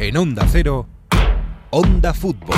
En 0.00 0.16
Onda 0.16 0.46
Cero, 0.50 0.86
Onda 1.68 2.14
Fútbol. 2.14 2.56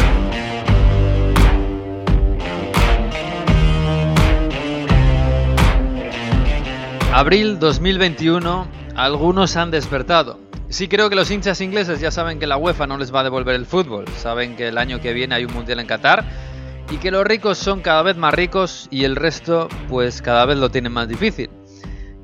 Abril 7.13 7.59
2021, 7.59 8.69
algunos 8.95 9.57
han 9.57 9.73
despertado. 9.73 10.39
Sí 10.69 10.87
creo 10.87 11.11
que 11.11 11.17
los 11.17 11.33
hinchas 11.33 11.61
ingleses 11.61 11.99
ya 11.99 12.13
saben 12.13 12.39
que 12.39 12.47
la 12.47 12.57
UEFA 12.57 12.87
no 12.87 12.97
les 12.97 13.13
va 13.13 13.23
a 13.23 13.25
devolver 13.25 13.57
el 13.57 13.67
fútbol, 13.67 14.05
saben 14.19 14.55
que 14.55 14.69
el 14.69 14.79
año 14.79 15.01
que 15.01 15.13
viene 15.13 15.35
hay 15.35 15.45
un 15.45 15.53
mundial 15.53 15.81
en 15.81 15.89
Qatar 15.89 16.25
y 16.93 16.99
que 16.99 17.11
los 17.11 17.25
ricos 17.25 17.59
son 17.59 17.81
cada 17.81 18.03
vez 18.03 18.17
más 18.17 18.33
ricos 18.33 18.87
y 18.93 19.03
el 19.03 19.17
resto 19.17 19.69
pues 19.89 20.23
cada 20.23 20.47
vez 20.47 20.59
lo 20.59 20.71
tienen 20.71 20.93
más 20.93 21.09
difícil. 21.09 21.51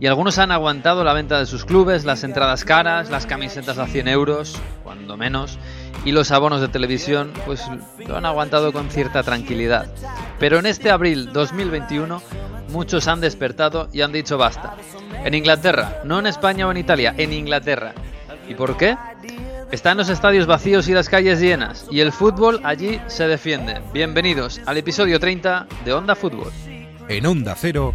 Y 0.01 0.07
algunos 0.07 0.39
han 0.39 0.53
aguantado 0.53 1.03
la 1.03 1.13
venta 1.13 1.41
de 1.41 1.47
sus 1.47 1.65
clubes, 1.65 2.05
las 2.05 2.23
entradas 2.23 2.65
caras, 2.65 3.11
las 3.11 3.27
camisetas 3.27 3.79
a 3.79 3.87
100 3.89 4.07
euros, 4.07 4.57
cuando 4.85 5.17
menos, 5.17 5.59
y 6.05 6.13
los 6.13 6.31
abonos 6.31 6.61
de 6.61 6.69
televisión, 6.69 7.33
pues 7.47 7.65
lo 8.07 8.17
han 8.17 8.25
aguantado 8.25 8.73
con 8.73 8.91
cierta 8.91 9.25
tranquilidad. 9.25 9.93
Pero 10.39 10.61
en 10.61 10.67
este 10.67 10.91
abril 10.91 11.33
2021 11.33 12.23
muchos 12.69 13.09
han 13.09 13.21
despertado 13.21 13.89
y 13.93 14.03
han 14.03 14.13
dicho 14.13 14.39
basta. 14.39 14.77
En 15.25 15.35
Inglaterra, 15.35 16.01
no 16.05 16.21
en 16.21 16.29
España 16.29 16.69
o 16.69 16.71
en 16.71 16.77
Italia, 16.77 17.15
en 17.19 17.33
Inglaterra. 17.33 17.93
¿Y 18.49 18.55
por 18.55 18.77
qué? 18.77 18.97
Están 19.73 19.97
los 19.97 20.09
estadios 20.11 20.47
vacíos 20.47 20.89
y 20.89 20.95
las 20.95 21.09
calles 21.09 21.41
llenas, 21.41 21.87
y 21.91 22.01
el 22.01 22.13
fútbol 22.13 22.61
allí 22.63 23.01
se 23.09 23.27
defiende. 23.27 23.83
Bienvenidos 23.93 24.61
al 24.65 24.77
episodio 24.77 25.19
30 25.19 25.67
de 25.85 25.93
Onda 25.93 26.15
Fútbol. 26.15 26.53
En 27.09 27.27
Onda 27.27 27.55
Cero, 27.57 27.95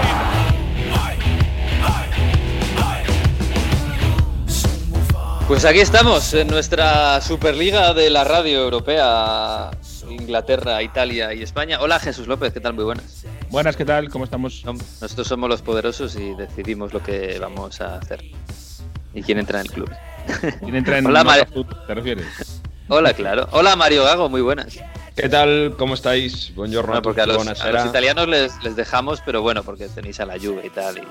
Pues 5.51 5.65
aquí 5.65 5.79
estamos, 5.79 6.33
en 6.33 6.47
nuestra 6.47 7.19
Superliga 7.19 7.93
de 7.93 8.09
la 8.09 8.23
radio 8.23 8.63
europea, 8.63 9.69
Inglaterra, 10.09 10.81
Italia 10.81 11.33
y 11.33 11.43
España. 11.43 11.81
Hola 11.81 11.99
Jesús 11.99 12.25
López, 12.25 12.53
¿qué 12.53 12.61
tal? 12.61 12.73
Muy 12.73 12.85
buenas. 12.85 13.25
Buenas, 13.49 13.75
¿qué 13.75 13.83
tal? 13.83 14.09
¿Cómo 14.09 14.23
estamos? 14.23 14.63
Nosotros 14.63 15.27
somos 15.27 15.49
los 15.49 15.61
poderosos 15.61 16.15
y 16.15 16.35
decidimos 16.35 16.93
lo 16.93 17.03
que 17.03 17.37
vamos 17.37 17.81
a 17.81 17.97
hacer. 17.97 18.23
¿Y 19.13 19.23
quién 19.23 19.39
entra 19.39 19.59
en 19.59 19.65
el 19.65 19.73
club? 19.73 19.91
¿Quién 20.61 20.73
entra 20.73 20.99
en 20.99 21.03
Mario. 21.11 21.45
Fútbol, 21.47 21.85
¿Te 21.85 21.95
refieres? 21.95 22.61
Hola, 22.87 23.11
claro. 23.13 23.49
Hola 23.51 23.75
Mario 23.75 24.05
Gago, 24.05 24.29
muy 24.29 24.39
buenas. 24.39 24.79
¿Qué 25.15 25.27
tal? 25.27 25.75
¿Cómo 25.77 25.93
estáis? 25.93 26.55
Buongiorno 26.55 26.95
a 26.95 27.01
porque 27.01 27.21
a 27.21 27.25
los, 27.25 27.45
a 27.45 27.71
los 27.71 27.85
italianos 27.85 28.27
les, 28.27 28.63
les 28.63 28.75
dejamos, 28.75 29.21
pero 29.25 29.41
bueno, 29.41 29.61
porque 29.61 29.89
tenéis 29.89 30.19
a 30.21 30.25
la 30.25 30.39
Juve 30.39 30.63
y 30.65 30.69
tal. 30.69 30.99
Y... 30.99 31.01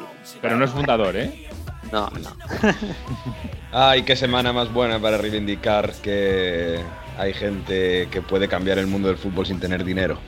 Pero 0.40 0.56
no 0.56 0.64
es 0.64 0.70
fundador, 0.70 1.16
¿eh? 1.16 1.48
No, 1.92 2.08
no. 2.10 2.36
Ay, 3.72 4.02
qué 4.02 4.16
semana 4.16 4.52
más 4.52 4.72
buena 4.72 4.98
para 4.98 5.18
reivindicar 5.18 5.92
que 6.02 6.80
hay 7.18 7.34
gente 7.34 8.08
que 8.10 8.22
puede 8.22 8.48
cambiar 8.48 8.78
el 8.78 8.86
mundo 8.86 9.08
del 9.08 9.18
fútbol 9.18 9.46
sin 9.46 9.60
tener 9.60 9.84
dinero. 9.84 10.18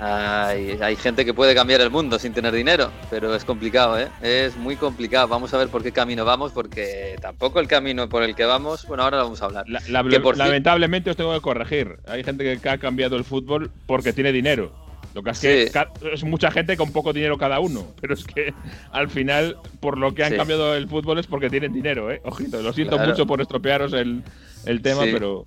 Hay, 0.00 0.78
hay 0.80 0.96
gente 0.96 1.24
que 1.24 1.34
puede 1.34 1.54
cambiar 1.54 1.80
el 1.80 1.90
mundo 1.90 2.18
sin 2.18 2.32
tener 2.32 2.52
dinero, 2.54 2.90
pero 3.10 3.34
es 3.34 3.44
complicado, 3.44 3.98
¿eh? 3.98 4.08
Es 4.22 4.56
muy 4.56 4.76
complicado. 4.76 5.26
Vamos 5.28 5.52
a 5.54 5.58
ver 5.58 5.68
por 5.68 5.82
qué 5.82 5.90
camino 5.92 6.24
vamos, 6.24 6.52
porque 6.52 7.16
tampoco 7.20 7.58
el 7.60 7.66
camino 7.68 8.08
por 8.08 8.22
el 8.22 8.34
que 8.34 8.44
vamos, 8.44 8.86
bueno, 8.86 9.02
ahora 9.02 9.16
lo 9.18 9.24
vamos 9.24 9.42
a 9.42 9.46
hablar. 9.46 9.68
La- 9.68 9.80
la- 9.88 10.08
Que 10.08 10.20
por 10.20 10.36
ci- 10.36 10.38
lamentablemente 10.38 11.10
os 11.10 11.16
tengo 11.16 11.32
que 11.34 11.40
corregir. 11.40 11.96
Hay 12.06 12.22
gente 12.22 12.58
que 12.60 12.68
ha 12.68 12.78
cambiado 12.78 13.16
el 13.16 13.24
fútbol 13.24 13.70
porque 13.86 14.12
tiene 14.12 14.30
dinero. 14.32 14.72
Lo 15.18 15.24
que 15.24 15.30
es 15.30 15.40
que 15.40 15.66
Sí. 15.72 15.78
es 16.12 16.22
mucha 16.22 16.50
gente 16.52 16.76
con 16.76 16.92
poco 16.92 17.12
dinero 17.12 17.36
cada 17.36 17.58
uno. 17.58 17.92
Pero 18.00 18.14
es 18.14 18.24
que 18.24 18.54
al 18.92 19.10
final, 19.10 19.56
por 19.80 19.98
lo 19.98 20.14
que 20.14 20.22
han 20.22 20.30
Sí. 20.30 20.36
cambiado 20.36 20.74
el 20.76 20.88
fútbol 20.88 21.18
es 21.18 21.26
porque 21.26 21.50
tienen 21.50 21.72
dinero, 21.72 22.10
¿eh? 22.12 22.20
Ojito, 22.24 22.62
lo 22.62 22.72
siento 22.72 22.94
Claro. 22.96 23.10
mucho 23.10 23.26
por 23.26 23.40
estropearos 23.40 23.92
el, 23.94 24.22
el 24.64 24.80
tema, 24.80 25.02
Sí. 25.04 25.10
pero. 25.12 25.44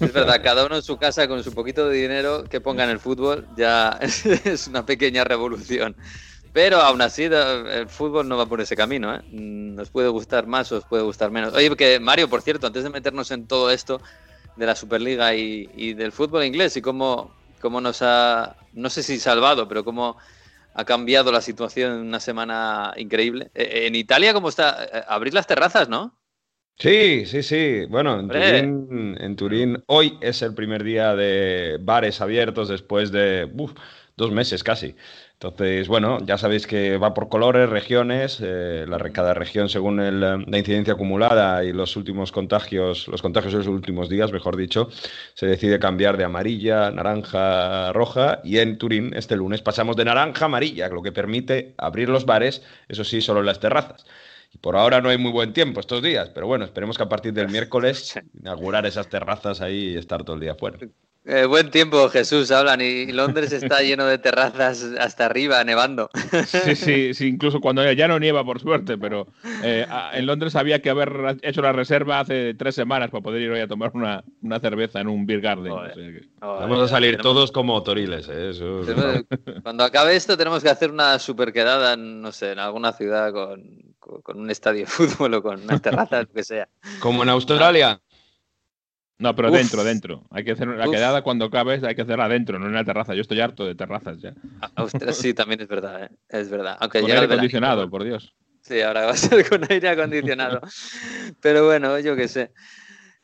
Es 0.00 0.12
verdad, 0.12 0.40
cada 0.42 0.66
uno 0.66 0.74
en 0.76 0.82
su 0.82 0.96
casa 0.96 1.28
con 1.28 1.44
su 1.44 1.52
poquito 1.54 1.88
de 1.88 1.96
dinero 2.02 2.42
que 2.44 2.60
ponga 2.60 2.82
en 2.82 2.90
el 2.90 2.98
fútbol 2.98 3.46
ya 3.56 3.98
es 4.44 4.66
una 4.66 4.84
pequeña 4.84 5.22
revolución. 5.22 5.94
Pero 6.52 6.78
aún 6.82 7.00
así, 7.00 7.22
el 7.24 7.88
fútbol 7.88 8.28
no 8.28 8.36
va 8.36 8.44
por 8.46 8.60
ese 8.60 8.76
camino, 8.76 9.14
¿eh? 9.14 9.20
Mm, 9.30 9.74
Nos 9.76 9.88
puede 9.90 10.08
gustar 10.08 10.46
más 10.46 10.70
o 10.72 10.76
os 10.78 10.84
puede 10.84 11.02
gustar 11.02 11.30
menos. 11.30 11.54
Oye, 11.54 11.74
que 11.76 11.98
Mario, 12.00 12.28
por 12.28 12.42
cierto, 12.42 12.66
antes 12.66 12.82
de 12.84 12.90
meternos 12.90 13.30
en 13.30 13.46
todo 13.46 13.70
esto 13.70 14.02
de 14.56 14.66
la 14.66 14.74
Superliga 14.76 15.34
y, 15.34 15.70
y 15.74 15.94
del 15.94 16.12
fútbol 16.12 16.44
inglés 16.44 16.76
y 16.76 16.82
cómo, 16.82 17.32
cómo 17.62 17.80
nos 17.80 18.02
ha, 18.02 18.58
no 18.74 18.90
sé 18.90 19.02
si 19.02 19.18
salvado, 19.18 19.68
pero 19.68 19.84
cómo 19.84 20.18
ha 20.74 20.84
cambiado 20.84 21.32
la 21.32 21.40
situación 21.40 21.92
en 21.94 22.00
una 22.00 22.20
semana 22.20 22.92
increíble. 22.96 23.50
Eh, 23.54 23.86
En 23.86 23.94
Italia, 23.94 24.34
¿cómo 24.34 24.48
está? 24.50 24.84
Eh, 24.84 25.04
Abrir 25.08 25.34
las 25.34 25.46
terrazas, 25.46 25.88
¿no? 25.88 26.18
Sí, 26.78 27.26
sí, 27.26 27.42
sí. 27.42 27.86
Bueno, 27.88 28.18
en. 28.18 28.28
Turín, 28.28 29.16
en 29.20 29.36
Turín 29.36 29.84
hoy 29.86 30.18
es 30.20 30.42
el 30.42 30.54
primer 30.54 30.82
día 30.82 31.14
de 31.14 31.78
bares 31.80 32.20
abiertos 32.20 32.68
después 32.68 33.12
de 33.12 33.48
uf, 33.54 33.72
dos 34.16 34.32
meses 34.32 34.64
casi. 34.64 34.96
Entonces, 35.42 35.88
bueno, 35.88 36.18
ya 36.24 36.38
sabéis 36.38 36.68
que 36.68 36.98
va 36.98 37.14
por 37.14 37.28
colores, 37.28 37.68
regiones, 37.68 38.38
eh, 38.40 38.86
cada 39.12 39.34
región 39.34 39.68
según 39.68 39.98
eh, 39.98 40.12
la 40.12 40.56
incidencia 40.56 40.94
acumulada 40.94 41.64
y 41.64 41.72
los 41.72 41.96
últimos 41.96 42.30
contagios, 42.30 43.08
los 43.08 43.22
contagios 43.22 43.52
de 43.52 43.58
los 43.58 43.66
últimos 43.66 44.08
días, 44.08 44.30
mejor 44.30 44.56
dicho, 44.56 44.88
se 45.34 45.46
decide 45.46 45.80
cambiar 45.80 46.16
de 46.16 46.22
amarilla, 46.22 46.92
naranja, 46.92 47.92
roja 47.92 48.40
y 48.44 48.58
en 48.58 48.78
Turín 48.78 49.14
este 49.16 49.34
lunes 49.34 49.62
pasamos 49.62 49.96
de 49.96 50.04
naranja 50.04 50.44
a 50.44 50.46
amarilla, 50.46 50.88
lo 50.88 51.02
que 51.02 51.10
permite 51.10 51.74
abrir 51.76 52.08
los 52.08 52.24
bares, 52.24 52.62
eso 52.88 53.02
sí, 53.02 53.20
solo 53.20 53.40
en 53.40 53.46
las 53.46 53.58
terrazas. 53.58 54.06
Y 54.54 54.58
por 54.58 54.76
ahora 54.76 55.00
no 55.00 55.08
hay 55.08 55.18
muy 55.18 55.32
buen 55.32 55.52
tiempo 55.52 55.80
estos 55.80 56.02
días, 56.02 56.30
pero 56.30 56.46
bueno, 56.46 56.64
esperemos 56.64 56.96
que 56.96 57.02
a 57.04 57.08
partir 57.08 57.32
del 57.32 57.48
miércoles 57.50 58.18
inaugurar 58.38 58.86
esas 58.86 59.08
terrazas 59.08 59.60
ahí 59.60 59.90
y 59.92 59.96
estar 59.96 60.24
todo 60.24 60.34
el 60.36 60.40
día 60.42 60.54
fuera. 60.54 60.78
Eh, 61.24 61.44
buen 61.44 61.70
tiempo, 61.70 62.08
Jesús, 62.08 62.50
hablan. 62.50 62.80
Y 62.80 63.12
Londres 63.12 63.52
está 63.52 63.80
lleno 63.80 64.06
de 64.06 64.18
terrazas 64.18 64.82
hasta 64.98 65.24
arriba, 65.26 65.62
nevando. 65.62 66.10
Sí, 66.46 66.74
sí, 66.74 67.14
sí, 67.14 67.28
incluso 67.28 67.60
cuando 67.60 67.90
ya 67.92 68.08
no 68.08 68.18
nieva, 68.18 68.44
por 68.44 68.58
suerte, 68.58 68.98
pero 68.98 69.28
eh, 69.62 69.86
en 70.14 70.26
Londres 70.26 70.56
había 70.56 70.82
que 70.82 70.90
haber 70.90 71.38
hecho 71.42 71.62
la 71.62 71.70
reserva 71.72 72.18
hace 72.18 72.54
tres 72.54 72.74
semanas 72.74 73.10
para 73.10 73.22
poder 73.22 73.40
ir 73.40 73.50
hoy 73.52 73.60
a 73.60 73.68
tomar 73.68 73.92
una, 73.94 74.24
una 74.42 74.58
cerveza 74.58 75.00
en 75.00 75.06
un 75.06 75.24
beer 75.24 75.40
garden. 75.42 75.72
Joder. 75.72 75.92
o 75.92 75.94
sea 75.94 76.04
que- 76.12 76.26
Vamos 76.40 76.80
a 76.82 76.88
salir 76.88 77.12
Tenemos- 77.12 77.22
todos 77.22 77.52
como 77.52 77.80
toriles, 77.84 78.28
¿eh? 78.28 78.50
Eso- 78.50 78.80
Cuando 79.62 79.84
acabe 79.84 80.16
esto, 80.16 80.36
tenemos 80.36 80.60
que 80.60 80.70
hacer 80.70 80.90
una 80.90 81.20
super 81.20 81.52
quedada, 81.52 81.92
en, 81.92 82.20
no 82.20 82.32
sé, 82.32 82.50
en 82.50 82.58
alguna 82.58 82.92
ciudad 82.94 83.32
con, 83.32 83.91
con- 84.22 84.38
un 84.40 84.50
estadio 84.50 84.80
de 84.80 84.86
fútbol 84.90 85.34
o 85.34 85.42
con 85.42 85.62
unas 85.62 85.80
terrazas, 85.80 86.26
lo 86.28 86.32
que 86.34 86.42
sea. 86.44 86.68
Como 87.00 87.22
en 87.22 87.28
Australia. 87.30 88.00
No, 89.18 89.36
pero 89.36 89.50
Uf. 89.50 89.54
dentro, 89.56 89.84
dentro. 89.84 90.26
Hay 90.30 90.42
que 90.44 90.52
hacer 90.52 90.66
la 90.66 90.88
Uf. 90.88 90.92
quedada 90.94 91.22
cuando 91.22 91.44
acabes, 91.44 91.84
hay 91.84 91.94
que 91.94 92.02
hacerla 92.02 92.28
dentro, 92.28 92.58
no 92.58 92.66
en 92.66 92.74
la 92.74 92.84
terraza. 92.84 93.14
Yo 93.14 93.20
estoy 93.20 93.40
harto 93.40 93.64
de 93.64 93.74
terrazas 93.76 94.20
ya. 94.20 94.34
Sí, 95.12 95.32
también 95.32 95.60
es 95.60 95.68
verdad, 95.68 96.04
¿eh? 96.04 96.08
es 96.28 96.50
verdad. 96.50 96.76
Aunque 96.80 97.00
Con 97.00 97.10
aire 97.10 97.24
acondicionado, 97.26 97.88
por 97.88 98.02
Dios. 98.02 98.34
Sí, 98.62 98.80
ahora 98.80 99.06
va 99.06 99.12
a 99.12 99.16
ser 99.16 99.48
con 99.48 99.64
aire 99.70 99.88
acondicionado. 99.90 100.60
Pero 101.40 101.66
bueno, 101.66 101.98
yo 102.00 102.16
qué 102.16 102.26
sé. 102.26 102.52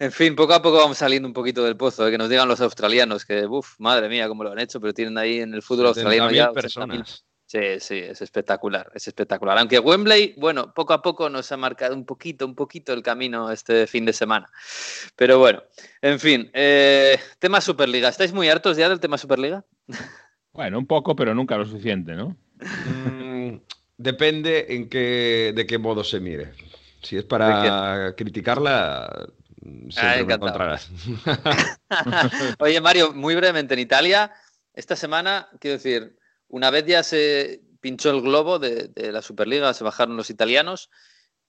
En 0.00 0.12
fin, 0.12 0.36
poco 0.36 0.54
a 0.54 0.62
poco 0.62 0.76
vamos 0.76 0.98
saliendo 0.98 1.26
un 1.26 1.34
poquito 1.34 1.64
del 1.64 1.76
pozo, 1.76 2.06
¿eh? 2.06 2.12
que 2.12 2.19
nos 2.19 2.28
digan 2.28 2.46
los 2.46 2.60
australianos 2.60 3.24
que, 3.24 3.46
uff, 3.46 3.74
madre 3.81 4.08
mía, 4.08 4.28
cómo 4.28 4.44
lo 4.44 4.52
han 4.52 4.60
hecho, 4.60 4.81
pero 4.81 4.94
tienen 4.94 5.19
ahí 5.19 5.40
en 5.40 5.52
el 5.54 5.62
fútbol 5.62 5.86
australiano 5.88 6.31
70.000 6.31 6.34
ya 6.34 6.50
80.000 6.50 6.54
personas. 6.54 7.24
Sí, 7.48 7.80
sí, 7.80 7.96
es 7.96 8.20
espectacular, 8.20 8.92
es 8.94 9.08
espectacular. 9.08 9.56
Aunque 9.56 9.78
Wembley, 9.78 10.34
bueno, 10.36 10.74
poco 10.74 10.92
a 10.92 11.00
poco 11.00 11.30
nos 11.30 11.50
ha 11.50 11.56
marcado 11.56 11.94
un 11.94 12.04
poquito, 12.04 12.44
un 12.44 12.54
poquito 12.54 12.92
el 12.92 13.02
camino 13.02 13.50
este 13.50 13.86
fin 13.86 14.04
de 14.04 14.12
semana. 14.12 14.50
Pero 15.16 15.38
bueno, 15.38 15.62
en 16.02 16.20
fin, 16.20 16.50
eh, 16.52 17.18
tema 17.38 17.62
Superliga. 17.62 18.10
¿Estáis 18.10 18.34
muy 18.34 18.50
hartos 18.50 18.76
ya 18.76 18.90
del 18.90 19.00
tema 19.00 19.16
Superliga? 19.18 19.64
Bueno, 20.50 20.78
un 20.78 20.86
poco, 20.88 21.14
pero 21.14 21.36
nunca 21.36 21.56
lo 21.56 21.64
suficiente, 21.64 22.16
¿no? 22.16 22.36
Mm, 22.84 23.60
depende 23.96 24.66
en 24.70 24.88
qué, 24.88 25.52
de 25.54 25.66
qué 25.68 25.78
modo 25.78 26.02
se 26.02 26.18
mire. 26.18 26.52
Si 27.00 27.16
es 27.16 27.22
para 27.22 28.12
criticarla, 28.16 29.28
mm, 29.60 29.90
siempre 29.90 30.16
me 30.16 30.32
encantado. 30.34 30.48
encontrarás. 30.48 30.90
Oye, 32.58 32.80
Mario, 32.80 33.12
muy 33.12 33.36
brevemente, 33.36 33.74
en 33.74 33.80
Italia, 33.80 34.32
esta 34.74 34.96
semana, 34.96 35.48
quiero 35.60 35.76
decir, 35.76 36.18
una 36.48 36.70
vez 36.70 36.86
ya 36.86 37.02
se 37.02 37.62
pinchó 37.80 38.10
el 38.10 38.22
globo 38.22 38.58
de, 38.58 38.90
la 39.12 39.22
Superliga, 39.22 39.72
se 39.74 39.84
bajaron 39.84 40.16
los 40.16 40.30
italianos 40.30 40.90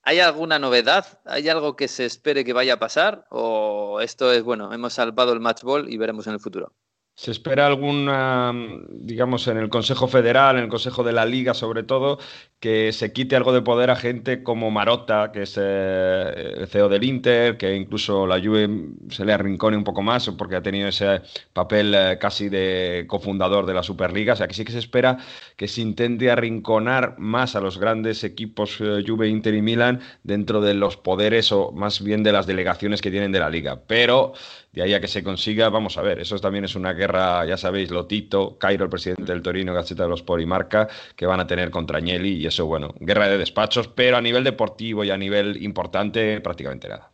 ¿Hay 0.01 0.19
alguna 0.19 0.59
novedad? 0.59 1.19
¿Hay 1.25 1.49
algo 1.49 1.75
que 1.75 1.87
se 1.87 2.05
espere 2.05 2.45
que 2.45 2.53
vaya 2.53 2.75
a 2.75 2.79
pasar? 2.79 3.25
¿O 3.29 3.99
esto 4.01 4.31
es, 4.31 4.43
bueno, 4.43 4.73
hemos 4.73 4.93
salvado 4.93 5.33
el 5.33 5.39
match 5.39 5.63
ball 5.63 5.91
y 5.91 5.97
veremos 5.97 6.25
en 6.27 6.33
el 6.33 6.39
futuro? 6.39 6.73
Se 7.19 7.31
espera 7.31 7.67
alguna, 7.67 8.53
digamos, 8.91 9.45
en 9.49 9.57
el 9.57 9.67
Consejo 9.67 10.07
Federal, 10.07 10.55
en 10.55 10.63
el 10.63 10.69
Consejo 10.69 11.03
de 11.03 11.11
la 11.11 11.25
Liga 11.25 11.53
sobre 11.53 11.83
todo, 11.83 12.17
que 12.61 12.93
se 12.93 13.11
quite 13.11 13.35
algo 13.35 13.51
de 13.51 13.61
poder 13.61 13.89
a 13.89 13.97
gente 13.97 14.41
como 14.41 14.71
Marota, 14.71 15.31
que 15.33 15.41
es 15.41 15.57
eh, 15.59 16.53
el 16.57 16.67
CEO 16.67 16.87
del 16.87 17.03
Inter, 17.03 17.57
que 17.57 17.75
incluso 17.75 18.25
la 18.25 18.39
Juve 18.39 18.69
se 19.09 19.25
le 19.25 19.33
arrincone 19.33 19.75
un 19.75 19.83
poco 19.83 20.01
más 20.01 20.29
porque 20.37 20.55
ha 20.55 20.61
tenido 20.61 20.87
ese 20.87 21.21
papel 21.51 21.93
eh, 21.93 22.17
casi 22.21 22.47
de 22.47 23.03
cofundador 23.05 23.65
de 23.65 23.73
la 23.73 23.83
Superliga. 23.83 24.31
O 24.31 24.35
sea, 24.37 24.47
que 24.47 24.53
sí 24.53 24.63
que 24.63 24.71
se 24.71 24.79
espera 24.79 25.17
que 25.57 25.67
se 25.67 25.81
intente 25.81 26.31
arrinconar 26.31 27.15
más 27.17 27.53
a 27.57 27.59
los 27.59 27.79
grandes 27.79 28.23
equipos 28.23 28.77
eh, 28.79 29.03
Juve, 29.05 29.27
Inter 29.27 29.55
y 29.55 29.61
Milan 29.61 29.99
dentro 30.23 30.61
de 30.61 30.73
los 30.73 30.95
poderes 30.95 31.51
o 31.51 31.73
más 31.73 32.01
bien 32.01 32.23
de 32.23 32.31
las 32.31 32.47
delegaciones 32.47 33.01
que 33.01 33.11
tienen 33.11 33.33
de 33.33 33.39
la 33.39 33.49
Liga. 33.49 33.81
Pero 33.87 34.31
de 34.71 34.83
ahí 34.83 34.93
a 34.93 35.01
que 35.01 35.07
se 35.07 35.23
consiga, 35.23 35.69
vamos 35.69 35.97
a 35.97 36.01
ver, 36.03 36.19
eso 36.19 36.37
también 36.39 36.63
es 36.63 36.75
una 36.75 36.93
guerra, 36.93 37.08
ya 37.13 37.57
sabéis, 37.57 37.91
Lotito, 37.91 38.57
Cairo, 38.57 38.85
el 38.85 38.89
presidente 38.89 39.31
del 39.31 39.41
Torino, 39.41 39.73
Gaceta 39.73 40.03
de 40.03 40.09
los 40.09 40.21
Sport 40.21 40.41
y 40.41 40.45
Marca, 40.45 40.87
que 41.15 41.25
van 41.25 41.39
a 41.39 41.47
tener 41.47 41.71
contra 41.71 41.97
Agnelli 41.97 42.37
y 42.37 42.47
eso, 42.47 42.65
bueno, 42.65 42.93
guerra 42.99 43.27
de 43.27 43.37
despachos, 43.37 43.87
pero 43.87 44.17
a 44.17 44.21
nivel 44.21 44.43
deportivo 44.43 45.03
y 45.03 45.11
a 45.11 45.17
nivel 45.17 45.61
importante, 45.63 46.41
prácticamente 46.41 46.89
nada. 46.89 47.11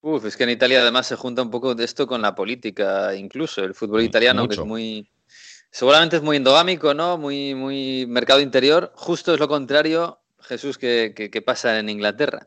Uf, 0.00 0.24
es 0.26 0.36
que 0.36 0.44
en 0.44 0.50
Italia 0.50 0.82
además 0.82 1.06
se 1.06 1.16
junta 1.16 1.42
un 1.42 1.50
poco 1.50 1.74
de 1.74 1.84
esto 1.84 2.06
con 2.06 2.20
la 2.20 2.34
política, 2.34 3.14
incluso 3.14 3.64
el 3.64 3.74
fútbol 3.74 4.02
mm, 4.02 4.04
italiano, 4.04 4.48
que 4.48 4.54
es 4.54 4.64
muy, 4.64 5.08
seguramente 5.70 6.16
es 6.16 6.22
muy 6.22 6.36
endogámico, 6.36 6.92
¿no? 6.92 7.16
Muy, 7.16 7.54
muy 7.54 8.06
mercado 8.06 8.40
interior. 8.40 8.92
Justo 8.96 9.32
es 9.32 9.40
lo 9.40 9.48
contrario, 9.48 10.20
Jesús, 10.40 10.76
que, 10.76 11.14
que 11.14 11.42
pasa 11.42 11.78
en 11.78 11.88
Inglaterra 11.88 12.46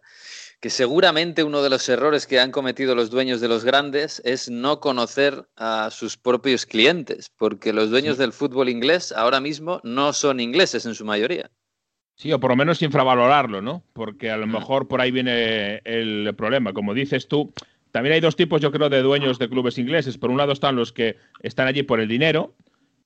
que 0.59 0.69
seguramente 0.69 1.43
uno 1.43 1.61
de 1.61 1.69
los 1.69 1.87
errores 1.87 2.25
que 2.25 2.39
han 2.39 2.51
cometido 2.51 2.95
los 2.95 3.11
dueños 3.11 3.41
de 3.41 3.47
los 3.47 3.63
grandes 3.63 4.21
es 4.25 4.49
no 4.49 4.79
conocer 4.79 5.47
a 5.55 5.89
sus 5.91 6.17
propios 6.17 6.65
clientes, 6.65 7.31
porque 7.37 7.73
los 7.73 7.91
dueños 7.91 8.17
del 8.17 8.33
fútbol 8.33 8.69
inglés 8.69 9.11
ahora 9.11 9.39
mismo 9.39 9.79
no 9.83 10.13
son 10.13 10.39
ingleses 10.39 10.85
en 10.85 10.95
su 10.95 11.05
mayoría. 11.05 11.51
Sí, 12.15 12.33
o 12.33 12.39
por 12.39 12.49
lo 12.49 12.55
menos 12.55 12.81
infravalorarlo, 12.81 13.61
¿no? 13.61 13.83
Porque 13.93 14.31
a 14.31 14.37
lo 14.37 14.47
mejor 14.47 14.87
por 14.87 15.01
ahí 15.01 15.11
viene 15.11 15.81
el 15.85 16.33
problema. 16.35 16.73
Como 16.73 16.95
dices 16.95 17.27
tú, 17.27 17.53
también 17.91 18.13
hay 18.13 18.21
dos 18.21 18.35
tipos, 18.35 18.59
yo 18.59 18.71
creo, 18.71 18.89
de 18.89 19.03
dueños 19.03 19.37
de 19.37 19.49
clubes 19.49 19.77
ingleses. 19.77 20.17
Por 20.17 20.31
un 20.31 20.37
lado 20.37 20.51
están 20.53 20.75
los 20.75 20.91
que 20.91 21.17
están 21.43 21.67
allí 21.67 21.83
por 21.83 21.99
el 21.99 22.07
dinero 22.07 22.55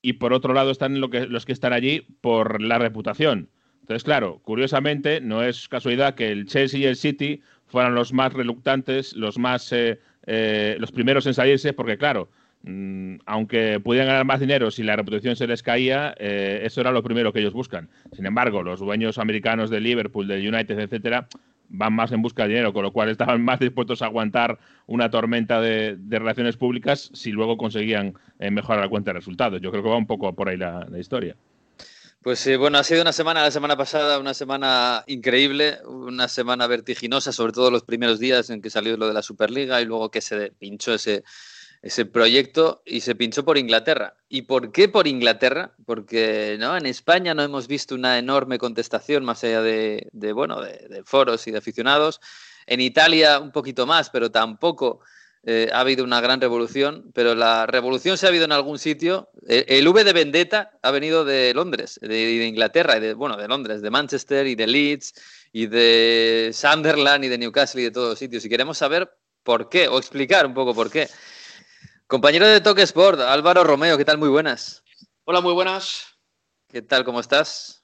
y 0.01 0.13
por 0.13 0.31
otro 0.31 0.53
lado 0.53 0.71
están 0.71 1.01
los 1.01 1.45
que 1.45 1.51
están 1.51 1.73
allí 1.73 2.07
por 2.21 2.61
la 2.61 2.77
reputación. 2.77 3.49
Entonces, 3.91 4.05
claro, 4.05 4.39
curiosamente, 4.45 5.19
no 5.19 5.43
es 5.43 5.67
casualidad 5.67 6.15
que 6.15 6.31
el 6.31 6.45
Chelsea 6.45 6.79
y 6.79 6.85
el 6.85 6.95
City 6.95 7.41
fueran 7.67 7.93
los 7.93 8.13
más 8.13 8.31
reluctantes, 8.31 9.13
los 9.17 9.37
más 9.37 9.69
eh, 9.73 9.99
eh, 10.27 10.77
los 10.79 10.93
primeros 10.93 11.25
en 11.27 11.33
salirse, 11.33 11.73
porque 11.73 11.97
claro, 11.97 12.29
mm, 12.63 13.15
aunque 13.25 13.81
pudieran 13.81 14.07
ganar 14.07 14.23
más 14.23 14.39
dinero 14.39 14.71
si 14.71 14.83
la 14.83 14.95
reputación 14.95 15.35
se 15.35 15.45
les 15.45 15.61
caía, 15.61 16.15
eh, 16.19 16.61
eso 16.63 16.79
era 16.79 16.93
lo 16.93 17.03
primero 17.03 17.33
que 17.33 17.41
ellos 17.41 17.51
buscan. 17.51 17.89
Sin 18.13 18.25
embargo, 18.25 18.63
los 18.63 18.79
dueños 18.79 19.17
americanos 19.17 19.69
de 19.69 19.81
Liverpool, 19.81 20.25
del 20.25 20.47
United, 20.47 20.79
etcétera, 20.79 21.27
van 21.67 21.91
más 21.91 22.13
en 22.13 22.21
busca 22.21 22.43
de 22.43 22.49
dinero, 22.49 22.71
con 22.71 22.83
lo 22.83 22.93
cual 22.93 23.09
estaban 23.09 23.41
más 23.43 23.59
dispuestos 23.59 24.01
a 24.01 24.05
aguantar 24.05 24.57
una 24.87 25.09
tormenta 25.09 25.59
de, 25.59 25.97
relaciones 26.09 26.55
públicas 26.55 27.09
si 27.13 27.33
luego 27.33 27.57
conseguían 27.57 28.13
mejorar 28.39 28.83
la 28.83 28.89
cuenta 28.89 29.11
de 29.11 29.19
resultados. 29.19 29.59
Yo 29.59 29.69
creo 29.69 29.83
que 29.83 29.89
va 29.89 29.97
un 29.97 30.07
poco 30.07 30.33
por 30.33 30.47
ahí 30.47 30.55
la 30.55 30.87
historia. 30.97 31.35
Pues 32.23 32.45
eh, 32.45 32.55
bueno, 32.55 32.77
ha 32.77 32.83
sido 32.83 33.01
una 33.01 33.13
semana, 33.13 33.41
la 33.41 33.49
semana 33.49 33.75
pasada, 33.75 34.19
una 34.19 34.35
semana 34.35 35.03
increíble, 35.07 35.79
una 35.85 36.27
semana 36.27 36.67
vertiginosa, 36.67 37.31
sobre 37.31 37.51
todo 37.51 37.71
los 37.71 37.81
primeros 37.81 38.19
días 38.19 38.51
en 38.51 38.61
que 38.61 38.69
salió 38.69 38.95
lo 38.95 39.07
de 39.07 39.13
la 39.15 39.23
Superliga 39.23 39.81
y 39.81 39.85
luego 39.85 40.11
que 40.11 40.21
se 40.21 40.51
pinchó 40.51 40.93
ese, 40.93 41.23
ese 41.81 42.05
proyecto 42.05 42.83
y 42.85 43.01
se 43.01 43.15
pinchó 43.15 43.43
por 43.43 43.57
Inglaterra. 43.57 44.17
¿Y 44.29 44.43
por 44.43 44.71
qué 44.71 44.87
por 44.87 45.07
Inglaterra? 45.07 45.73
Porque 45.83 46.57
¿no? 46.59 46.77
en 46.77 46.85
España 46.85 47.33
no 47.33 47.41
hemos 47.41 47.67
visto 47.67 47.95
una 47.95 48.19
enorme 48.19 48.59
contestación 48.59 49.25
más 49.25 49.43
allá 49.43 49.63
de, 49.63 50.07
bueno, 50.35 50.61
de 50.61 51.01
foros 51.03 51.47
y 51.47 51.51
de 51.51 51.57
aficionados. 51.57 52.21
En 52.67 52.81
Italia 52.81 53.39
un 53.39 53.51
poquito 53.51 53.87
más, 53.87 54.11
pero 54.11 54.29
tampoco 54.29 54.99
eh, 55.43 55.69
ha 55.73 55.79
habido 55.79 56.03
una 56.03 56.21
gran 56.21 56.39
revolución, 56.39 57.11
pero 57.13 57.33
la 57.33 57.65
revolución 57.65 58.17
se 58.17 58.25
ha 58.25 58.29
habido 58.29 58.45
en 58.45 58.51
algún 58.51 58.77
sitio. 58.77 59.29
El, 59.47 59.87
V 59.87 60.03
de 60.03 60.13
Vendetta 60.13 60.77
ha 60.83 60.91
venido 60.91 61.25
de 61.25 61.53
Londres, 61.53 61.99
de, 62.01 62.45
Inglaterra, 62.45 62.97
y 62.97 62.99
de, 62.99 63.13
bueno, 63.15 63.37
de 63.37 63.47
Londres, 63.47 63.81
de 63.81 63.89
Manchester 63.89 64.45
y 64.45 64.55
de 64.55 64.67
Leeds 64.67 65.13
y 65.51 65.65
de 65.65 66.51
Sunderland 66.53 67.25
y 67.25 67.27
de 67.27 67.37
Newcastle 67.39 67.81
y 67.81 67.85
de 67.85 67.91
todos 67.91 68.09
los 68.09 68.19
sitios. 68.19 68.45
Y 68.45 68.49
queremos 68.49 68.77
saber 68.77 69.11
por 69.43 69.67
qué, 69.69 69.87
o 69.87 69.97
explicar 69.97 70.45
un 70.45 70.53
poco 70.53 70.75
por 70.75 70.91
qué. 70.91 71.09
Compañero 72.05 72.45
de 72.45 72.61
Toque 72.61 72.83
Sport, 72.83 73.21
Álvaro 73.21 73.63
Romeo, 73.63 73.97
¿qué 73.97 74.05
tal? 74.05 74.17
Muy 74.17 74.29
buenas. 74.29 74.83
Hola, 75.23 75.41
muy 75.41 75.53
buenas. 75.53 76.05
¿Qué 76.67 76.81
tal? 76.81 77.03
¿Cómo 77.03 77.19
estás? 77.19 77.80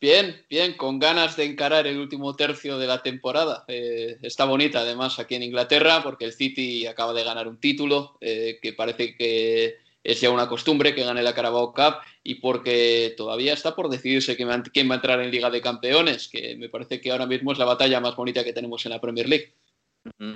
Bien, 0.00 0.44
bien, 0.50 0.76
con 0.76 0.98
ganas 0.98 1.36
de 1.36 1.44
encarar 1.44 1.86
el 1.86 1.98
último 1.98 2.36
tercio 2.36 2.78
de 2.78 2.86
la 2.86 3.02
temporada. 3.02 3.64
Eh, 3.68 4.18
está 4.22 4.44
bonita 4.44 4.80
además 4.80 5.18
aquí 5.18 5.34
en 5.34 5.42
Inglaterra 5.44 6.02
porque 6.02 6.26
el 6.26 6.32
City 6.34 6.86
acaba 6.86 7.14
de 7.14 7.24
ganar 7.24 7.48
un 7.48 7.58
título 7.58 8.18
eh, 8.20 8.58
que 8.60 8.74
parece 8.74 9.16
que 9.16 9.76
es 10.02 10.20
ya 10.20 10.30
una 10.30 10.46
costumbre 10.46 10.94
que 10.94 11.04
gane 11.04 11.22
la 11.22 11.34
Carabao 11.34 11.72
Cup 11.72 11.94
y 12.22 12.34
porque 12.36 13.14
todavía 13.16 13.54
está 13.54 13.74
por 13.74 13.88
decidirse 13.88 14.36
quién 14.36 14.50
va 14.90 14.94
a 14.94 14.96
entrar 14.96 15.20
en 15.20 15.30
Liga 15.30 15.48
de 15.48 15.62
Campeones, 15.62 16.28
que 16.28 16.54
me 16.56 16.68
parece 16.68 17.00
que 17.00 17.10
ahora 17.10 17.26
mismo 17.26 17.52
es 17.52 17.58
la 17.58 17.64
batalla 17.64 18.00
más 18.00 18.14
bonita 18.14 18.44
que 18.44 18.52
tenemos 18.52 18.84
en 18.84 18.92
la 18.92 19.00
Premier 19.00 19.28
League. 19.28 19.54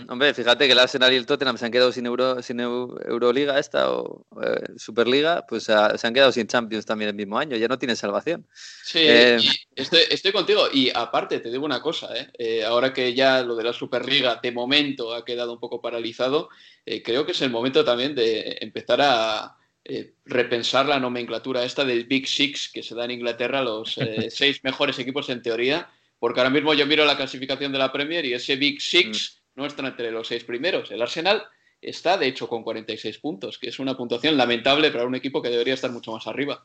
Hombre, 0.09 0.32
fíjate 0.32 0.67
que 0.67 0.73
el 0.73 0.79
Arsenal 0.79 1.12
y 1.12 1.17
el 1.17 1.26
Tottenham 1.26 1.59
se 1.59 1.67
han 1.67 1.73
quedado 1.73 1.93
sin, 1.93 2.06
Euro, 2.06 2.43
sin 2.43 2.59
Euroliga 2.59 3.59
esta 3.59 3.93
o 3.93 4.25
eh, 4.43 4.73
Superliga, 4.79 5.44
pues 5.47 5.65
se 5.65 5.73
han 5.75 6.15
quedado 6.15 6.32
sin 6.32 6.47
Champions 6.47 6.87
también 6.87 7.11
el 7.11 7.15
mismo 7.15 7.38
año, 7.38 7.55
ya 7.56 7.69
no 7.69 7.79
tienen 7.79 7.97
salvación. 7.97 8.47
Sí, 8.55 9.00
eh, 9.03 9.38
estoy, 9.76 10.32
contigo 10.32 10.69
y 10.73 10.91
aparte 10.94 11.41
te 11.41 11.50
digo 11.50 11.67
una 11.67 11.82
cosa, 11.82 12.09
¿eh? 12.17 12.65
ahora 12.65 12.94
que 12.94 13.12
ya 13.12 13.43
lo 13.43 13.56
de 13.56 13.65
la 13.65 13.75
Superliga 13.75 14.41
de 14.43 14.53
momento 14.53 15.15
ha 15.15 15.25
quedado 15.25 15.53
un 15.53 15.61
poco 15.61 15.82
paralizado, 15.82 16.49
creo 17.05 17.26
que 17.26 17.32
es 17.32 17.43
el 17.43 17.50
momento 17.50 17.85
también 17.85 18.14
de 18.14 18.56
empezar 18.61 19.00
a 19.03 19.55
repensar 20.25 20.87
la 20.87 20.99
nomenclatura 20.99 21.64
esta 21.64 21.85
del 21.85 22.05
Big 22.05 22.26
Six 22.26 22.71
que 22.73 22.82
se 22.82 22.94
da 22.94 23.05
en 23.05 23.11
Inglaterra, 23.11 23.62
los 23.62 23.97
seis 24.31 24.64
mejores 24.64 24.99
equipos 24.99 25.29
en 25.29 25.43
teoría, 25.43 25.91
porque 26.19 26.41
ahora 26.41 26.50
mismo 26.50 26.73
yo 26.73 26.87
miro 26.87 27.05
la 27.05 27.17
clasificación 27.17 27.71
de 27.71 27.79
la 27.79 27.93
Premier 27.93 28.25
y 28.25 28.32
ese 28.32 28.56
Big 28.56 28.81
Six... 28.81 29.35
Mm 29.35 29.38
no 29.59 29.67
entre 29.67 30.11
los 30.11 30.29
seis 30.29 30.45
primeros. 30.45 30.91
El 30.91 31.03
Arsenal 31.03 31.45
está, 31.81 32.17
de 32.17 32.27
hecho, 32.27 32.49
con 32.49 32.62
46 32.62 33.19
puntos, 33.19 33.59
que 33.59 33.69
es 33.69 33.79
una 33.79 33.97
puntuación 33.97 34.37
lamentable 34.37 34.91
para 34.91 35.05
un 35.05 35.15
equipo 35.15 35.43
que 35.43 35.50
debería 35.50 35.75
estar 35.75 35.91
mucho 35.91 36.12
más 36.12 36.27
arriba. 36.27 36.65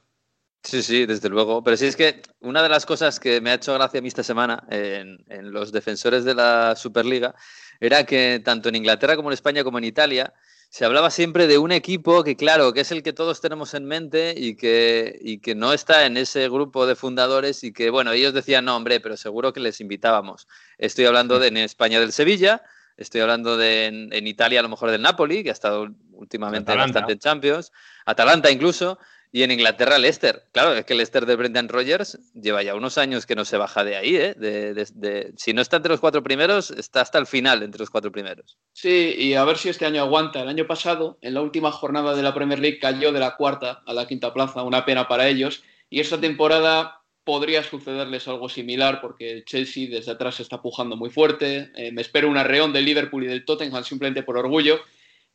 Sí, 0.64 0.82
sí, 0.82 1.06
desde 1.06 1.28
luego. 1.28 1.64
Pero 1.64 1.76
sí 1.76 1.88
es 1.88 1.96
que 1.96 2.22
una 2.40 2.64
de 2.64 2.70
las 2.70 2.86
cosas 2.86 3.20
que 3.20 3.42
me 3.42 3.50
ha 3.50 3.56
hecho 3.56 3.74
gracia 3.74 4.00
a 4.00 4.02
mí 4.02 4.08
esta 4.08 4.24
semana 4.24 4.64
en, 4.70 5.18
los 5.52 5.72
defensores 5.72 6.24
de 6.24 6.36
la 6.36 6.76
Superliga 6.76 7.36
era 7.82 8.06
que 8.06 8.42
tanto 8.44 8.70
en 8.70 8.76
Inglaterra 8.76 9.16
como 9.18 9.30
en 9.30 9.34
España 9.34 9.64
como 9.64 9.78
en 9.78 9.84
Italia 9.84 10.34
se 10.70 10.86
hablaba 10.86 11.12
siempre 11.12 11.46
de 11.46 11.60
un 11.60 11.72
equipo 11.72 12.24
que, 12.24 12.36
claro, 12.36 12.74
que 12.74 12.82
es 12.82 12.92
el 12.92 13.04
que 13.04 13.14
todos 13.14 13.42
tenemos 13.42 13.76
en 13.76 13.86
mente 13.86 14.34
y 14.36 14.56
que, 14.56 15.20
y 15.22 15.38
que 15.38 15.54
no 15.54 15.72
está 15.72 16.08
en 16.08 16.18
ese 16.18 16.50
grupo 16.50 16.88
de 16.88 16.96
fundadores 16.96 17.64
y 17.64 17.74
que, 17.74 17.92
bueno, 17.92 18.12
ellos 18.12 18.34
decían, 18.34 18.66
no, 18.66 18.76
hombre, 18.76 19.00
pero 19.00 19.16
seguro 19.16 19.54
que 19.54 19.60
les 19.60 19.82
invitábamos. 19.82 20.48
Estoy 20.80 21.06
hablando 21.06 21.38
de 21.38 21.50
en 21.50 21.58
España 21.58 22.00
del 22.00 22.12
Sevilla, 22.12 22.64
Estoy 22.98 23.22
hablando 23.22 23.58
de 23.58 23.86
en, 23.86 24.28
Italia 24.28 24.60
a 24.60 24.64
lo 24.64 24.70
mejor 24.70 24.92
del 24.92 25.02
Napoli, 25.02 25.44
que 25.44 25.50
ha 25.50 25.54
estado 25.54 25.88
últimamente 26.12 26.76
bastante 26.76 27.14
en 27.14 27.20
Champions, 27.20 27.72
Atalanta 28.06 28.52
incluso, 28.52 29.00
y 29.32 29.42
en 29.42 29.50
Inglaterra 29.50 29.98
Leicester. 29.98 30.44
Claro, 30.52 30.76
es 30.76 30.86
que 30.86 30.94
el 30.94 30.98
Leicester 30.98 31.26
de 31.26 31.36
Brendan 31.36 31.68
Rodgers 31.68 32.20
lleva 32.36 32.62
ya 32.62 32.76
unos 32.76 33.00
años 33.00 33.26
que 33.26 33.36
no 33.36 33.46
se 33.46 33.58
baja 33.58 33.84
de 33.84 33.98
ahí, 33.98 34.16
¿eh? 34.16 34.36
De, 34.36 35.34
si 35.38 35.54
no 35.54 35.62
está 35.62 35.78
entre 35.78 35.92
los 35.92 36.00
cuatro 36.00 36.22
primeros, 36.22 36.70
está 36.70 37.02
hasta 37.02 37.18
el 37.18 37.26
final 37.26 37.64
entre 37.64 37.80
los 37.80 37.90
cuatro 37.90 38.12
primeros. 38.12 38.60
Sí, 38.74 39.16
y 39.18 39.34
a 39.34 39.44
ver 39.44 39.58
si 39.58 39.70
este 39.70 39.88
año 39.88 40.04
aguanta. 40.04 40.42
El 40.42 40.50
año 40.50 40.68
pasado, 40.68 41.18
en 41.22 41.34
la 41.34 41.42
última 41.42 41.72
jornada 41.72 42.16
de 42.16 42.22
la 42.22 42.36
Premier 42.36 42.60
League, 42.60 42.78
cayó 42.78 43.12
de 43.12 43.20
la 43.20 43.36
cuarta 43.36 43.82
a 43.88 43.94
la 43.94 44.06
quinta 44.06 44.32
plaza, 44.34 44.62
una 44.62 44.86
pena 44.86 45.08
para 45.08 45.28
ellos. 45.28 45.64
Y 45.90 46.00
esta 46.00 46.22
temporada 46.22 47.03
podría 47.24 47.64
sucederles 47.64 48.28
algo 48.28 48.50
similar 48.50 49.00
porque 49.02 49.32
el 49.32 49.46
Chelsea 49.46 49.90
desde 49.90 50.12
atrás 50.12 50.40
está 50.40 50.62
pujando 50.62 50.96
muy 50.96 51.10
fuerte. 51.10 51.72
Eh, 51.76 51.92
me 51.92 52.02
espero 52.02 52.30
un 52.30 52.38
arreón 52.38 52.74
del 52.74 52.86
Liverpool 52.86 53.24
y 53.24 53.28
del 53.28 53.46
Tottenham 53.46 53.84
simplemente 53.84 54.24
por 54.24 54.38
orgullo. 54.38 54.80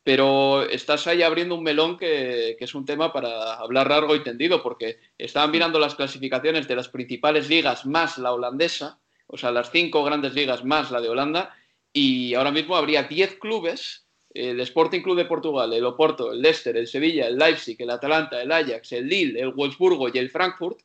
Pero 0.03 0.63
estás 0.63 1.07
ahí 1.07 1.21
abriendo 1.21 1.55
un 1.55 1.63
melón 1.63 1.97
que, 1.97 2.55
es 2.59 2.75
un 2.75 2.85
tema 2.85 3.11
para 3.11 3.55
hablar 3.55 3.89
largo 3.89 4.15
y 4.15 4.23
tendido, 4.23 4.63
porque 4.63 4.97
estaban 5.17 5.51
mirando 5.51 5.77
las 5.77 5.95
clasificaciones 5.95 6.67
de 6.67 6.75
las 6.75 6.87
principales 6.87 7.49
ligas 7.49 7.85
más 7.85 8.17
la 8.17 8.31
holandesa, 8.31 8.99
o 9.27 9.37
sea, 9.37 9.51
las 9.51 9.71
cinco 9.71 10.03
grandes 10.03 10.33
ligas 10.33 10.63
más 10.63 10.89
la 10.89 11.01
de 11.01 11.09
Holanda, 11.09 11.53
y 11.91 12.33
ahora 12.33 12.51
mismo 12.51 12.77
habría 12.77 13.03
diez 13.03 13.35
clubes 13.35 14.05
el 14.33 14.59
Sporting 14.61 15.01
Club 15.01 15.17
de 15.17 15.25
Portugal, 15.25 15.73
el 15.73 15.85
Oporto, 15.85 16.31
el 16.31 16.41
Leicester, 16.41 16.77
el 16.77 16.87
Sevilla, 16.87 17.27
el 17.27 17.37
Leipzig, 17.37 17.75
el 17.79 17.89
Atalanta, 17.89 18.41
el 18.41 18.51
Ajax, 18.51 18.91
el 18.93 19.07
Lille, 19.07 19.39
el 19.39 19.49
Wolfsburgo 19.49 20.09
y 20.13 20.17
el 20.17 20.29
Frankfurt. 20.29 20.79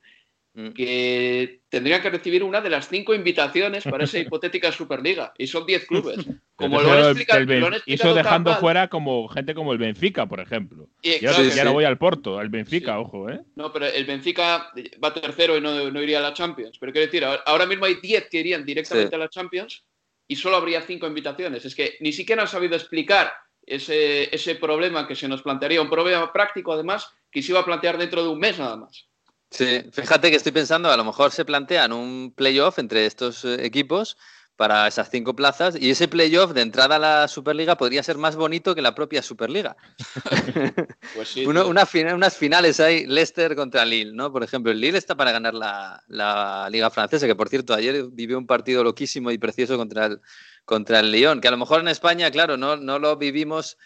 Que 0.74 1.62
tendrían 1.68 2.00
que 2.00 2.10
recibir 2.10 2.44
una 2.44 2.60
de 2.60 2.70
las 2.70 2.88
cinco 2.88 3.12
invitaciones 3.12 3.82
para 3.82 4.04
esa 4.04 4.18
hipotética 4.20 4.70
Superliga. 4.70 5.34
Y 5.36 5.48
son 5.48 5.66
diez 5.66 5.84
clubes. 5.84 6.18
Como 6.54 6.80
lo 6.80 6.92
han, 6.92 6.98
explicado, 7.06 7.44
Y 7.86 7.94
eso 7.94 8.14
dejando 8.14 8.54
fuera 8.56 8.88
como 8.88 9.26
gente 9.26 9.54
como 9.54 9.72
el 9.72 9.78
Benfica, 9.78 10.26
por 10.26 10.38
ejemplo. 10.38 10.88
Y, 11.02 11.18
ya 11.18 11.64
no 11.64 11.72
voy 11.72 11.84
al 11.84 11.98
Porto, 11.98 12.38
al 12.38 12.50
Benfica, 12.50 13.00
ojo, 13.00 13.28
¿eh? 13.28 13.40
No, 13.56 13.72
pero 13.72 13.86
el 13.86 14.04
Benfica 14.04 14.70
va 15.02 15.12
tercero 15.12 15.56
y 15.56 15.60
no, 15.60 15.90
no 15.90 16.02
iría 16.02 16.18
a 16.18 16.22
la 16.22 16.34
Champions. 16.34 16.78
Pero 16.78 16.92
quiero 16.92 17.06
decir, 17.06 17.24
ahora 17.24 17.66
mismo 17.66 17.86
hay 17.86 17.96
diez 18.00 18.28
que 18.30 18.38
irían 18.38 18.64
directamente 18.64 19.16
a 19.16 19.18
la 19.18 19.28
Champions 19.28 19.84
y 20.28 20.36
solo 20.36 20.56
habría 20.56 20.82
cinco 20.82 21.08
invitaciones. 21.08 21.64
Es 21.64 21.74
que 21.74 21.96
ni 21.98 22.12
siquiera 22.12 22.42
han 22.42 22.48
sabido 22.48 22.76
explicar 22.76 23.32
ese, 23.66 24.32
ese 24.32 24.54
problema 24.54 25.08
que 25.08 25.16
se 25.16 25.26
nos 25.26 25.42
plantearía, 25.42 25.82
un 25.82 25.90
problema 25.90 26.32
práctico 26.32 26.72
además, 26.72 27.10
que 27.28 27.42
se 27.42 27.50
iba 27.50 27.60
a 27.60 27.64
plantear 27.64 27.98
dentro 27.98 28.22
de 28.22 28.28
un 28.28 28.38
mes 28.38 28.56
nada 28.56 28.76
más. 28.76 29.08
Sí, 29.54 29.84
fíjate 29.92 30.30
que 30.30 30.36
estoy 30.36 30.50
pensando, 30.50 30.90
a 30.90 30.96
lo 30.96 31.04
mejor 31.04 31.30
se 31.30 31.44
plantean 31.44 31.92
un 31.92 32.32
playoff 32.34 32.80
entre 32.80 33.06
estos 33.06 33.44
eh, 33.44 33.64
equipos 33.64 34.16
para 34.56 34.88
esas 34.88 35.10
cinco 35.10 35.36
plazas 35.36 35.76
y 35.80 35.90
ese 35.90 36.08
playoff 36.08 36.52
de 36.52 36.62
entrada 36.62 36.96
a 36.96 36.98
la 36.98 37.28
Superliga 37.28 37.76
podría 37.76 38.02
ser 38.02 38.18
más 38.18 38.34
bonito 38.34 38.74
que 38.74 38.82
la 38.82 38.96
propia 38.96 39.22
Superliga. 39.22 39.76
pues 41.14 41.28
sí, 41.28 41.46
unas 41.46 42.36
finales 42.36 42.80
hay 42.80 43.06
Leicester 43.06 43.54
contra 43.54 43.84
Lille, 43.84 44.12
¿no? 44.12 44.32
Por 44.32 44.42
ejemplo, 44.42 44.72
el 44.72 44.80
Lille 44.80 44.98
está 44.98 45.14
para 45.14 45.30
ganar 45.30 45.54
la, 45.54 46.68
Liga 46.68 46.90
Francesa, 46.90 47.28
que 47.28 47.36
por 47.36 47.48
cierto 47.48 47.74
ayer 47.74 48.06
vivió 48.10 48.36
un 48.36 48.48
partido 48.48 48.82
loquísimo 48.82 49.30
y 49.30 49.38
precioso 49.38 49.76
contra 49.76 50.06
el, 50.06 50.20
contra 50.64 50.98
el 50.98 51.12
Lyon, 51.12 51.40
que 51.40 51.46
a 51.46 51.52
lo 51.52 51.58
mejor 51.58 51.80
en 51.80 51.88
España, 51.88 52.28
claro, 52.32 52.56
no, 52.56 52.76
no 52.76 52.98
lo 52.98 53.16
vivimos 53.16 53.78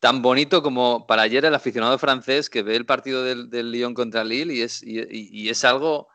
tan 0.00 0.22
bonito 0.22 0.62
como 0.62 1.06
para 1.06 1.22
ayer 1.22 1.44
el 1.44 1.54
aficionado 1.54 1.98
francés 1.98 2.50
que 2.50 2.62
ve 2.62 2.76
el 2.76 2.86
partido 2.86 3.24
del, 3.24 3.50
del 3.50 3.72
Lyon 3.72 3.94
contra 3.94 4.24
Lille 4.24 4.54
y 4.54 4.62
es, 4.62 4.82
y 4.82 5.48
es 5.48 5.64
algo 5.64 6.08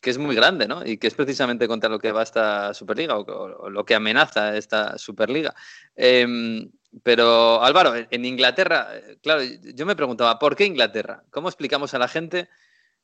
que 0.00 0.10
es 0.10 0.18
muy 0.18 0.34
grande, 0.34 0.66
¿no? 0.66 0.84
Y 0.84 0.96
que 0.98 1.06
es 1.06 1.14
precisamente 1.14 1.68
contra 1.68 1.90
lo 1.90 1.98
que 1.98 2.12
va 2.12 2.22
esta 2.22 2.72
Superliga 2.74 3.18
o, 3.18 3.70
lo 3.70 3.84
que 3.84 3.94
amenaza 3.94 4.56
esta 4.56 4.96
Superliga. 4.98 5.54
Em, 5.94 6.70
pero 7.02 7.62
Álvaro, 7.62 7.94
en 8.10 8.24
Inglaterra, 8.24 8.88
eh, 8.96 9.18
claro, 9.22 9.42
yo 9.42 9.86
me 9.86 9.96
preguntaba, 9.96 10.38
¿por 10.38 10.56
qué 10.56 10.64
Inglaterra? 10.64 11.24
¿Cómo 11.30 11.48
explicamos 11.48 11.94
a 11.94 11.98
la 11.98 12.08
gente 12.08 12.48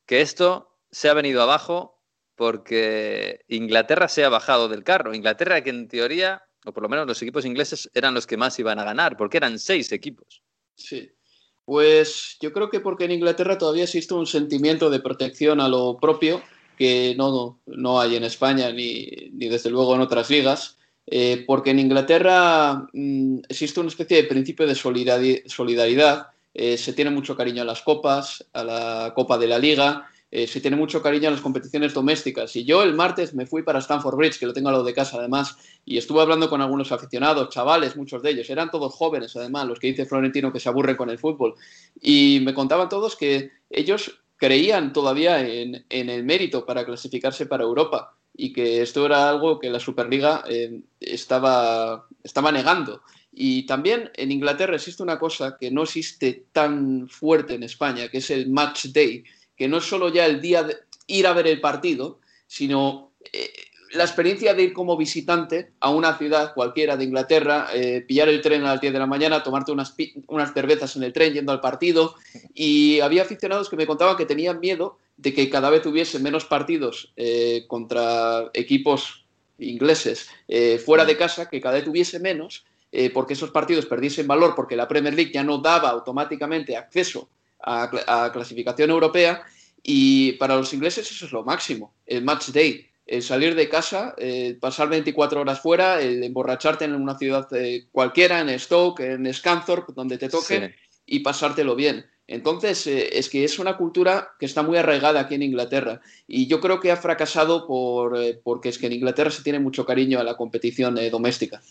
que 0.07 0.23
esto 0.23 0.79
se 0.91 1.09
ha 1.09 1.15
venido 1.15 1.43
abajo 1.43 2.03
porque 2.35 3.45
Inglaterra 3.49 4.09
se 4.09 4.25
ha 4.25 4.29
bajado 4.29 4.69
del 4.69 4.85
carro? 4.85 5.15
Inglaterra 5.15 5.61
que 5.63 5.71
en 5.71 5.89
teoría, 5.89 6.46
o 6.67 6.73
por 6.73 6.83
lo 6.83 6.89
menos 6.89 7.07
los 7.07 7.23
equipos 7.23 7.45
ingleses 7.45 7.89
eran 7.95 8.13
los 8.13 8.27
que 8.27 8.37
más 8.37 8.59
iban 8.59 8.79
a 8.79 8.85
ganar, 8.85 9.17
porque 9.17 9.37
eran 9.37 9.59
seis 9.59 9.93
equipos. 9.93 10.43
Sí. 10.75 11.11
Pues 11.65 12.37
yo 12.41 12.53
creo 12.53 12.71
que 12.71 12.81
porque 12.81 13.05
en 13.05 13.13
Inglaterra 13.13 13.57
todavía 13.57 13.85
existe 13.85 14.15
un 14.15 14.27
sentimiento 14.27 14.91
de 14.91 15.01
protección 15.01 15.61
a 15.61 15.69
lo 15.69 15.99
propio 16.01 16.43
que 16.77 17.15
no, 17.17 17.61
no 17.67 18.01
hay 18.01 18.17
en 18.17 18.25
España 18.25 18.71
ni, 18.71 19.07
ni, 19.33 19.49
desde 19.49 19.71
luego 19.71 19.95
en 19.95 20.03
otras 20.03 20.29
ligas, 20.29 20.77
eh, 21.07 21.45
porque 21.47 21.71
en 21.71 21.79
Inglaterra 21.79 22.87
mm, 22.93 23.39
existe 23.49 23.81
una 23.81 23.89
especie 23.89 24.19
de 24.19 24.29
principio 24.29 24.67
de 24.67 24.75
solidaridad, 24.75 26.29
eh, 26.53 26.77
se 26.77 26.93
tiene 26.93 27.11
mucho 27.11 27.37
cariño 27.37 27.63
a 27.63 27.67
las 27.67 27.83
copas, 27.83 28.45
a 28.53 28.65
la 28.65 29.13
Copa 29.15 29.39
de 29.39 29.47
la 29.47 29.59
Liga, 29.59 30.09
eh, 30.31 30.47
se 30.47 30.61
tiene 30.61 30.77
mucho 30.77 31.01
cariño 31.03 31.29
a 31.29 31.33
las 31.33 31.41
competiciones 31.41 31.95
domésticas. 31.95 32.55
Y 32.57 32.65
yo 32.65 32.83
el 32.83 32.95
martes 32.95 33.35
me 33.35 33.47
fui 33.47 33.63
para 33.63 33.79
Stanford 33.79 34.17
Bridge, 34.17 34.39
que 34.39 34.47
lo 34.47 34.53
tengo 34.53 34.69
a 34.69 34.73
lo 34.73 34.83
de 34.83 34.93
casa 34.93 35.19
además, 35.19 35.57
y 35.85 35.99
estuve 35.99 36.21
hablando 36.21 36.51
con 36.51 36.61
algunos 36.61 36.91
aficionados, 36.93 37.51
chavales, 37.51 37.97
muchos 37.97 38.23
de 38.23 38.31
ellos, 38.31 38.51
eran 38.51 38.71
todos 38.71 38.95
jóvenes 38.95 39.37
además, 39.37 39.67
los 39.67 39.79
que 39.79 39.89
dice 39.89 40.07
Florentino 40.07 40.53
que 40.53 40.61
se 40.61 40.69
aburren 40.69 40.97
con 40.97 41.11
el 41.11 41.19
fútbol. 41.19 41.55
Y 42.01 42.41
me 42.43 42.55
contaban 42.55 42.89
todos 42.89 43.17
que 43.17 43.51
ellos 43.71 44.21
creían 44.37 44.93
todavía 44.93 45.41
en, 45.41 45.85
el 45.89 46.25
mérito 46.25 46.67
para 46.67 46.85
clasificarse 46.85 47.47
para 47.47 47.65
Europa 47.65 48.15
y 48.35 48.53
que 48.53 48.83
esto 48.83 49.07
era 49.07 49.31
algo 49.31 49.59
que 49.59 49.71
la 49.71 49.81
Superliga 49.81 50.45
eh, 50.49 50.83
estaba, 51.01 52.07
estaba 52.23 52.53
negando. 52.53 53.01
Y 53.33 53.65
también 53.65 54.11
en 54.15 54.33
Inglaterra 54.33 54.77
existe 54.77 55.03
una 55.03 55.19
cosa 55.19 55.57
que 55.59 55.71
no 55.71 55.85
existe 55.85 56.47
tan 56.53 57.09
fuerte 57.09 57.55
en 57.55 57.63
España, 57.63 58.09
que 58.09 58.19
es 58.19 58.31
el 58.31 58.51
match 58.51 58.87
day, 58.87 59.25
que 59.57 59.69
no 59.69 59.79
es 59.79 59.85
solo 59.85 60.09
ya 60.09 60.27
el 60.27 60.41
día 60.41 60.63
de 60.63 60.77
ir 61.07 61.27
a 61.27 61.33
ver 61.33 61.47
el 61.47 61.61
partido, 61.61 62.21
sino 62.47 63.13
eh, 63.33 63.51
la 63.93 64.05
experiencia 64.05 64.55
de 64.55 64.65
ir 64.65 64.73
como 64.73 64.97
visitante 64.97 65.71
a 65.81 65.91
una 65.91 66.19
ciudad 66.19 66.53
cualquiera 66.55 66.97
de 66.97 67.05
Inglaterra, 67.05 67.69
eh, 67.73 68.05
pillar 68.07 68.29
el 68.29 68.43
tren 68.43 68.63
a 68.65 68.73
las 68.73 68.81
10 68.81 68.93
de 68.93 68.99
la 68.99 69.07
mañana, 69.07 69.43
tomarte 69.43 69.73
unas, 69.73 69.95
unas 70.27 70.53
cervezas 70.53 70.97
en 70.97 71.05
el 71.05 71.13
tren 71.13 71.33
yendo 71.33 71.53
al 71.53 71.61
partido. 71.61 72.15
Y 72.53 73.01
había 73.01 73.23
aficionados 73.23 73.71
que 73.71 73.77
me 73.77 73.87
contaban 73.87 74.17
que 74.17 74.27
tenían 74.27 74.61
miedo 74.61 74.99
de 75.17 75.33
que 75.33 75.49
cada 75.49 75.71
vez 75.71 75.87
hubiese 75.87 76.19
menos 76.19 76.45
partidos 76.45 77.13
eh, 77.17 77.65
contra 77.69 78.51
equipos 78.53 79.25
ingleses 79.59 80.29
fuera 80.85 81.07
de 81.07 81.17
casa, 81.17 81.49
que 81.49 81.63
cada 81.63 81.77
vez 81.77 81.89
hubiese 81.89 82.21
menos, 82.21 82.67
porque 83.15 83.33
esos 83.33 83.51
partidos 83.51 83.87
perdiesen 83.87 84.27
valor, 84.27 84.55
porque 84.55 84.77
la 84.77 84.87
Premier 84.87 85.15
League 85.15 85.33
ya 85.33 85.43
no 85.43 85.57
daba 85.57 85.89
automáticamente 85.89 86.77
acceso 86.77 87.31
a, 87.61 87.91
a 88.07 88.33
clasificación 88.33 88.91
europea. 88.91 89.45
Y 89.83 90.33
para 90.33 90.57
los 90.57 90.73
ingleses 90.75 91.11
eso 91.11 91.27
es 91.27 91.33
lo 91.33 91.45
máximo, 91.45 91.95
el 92.07 92.25
match 92.25 92.49
day 92.49 92.87
el 93.07 93.23
salir 93.23 93.55
de 93.55 93.69
casa, 93.69 94.15
eh, 94.19 94.59
pasar 94.61 94.89
24 94.89 95.41
horas 95.41 95.61
fuera, 95.61 96.01
el 96.03 96.23
emborracharte 96.25 96.85
en 96.85 96.95
una 96.95 97.17
ciudad 97.17 97.47
eh, 97.55 97.87
cualquiera, 97.93 98.41
en 98.41 98.59
Stoke, 98.59 99.01
en 99.01 99.33
Scunthorpe, 99.33 99.93
donde 99.95 100.19
te 100.19 100.29
toque, 100.29 100.75
y 101.07 101.21
pasártelo 101.21 101.77
bien. 101.77 102.05
Entonces, 102.27 102.85
eh, 102.89 103.17
es 103.17 103.29
que 103.31 103.45
es 103.45 103.61
una 103.61 103.77
cultura 103.77 104.31
que 104.41 104.47
está 104.47 104.65
muy 104.65 104.77
arraigada 104.77 105.21
aquí 105.21 105.37
en 105.37 105.45
Inglaterra 105.45 106.01
y 106.27 106.49
yo 106.49 106.61
creo 106.61 106.81
que 106.81 106.91
ha 106.91 106.97
fracasado 106.97 107.69
por, 107.69 108.19
porque 108.43 108.71
es 108.71 108.79
que 108.79 108.87
en 108.87 108.95
Inglaterra 108.95 109.31
se 109.31 109.45
tiene 109.45 109.61
mucho 109.61 109.87
cariño 109.87 110.19
a 110.19 110.25
la 110.25 110.37
competición 110.37 110.99
doméstica. 111.13 111.63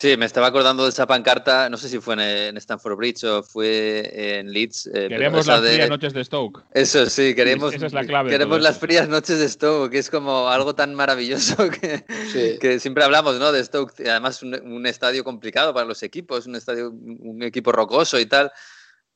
Sí, 0.00 0.16
me 0.16 0.24
estaba 0.24 0.46
acordando 0.46 0.84
de 0.84 0.88
esa 0.88 1.06
pancarta, 1.06 1.68
no 1.68 1.76
sé 1.76 1.90
si 1.90 1.98
fue 1.98 2.14
en, 2.14 2.56
Stanford 2.56 2.96
Bridge 2.96 3.22
o 3.24 3.42
fue 3.42 4.38
en 4.38 4.50
Leeds. 4.50 4.86
Eh, 4.94 5.08
queremos 5.10 5.46
las 5.46 5.60
frías 5.60 5.90
noches 5.90 6.14
de 6.14 6.24
Stoke. 6.24 6.62
Eso 6.72 7.04
sí, 7.04 7.34
queremos, 7.34 7.74
queremos 7.74 8.62
las 8.62 8.78
frías 8.78 9.10
noches 9.10 9.38
de 9.38 9.46
Stoke, 9.46 9.90
que 9.90 9.98
es 9.98 10.08
como 10.08 10.48
algo 10.48 10.74
tan 10.74 10.94
maravilloso 10.94 11.68
que, 11.80 12.06
que 12.58 12.80
siempre 12.80 13.04
hablamos 13.04 13.38
¿no? 13.38 13.52
de 13.52 13.62
Stoke. 13.62 13.92
Además, 14.08 14.42
un, 14.42 14.54
un 14.54 14.86
estadio 14.86 15.22
complicado 15.22 15.74
para 15.74 15.84
los 15.84 16.02
equipos, 16.02 16.46
un 16.46 16.56
estadio, 16.56 16.88
un 16.92 17.42
equipo 17.42 17.70
rocoso 17.70 18.18
y 18.18 18.24
tal. 18.24 18.50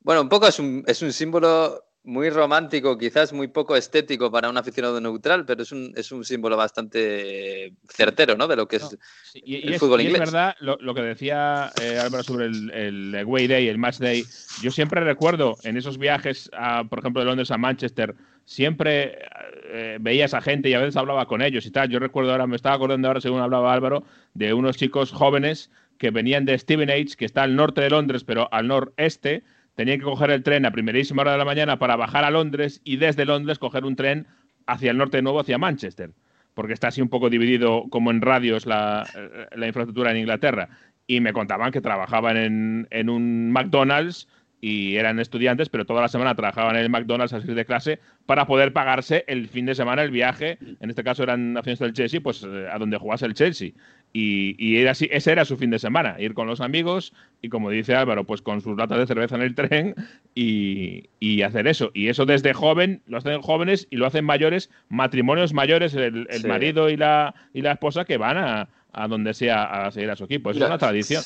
Bueno, 0.01 0.21
un 0.21 0.29
poco 0.29 0.45
es 0.47 0.59
un, 0.59 0.83
es 0.85 1.01
un 1.01 1.11
símbolo 1.11 1.83
muy 2.05 2.29
romántico, 2.29 2.97
quizás 2.97 3.33
muy 3.33 3.47
poco 3.47 3.75
estético 3.75 4.31
para 4.31 4.49
un 4.49 4.57
aficionado 4.57 5.01
neutral, 5.01 5.45
pero 5.45 5.63
es 5.63 5.71
un, 5.71 5.91
es 5.95 6.11
un 6.11 6.23
símbolo 6.23 6.55
bastante 6.55 7.73
certero 7.89 8.35
¿no? 8.35 8.47
de 8.47 8.55
lo 8.55 8.67
que 8.67 8.77
es 8.77 8.97
el 9.33 9.79
fútbol 9.79 10.01
inglés. 10.01 10.21
es 10.21 10.31
verdad 10.31 10.55
lo, 10.59 10.93
que 10.93 11.01
decía 11.01 11.71
eh, 11.81 11.99
Álvaro 11.99 12.23
sobre 12.23 12.45
el, 12.45 12.71
el 12.71 13.25
Way 13.25 13.47
Day, 13.47 13.67
el 13.67 13.77
Match 13.77 13.97
Day. 13.97 14.23
Yo 14.61 14.71
siempre 14.71 15.01
recuerdo 15.01 15.57
en 15.63 15.77
esos 15.77 15.97
viajes, 15.97 16.49
por 16.89 16.99
ejemplo, 16.99 17.21
de 17.21 17.25
Londres 17.25 17.51
a 17.51 17.57
Manchester, 17.57 18.15
siempre 18.45 19.19
eh, 19.65 19.97
veía 19.99 20.23
a 20.23 20.27
esa 20.27 20.41
gente 20.41 20.69
y 20.69 20.73
a 20.73 20.79
veces 20.79 20.95
hablaba 20.95 21.25
con 21.25 21.41
ellos 21.41 21.65
y 21.65 21.71
tal. 21.71 21.89
Yo 21.89 21.99
recuerdo 21.99 22.31
ahora, 22.31 22.47
me 22.47 22.55
estaba 22.55 22.75
acordando 22.75 23.07
ahora, 23.07 23.21
según 23.21 23.41
hablaba 23.41 23.73
Álvaro, 23.73 24.03
de 24.33 24.53
unos 24.53 24.77
chicos 24.77 25.11
jóvenes 25.11 25.71
que 25.97 26.11
venían 26.11 26.45
de 26.45 26.57
Stevenage, 26.57 27.15
que 27.17 27.25
está 27.25 27.43
al 27.43 27.55
norte 27.55 27.81
de 27.81 27.89
Londres, 27.89 28.23
pero 28.23 28.47
al 28.53 28.67
noreste, 28.67 29.43
tenían 29.75 29.99
que 29.99 30.05
coger 30.05 30.31
el 30.31 30.43
tren 30.43 30.65
a 30.65 30.71
primerísima 30.71 31.21
hora 31.21 31.33
de 31.33 31.37
la 31.37 31.45
mañana 31.45 31.77
para 31.79 31.95
bajar 31.95 32.23
a 32.23 32.31
Londres 32.31 32.81
y 32.83 32.97
desde 32.97 33.25
Londres 33.25 33.59
coger 33.59 33.85
un 33.85 33.95
tren 33.95 34.27
hacia 34.65 34.91
el 34.91 34.97
norte 34.97 35.17
de 35.17 35.23
nuevo, 35.23 35.39
hacia 35.39 35.57
Manchester, 35.57 36.11
porque 36.53 36.73
está 36.73 36.87
así 36.87 37.01
un 37.01 37.09
poco 37.09 37.29
dividido 37.29 37.85
como 37.89 38.11
en 38.11 38.21
radios 38.21 38.65
la, 38.65 39.05
eh, 39.15 39.47
la 39.55 39.67
infraestructura 39.67 40.11
en 40.11 40.17
Inglaterra. 40.17 40.69
Y 41.07 41.19
me 41.19 41.33
contaban 41.33 41.71
que 41.71 41.81
trabajaban 41.81 42.35
en, 42.35 42.87
en 42.89 43.09
un 43.09 43.51
McDonald's 43.51 44.27
y 44.61 44.95
eran 44.95 45.19
estudiantes, 45.19 45.69
pero 45.69 45.85
toda 45.85 46.01
la 46.01 46.07
semana 46.07 46.33
trabajaban 46.33 46.75
en 46.75 46.81
el 46.81 46.89
McDonald's 46.89 47.33
a 47.33 47.39
salir 47.39 47.55
de 47.55 47.65
clase 47.65 47.99
para 48.25 48.47
poder 48.47 48.73
pagarse 48.73 49.23
el 49.27 49.47
fin 49.47 49.67
de 49.67 49.75
semana 49.75 50.01
el 50.01 50.09
viaje. 50.09 50.57
En 50.79 50.89
este 50.89 51.03
caso 51.03 51.21
eran 51.21 51.55
accionistas 51.55 51.87
del 51.87 51.93
Chelsea, 51.93 52.21
pues 52.21 52.43
eh, 52.43 52.67
a 52.71 52.79
donde 52.79 52.97
jugase 52.97 53.27
el 53.27 53.35
Chelsea. 53.35 53.73
Y, 54.17 54.77
era 54.77 54.91
así, 54.91 55.09
ese 55.11 55.33
era 55.33 55.43
su 55.43 55.57
fin 55.57 55.71
de 55.71 55.77
semana, 55.77 56.15
ir 56.19 56.33
con 56.33 56.47
los 56.47 56.61
amigos 56.61 57.11
y, 57.41 57.49
como 57.49 57.69
dice 57.69 57.95
Álvaro, 57.95 58.23
pues 58.23 58.41
con 58.41 58.61
sus 58.61 58.77
latas 58.77 58.97
de 58.99 59.07
cerveza 59.07 59.35
en 59.35 59.41
el 59.41 59.55
tren 59.55 59.93
y, 60.33 61.41
hacer 61.41 61.67
eso. 61.67 61.91
Y 61.93 62.07
eso 62.07 62.25
desde 62.25 62.53
joven, 62.53 63.01
lo 63.07 63.17
hacen 63.17 63.41
jóvenes 63.41 63.87
y 63.89 63.97
lo 63.97 64.05
hacen 64.05 64.23
mayores, 64.23 64.69
matrimonios 64.87 65.51
mayores, 65.51 65.93
el, 65.95 66.27
marido 66.47 66.89
y 66.89 66.95
la, 66.95 67.35
y 67.53 67.61
la 67.61 67.73
esposa 67.73 68.05
que 68.05 68.15
van 68.15 68.37
a, 68.37 68.69
a 68.93 69.09
donde 69.09 69.33
sea 69.33 69.85
a 69.85 69.91
seguir 69.91 70.09
a 70.09 70.15
su 70.15 70.23
equipo. 70.23 70.49
es 70.49 70.57
una 70.57 70.77
tradición. 70.77 71.21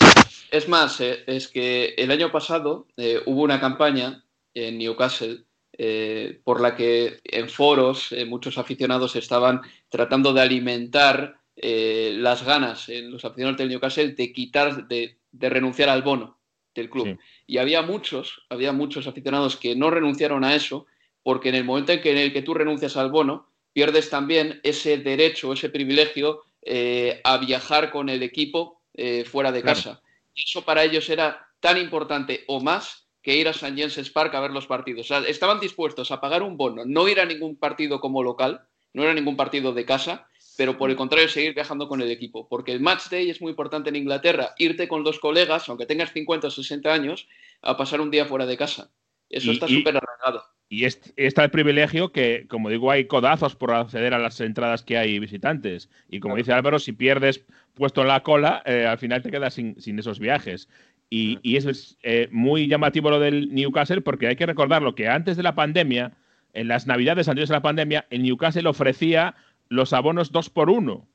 Es 0.50 0.68
más, 0.68 1.00
eh, 1.00 1.20
es 1.28 1.48
que 1.48 1.94
el 1.96 2.10
año 2.10 2.32
pasado 2.32 2.88
eh, 2.98 3.22
hubo 3.28 3.44
una 3.44 3.60
campaña 3.60 4.24
en 4.56 4.80
Newcastle 4.80 5.44
eh, 5.78 6.42
por 6.44 6.60
la 6.60 6.76
que 6.76 7.20
en 7.24 7.50
foros 7.50 8.16
muchos 8.28 8.58
aficionados 8.58 9.16
estaban 9.16 9.62
tratando 9.90 10.34
de 10.34 10.42
alimentar 10.42 11.39
las 11.62 12.44
ganas 12.44 12.88
en 12.90 13.12
los 13.12 13.26
aficionados 13.26 13.58
del 13.58 13.70
Newcastle 13.70 14.14
de 14.14 14.32
quitar, 14.32 14.88
de, 14.88 15.18
renunciar 15.34 15.90
al 15.90 16.04
bono 16.04 16.38
del 16.74 16.90
club. 16.90 17.20
Y 17.46 17.58
había 17.58 17.82
muchos, 17.82 18.46
había 18.50 18.72
muchos 18.72 19.08
aficionados 19.08 19.58
que 19.58 19.76
no 19.76 19.90
renunciaron 19.90 20.44
a 20.44 20.56
eso 20.56 20.86
porque 21.24 21.50
en 21.50 21.56
el 21.56 21.64
momento 21.64 21.92
en 21.92 22.02
que, 22.02 22.12
en 22.12 22.18
el 22.18 22.34
que 22.34 22.42
tú 22.42 22.54
renuncias 22.54 22.98
al 22.98 23.12
bono, 23.12 23.50
pierdes 23.74 24.10
también 24.10 24.60
ese 24.64 24.98
derecho, 24.98 25.54
ese 25.54 25.70
privilegio 25.70 26.44
eh, 26.62 27.22
a 27.24 27.38
viajar 27.38 27.92
con 27.92 28.10
el 28.10 28.24
equipo 28.24 28.82
eh, 28.94 29.24
fuera 29.26 29.52
de 29.52 29.62
casa. 29.62 30.02
Y 30.34 30.44
eso 30.44 30.64
para 30.64 30.84
ellos 30.84 31.10
era 31.10 31.48
tan 31.60 31.78
importante 31.78 32.44
o 32.48 32.60
más 32.60 33.08
que 33.22 33.36
ir 33.36 33.48
a 33.48 33.52
St. 33.52 33.76
James's 33.76 34.10
Park 34.10 34.34
a 34.36 34.40
ver 34.40 34.52
los 34.52 34.68
partidos. 34.68 35.12
estaban 35.28 35.60
dispuestos 35.60 36.12
a 36.12 36.22
pagar 36.22 36.42
un 36.42 36.58
bono, 36.58 36.84
no 36.86 37.08
ir 37.08 37.20
a 37.20 37.26
ningún 37.26 37.58
partido 37.58 38.00
como 38.00 38.24
local, 38.24 38.62
no 38.94 39.04
era 39.04 39.14
ningún 39.14 39.36
partido 39.36 39.74
de 39.74 39.86
casa, 39.86 40.28
pero 40.60 40.78
por 40.78 40.90
el 40.90 40.98
contrario 40.98 41.30
seguir 41.30 41.54
viajando 41.54 41.88
con 41.88 42.02
el 42.02 42.12
equipo, 42.12 42.46
porque 42.50 42.74
el 42.74 42.82
match 42.82 43.08
day 43.10 43.30
es 43.30 43.40
muy 43.40 43.52
importante 43.52 43.88
en 43.88 43.96
Inglaterra, 43.96 44.56
irte 44.58 44.90
con 44.90 45.06
dos 45.06 45.18
colegas, 45.18 45.70
aunque 45.70 45.86
tengas 45.86 46.12
50 46.12 46.48
o 46.48 46.52
60 46.52 46.94
años, 46.94 47.30
a 47.62 47.78
pasar 47.78 48.02
un 48.02 48.12
día 48.12 48.26
fuera 48.26 48.46
de 48.46 48.58
casa. 48.58 48.92
Eso 49.30 49.54
está 49.54 49.70
súper 49.70 49.96
arreglado. 49.96 50.44
Y 50.68 50.84
está 50.84 51.46
el 51.46 51.50
privilegio 51.50 52.12
que, 52.12 52.46
como 52.50 52.70
digo, 52.70 52.92
hay 52.92 53.06
codazos 53.06 53.56
por 53.56 53.72
acceder 53.72 54.14
a 54.14 54.20
las 54.20 54.42
entradas 54.42 54.84
que 54.84 54.98
hay 54.98 55.18
visitantes. 55.20 55.90
Y 56.10 56.20
como 56.20 56.36
dice 56.36 56.52
Álvaro, 56.52 56.78
si 56.80 56.92
pierdes 56.92 57.46
puesto 57.74 58.02
en 58.02 58.10
la 58.10 58.22
cola, 58.22 58.62
eh, 58.66 58.86
al 58.86 58.98
final 58.98 59.22
te 59.22 59.32
quedas 59.32 59.54
sin, 59.54 59.78
esos 59.98 60.20
viajes. 60.20 60.68
Y, 61.10 61.56
eso 61.56 61.70
es 61.70 61.98
eh, 62.04 62.28
muy 62.32 62.68
llamativo 62.68 63.10
lo 63.10 63.22
del 63.22 63.56
Newcastle, 63.56 64.02
porque 64.02 64.28
hay 64.28 64.36
que 64.36 64.46
recordarlo 64.46 64.94
que 64.94 65.08
antes 65.08 65.38
de 65.38 65.44
la 65.44 65.56
pandemia, 65.56 66.18
en 66.52 66.68
las 66.68 66.86
navidades 66.86 67.30
anteriores 67.30 67.52
a 67.52 67.54
la 67.54 67.62
pandemia, 67.62 68.08
el 68.10 68.24
Newcastle 68.24 68.68
ofrecía 68.68 69.36
los 69.70 69.94
abonos 69.94 70.32
dos 70.32 70.50
por 70.50 70.70
uno. 70.70 71.08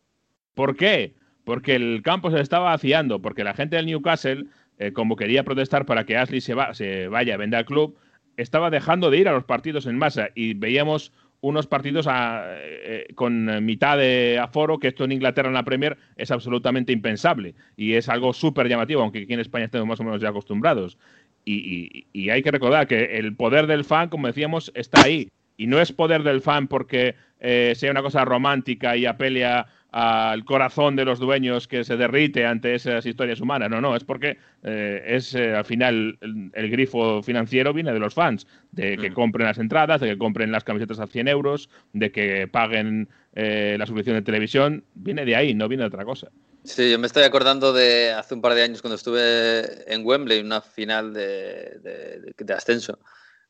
¿Por 0.55 0.77
qué? 0.77 1.15
Porque 1.45 1.75
el 1.75 2.03
campo 2.03 2.31
se 2.31 2.41
estaba 2.41 2.71
vaciando, 2.71 3.21
porque 3.21 3.45
la 3.45 3.55
gente 3.55 3.77
del 3.77 3.87
Newcastle, 3.87 4.47
eh, 4.79 4.93
como 4.93 5.17
quería 5.17 5.45
protestar 5.45 5.85
para 5.85 6.05
que 6.05 6.17
Ashley 6.17 6.41
se, 6.41 6.55
se 6.73 7.09
vaya 7.09 7.35
a 7.35 7.39
vender 7.39 7.59
al 7.59 7.67
club, 7.67 7.97
estaba 8.37 8.71
dejando 8.71 9.11
de 9.11 9.19
ir 9.19 9.29
a 9.29 9.33
los 9.33 9.45
partidos 9.45 9.87
en 9.87 9.99
masa 9.99 10.31
y 10.35 10.55
veíamos 10.55 11.13
unos 11.45 11.67
partidos 11.67 12.09
eh, 12.11 13.07
con 13.15 13.63
mitad 13.67 13.99
de 13.99 14.39
aforo, 14.43 14.79
que 14.79 14.89
esto 14.89 15.05
en 15.05 15.13
Inglaterra 15.13 15.49
en 15.49 15.55
la 15.55 15.63
Premier 15.63 15.99
es 16.17 16.31
absolutamente 16.31 16.91
impensable 16.91 17.55
y 17.77 17.93
es 17.93 18.09
algo 18.09 18.33
súper 18.33 18.67
llamativo, 18.67 19.03
aunque 19.03 19.25
aquí 19.25 19.35
en 19.35 19.41
España 19.41 19.67
estemos 19.67 19.87
más 19.87 20.01
o 20.01 20.05
menos 20.05 20.23
ya 20.23 20.31
acostumbrados. 20.31 20.97
Y, 21.45 22.07
hay 22.31 22.43
que 22.43 22.51
recordar 22.51 22.87
que 22.87 23.19
el 23.19 23.37
poder 23.37 23.67
del 23.67 23.85
fan, 23.85 24.09
como 24.09 24.27
decíamos, 24.27 24.73
está 24.75 25.03
ahí. 25.03 25.29
Y 25.59 25.67
no 25.67 25.79
es 25.81 25.93
poder 25.93 26.23
del 26.23 26.41
fan 26.41 26.67
porque 26.67 27.15
eh, 27.47 27.75
sea 27.77 27.91
una 27.91 28.01
cosa 28.01 28.25
romántica 28.25 28.97
y 28.97 29.05
apele 29.05 29.45
a, 29.45 29.67
al 29.95 30.45
corazón 30.45 30.97
de 30.97 31.05
los 31.05 31.21
dueños 31.21 31.69
que 31.69 31.85
se 31.85 31.97
derrite 31.97 32.45
ante 32.47 32.75
esas 32.75 33.07
historias 33.07 33.41
humanas. 33.41 33.71
No, 33.71 33.81
no, 33.81 33.95
es 33.95 34.03
porque 34.03 34.39
eh, 34.65 35.05
es 35.07 35.37
eh, 35.37 35.55
al 35.55 35.65
final 35.65 36.19
el, 36.21 36.71
grifo 36.71 37.23
financiero 37.23 37.73
viene 37.73 37.93
de 37.93 38.01
los 38.01 38.13
fans, 38.13 38.45
de 38.73 38.97
que 38.97 39.11
mm. 39.11 39.15
compren 39.15 39.47
las 39.47 39.59
entradas, 39.59 40.01
de 40.01 40.09
que 40.09 40.19
compren 40.19 40.51
las 40.51 40.65
camisetas 40.65 40.99
a 40.99 41.07
100 41.07 41.29
euros, 41.29 41.71
de 41.93 42.11
que 42.11 42.49
paguen 42.49 43.09
eh, 43.35 43.77
la 43.79 43.87
suscripción 43.87 44.17
de 44.17 44.23
televisión, 44.23 44.83
viene 44.95 45.25
de 45.25 45.37
ahí, 45.37 45.55
no 45.55 45.69
viene 45.69 45.85
de 45.85 45.89
otra 45.89 46.05
cosa. 46.05 46.29
Sí, 46.65 46.91
yo 46.91 46.99
me 46.99 47.07
estoy 47.07 47.23
acordando 47.23 47.73
de 47.73 48.11
hace 48.11 48.35
un 48.35 48.41
par 48.41 48.55
de 48.55 48.63
años 48.63 48.83
cuando 48.83 48.97
estuve 48.97 49.93
en 49.93 50.05
Wembley, 50.05 50.41
una 50.41 50.61
final 50.61 51.13
de 51.13 52.35
ascenso. 52.57 52.99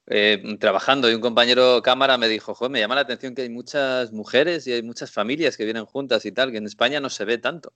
Eh, 0.07 0.59
trabajando 0.61 1.11
y 1.11 1.15
un 1.15 1.21
compañero 1.23 1.81
cámara 1.83 2.19
me 2.19 2.29
dijo, 2.29 2.55
Joder, 2.55 2.71
me 2.71 2.81
llama 2.81 2.95
la 2.95 3.01
atención 3.03 3.35
que 3.35 3.43
hay 3.43 3.49
muchas 3.49 4.13
mujeres 4.13 4.67
y 4.67 4.73
hay 4.73 4.83
muchas 4.83 5.11
familias 5.11 5.57
que 5.57 5.65
vienen 5.65 5.87
juntas 5.87 6.27
y 6.27 6.33
tal, 6.33 6.53
que 6.53 6.59
en 6.59 6.67
España 6.67 7.01
no 7.01 7.09
se 7.11 7.25
ve 7.25 7.39
tanto. 7.39 7.73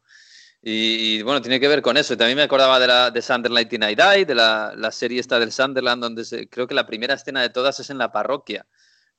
Y, 0.60 1.22
bueno, 1.22 1.40
tiene 1.40 1.60
que 1.60 1.68
ver 1.68 1.82
con 1.82 1.96
eso. 1.96 2.16
También 2.16 2.36
me 2.36 2.42
acordaba 2.42 2.80
de, 2.80 2.86
la, 2.88 3.10
de 3.10 3.22
Sunderland 3.22 3.72
I 3.72 3.94
Die, 3.94 4.24
de 4.24 4.34
la, 4.34 4.74
la, 4.76 4.90
serie 4.90 5.20
esta 5.20 5.38
del 5.38 5.52
Sunderland, 5.52 6.02
donde 6.02 6.48
creo 6.50 6.66
que 6.66 6.74
la 6.74 6.86
primera 6.86 7.14
escena 7.14 7.42
de 7.42 7.50
todas 7.50 7.78
es 7.80 7.90
en 7.90 7.98
la 7.98 8.10
parroquia, 8.10 8.66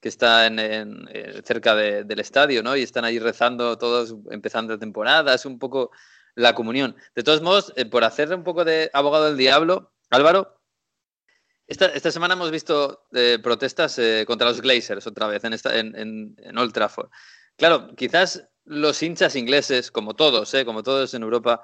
que 0.02 0.10
está 0.10 0.48
en, 0.48 0.60
eh, 0.60 1.42
cerca 1.46 1.76
del 1.76 2.20
estadio, 2.20 2.62
¿no? 2.64 2.76
Y 2.76 2.84
están 2.84 3.06
ahí 3.06 3.20
rezando 3.20 3.78
todos, 3.78 4.16
empezando 4.32 4.74
la 4.74 4.80
temporada, 4.80 5.34
es 5.34 5.46
un 5.46 5.60
poco 5.60 5.92
la 6.36 6.56
comunión. 6.56 6.96
De 7.16 7.24
todos 7.24 7.42
modos, 7.42 7.74
eh, 7.76 7.86
por 7.86 8.04
hacer 8.04 8.34
un 8.34 8.44
poco 8.44 8.66
de 8.66 8.90
abogado 8.94 9.26
del 9.26 9.38
diablo, 9.38 9.94
Álvaro, 10.10 10.59
esta, 11.70 12.12
semana 12.12 12.34
hemos 12.34 12.50
visto 12.50 13.06
eh, 13.14 13.38
protestas 13.42 14.00
eh, 14.00 14.24
contra 14.26 14.48
los 14.48 14.60
Glazers 14.60 15.06
otra 15.06 15.28
vez 15.28 15.44
en, 15.44 15.54
esta, 15.54 15.70
Old 15.70 16.74
Trafford. 16.74 17.10
Claro, 17.56 17.96
quizás 17.96 18.44
los 18.66 19.02
hinchas 19.04 19.36
ingleses, 19.36 19.92
como 19.92 20.16
todos, 20.16 20.52
eh, 20.56 20.66
como 20.66 20.82
todos 20.82 21.14
en 21.14 21.24
Europa, 21.24 21.62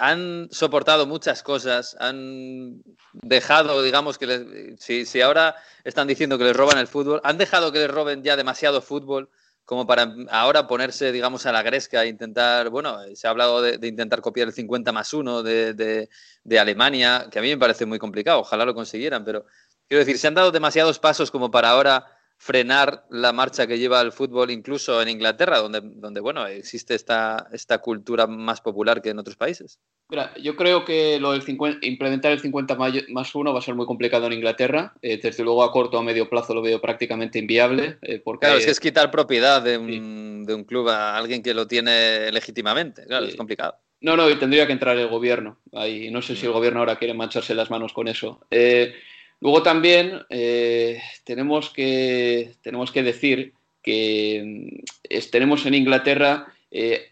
han 0.00 0.48
soportado 0.50 1.06
muchas 1.06 1.44
cosas, 1.44 1.96
han 2.00 2.82
dejado, 3.12 3.84
digamos, 3.84 4.18
que 4.18 4.74
si, 4.80 5.06
si, 5.06 5.20
ahora 5.20 5.54
están 5.84 6.08
diciendo 6.08 6.38
que 6.38 6.44
les 6.44 6.56
roban 6.56 6.78
el 6.78 6.88
fútbol, 6.88 7.20
han 7.22 7.38
dejado 7.38 7.70
que 7.70 7.78
les 7.78 7.90
roben 7.90 8.24
ya 8.24 8.34
demasiado 8.34 8.82
fútbol 8.82 9.30
como 9.70 9.86
para 9.86 10.12
ahora 10.30 10.66
ponerse, 10.66 11.12
digamos, 11.12 11.46
a 11.46 11.52
la 11.52 11.62
gresca 11.62 12.02
e 12.02 12.08
intentar, 12.08 12.70
bueno, 12.70 12.98
se 13.14 13.28
ha 13.28 13.30
hablado 13.30 13.62
de, 13.62 13.86
intentar 13.86 14.20
copiar 14.20 14.48
el 14.48 14.52
50 14.52 14.90
más 14.90 15.14
1 15.14 15.44
de, 15.44 16.08
de, 16.42 16.58
Alemania, 16.58 17.28
que 17.30 17.38
a 17.38 17.42
mí 17.42 17.50
me 17.50 17.56
parece 17.56 17.86
muy 17.86 18.00
complicado, 18.00 18.40
ojalá 18.40 18.64
lo 18.64 18.74
consiguieran, 18.74 19.24
pero 19.24 19.46
quiero 19.86 20.00
decir, 20.00 20.18
se 20.18 20.26
han 20.26 20.34
dado 20.34 20.50
demasiados 20.50 20.98
pasos 20.98 21.30
como 21.30 21.52
para 21.52 21.70
ahora 21.70 22.04
frenar 22.40 23.04
la 23.10 23.34
marcha 23.34 23.66
que 23.66 23.78
lleva 23.78 24.00
el 24.00 24.12
fútbol, 24.12 24.50
incluso 24.50 25.02
en 25.02 25.10
Inglaterra, 25.10 25.58
donde, 25.58 25.82
donde 25.82 26.20
bueno, 26.20 26.46
existe 26.46 26.94
esta, 26.94 27.46
esta 27.52 27.78
cultura 27.82 28.26
más 28.26 28.62
popular 28.62 29.02
que 29.02 29.10
en 29.10 29.18
otros 29.18 29.36
países? 29.36 29.78
Mira, 30.08 30.32
yo 30.42 30.56
creo 30.56 30.86
que 30.86 31.20
lo 31.20 31.32
del 31.32 31.42
implementar 31.82 32.32
el 32.32 32.40
50 32.40 32.78
más 33.10 33.34
1 33.34 33.52
va 33.52 33.58
a 33.58 33.62
ser 33.62 33.74
muy 33.74 33.84
complicado 33.84 34.26
en 34.26 34.32
Inglaterra. 34.32 34.94
Eh, 35.02 35.20
desde 35.22 35.44
luego 35.44 35.62
a 35.62 35.70
corto 35.70 35.98
o 35.98 36.00
a 36.00 36.02
medio 36.02 36.30
plazo 36.30 36.54
lo 36.54 36.62
veo 36.62 36.80
prácticamente 36.80 37.38
inviable. 37.38 37.98
Eh, 38.00 38.22
porque, 38.24 38.46
claro, 38.46 38.58
es 38.58 38.64
que 38.64 38.70
es 38.70 38.80
quitar 38.80 39.10
propiedad 39.10 39.60
de 39.60 39.76
un, 39.76 40.46
de 40.46 40.54
un, 40.54 40.64
club 40.64 40.88
a 40.88 41.18
alguien 41.18 41.42
que 41.42 41.52
lo 41.52 41.66
tiene 41.66 42.32
legítimamente. 42.32 43.04
Claro, 43.04 43.26
es 43.26 43.36
complicado. 43.36 43.76
No, 44.00 44.16
no, 44.16 44.26
tendría 44.38 44.66
que 44.66 44.72
entrar 44.72 44.96
el 44.96 45.08
gobierno. 45.08 45.60
Ahí, 45.74 46.10
no 46.10 46.22
sé 46.22 46.34
si 46.34 46.46
el 46.46 46.52
gobierno 46.52 46.80
ahora 46.80 46.96
quiere 46.96 47.12
mancharse 47.12 47.54
las 47.54 47.70
manos 47.70 47.92
con 47.92 48.08
eso. 48.08 48.40
Eh, 48.50 48.94
Luego 49.40 49.62
también 49.62 50.22
eh, 50.28 51.00
tenemos, 51.24 51.70
que, 51.70 52.52
tenemos 52.62 52.92
que 52.92 53.02
decir 53.02 53.54
que 53.82 54.42
mm, 54.44 55.20
tenemos 55.30 55.64
en 55.66 55.74
Inglaterra 55.74 56.46
eh, 56.70 57.10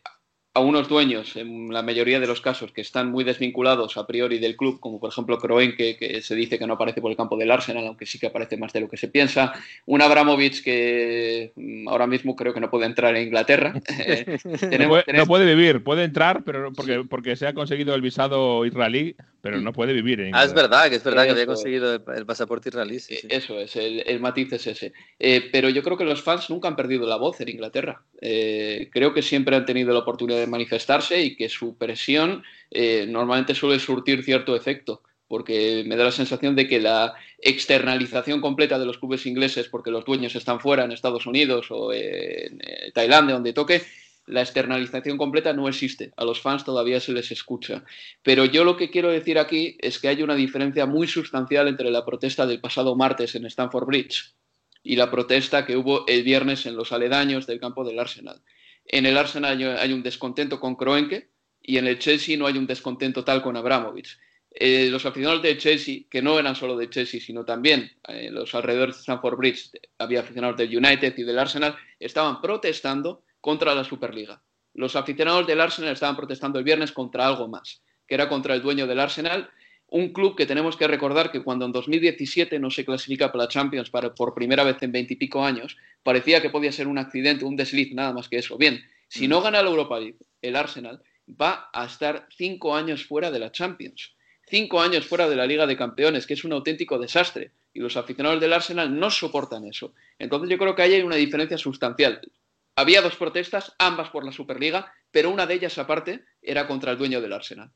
a 0.58 0.60
unos 0.60 0.88
dueños, 0.88 1.36
en 1.36 1.72
la 1.72 1.82
mayoría 1.82 2.18
de 2.18 2.26
los 2.26 2.40
casos, 2.40 2.72
que 2.72 2.80
están 2.80 3.12
muy 3.12 3.22
desvinculados 3.22 3.96
a 3.96 4.08
priori 4.08 4.40
del 4.40 4.56
club, 4.56 4.80
como 4.80 4.98
por 4.98 5.10
ejemplo 5.10 5.38
Kroenke, 5.38 5.96
que 5.96 6.20
se 6.20 6.34
dice 6.34 6.58
que 6.58 6.66
no 6.66 6.74
aparece 6.74 7.00
por 7.00 7.12
el 7.12 7.16
campo 7.16 7.36
del 7.36 7.50
Arsenal, 7.52 7.86
aunque 7.86 8.06
sí 8.06 8.18
que 8.18 8.26
aparece 8.26 8.56
más 8.56 8.72
de 8.72 8.80
lo 8.80 8.88
que 8.88 8.96
se 8.96 9.06
piensa. 9.06 9.52
Un 9.86 10.02
Abramovich 10.02 10.64
que 10.64 11.52
mm, 11.54 11.88
ahora 11.88 12.08
mismo 12.08 12.34
creo 12.34 12.52
que 12.52 12.60
no 12.60 12.70
puede 12.70 12.86
entrar 12.86 13.14
en 13.14 13.28
Inglaterra. 13.28 13.72
no, 15.14 15.26
puede, 15.26 15.54
vivir, 15.54 15.84
puede 15.84 16.02
entrar, 16.02 16.42
pero 16.42 16.72
porque, 16.72 17.04
porque 17.08 17.36
se 17.36 17.46
ha 17.46 17.54
conseguido 17.54 17.94
el 17.94 18.02
visado 18.02 18.66
israelí, 18.66 19.14
pero 19.40 19.60
no 19.60 19.72
puede 19.72 19.92
vivir 19.92 20.20
en 20.20 20.26
Inglaterra. 20.28 20.42
Ah, 20.42 20.48
es 20.48 20.54
verdad, 20.54 20.90
que 20.90 20.96
es 20.96 21.04
verdad 21.04 21.24
que 21.24 21.30
había 21.30 21.46
conseguido 21.46 21.94
el, 21.94 22.26
pasaporte 22.26 22.68
israelí. 22.68 22.96
Eh, 23.08 23.20
eso 23.28 23.60
es, 23.60 23.76
el, 23.76 24.18
matiz 24.18 24.52
es 24.54 24.66
ese. 24.66 24.92
Eh, 25.20 25.48
pero 25.52 25.68
yo 25.68 25.84
creo 25.84 25.96
que 25.96 26.04
los 26.04 26.20
fans 26.20 26.50
nunca 26.50 26.66
han 26.66 26.74
perdido 26.74 27.06
la 27.06 27.16
voz 27.16 27.40
en 27.40 27.48
Inglaterra. 27.48 28.02
Eh, 28.20 28.88
creo 28.92 29.14
que 29.14 29.22
siempre 29.22 29.54
han 29.54 29.64
tenido 29.64 29.92
la 29.92 30.00
oportunidad 30.00 30.38
de 30.38 30.47
manifestarse 30.48 31.22
y 31.22 31.36
que 31.36 31.48
su 31.48 31.76
presión 31.76 32.42
eh, 32.70 33.06
normalmente 33.08 33.54
suele 33.54 33.78
surtir 33.78 34.22
cierto 34.24 34.56
efecto, 34.56 35.02
porque 35.26 35.84
me 35.86 35.96
da 35.96 36.04
la 36.04 36.12
sensación 36.12 36.56
de 36.56 36.66
que 36.66 36.80
la 36.80 37.14
externalización 37.38 38.40
completa 38.40 38.78
de 38.78 38.86
los 38.86 38.98
clubes 38.98 39.26
ingleses, 39.26 39.68
porque 39.68 39.90
los 39.90 40.04
dueños 40.04 40.34
están 40.34 40.60
fuera 40.60 40.84
en 40.84 40.92
Estados 40.92 41.26
Unidos 41.26 41.66
o 41.70 41.92
en 41.92 42.60
eh, 42.60 42.90
Tailandia, 42.92 43.34
donde 43.34 43.52
toque, 43.52 43.82
la 44.28 44.42
externalización 44.42 45.16
completa 45.16 45.52
no 45.52 45.68
existe. 45.68 46.12
A 46.16 46.24
los 46.24 46.40
fans 46.40 46.64
todavía 46.64 47.00
se 47.00 47.12
les 47.12 47.30
escucha. 47.30 47.84
Pero 48.22 48.44
yo 48.44 48.62
lo 48.62 48.76
que 48.76 48.90
quiero 48.90 49.10
decir 49.10 49.38
aquí 49.38 49.76
es 49.80 49.98
que 49.98 50.08
hay 50.08 50.22
una 50.22 50.34
diferencia 50.34 50.84
muy 50.84 51.06
sustancial 51.08 51.66
entre 51.66 51.90
la 51.90 52.04
protesta 52.04 52.46
del 52.46 52.60
pasado 52.60 52.94
martes 52.94 53.34
en 53.34 53.46
Stamford 53.46 53.86
Bridge 53.86 54.34
y 54.82 54.96
la 54.96 55.10
protesta 55.10 55.64
que 55.64 55.76
hubo 55.76 56.06
el 56.06 56.22
viernes 56.22 56.66
en 56.66 56.76
los 56.76 56.92
aledaños 56.92 57.46
del 57.46 57.58
campo 57.58 57.84
del 57.84 57.98
Arsenal. 57.98 58.42
En 58.90 59.04
el 59.04 59.18
Arsenal 59.18 59.78
hay 59.78 59.92
un 59.92 60.02
descontento 60.02 60.58
con 60.58 60.74
Kroenke 60.74 61.30
y 61.62 61.76
en 61.76 61.86
el 61.86 61.98
Chelsea 61.98 62.38
no 62.38 62.46
hay 62.46 62.56
un 62.56 62.66
descontento 62.66 63.22
tal 63.22 63.42
con 63.42 63.54
Abramovich. 63.56 64.18
Eh, 64.50 64.88
los 64.90 65.04
aficionados 65.04 65.42
de 65.42 65.58
Chelsea, 65.58 66.00
que 66.10 66.22
no 66.22 66.38
eran 66.38 66.56
solo 66.56 66.74
de 66.74 66.88
Chelsea, 66.88 67.20
sino 67.20 67.44
también 67.44 67.92
eh, 68.08 68.30
los 68.30 68.54
alrededores 68.54 68.96
de 68.96 69.00
Stamford 69.02 69.36
Bridge, 69.36 69.70
había 69.98 70.20
aficionados 70.20 70.56
del 70.56 70.74
United 70.74 71.14
y 71.18 71.22
del 71.22 71.38
Arsenal, 71.38 71.76
estaban 72.00 72.40
protestando 72.40 73.22
contra 73.42 73.74
la 73.74 73.84
Superliga. 73.84 74.42
Los 74.72 74.96
aficionados 74.96 75.46
del 75.46 75.60
Arsenal 75.60 75.92
estaban 75.92 76.16
protestando 76.16 76.58
el 76.58 76.64
viernes 76.64 76.92
contra 76.92 77.26
algo 77.26 77.46
más, 77.46 77.82
que 78.06 78.14
era 78.14 78.28
contra 78.28 78.54
el 78.54 78.62
dueño 78.62 78.86
del 78.86 79.00
Arsenal 79.00 79.50
un 79.90 80.12
club 80.12 80.36
que 80.36 80.46
tenemos 80.46 80.76
que 80.76 80.86
recordar 80.86 81.30
que 81.30 81.42
cuando 81.42 81.64
en 81.64 81.72
2017 81.72 82.58
no 82.58 82.70
se 82.70 82.84
clasifica 82.84 83.32
para 83.32 83.44
la 83.44 83.48
Champions 83.48 83.90
para, 83.90 84.14
por 84.14 84.34
primera 84.34 84.64
vez 84.64 84.76
en 84.82 84.92
veintipico 84.92 85.44
años, 85.44 85.76
parecía 86.02 86.42
que 86.42 86.50
podía 86.50 86.72
ser 86.72 86.88
un 86.88 86.98
accidente, 86.98 87.44
un 87.44 87.56
desliz, 87.56 87.92
nada 87.94 88.12
más 88.12 88.28
que 88.28 88.36
eso. 88.36 88.58
Bien, 88.58 88.82
si 89.08 89.26
mm. 89.26 89.30
no 89.30 89.40
gana 89.40 89.62
la 89.62 89.70
Europa 89.70 89.98
League, 89.98 90.18
el 90.42 90.56
Arsenal 90.56 91.02
va 91.28 91.70
a 91.72 91.86
estar 91.86 92.26
cinco 92.36 92.76
años 92.76 93.04
fuera 93.04 93.30
de 93.30 93.38
la 93.38 93.50
Champions, 93.50 94.14
cinco 94.46 94.80
años 94.80 95.06
fuera 95.06 95.28
de 95.28 95.36
la 95.36 95.46
Liga 95.46 95.66
de 95.66 95.76
Campeones, 95.76 96.26
que 96.26 96.34
es 96.34 96.44
un 96.44 96.52
auténtico 96.52 96.98
desastre. 96.98 97.52
Y 97.72 97.80
los 97.80 97.96
aficionados 97.96 98.40
del 98.40 98.52
Arsenal 98.52 98.98
no 98.98 99.10
soportan 99.10 99.64
eso. 99.66 99.94
Entonces 100.18 100.50
yo 100.50 100.58
creo 100.58 100.74
que 100.74 100.82
ahí 100.82 100.94
hay 100.94 101.02
una 101.02 101.16
diferencia 101.16 101.58
sustancial. 101.58 102.20
había 102.76 103.02
dos 103.02 103.16
protestas, 103.16 103.74
ambas 103.78 104.10
por 104.10 104.24
la 104.24 104.32
Superliga, 104.32 104.92
pero 105.10 105.30
una 105.30 105.46
de 105.46 105.54
ellas 105.54 105.78
aparte 105.78 106.24
era 106.42 106.66
contra 106.66 106.92
el 106.92 106.98
dueño 106.98 107.20
del 107.20 107.32
Arsenal. 107.32 107.70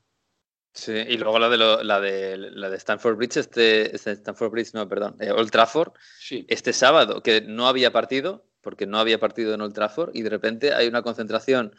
Sí, 0.73 0.91
y 0.91 1.17
luego 1.17 1.37
la 1.37 1.49
de, 1.49 1.57
la 1.83 1.99
de, 2.01 2.37
la 2.37 2.69
de 2.69 2.77
Stanford 2.77 3.15
Bridge, 3.15 3.37
este, 3.37 3.95
este, 3.95 4.11
Stanford 4.13 4.49
Bridge, 4.51 4.73
no, 4.73 4.89
perdón, 4.89 5.15
eh, 5.19 5.31
Old 5.31 5.51
Trafford, 5.51 5.91
Sí. 6.19 6.45
este 6.49 6.73
sábado, 6.73 7.21
que 7.21 7.41
no 7.41 7.67
había 7.67 7.91
partido, 7.91 8.45
porque 8.61 8.87
no 8.87 8.97
había 8.97 9.19
partido 9.19 9.53
en 9.53 9.61
Old 9.61 9.75
Trafford, 9.75 10.15
y 10.15 10.23
de 10.23 10.29
repente 10.31 10.73
hay 10.73 10.87
una 10.87 11.03
concentración, 11.03 11.75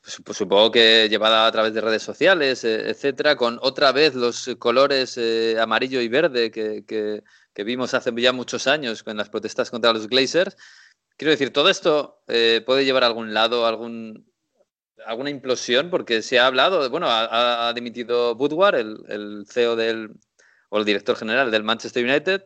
pues, 0.00 0.16
pues 0.24 0.38
supongo 0.38 0.70
que 0.70 1.08
llevada 1.10 1.46
a 1.46 1.52
través 1.52 1.74
de 1.74 1.82
redes 1.82 2.02
sociales, 2.02 2.64
eh, 2.64 2.88
etcétera, 2.88 3.36
con 3.36 3.58
otra 3.60 3.92
vez 3.92 4.14
los 4.14 4.48
colores 4.58 5.18
eh, 5.18 5.56
amarillo 5.60 6.00
y 6.00 6.08
verde 6.08 6.50
que, 6.50 6.84
que- 6.86 7.22
que 7.52 7.64
vimos 7.64 7.92
hace 7.92 8.12
ya 8.16 8.32
muchos 8.32 8.66
años 8.66 9.02
con 9.02 9.18
las 9.18 9.28
protestas 9.28 9.70
contra 9.70 9.92
los 9.92 10.08
Glazers. 10.08 10.56
Quiero 11.18 11.32
decir, 11.32 11.52
todo 11.52 11.68
esto 11.68 12.22
puede 12.26 12.86
llevar 12.86 13.04
a 13.04 13.08
algún 13.08 13.34
lado, 13.34 13.66
algún, 13.66 14.31
alguna 15.06 15.30
implosión, 15.30 15.90
porque 15.90 16.22
se 16.22 16.38
ha 16.38 16.46
hablado, 16.46 16.88
bueno, 16.90 17.06
ha- 17.08 17.68
ha, 17.68 17.72
dimitido 17.72 18.34
Woodward, 18.36 18.76
el, 18.76 18.98
el 19.08 19.44
CEO 19.48 19.76
del, 19.76 20.10
o 20.68 20.78
el 20.78 20.84
director 20.84 21.16
general 21.16 21.50
del 21.50 21.62
Manchester 21.64 22.04
United. 22.04 22.44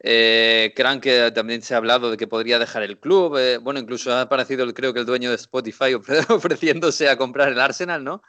Eh, 0.00 0.72
que 1.00 1.32
también 1.34 1.60
se 1.60 1.74
ha 1.74 1.78
hablado 1.78 2.10
de 2.12 2.16
que 2.16 2.28
podría 2.28 2.58
dejar 2.60 2.84
el 2.84 2.98
club. 3.00 3.36
eh, 3.36 3.58
bueno, 3.58 3.80
incluso 3.80 4.12
ha 4.12 4.20
aparecido, 4.22 4.72
creo 4.72 4.94
que 4.94 5.00
el 5.00 5.06
dueño 5.06 5.30
de 5.30 5.36
Spotify 5.36 5.94
ofre- 5.94 6.24
ofreciéndose 6.30 7.08
a 7.08 7.16
comprar 7.16 7.48
el 7.50 7.58
Arsenal, 7.60 8.04
¿no? 8.04 8.22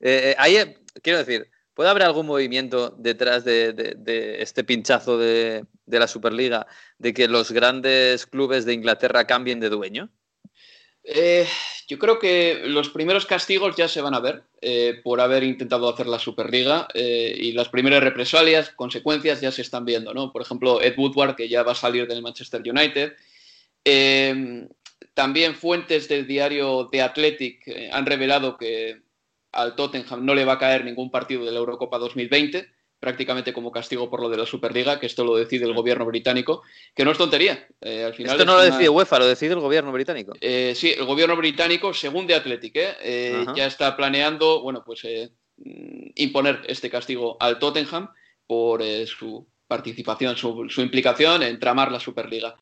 Eh, 0.00 0.30
eh, 0.32 0.36
ahí, 0.38 0.56
eh, 0.56 0.78
quiero 1.02 1.18
decir, 1.18 1.50
¿puede 1.74 1.90
haber 1.90 2.04
algún 2.04 2.26
movimiento 2.26 2.90
detrás 2.98 3.44
de, 3.44 3.72
de- 3.72 3.94
de 3.98 4.42
este 4.42 4.62
pinchazo 4.64 5.18
de, 5.18 5.64
de 5.84 5.98
la 5.98 6.06
Superliga 6.08 6.66
de 6.98 7.12
que 7.12 7.26
los 7.28 7.50
grandes 7.52 8.26
clubes 8.26 8.64
de 8.64 8.74
Inglaterra 8.74 9.26
cambien 9.26 9.58
de 9.60 9.68
dueño? 9.70 10.10
Eh, 11.08 11.46
yo 11.86 11.98
creo 11.98 12.18
que 12.18 12.62
los 12.64 12.90
primeros 12.90 13.26
castigos 13.26 13.76
ya 13.76 13.86
se 13.86 14.00
van 14.00 14.14
a 14.14 14.20
ver 14.20 14.42
eh, 14.60 15.00
por 15.04 15.20
haber 15.20 15.44
intentado 15.44 15.88
hacer 15.88 16.06
la 16.06 16.18
Superliga 16.18 16.88
eh, 16.94 17.34
y 17.38 17.52
las 17.52 17.68
primeras 17.68 18.02
represalias, 18.02 18.70
consecuencias 18.70 19.40
ya 19.40 19.52
se 19.52 19.62
están 19.62 19.84
viendo, 19.84 20.12
¿no? 20.12 20.32
Por 20.32 20.42
ejemplo, 20.42 20.82
Ed 20.82 20.98
Woodward, 20.98 21.36
que 21.36 21.48
ya 21.48 21.62
va 21.62 21.72
a 21.72 21.76
salir 21.76 22.08
del 22.08 22.22
Manchester 22.22 22.60
United. 22.60 23.12
Eh, 23.84 24.66
también 25.16 25.54
fuentes 25.54 26.08
del 26.08 26.26
diario 26.26 26.90
The 26.92 27.00
Athletic 27.00 27.66
eh, 27.68 27.88
han 27.90 28.04
revelado 28.04 28.58
que 28.58 29.00
al 29.50 29.74
Tottenham 29.74 30.26
no 30.26 30.34
le 30.34 30.44
va 30.44 30.54
a 30.54 30.58
caer 30.58 30.84
ningún 30.84 31.10
partido 31.10 31.42
de 31.42 31.52
la 31.52 31.58
Eurocopa 31.58 31.96
2020, 31.96 32.68
prácticamente 33.06 33.52
como 33.52 33.70
castigo 33.70 34.10
por 34.10 34.20
lo 34.20 34.28
de 34.28 34.36
la 34.36 34.44
Superliga, 34.46 34.98
que 34.98 35.06
esto 35.06 35.24
lo 35.24 35.36
decide 35.36 35.64
el 35.64 35.74
gobierno 35.74 36.04
británico, 36.04 36.62
que 36.92 37.04
no 37.04 37.12
es 37.12 37.18
tontería. 37.18 37.68
Eh, 37.80 38.02
al 38.02 38.14
final 38.14 38.32
Esto 38.32 38.42
es 38.42 38.46
no 38.48 38.54
lo 38.54 38.58
una- 38.62 38.70
decide 38.72 38.88
UEFA, 38.88 39.20
lo 39.20 39.26
decide 39.28 39.54
el 39.54 39.60
gobierno 39.60 39.92
británico. 39.92 40.32
eh, 40.40 40.72
sí, 40.74 40.90
el 40.90 41.04
gobierno 41.04 41.36
británico, 41.36 41.94
según 41.94 42.26
The 42.26 42.34
Athletic, 42.34 42.74
¿eh? 42.74 42.96
Eh, 43.00 43.46
ya 43.54 43.66
está 43.68 43.96
planeando, 43.96 44.60
bueno, 44.60 44.82
pues 44.84 45.04
eh, 45.04 45.30
mm, 45.58 46.08
imponer 46.16 46.62
este 46.66 46.90
castigo 46.90 47.36
al 47.38 47.60
Tottenham 47.60 48.08
por 48.44 48.82
su 49.06 49.46
participación, 49.68 50.36
su, 50.36 50.66
su 50.68 50.80
implicación 50.82 51.44
en 51.44 51.60
tramar 51.60 51.92
la 51.92 52.00
Superliga. 52.00 52.56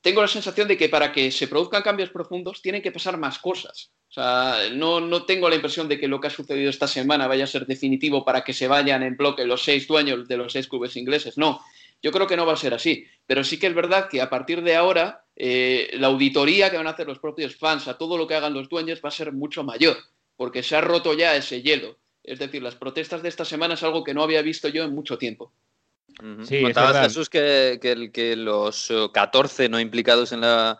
Tengo 0.00 0.20
la 0.22 0.28
sensación 0.28 0.66
de 0.68 0.76
que 0.76 0.88
para 0.88 1.12
que 1.12 1.30
se 1.30 1.46
produzcan 1.48 1.82
cambios 1.82 2.10
profundos 2.10 2.60
tienen 2.62 2.82
que 2.82 2.92
pasar 2.92 3.18
más 3.18 3.38
cosas. 3.38 3.92
O 4.08 4.12
sea, 4.12 4.70
no, 4.72 5.00
no 5.00 5.24
tengo 5.24 5.48
la 5.48 5.56
impresión 5.56 5.88
de 5.88 5.98
que 5.98 6.08
lo 6.08 6.20
que 6.20 6.28
ha 6.28 6.30
sucedido 6.30 6.70
esta 6.70 6.86
semana 6.86 7.26
vaya 7.26 7.44
a 7.44 7.48
ser 7.48 7.66
definitivo 7.66 8.24
para 8.24 8.44
que 8.44 8.52
se 8.52 8.68
vayan 8.68 9.02
en 9.02 9.16
bloque 9.16 9.44
los 9.44 9.62
seis 9.62 9.86
dueños 9.86 10.26
de 10.28 10.36
los 10.36 10.52
seis 10.52 10.68
clubes 10.68 10.96
ingleses. 10.96 11.36
No, 11.36 11.60
yo 12.02 12.12
creo 12.12 12.26
que 12.26 12.36
no 12.36 12.46
va 12.46 12.54
a 12.54 12.56
ser 12.56 12.72
así. 12.72 13.06
Pero 13.26 13.42
sí 13.44 13.58
que 13.58 13.66
es 13.66 13.74
verdad 13.74 14.08
que 14.08 14.22
a 14.22 14.30
partir 14.30 14.62
de 14.62 14.76
ahora 14.76 15.24
eh, 15.34 15.90
la 15.94 16.06
auditoría 16.06 16.70
que 16.70 16.76
van 16.76 16.86
a 16.86 16.90
hacer 16.90 17.06
los 17.06 17.18
propios 17.18 17.56
fans 17.56 17.88
a 17.88 17.98
todo 17.98 18.16
lo 18.16 18.26
que 18.26 18.34
hagan 18.34 18.54
los 18.54 18.68
dueños 18.68 19.00
va 19.04 19.08
a 19.08 19.12
ser 19.12 19.32
mucho 19.32 19.64
mayor, 19.64 19.96
porque 20.36 20.62
se 20.62 20.76
ha 20.76 20.80
roto 20.80 21.12
ya 21.14 21.36
ese 21.36 21.62
hielo. 21.62 21.98
Es 22.22 22.38
decir, 22.38 22.62
las 22.62 22.74
protestas 22.74 23.22
de 23.22 23.28
esta 23.28 23.44
semana 23.44 23.74
es 23.74 23.82
algo 23.82 24.02
que 24.02 24.14
no 24.14 24.22
había 24.22 24.42
visto 24.42 24.68
yo 24.68 24.84
en 24.84 24.94
mucho 24.94 25.18
tiempo. 25.18 25.52
Sí, 26.44 26.62
Contabas. 26.62 27.08
Jesús, 27.08 27.28
que, 27.28 27.78
que 27.82 28.10
que 28.10 28.36
los 28.36 28.90
eh, 28.90 29.08
14 29.12 29.68
no 29.68 29.78
implicados 29.78 30.32
en 30.32 30.40
la, 30.40 30.78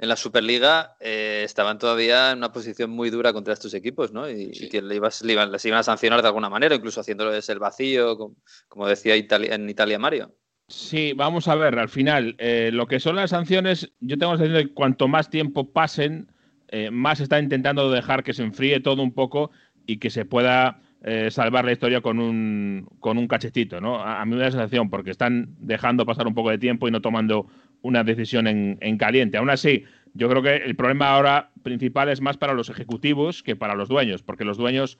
en 0.00 0.08
la 0.08 0.16
Superliga 0.16 0.96
eh, 0.98 1.42
estaban 1.44 1.78
todavía 1.78 2.30
en 2.32 2.38
una 2.38 2.52
posición 2.52 2.90
muy 2.90 3.10
dura 3.10 3.32
contra 3.34 3.52
estos 3.52 3.74
equipos, 3.74 4.12
¿no? 4.12 4.28
Y, 4.30 4.54
Sí. 4.54 4.64
y 4.64 4.68
que 4.70 4.80
le 4.82 4.96
ibas- 4.96 5.22
le 5.22 5.34
iban, 5.34 5.52
les 5.52 5.64
iban 5.66 5.78
a 5.78 5.82
sancionar 5.82 6.22
de 6.22 6.28
alguna 6.28 6.48
manera, 6.48 6.74
incluso 6.74 7.00
haciéndoles 7.00 7.48
el 7.50 7.58
vacío, 7.58 8.16
com- 8.16 8.34
como, 8.68 8.88
decía 8.88 9.14
en 9.14 9.68
Italia 9.68 9.98
Mario. 9.98 10.34
Sí, 10.68 11.12
vamos 11.14 11.48
a 11.48 11.54
ver, 11.54 11.78
al 11.78 11.88
final, 11.88 12.36
eh, 12.38 12.70
lo 12.72 12.86
que 12.86 12.98
son 13.00 13.16
las 13.16 13.30
sanciones, 13.30 13.92
yo 14.00 14.16
tengo 14.16 14.32
la 14.32 14.38
sensación 14.38 14.62
de 14.62 14.68
que 14.68 14.74
cuanto 14.74 15.06
más 15.08 15.28
tiempo 15.28 15.70
pasen, 15.72 16.32
eh, 16.68 16.90
más 16.90 17.20
está 17.20 17.38
intentando 17.40 17.90
dejar 17.90 18.22
que 18.22 18.32
se 18.32 18.42
enfríe 18.44 18.80
todo 18.80 19.02
un 19.02 19.12
poco 19.12 19.50
y 19.86 19.98
que 19.98 20.08
se 20.10 20.24
pueda 20.24 20.80
eh, 21.02 21.30
salvar 21.30 21.64
la 21.64 21.72
historia 21.72 22.00
con 22.02 22.20
un, 22.20 22.86
con 23.00 23.18
un 23.18 23.26
cachetito, 23.26 23.80
¿no? 23.80 23.96
A, 24.00 24.20
a 24.20 24.24
mí 24.26 24.32
me 24.32 24.38
da 24.38 24.44
la 24.44 24.50
sensación, 24.52 24.90
porque 24.90 25.10
están 25.10 25.56
dejando 25.58 26.04
pasar 26.06 26.26
un 26.26 26.34
poco 26.34 26.50
de 26.50 26.58
tiempo 26.58 26.86
y 26.86 26.90
no 26.90 27.00
tomando 27.00 27.46
una 27.82 28.04
decisión 28.04 28.46
en, 28.46 28.78
en 28.80 28.98
caliente. 28.98 29.38
Aún 29.38 29.50
así, 29.50 29.84
yo 30.14 30.28
creo 30.28 30.42
que 30.42 30.56
el 30.56 30.76
problema 30.76 31.10
ahora 31.10 31.50
principal 31.62 32.08
es 32.08 32.20
más 32.20 32.36
para 32.36 32.54
los 32.54 32.68
ejecutivos 32.68 33.42
que 33.42 33.56
para 33.56 33.74
los 33.74 33.88
dueños, 33.88 34.22
porque 34.22 34.44
los 34.44 34.56
dueños 34.56 34.98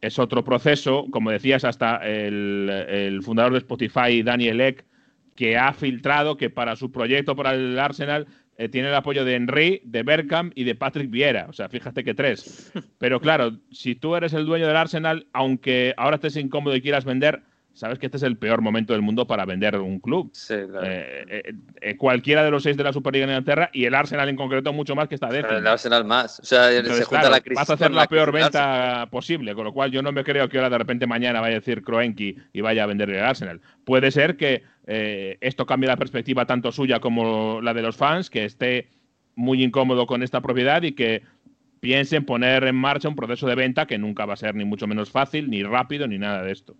es 0.00 0.18
otro 0.18 0.44
proceso, 0.44 1.06
como 1.10 1.30
decías, 1.30 1.64
hasta 1.64 1.96
el, 1.96 2.68
el 2.88 3.22
fundador 3.22 3.52
de 3.52 3.58
Spotify, 3.58 4.22
Daniel 4.22 4.60
Eck, 4.60 4.84
que 5.34 5.56
ha 5.56 5.72
filtrado 5.72 6.36
que 6.36 6.50
para 6.50 6.76
su 6.76 6.90
proyecto 6.90 7.36
para 7.36 7.54
el 7.54 7.78
Arsenal 7.78 8.26
eh, 8.58 8.68
tiene 8.68 8.88
el 8.88 8.94
apoyo 8.94 9.24
de 9.24 9.34
Henry, 9.34 9.82
de 9.84 10.02
Bergkamp 10.02 10.52
y 10.56 10.64
de 10.64 10.74
Patrick 10.74 11.10
Vieira. 11.10 11.46
O 11.48 11.52
sea, 11.52 11.68
fíjate 11.68 12.02
que 12.02 12.14
tres. 12.14 12.72
Pero 12.98 13.20
claro, 13.20 13.58
si 13.70 13.94
tú 13.94 14.16
eres 14.16 14.32
el 14.32 14.46
dueño 14.46 14.66
del 14.66 14.76
Arsenal, 14.76 15.26
aunque 15.32 15.94
ahora 15.96 16.16
estés 16.16 16.36
incómodo 16.36 16.74
y 16.74 16.80
quieras 16.80 17.04
vender, 17.04 17.42
sabes 17.76 17.98
que 17.98 18.06
este 18.06 18.16
es 18.16 18.22
el 18.22 18.38
peor 18.38 18.62
momento 18.62 18.94
del 18.94 19.02
mundo 19.02 19.26
para 19.26 19.44
vender 19.44 19.76
un 19.78 20.00
club. 20.00 20.30
Sí, 20.32 20.54
claro. 20.68 20.86
Eh, 20.86 21.24
eh, 21.28 21.54
eh, 21.82 21.96
cualquiera 21.96 22.42
de 22.42 22.50
los 22.50 22.62
seis 22.62 22.76
de 22.76 22.82
la 22.82 22.92
Superliga 22.92 23.24
en 23.24 23.30
Inglaterra 23.30 23.70
y 23.72 23.84
el 23.84 23.94
Arsenal 23.94 24.28
en 24.28 24.36
concreto 24.36 24.72
mucho 24.72 24.96
más 24.96 25.08
que 25.08 25.14
está 25.14 25.28
décimo. 25.28 25.58
el 25.58 25.66
Arsenal 25.66 26.04
más. 26.04 26.40
O 26.40 26.44
sea, 26.44 26.70
Entonces, 26.70 26.98
se 26.98 27.04
junta 27.04 27.20
claro, 27.20 27.34
la 27.34 27.40
crisis. 27.40 27.56
vas 27.56 27.70
a 27.70 27.74
hacer 27.74 27.90
la 27.90 28.06
peor 28.06 28.32
venta 28.32 29.06
posible, 29.10 29.54
con 29.54 29.64
lo 29.64 29.72
cual 29.72 29.90
yo 29.90 30.02
no 30.02 30.10
me 30.10 30.24
creo 30.24 30.48
que 30.48 30.56
ahora 30.56 30.70
de 30.70 30.78
repente 30.78 31.06
mañana 31.06 31.40
vaya 31.40 31.56
a 31.56 31.60
decir 31.60 31.82
Kroenke 31.82 32.36
y 32.52 32.60
vaya 32.62 32.84
a 32.84 32.86
vender 32.86 33.10
el 33.10 33.22
Arsenal. 33.22 33.60
Puede 33.84 34.10
ser 34.10 34.36
que 34.36 34.62
eh, 34.86 35.36
esto 35.40 35.66
cambie 35.66 35.88
la 35.88 35.96
perspectiva 35.96 36.46
tanto 36.46 36.72
suya 36.72 37.00
como 37.00 37.60
la 37.60 37.74
de 37.74 37.82
los 37.82 37.96
fans, 37.96 38.30
que 38.30 38.44
esté 38.44 38.88
muy 39.34 39.62
incómodo 39.62 40.06
con 40.06 40.22
esta 40.22 40.40
propiedad 40.40 40.82
y 40.82 40.92
que 40.92 41.22
piensen 41.80 42.24
poner 42.24 42.64
en 42.64 42.74
marcha 42.74 43.08
un 43.08 43.16
proceso 43.16 43.46
de 43.46 43.54
venta 43.54 43.86
que 43.86 43.98
nunca 43.98 44.24
va 44.24 44.34
a 44.34 44.36
ser 44.36 44.54
ni 44.54 44.64
mucho 44.64 44.86
menos 44.86 45.10
fácil, 45.10 45.50
ni 45.50 45.62
rápido, 45.62 46.06
ni 46.06 46.18
nada 46.18 46.42
de 46.42 46.52
esto. 46.52 46.74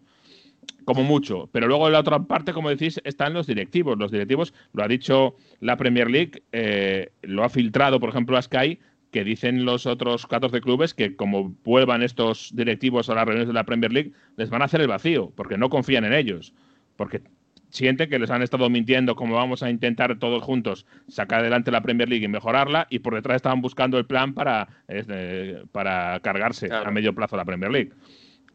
Como 0.85 1.03
mucho. 1.03 1.49
Pero 1.53 1.67
luego 1.67 1.87
en 1.87 1.95
la 1.95 2.01
otra 2.01 2.21
parte, 2.25 2.53
como 2.53 2.69
decís, 2.71 3.01
están 3.05 3.35
los 3.35 3.47
directivos. 3.47 3.99
Los 3.99 4.13
directivos, 4.13 4.55
lo 4.73 4.85
ha 4.85 4.89
dicho 4.89 5.35
la 5.61 5.77
Premier 5.77 6.09
League, 6.11 6.43
eh, 6.53 7.11
lo 7.23 7.43
ha 7.43 7.49
filtrado, 7.49 7.99
por 7.99 8.11
ejemplo, 8.11 8.37
a 8.37 8.43
Sky, 8.43 8.79
que 9.11 9.25
dicen 9.25 9.65
los 9.65 9.87
otros 9.87 10.27
14 10.27 10.61
clubes 10.61 10.95
que 10.95 11.17
como 11.17 11.55
vuelvan 11.65 12.03
estos 12.03 12.51
directivos 12.55 13.09
a 13.11 13.15
las 13.15 13.25
reuniones 13.25 13.49
de 13.49 13.55
la 13.55 13.65
Premier 13.65 13.93
League, 13.93 14.13
les 14.37 14.49
van 14.51 14.63
a 14.63 14.67
hacer 14.67 14.81
el 14.81 14.89
vacío, 14.89 15.33
porque 15.35 15.59
no 15.59 15.71
confían 15.71 16.05
en 16.05 16.13
ellos. 16.13 16.55
Porque 16.97 17.23
sienten 17.71 18.09
que 18.09 18.19
les 18.19 18.31
han 18.31 18.43
estado 18.43 18.71
mintiendo 18.71 19.17
como 19.17 19.35
vamos 19.35 19.63
a 19.63 19.71
intentar 19.71 20.19
todos 20.19 20.43
juntos 20.43 20.87
sacar 21.09 21.41
adelante 21.41 21.71
la 21.73 21.83
Premier 21.83 22.09
League 22.09 22.25
y 22.25 22.29
mejorarla, 22.29 22.87
y 22.91 23.01
por 23.01 23.15
detrás 23.15 23.37
estaban 23.37 23.61
buscando 23.61 23.99
el 23.99 24.07
plan 24.07 24.35
para, 24.35 24.69
eh, 24.89 25.63
para 25.73 26.21
cargarse 26.21 26.69
Claro. 26.69 26.89
a 26.89 26.91
medio 26.93 27.13
plazo 27.15 27.37
la 27.37 27.45
Premier 27.45 27.73
League. 27.73 27.93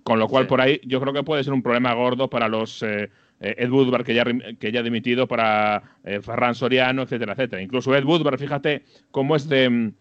Con 0.04 0.20
lo 0.20 0.28
cual, 0.28 0.46
Sí. 0.46 0.50
por 0.50 0.62
ahí, 0.62 0.82
yo 0.84 1.00
creo 1.00 1.14
que 1.14 1.24
puede 1.24 1.44
ser 1.44 1.54
un 1.54 1.62
problema 1.62 1.94
gordo 1.94 2.30
para 2.30 2.48
los 2.48 2.82
eh, 2.84 3.10
eh, 3.40 3.56
Ed 3.58 3.70
Woodward, 3.70 4.04
que 4.06 4.14
ya, 4.14 4.24
que 4.60 4.72
ya 4.72 4.80
ha 4.80 4.84
dimitido, 4.84 5.28
para 5.28 5.84
eh, 6.04 6.22
Ferran 6.22 6.56
Soriano, 6.56 7.04
etcétera, 7.04 7.34
etcétera. 7.34 7.62
Incluso 7.62 7.96
Ed 7.96 8.04
Woodward, 8.06 8.40
fíjate 8.40 8.84
cómo 9.12 9.36
es 9.36 9.48
de, 9.50 9.70
mm, 9.70 9.94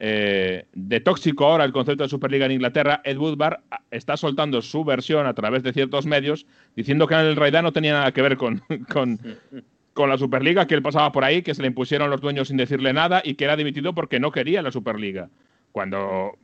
eh, 0.00 0.64
de 0.72 1.00
tóxico 1.00 1.46
ahora 1.46 1.64
el 1.64 1.72
concepto 1.72 2.04
de 2.04 2.08
Superliga 2.08 2.46
en 2.46 2.52
Inglaterra. 2.52 3.00
Ed 3.04 3.16
Woodward 3.16 3.58
ah, 3.70 3.80
está 3.90 4.16
soltando 4.16 4.62
su 4.62 4.84
versión 4.84 5.26
a 5.26 5.34
través 5.34 5.62
de 5.62 5.72
ciertos 5.72 6.06
medios, 6.06 6.46
diciendo 6.76 7.06
que 7.06 7.14
en 7.14 7.36
realidad 7.36 7.62
no 7.62 7.72
tenía 7.72 7.94
nada 7.94 8.12
que 8.12 8.22
ver 8.22 8.36
con, 8.36 8.62
con, 8.92 9.18
con 9.92 10.08
la 10.08 10.18
Superliga, 10.18 10.66
que 10.66 10.74
él 10.74 10.82
pasaba 10.82 11.10
por 11.12 11.24
ahí, 11.24 11.42
que 11.42 11.54
se 11.54 11.62
le 11.62 11.68
impusieron 11.68 12.10
los 12.10 12.20
dueños 12.20 12.48
sin 12.48 12.56
decirle 12.56 12.92
nada 12.92 13.22
y 13.24 13.34
que 13.34 13.44
era 13.44 13.56
dimitido 13.56 13.92
porque 13.94 14.20
no 14.20 14.30
quería 14.30 14.62
la 14.62 14.70
Superliga. 14.70 15.30
Cuando 15.78 16.36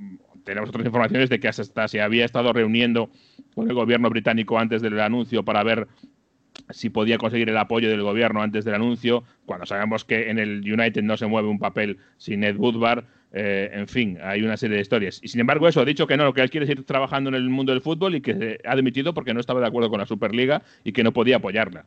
tenemos 0.44 0.68
otras 0.68 0.86
informaciones 0.86 1.28
de 1.28 1.40
que 1.40 1.48
hasta 1.48 1.88
se 1.88 2.00
había 2.00 2.24
estado 2.24 2.52
reuniendo 2.52 3.10
con 3.56 3.68
el 3.68 3.74
gobierno 3.74 4.08
británico 4.08 4.60
antes 4.60 4.80
del 4.80 5.00
anuncio 5.00 5.44
para 5.44 5.64
ver 5.64 5.88
si 6.70 6.88
podía 6.88 7.18
conseguir 7.18 7.48
el 7.48 7.56
apoyo 7.56 7.90
del 7.90 8.02
gobierno 8.02 8.42
antes 8.42 8.64
del 8.64 8.74
anuncio, 8.74 9.24
cuando 9.44 9.66
sabemos 9.66 10.04
que 10.04 10.30
en 10.30 10.38
el 10.38 10.60
United 10.60 11.02
no 11.02 11.16
se 11.16 11.26
mueve 11.26 11.48
un 11.48 11.58
papel 11.58 11.98
sin 12.16 12.44
Ed 12.44 12.56
Woodward, 12.56 13.06
eh, 13.32 13.70
en 13.72 13.88
fin, 13.88 14.18
hay 14.22 14.44
una 14.44 14.56
serie 14.56 14.76
de 14.76 14.82
historias. 14.82 15.18
Y 15.20 15.26
sin 15.26 15.40
embargo, 15.40 15.66
eso 15.66 15.80
ha 15.80 15.84
dicho 15.84 16.06
que 16.06 16.16
no, 16.16 16.22
lo 16.22 16.32
que 16.32 16.40
él 16.40 16.50
quiere 16.50 16.66
es 16.66 16.70
ir 16.70 16.84
trabajando 16.84 17.28
en 17.28 17.34
el 17.34 17.50
mundo 17.50 17.72
del 17.72 17.82
fútbol 17.82 18.14
y 18.14 18.20
que 18.20 18.60
ha 18.64 18.76
dimitido 18.76 19.14
porque 19.14 19.34
no 19.34 19.40
estaba 19.40 19.58
de 19.58 19.66
acuerdo 19.66 19.90
con 19.90 19.98
la 19.98 20.06
Superliga 20.06 20.62
y 20.84 20.92
que 20.92 21.02
no 21.02 21.12
podía 21.12 21.38
apoyarla. 21.38 21.86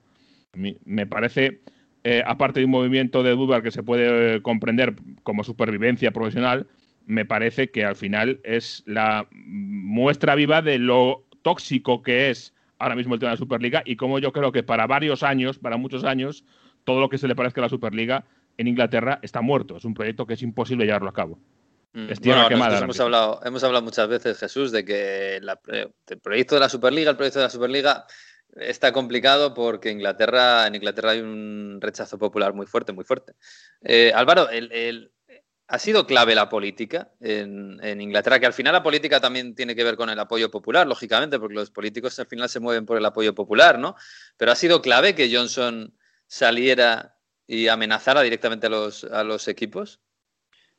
Me 0.83 1.07
parece 1.07 1.61
eh, 2.03 2.23
aparte 2.25 2.59
de 2.59 2.65
un 2.65 2.71
movimiento 2.71 3.23
de 3.23 3.31
duda 3.31 3.61
que 3.61 3.71
se 3.71 3.83
puede 3.83 4.35
eh, 4.35 4.41
comprender 4.41 4.95
como 5.23 5.43
supervivencia 5.43 6.11
profesional, 6.11 6.67
me 7.07 7.25
parece 7.25 7.71
que 7.71 7.85
al 7.85 7.95
final 7.95 8.41
es 8.43 8.83
la 8.85 9.27
muestra 9.31 10.35
viva 10.35 10.61
de 10.61 10.77
lo 10.77 11.25
tóxico 11.41 12.03
que 12.03 12.29
es 12.29 12.53
ahora 12.77 12.95
mismo 12.95 13.13
el 13.13 13.19
tema 13.19 13.31
de 13.31 13.35
la 13.35 13.39
Superliga 13.39 13.81
y 13.85 13.95
como 13.95 14.19
yo 14.19 14.33
creo 14.33 14.51
que 14.51 14.61
para 14.61 14.85
varios 14.87 15.23
años, 15.23 15.57
para 15.57 15.77
muchos 15.77 16.03
años, 16.03 16.43
todo 16.83 16.99
lo 16.99 17.09
que 17.09 17.17
se 17.17 17.27
le 17.27 17.35
parezca 17.35 17.61
a 17.61 17.63
la 17.63 17.69
Superliga 17.69 18.25
en 18.57 18.67
Inglaterra 18.67 19.19
está 19.21 19.41
muerto. 19.41 19.77
Es 19.77 19.85
un 19.85 19.93
proyecto 19.93 20.27
que 20.27 20.33
es 20.33 20.41
imposible 20.41 20.85
llevarlo 20.85 21.09
a 21.09 21.13
cabo. 21.13 21.39
Mm. 21.93 22.09
Es 22.09 22.19
tierra 22.19 22.49
quemada. 22.49 22.77
Hemos 22.79 22.99
hablado, 22.99 23.39
hemos 23.45 23.63
hablado 23.63 23.85
muchas 23.85 24.09
veces, 24.09 24.37
Jesús, 24.37 24.73
de 24.73 24.83
que 24.83 25.37
el 25.37 26.19
proyecto 26.21 26.55
de 26.55 26.61
la 26.61 26.69
Superliga, 26.69 27.11
el 27.11 27.17
proyecto 27.17 27.39
de 27.39 27.45
la 27.45 27.49
Superliga 27.49 28.05
está 28.53 28.91
complicado 28.91 29.53
porque 29.53 29.91
Inglaterra, 29.91 30.67
en 30.67 30.75
Inglaterra 30.75 31.11
hay 31.11 31.21
un 31.21 31.79
rechazo 31.79 32.17
popular 32.17 32.53
muy 32.53 32.65
fuerte, 32.65 32.91
muy 32.91 33.05
fuerte. 33.05 33.33
Eh, 33.81 34.11
Álvaro, 34.13 34.49
ha 35.69 35.79
sido 35.79 36.07
clave 36.07 36.33
la 36.33 36.47
política 36.49 37.11
en, 37.19 38.01
Inglaterra, 38.01 38.39
que 38.39 38.45
al 38.45 38.53
final 38.53 38.73
la 38.73 38.83
política 38.83 39.19
también 39.19 39.53
tiene 39.53 39.75
que 39.75 39.83
ver 39.83 39.97
con 39.97 40.09
el 40.09 40.19
apoyo 40.19 40.49
popular, 40.49 40.87
lógicamente, 40.87 41.39
porque 41.39 41.55
los 41.55 41.71
políticos 41.71 42.17
al 42.19 42.27
final 42.27 42.47
se 42.47 42.61
mueven 42.61 42.85
por 42.85 42.97
el 42.97 43.05
apoyo 43.05 43.35
popular, 43.35 43.77
¿no? 43.77 43.95
Pero 44.37 44.51
ha 44.51 44.55
sido 44.55 44.81
clave 44.81 45.13
que 45.13 45.33
Johnson 45.33 45.93
saliera 46.25 47.17
y 47.47 47.67
amenazara 47.67 48.21
directamente 48.21 48.67
a 48.67 49.23
los, 49.23 49.47
equipos. 49.47 49.99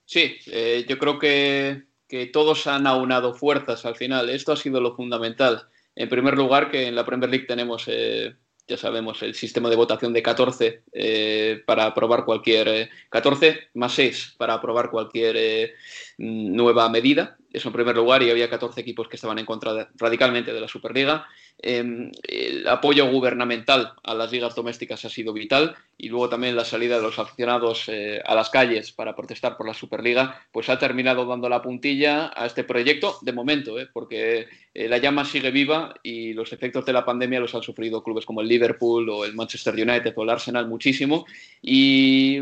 Sí, 0.07 0.37
eh, 0.47 0.87
yo 0.89 0.99
creo 0.99 1.19
que, 1.19 1.89
que 2.09 2.27
todos 2.27 2.67
han 2.67 2.87
aunado 2.87 3.35
fuerzas 3.35 3.85
al 3.85 3.97
final. 3.97 4.31
Esto 4.31 4.53
ha 4.53 4.57
sido 4.57 4.81
lo 4.81 4.97
fundamental. 4.97 5.69
En 5.95 6.09
primer 6.09 6.37
lugar, 6.37 6.71
que 6.71 6.87
en 6.87 6.95
la 6.95 7.05
Premier 7.05 7.31
League 7.31 7.47
tenemos, 7.47 7.85
eh, 7.89 8.37
ya 8.69 8.77
sabemos, 8.77 9.23
el 9.23 9.35
sistema 9.35 9.71
de 9.71 9.77
votación 9.77 10.13
de 10.13 10.23
14 10.23 10.83
eh, 10.93 11.63
para 11.67 11.87
aprobar 11.87 12.25
cualquier, 12.25 12.91
14 13.09 13.49
eh, 13.49 13.59
más 13.75 13.95
6 13.95 14.35
para 14.37 14.55
aprobar 14.55 14.91
cualquier 14.91 15.75
nueva 16.19 16.89
medida. 16.91 17.39
Eso 17.51 17.69
en 17.69 17.75
primer 17.75 17.97
lugar, 17.97 18.23
y 18.23 18.31
había 18.31 18.51
14 18.51 18.81
equipos 18.81 19.09
que 19.09 19.17
estaban 19.17 19.39
en 19.39 19.47
contra 19.47 19.89
radicalmente 19.97 20.53
de 20.53 20.61
la 20.61 20.69
Superliga. 20.69 21.27
Em, 21.61 22.13
el 22.23 22.69
apoyo 22.69 23.11
gubernamental 23.11 23.95
a 24.05 24.15
las 24.15 24.31
ligas 24.31 24.55
domésticas 24.55 25.05
ha 25.05 25.09
sido 25.09 25.33
vital 25.33 25.75
y 25.97 26.09
luego 26.09 26.29
también 26.29 26.55
la 26.55 26.65
salida 26.65 26.99
de 26.99 27.03
los 27.03 27.19
aficionados 27.19 27.89
eh, 27.89 28.23
a 28.25 28.37
las 28.37 28.49
calles 28.49 28.93
para 28.93 29.17
protestar 29.17 29.57
por 29.57 29.67
la 29.67 29.75
Superliga, 29.75 30.41
pues 30.53 30.69
ha 30.69 30.79
terminado 30.79 31.27
dando 31.27 31.49
la 31.49 31.61
puntilla 31.61 32.31
a 32.37 32.47
este 32.47 32.63
proyecto 32.63 33.19
de 33.23 33.33
momento, 33.33 33.77
eh, 33.77 33.89
porque 33.93 34.47
eh, 34.73 34.89
la 34.89 34.99
llama 34.99 35.25
sigue 35.25 35.51
viva 35.51 35.95
y 36.01 36.33
los 36.33 36.53
efectos 36.53 36.87
de 36.87 36.93
la 36.93 37.05
pandemia 37.05 37.41
los 37.41 37.55
han 37.57 37.63
sufrido 37.63 38.05
clubes 38.05 38.25
como 38.25 38.41
el 38.41 38.47
Liverpool 38.47 39.09
o 39.09 39.25
el 39.25 39.35
Manchester 39.35 39.75
United 39.75 40.13
o 40.15 40.23
el 40.23 40.31
Arsenal 40.31 40.69
muchísimo. 40.69 41.27
Y 41.61 42.41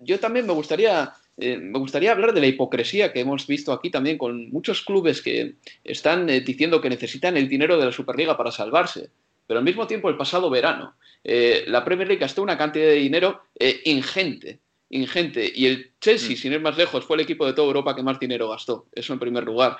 yo 0.00 0.20
también 0.20 0.46
me 0.46 0.52
gustaría 0.52 1.14
eh, 1.36 1.56
me 1.56 1.78
gustaría 1.78 2.12
hablar 2.12 2.32
de 2.32 2.40
la 2.40 2.46
hipocresía 2.46 3.12
que 3.12 3.20
hemos 3.20 3.46
visto 3.46 3.72
aquí 3.72 3.90
también 3.90 4.18
con 4.18 4.50
muchos 4.50 4.82
clubes 4.82 5.20
que 5.20 5.54
están 5.82 6.28
eh, 6.30 6.40
diciendo 6.40 6.80
que 6.80 6.88
necesitan 6.88 7.36
el 7.36 7.48
dinero 7.48 7.78
de 7.78 7.86
la 7.86 7.92
Superliga 7.92 8.36
para 8.36 8.52
salvarse. 8.52 9.10
Pero 9.46 9.58
al 9.58 9.64
mismo 9.64 9.86
tiempo, 9.86 10.08
el 10.08 10.16
pasado 10.16 10.48
verano, 10.48 10.94
eh, 11.22 11.64
la 11.66 11.84
Premier 11.84 12.08
League 12.08 12.20
gastó 12.20 12.42
una 12.42 12.56
cantidad 12.56 12.86
de 12.86 12.94
dinero 12.94 13.42
ingente, 13.84 14.60
ingente. 14.88 15.52
Y 15.54 15.66
el 15.66 15.92
Chelsea, 16.00 16.34
mm. 16.34 16.38
sin 16.38 16.52
ir 16.54 16.60
más 16.60 16.78
lejos, 16.78 17.04
fue 17.04 17.16
el 17.16 17.24
equipo 17.24 17.44
de 17.44 17.52
toda 17.52 17.66
Europa 17.66 17.94
que 17.94 18.02
más 18.02 18.18
dinero 18.18 18.48
gastó. 18.48 18.86
Eso 18.92 19.12
en 19.12 19.18
primer 19.18 19.44
lugar. 19.44 19.76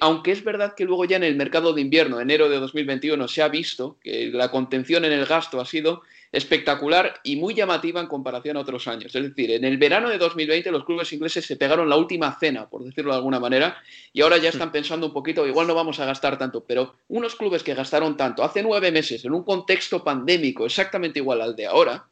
aunque 0.00 0.32
es 0.32 0.42
verdad 0.42 0.74
que 0.74 0.84
luego 0.84 1.04
ya 1.04 1.18
en 1.18 1.24
el 1.24 1.36
mercado 1.36 1.72
de 1.72 1.82
invierno, 1.82 2.20
enero 2.20 2.48
de 2.48 2.58
2021, 2.58 3.28
se 3.28 3.42
ha 3.42 3.48
visto 3.48 3.98
que 4.02 4.30
la 4.32 4.50
contención 4.50 5.04
en 5.04 5.12
el 5.12 5.26
gasto 5.26 5.60
ha 5.60 5.66
sido 5.66 6.02
espectacular 6.36 7.20
y 7.24 7.36
muy 7.36 7.54
llamativa 7.54 8.00
en 8.00 8.06
comparación 8.06 8.56
a 8.56 8.60
otros 8.60 8.86
años. 8.88 9.14
Es 9.14 9.22
decir, 9.22 9.52
en 9.52 9.64
el 9.64 9.78
verano 9.78 10.10
de 10.10 10.18
2020 10.18 10.70
los 10.70 10.84
clubes 10.84 11.10
ingleses 11.12 11.46
se 11.46 11.56
pegaron 11.56 11.88
la 11.88 11.96
última 11.96 12.38
cena, 12.38 12.68
por 12.68 12.84
decirlo 12.84 13.12
de 13.12 13.16
alguna 13.16 13.40
manera, 13.40 13.78
y 14.12 14.20
ahora 14.20 14.36
ya 14.36 14.50
están 14.50 14.70
pensando 14.70 15.06
un 15.06 15.14
poquito, 15.14 15.46
igual 15.46 15.66
no 15.66 15.74
vamos 15.74 15.98
a 15.98 16.04
gastar 16.04 16.36
tanto, 16.38 16.64
pero 16.64 16.96
unos 17.08 17.36
clubes 17.36 17.62
que 17.62 17.74
gastaron 17.74 18.18
tanto 18.18 18.44
hace 18.44 18.62
nueve 18.62 18.92
meses 18.92 19.24
en 19.24 19.32
un 19.32 19.44
contexto 19.44 20.04
pandémico 20.04 20.66
exactamente 20.66 21.20
igual 21.20 21.40
al 21.40 21.56
de 21.56 21.66
ahora, 21.66 22.06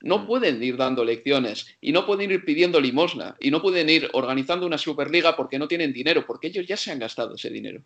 no 0.00 0.18
mm. 0.18 0.26
pueden 0.26 0.62
ir 0.62 0.76
dando 0.76 1.04
lecciones 1.04 1.66
y 1.80 1.92
no 1.92 2.04
pueden 2.04 2.32
ir 2.32 2.44
pidiendo 2.44 2.80
limosna 2.80 3.36
y 3.38 3.52
no 3.52 3.62
pueden 3.62 3.88
ir 3.88 4.10
organizando 4.12 4.66
una 4.66 4.78
Superliga 4.78 5.36
porque 5.36 5.58
no 5.58 5.68
tienen 5.68 5.92
dinero, 5.92 6.26
porque 6.26 6.48
ellos 6.48 6.66
ya 6.66 6.76
se 6.76 6.90
han 6.90 6.98
gastado 6.98 7.36
ese 7.36 7.50
dinero. 7.50 7.82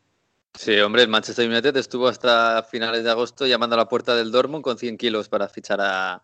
Sí, 0.54 0.78
hombre, 0.80 1.02
el 1.02 1.08
Manchester 1.08 1.48
United 1.48 1.76
estuvo 1.76 2.08
hasta 2.08 2.62
finales 2.62 3.04
de 3.04 3.10
agosto 3.10 3.46
llamando 3.46 3.74
a 3.74 3.78
la 3.78 3.88
puerta 3.88 4.14
del 4.14 4.30
Dortmund 4.30 4.62
con 4.62 4.78
100 4.78 4.98
kilos 4.98 5.28
para 5.28 5.48
fichar 5.48 5.80
a, 5.80 6.22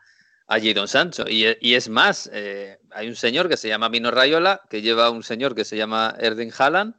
a 0.49 0.61
Jadon 0.61 0.89
Sancho. 0.89 1.25
Y, 1.29 1.75
es 1.75 1.89
más, 1.89 2.29
eh, 2.33 2.79
hay 2.91 3.09
un 3.09 3.17
señor 3.17 3.49
que 3.49 3.57
se 3.57 3.69
llama 3.69 3.89
Mino 3.89 4.11
Rayola, 4.11 4.63
que 4.69 4.83
lleva 4.83 5.07
a 5.07 5.11
un 5.11 5.23
señor 5.23 5.55
que 5.55 5.65
se 5.65 5.77
llama 5.77 6.15
Erding 6.19 6.53
Haaland, 6.57 6.95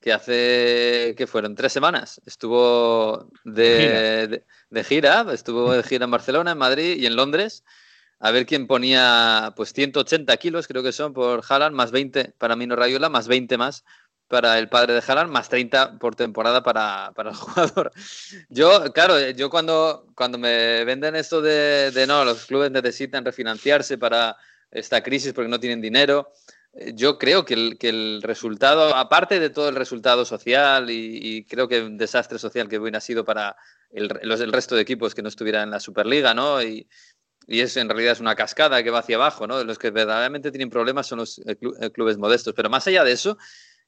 que 0.00 0.12
hace, 0.12 1.14
que 1.16 1.26
fueron 1.26 1.54
tres 1.54 1.72
semanas, 1.72 2.20
estuvo 2.24 3.30
de, 3.44 4.42
de, 4.70 4.84
gira, 4.84 5.26
estuvo 5.32 5.72
de 5.72 5.82
gira 5.82 6.06
en 6.06 6.10
Barcelona, 6.10 6.52
en 6.52 6.58
Madrid 6.58 6.96
y 6.98 7.06
en 7.06 7.16
Londres, 7.16 7.64
a 8.18 8.30
ver 8.30 8.46
quién 8.46 8.66
ponía 8.66 9.52
pues 9.56 9.74
180 9.74 10.34
kilos, 10.38 10.66
creo 10.66 10.82
que 10.82 10.92
son, 10.92 11.12
por 11.12 11.42
Haaland, 11.46 11.76
más 11.76 11.90
20 11.90 12.34
para 12.38 12.56
Mino 12.56 12.76
Rayola, 12.76 13.10
más 13.10 13.28
20 13.28 13.58
más 13.58 13.84
para 14.30 14.60
el 14.60 14.68
padre 14.68 14.94
de 14.94 15.02
Haaland, 15.04 15.32
más 15.32 15.48
30 15.48 15.98
por 15.98 16.14
temporada 16.14 16.62
para, 16.62 17.12
el 17.16 17.34
jugador. 17.34 17.90
Yo, 18.48 18.92
claro, 18.92 19.18
yo 19.30 19.50
cuando, 19.50 20.06
cuando 20.14 20.38
me 20.38 20.84
venden 20.84 21.16
esto 21.16 21.42
de, 21.42 22.04
no, 22.06 22.24
los 22.24 22.46
clubes 22.46 22.70
necesitan 22.70 23.24
refinanciarse 23.24 23.98
para 23.98 24.36
esta 24.70 25.02
crisis 25.02 25.32
porque 25.32 25.48
no 25.48 25.58
tienen 25.58 25.80
dinero, 25.80 26.30
eh, 26.74 26.92
yo 26.94 27.18
creo 27.18 27.44
que 27.44 27.54
el, 27.54 27.76
que 27.76 27.88
el 27.88 28.22
resultado, 28.22 28.94
aparte 28.94 29.40
de 29.40 29.50
todo 29.50 29.68
el 29.68 29.74
resultado 29.74 30.24
social 30.24 30.88
y, 30.90 31.44
creo 31.46 31.66
que 31.66 31.82
un 31.82 31.98
desastre 31.98 32.38
social 32.38 32.68
que 32.68 32.78
hubiera 32.78 33.00
sido 33.00 33.24
para 33.24 33.56
el, 33.90 34.08
los, 34.22 34.40
el 34.40 34.52
resto 34.52 34.76
de 34.76 34.82
equipos 34.82 35.12
que 35.12 35.22
no 35.22 35.28
estuvieran 35.28 35.64
en 35.64 35.70
la 35.72 35.80
Superliga, 35.80 36.34
¿no? 36.34 36.62
Y, 36.62 36.86
y 37.48 37.62
es 37.62 37.76
en 37.76 37.88
realidad 37.88 38.12
es 38.12 38.20
una 38.20 38.36
cascada 38.36 38.80
que 38.84 38.90
va 38.90 39.00
hacia 39.00 39.16
abajo, 39.16 39.48
¿no? 39.48 39.64
Los 39.64 39.76
que 39.76 39.90
verdaderamente 39.90 40.52
tienen 40.52 40.70
problemas 40.70 41.08
son 41.08 41.18
los 41.18 41.40
eh, 41.40 41.58
eh, 41.80 41.90
clubes 41.90 42.16
modestos. 42.16 42.54
Pero 42.54 42.70
más 42.70 42.86
allá 42.86 43.02
de 43.02 43.10
eso, 43.10 43.38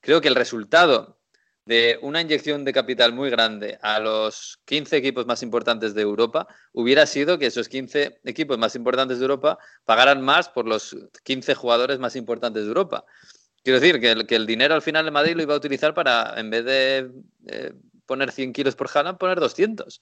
creo 0.03 0.21
que 0.21 0.29
el 0.29 0.35
resultado 0.35 1.19
de 1.65 1.99
una 2.03 2.21
inyección 2.21 2.65
de 2.65 2.73
capital 2.73 3.13
muy 3.13 3.31
grande 3.31 3.79
a 3.83 4.01
los 4.01 4.61
15 4.65 4.97
equipos 4.97 5.27
más 5.27 5.43
importantes 5.43 5.95
de 5.95 6.03
Europa 6.03 6.49
hubiera 6.73 7.07
sido 7.07 7.39
que 7.39 7.47
esos 7.47 7.69
15 7.69 8.21
equipos 8.25 8.59
más 8.59 8.75
importantes 8.75 9.19
de 9.19 9.25
Europa 9.25 9.59
pagaran 9.85 10.21
más 10.21 10.49
por 10.49 10.67
los 10.67 10.97
15 11.23 11.55
jugadores 11.55 12.01
más 12.01 12.17
importantes 12.17 12.65
de 12.65 12.69
Europa. 12.69 13.05
Quiero 13.63 13.79
decir 13.79 14.01
que 14.01 14.35
el, 14.35 14.47
dinero 14.47 14.75
al 14.75 14.83
final 14.83 15.05
de 15.05 15.13
Madrid 15.13 15.37
lo 15.37 15.43
iba 15.43 15.55
a 15.55 15.59
utilizar 15.59 15.95
para, 15.95 16.35
en 16.37 16.51
vez 16.51 16.65
de 16.65 17.11
eh, 17.47 17.73
poner 18.07 18.33
100 18.33 18.53
kilos 18.53 18.75
por 18.75 18.91
Haaland, 18.93 19.19
poner 19.19 19.39
200. 19.39 20.01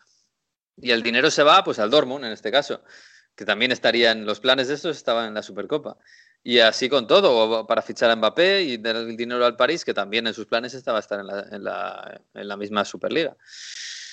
Y 0.79 0.93
el 0.93 1.03
dinero 1.03 1.31
se 1.31 1.43
va 1.43 1.63
pues 1.63 1.79
al 1.79 1.91
Dortmund, 1.91 2.25
en 2.25 2.33
este 2.33 2.51
caso, 2.51 2.83
que 3.37 3.45
también 3.45 3.71
estaría 3.71 4.13
en 4.13 4.25
los 4.25 4.41
planes 4.41 4.69
de 4.69 4.75
estos, 4.75 4.97
estaba 4.97 5.27
en 5.27 5.35
la 5.35 5.43
Supercopa. 5.43 5.99
Y 6.43 6.59
así 6.59 6.89
con 6.89 7.07
todo, 7.07 7.67
para 7.67 7.83
fichar 7.83 8.11
a 8.11 8.17
Mbappé 8.17 8.63
y 8.63 8.79
dar 8.79 8.97
el 8.97 9.17
dinero 9.17 9.45
al 9.45 9.57
París, 9.57 9.85
que 9.85 9.93
también 9.93 10.27
en 10.27 10.35
sus 10.35 10.47
planes 10.47 10.73
estaba 10.73 10.99
estar 10.99 11.21
en 11.21 11.27
la, 11.27 11.47
en 11.51 11.65
la, 11.65 12.21
en 12.35 12.49
la 12.49 12.57
misma 12.57 12.85
Superliga. 12.85 13.37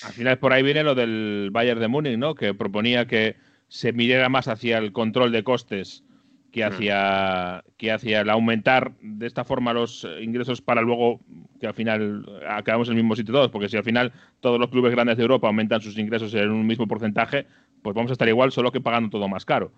Al 0.02 0.12
final 0.12 0.38
por 0.38 0.52
ahí 0.52 0.62
viene 0.62 0.84
lo 0.84 0.94
del 0.94 1.48
Bayern 1.50 1.80
de 1.80 1.88
Múnich, 1.88 2.18
¿no? 2.18 2.34
Que 2.34 2.54
proponía 2.54 3.06
que 3.06 3.36
se 3.68 3.92
mirara 3.92 4.28
más 4.28 4.46
hacia 4.48 4.78
el 4.78 4.92
control 4.92 5.32
de 5.32 5.42
costes 5.42 6.04
que 6.52 6.64
mm. 6.64 6.72
hacia, 6.72 7.64
que 7.76 7.92
hacia 7.92 8.20
el 8.20 8.30
aumentar 8.30 8.92
de 9.00 9.26
esta 9.26 9.44
forma 9.44 9.72
los 9.72 10.06
ingresos 10.20 10.60
para 10.60 10.82
luego 10.82 11.20
que 11.60 11.66
al 11.66 11.74
final 11.74 12.24
acabamos 12.48 12.88
en 12.88 12.96
el 12.96 13.02
mismo 13.02 13.16
sitio 13.16 13.34
todos, 13.34 13.50
porque 13.50 13.68
si 13.68 13.76
al 13.76 13.84
final 13.84 14.12
todos 14.40 14.58
los 14.58 14.70
clubes 14.70 14.92
grandes 14.92 15.16
de 15.16 15.22
Europa 15.22 15.46
aumentan 15.46 15.80
sus 15.80 15.98
ingresos 15.98 16.32
en 16.34 16.50
un 16.50 16.66
mismo 16.66 16.86
porcentaje, 16.86 17.46
pues 17.82 17.94
vamos 17.94 18.10
a 18.10 18.12
estar 18.12 18.28
igual, 18.28 18.52
solo 18.52 18.72
que 18.72 18.80
pagando 18.80 19.10
todo 19.10 19.28
más 19.28 19.44
caro. 19.44 19.72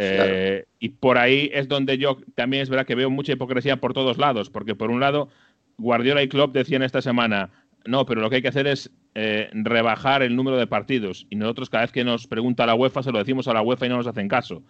Eh, 0.00 0.64
y 0.78 0.90
por 0.90 1.18
ahí 1.18 1.50
es 1.52 1.66
donde 1.66 1.98
yo 1.98 2.18
también 2.36 2.62
es 2.62 2.70
verdad 2.70 2.86
que 2.86 2.94
veo 2.94 3.10
mucha 3.10 3.32
hipocresía 3.32 3.78
por 3.78 3.94
todos 3.94 4.16
lados, 4.16 4.48
porque 4.48 4.76
por 4.76 4.92
un 4.92 5.00
lado, 5.00 5.28
Guardiola 5.76 6.22
y 6.22 6.28
Klopp 6.28 6.54
decían 6.54 6.84
esta 6.84 7.02
semana, 7.02 7.50
no, 7.84 8.06
pero 8.06 8.20
lo 8.20 8.30
que 8.30 8.36
hay 8.36 8.42
que 8.42 8.48
hacer 8.48 8.68
es 8.68 8.92
eh, 9.16 9.50
rebajar 9.52 10.22
el 10.22 10.36
número 10.36 10.56
de 10.56 10.68
partidos. 10.68 11.26
Y 11.30 11.36
nosotros 11.36 11.68
cada 11.68 11.82
vez 11.82 11.92
que 11.92 12.04
nos 12.04 12.28
pregunta 12.28 12.64
la 12.64 12.76
UEFA 12.76 13.02
se 13.02 13.10
lo 13.10 13.18
decimos 13.18 13.48
a 13.48 13.54
la 13.54 13.62
UEFA 13.62 13.86
y 13.86 13.88
no 13.88 13.96
nos 13.96 14.06
hacen 14.06 14.28
caso. 14.28 14.62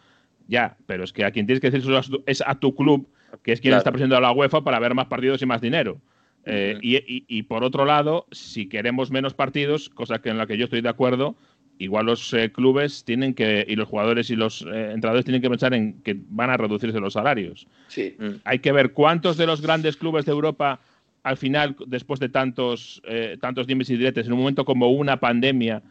Ya, 0.47 0.79
pero 0.87 1.05
es 1.05 1.13
que 1.13 1.27
a 1.27 1.31
quien 1.31 1.45
tienes 1.45 1.61
que 1.61 1.71
decir 1.71 1.93
eso 1.93 2.23
es 2.25 2.43
a 2.47 2.55
tu 2.55 2.75
club, 2.75 3.07
que 3.43 3.53
es 3.53 3.61
quien 3.61 3.75
está 3.75 3.93
presentando 3.93 4.17
a 4.17 4.31
la 4.31 4.33
UEFA 4.33 4.63
para 4.65 4.79
ver 4.79 4.95
más 4.95 5.07
partidos 5.07 5.43
y 5.43 5.47
más 5.47 5.61
dinero. 5.61 6.01
Eh, 6.47 6.79
y, 6.81 7.43
por 7.43 7.63
otro 7.63 7.85
lado, 7.85 8.27
si 8.31 8.67
queremos 8.67 9.11
menos 9.11 9.35
partidos, 9.35 9.91
cosa 9.91 10.21
que 10.21 10.31
en 10.31 10.39
la 10.39 10.47
que 10.47 10.57
yo 10.57 10.65
estoy 10.65 10.81
de 10.81 10.89
acuerdo, 10.89 11.37
igual 11.79 12.07
los 12.07 12.33
eh, 12.35 12.51
clubes 12.53 13.05
tienen 13.05 13.35
que, 13.35 13.65
y 13.67 13.77
los 13.77 13.89
jugadores 13.89 14.31
y 14.31 14.37
los 14.37 14.63
eh, 14.63 14.91
entrenadores 14.93 15.25
tienen 15.25 15.41
que 15.41 15.51
pensar 15.51 15.75
en 15.75 16.03
que 16.03 16.17
van 16.29 16.51
a 16.51 16.57
reducirse 16.57 17.01
los 17.01 17.15
salarios. 17.15 17.67
Sí. 17.89 18.17
Mm. 18.19 18.41
Hay 18.45 18.59
que 18.59 18.73
ver 18.73 18.93
cuántos 18.93 19.37
de 19.37 19.47
los 19.47 19.61
grandes 19.61 19.97
clubes 19.97 20.25
de 20.25 20.33
Europa, 20.33 20.81
al 21.23 21.37
final, 21.37 21.77
después 21.87 22.21
de 22.21 22.29
tantos, 22.29 23.01
eh, 23.05 23.37
tantos 23.41 23.67
dimes 23.67 23.91
y 23.91 23.97
diretes, 23.97 24.27
en 24.27 24.33
un 24.33 24.41
momento 24.41 24.65
como 24.65 24.91
una 24.91 25.19
pandemia, 25.19 25.83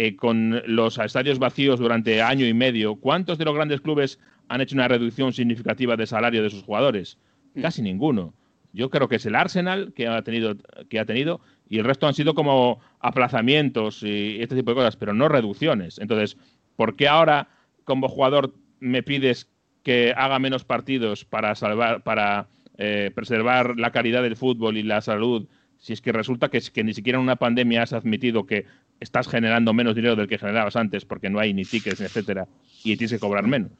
eh, 0.00 0.14
con 0.14 0.62
los 0.66 0.96
estadios 0.98 1.40
vacíos 1.40 1.80
durante 1.80 2.22
año 2.22 2.46
y 2.46 2.54
medio, 2.54 2.94
¿cuántos 2.94 3.36
de 3.36 3.44
los 3.44 3.54
grandes 3.54 3.80
clubes 3.80 4.20
han 4.48 4.60
hecho 4.60 4.76
una 4.76 4.86
reducción 4.86 5.32
significativa 5.32 5.96
de 5.96 6.06
salario 6.06 6.42
de 6.42 6.50
sus 6.50 6.62
jugadores? 6.62 7.18
Mm. 7.54 7.62
Casi 7.62 7.82
ninguno. 7.82 8.32
Yo 8.72 8.90
creo 8.90 9.08
que 9.08 9.16
es 9.16 9.26
el 9.26 9.34
Arsenal 9.34 9.92
que 9.94 10.06
ha 10.06 10.22
tenido, 10.22 10.54
que 10.88 11.00
ha 11.00 11.04
tenido 11.04 11.40
y 11.68 11.78
el 11.78 11.84
resto 11.84 12.06
han 12.06 12.14
sido 12.14 12.34
como 12.34 12.80
aplazamientos 13.00 14.02
y 14.02 14.40
este 14.40 14.56
tipo 14.56 14.70
de 14.70 14.76
cosas, 14.76 14.96
pero 14.96 15.12
no 15.12 15.28
reducciones. 15.28 15.98
Entonces, 15.98 16.36
¿por 16.76 16.96
qué 16.96 17.08
ahora 17.08 17.48
como 17.84 18.08
jugador 18.08 18.54
me 18.80 19.02
pides 19.02 19.48
que 19.82 20.12
haga 20.16 20.38
menos 20.38 20.64
partidos 20.64 21.24
para 21.24 21.54
salvar, 21.54 22.02
para 22.02 22.48
eh, 22.76 23.10
preservar 23.14 23.78
la 23.78 23.92
calidad 23.92 24.22
del 24.22 24.36
fútbol 24.36 24.76
y 24.76 24.82
la 24.82 25.00
salud? 25.00 25.46
Si 25.78 25.92
es 25.92 26.00
que 26.00 26.12
resulta 26.12 26.48
que, 26.48 26.60
que 26.60 26.84
ni 26.84 26.94
siquiera 26.94 27.18
en 27.18 27.24
una 27.24 27.36
pandemia 27.36 27.82
has 27.82 27.92
admitido 27.92 28.46
que 28.46 28.66
estás 29.00 29.28
generando 29.28 29.72
menos 29.72 29.94
dinero 29.94 30.16
del 30.16 30.28
que 30.28 30.38
generabas 30.38 30.76
antes 30.76 31.04
porque 31.04 31.30
no 31.30 31.38
hay 31.38 31.54
ni 31.54 31.64
tickets, 31.64 32.00
etcétera, 32.00 32.48
y 32.82 32.96
tienes 32.96 33.12
que 33.12 33.18
cobrar 33.18 33.46
menos. 33.46 33.70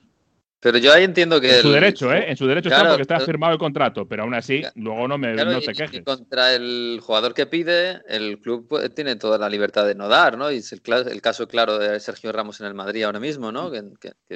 Pero 0.61 0.79
yo 0.79 0.93
ahí 0.93 1.05
entiendo 1.05 1.41
que. 1.41 1.57
En 1.57 1.63
su 1.63 1.71
derecho, 1.71 2.13
¿eh? 2.13 2.31
En 2.31 2.37
su 2.37 2.47
derecho 2.47 2.69
está 2.69 2.89
porque 2.89 3.03
está 3.03 3.21
firmado 3.21 3.53
el 3.53 3.59
contrato, 3.61 4.09
pero 4.09 4.25
aún 4.25 4.35
así, 4.35 4.63
luego 4.75 5.07
no, 5.07 5.17
me, 5.17 5.33
no 5.35 5.61
te 5.61 5.73
quejes. 5.73 6.01
Y 6.01 6.03
contra 6.03 6.53
el 6.53 6.99
jugador 7.01 7.33
que 7.33 7.47
pide, 7.47 8.03
el 8.09 8.41
club 8.41 8.67
pues, 8.69 8.93
tiene 8.93 9.15
toda 9.15 9.39
la 9.39 9.49
libertad 9.49 9.87
de 9.87 9.95
no 9.95 10.09
dar, 10.09 10.37
¿no? 10.37 10.51
Y 10.51 10.57
es 10.57 10.73
el, 10.73 10.81
el 10.85 11.23
caso 11.23 11.47
claro 11.47 11.79
de 11.79 12.01
Sergio 12.01 12.33
Ramos 12.33 12.61
en 12.61 12.67
el 12.67 12.75
Madrid 12.75 13.05
ahora 13.05 13.21
mismo, 13.21 13.53
¿no? 13.53 13.71
Que, 13.71 13.85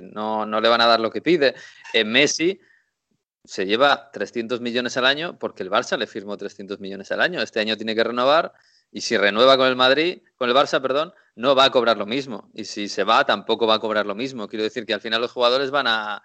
no, 0.01 0.47
no, 0.47 0.61
le 0.61 0.69
van 0.69 0.81
a 0.81 0.87
dar 0.87 1.01
lo 1.01 1.11
que 1.11 1.23
pide. 1.23 1.57
En 1.93 2.13
Messi 2.13 2.61
se 3.45 3.67
lleva 3.67 4.11
300 4.13 4.61
millones 4.61 4.97
al 4.97 5.07
año 5.07 5.37
porque 5.41 5.65
el 5.65 5.71
Barça 5.71 5.99
le 5.99 6.07
firmó 6.07 6.37
300 6.37 6.79
millones 6.79 7.11
al 7.11 7.21
año. 7.21 7.43
Este 7.43 7.59
año 7.59 7.77
tiene 7.77 7.97
que 7.97 8.05
renovar 8.05 8.53
y 8.93 9.01
si 9.01 9.17
renueva 9.17 9.57
con 9.57 9.67
el 9.67 9.75
Madrid, 9.75 10.23
con 10.37 10.49
el 10.49 10.55
Barça, 10.55 10.81
perdón, 10.81 11.13
no 11.35 11.55
va 11.55 11.65
a 11.65 11.71
cobrar 11.71 11.97
lo 11.97 12.07
mismo. 12.07 12.51
Y 12.55 12.65
si 12.65 12.89
se 12.89 13.05
va, 13.05 13.25
tampoco 13.25 13.67
va 13.67 13.75
a 13.75 13.81
cobrar 13.81 14.07
lo 14.07 14.15
mismo. 14.15 14.49
Quiero 14.49 14.65
decir 14.65 14.85
que 14.85 14.95
al 14.95 15.01
final 15.01 15.21
los 15.21 15.33
jugadores 15.33 15.71
van 15.71 15.87
a... 15.87 16.23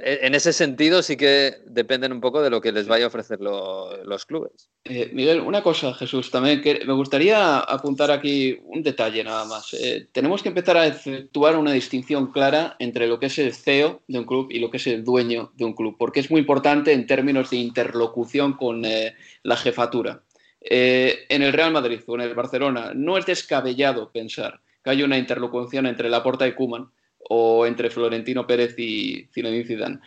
E, 0.00 0.26
en 0.26 0.34
ese 0.34 0.52
sentido 0.52 1.02
sí 1.02 1.16
que 1.16 1.58
dependen 1.66 2.12
un 2.12 2.20
poco 2.20 2.42
de 2.42 2.50
lo 2.50 2.60
que 2.60 2.72
les 2.72 2.88
vaya 2.88 3.04
a 3.04 3.08
ofrecer 3.08 3.38
los 3.40 4.26
clubes. 4.26 4.70
Eh, 4.84 5.10
Miguel, 5.12 5.40
una 5.40 5.62
cosa, 5.62 5.94
Jesús, 5.94 6.30
también 6.30 6.60
que 6.60 6.80
me 6.84 6.94
gustaría 6.94 7.60
apuntar 7.60 8.10
aquí 8.10 8.58
un 8.64 8.82
detalle 8.82 9.22
nada 9.22 9.44
más. 9.44 9.74
Eh, 9.74 10.08
tenemos 10.10 10.42
que 10.42 10.48
empezar 10.48 10.76
a 10.78 10.86
efectuar 10.86 11.56
una 11.56 11.72
distinción 11.72 12.32
clara 12.32 12.74
entre 12.80 13.06
lo 13.06 13.20
que 13.20 13.26
es 13.26 13.38
el 13.38 13.54
CEO 13.54 14.02
de 14.08 14.18
un 14.18 14.24
club 14.24 14.48
y 14.50 14.58
lo 14.58 14.70
que 14.70 14.78
es 14.78 14.86
el 14.88 15.04
dueño 15.04 15.52
de 15.54 15.64
un 15.64 15.74
club, 15.74 15.94
porque 15.96 16.20
es 16.20 16.30
muy 16.30 16.40
importante 16.40 16.92
en 16.92 17.06
términos 17.06 17.50
de 17.50 17.58
interlocución 17.58 18.54
con 18.54 18.84
eh, 18.84 19.14
la 19.44 19.56
jefatura. 19.56 20.24
Eh, 20.70 21.24
en 21.30 21.42
el 21.42 21.54
Real 21.54 21.72
Madrid 21.72 22.00
o 22.06 22.14
en 22.14 22.20
el 22.20 22.34
Barcelona 22.34 22.92
no 22.94 23.16
es 23.16 23.24
descabellado 23.24 24.12
pensar 24.12 24.60
que 24.84 24.90
hay 24.90 25.02
una 25.02 25.16
interlocución 25.16 25.86
entre 25.86 26.10
Laporta 26.10 26.46
y 26.46 26.52
Kuman 26.52 26.90
o 27.30 27.64
entre 27.64 27.88
Florentino 27.88 28.46
Pérez 28.46 28.78
y 28.78 29.26
Zinedine 29.32 29.64
Zidane. 29.64 30.00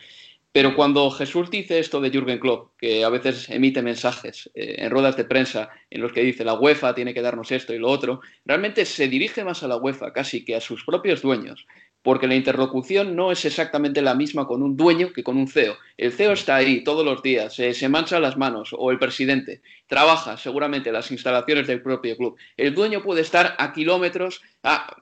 Pero 0.52 0.76
cuando 0.76 1.10
Jesús 1.10 1.50
dice 1.50 1.80
esto 1.80 2.00
de 2.00 2.12
Jürgen 2.12 2.38
Klopp, 2.38 2.78
que 2.78 3.04
a 3.04 3.10
veces 3.10 3.50
emite 3.50 3.82
mensajes 3.82 4.52
eh, 4.54 4.76
en 4.78 4.92
ruedas 4.92 5.18
de 5.18 5.24
prensa 5.24 5.70
en 5.90 6.02
los 6.02 6.12
que 6.12 6.22
dice 6.22 6.46
la 6.46 6.54
UEFA 6.54 6.94
tiene 6.94 7.16
que 7.16 7.24
darnos 7.24 7.52
esto 7.52 7.74
y 7.74 7.80
lo 7.80 7.90
otro, 7.90 8.22
realmente 8.46 8.86
se 8.86 9.08
dirige 9.08 9.44
más 9.44 9.64
a 9.64 9.68
la 9.68 9.78
UEFA 9.78 10.14
casi 10.14 10.46
que 10.46 10.56
a 10.56 10.62
sus 10.62 10.84
propios 10.86 11.24
dueños, 11.24 11.66
porque 12.04 12.28
la 12.28 12.36
interlocución 12.36 13.16
no 13.16 13.32
es 13.32 13.46
exactamente 13.46 14.02
la 14.02 14.16
misma 14.16 14.48
con 14.48 14.64
un 14.64 14.76
dueño 14.76 15.14
que 15.14 15.24
con 15.24 15.38
un 15.38 15.48
CEO. 15.48 15.78
El 15.98 16.12
CEO 16.12 16.34
está 16.34 16.56
ahí 16.56 16.84
todos 16.84 17.06
los 17.06 17.22
días, 17.22 17.54
se 17.54 17.90
mancha 17.90 18.20
las 18.20 18.38
manos, 18.38 18.76
o 18.78 18.92
el 18.92 19.00
presidente 19.00 19.62
trabaja 19.92 20.38
seguramente 20.38 20.88
en 20.88 20.94
las 20.94 21.12
instalaciones 21.12 21.68
del 21.68 21.82
propio 21.82 22.16
club. 22.16 22.38
El 22.56 22.74
dueño 22.74 23.04
puede 23.04 23.20
estar 23.22 23.56
a 23.58 23.74
kilómetros, 23.74 24.42
a, 24.64 24.96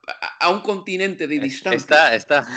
un 0.50 0.62
continente 0.62 1.28
de 1.28 1.40
distancia. 1.40 1.78
Está, 1.78 2.16
está, 2.16 2.48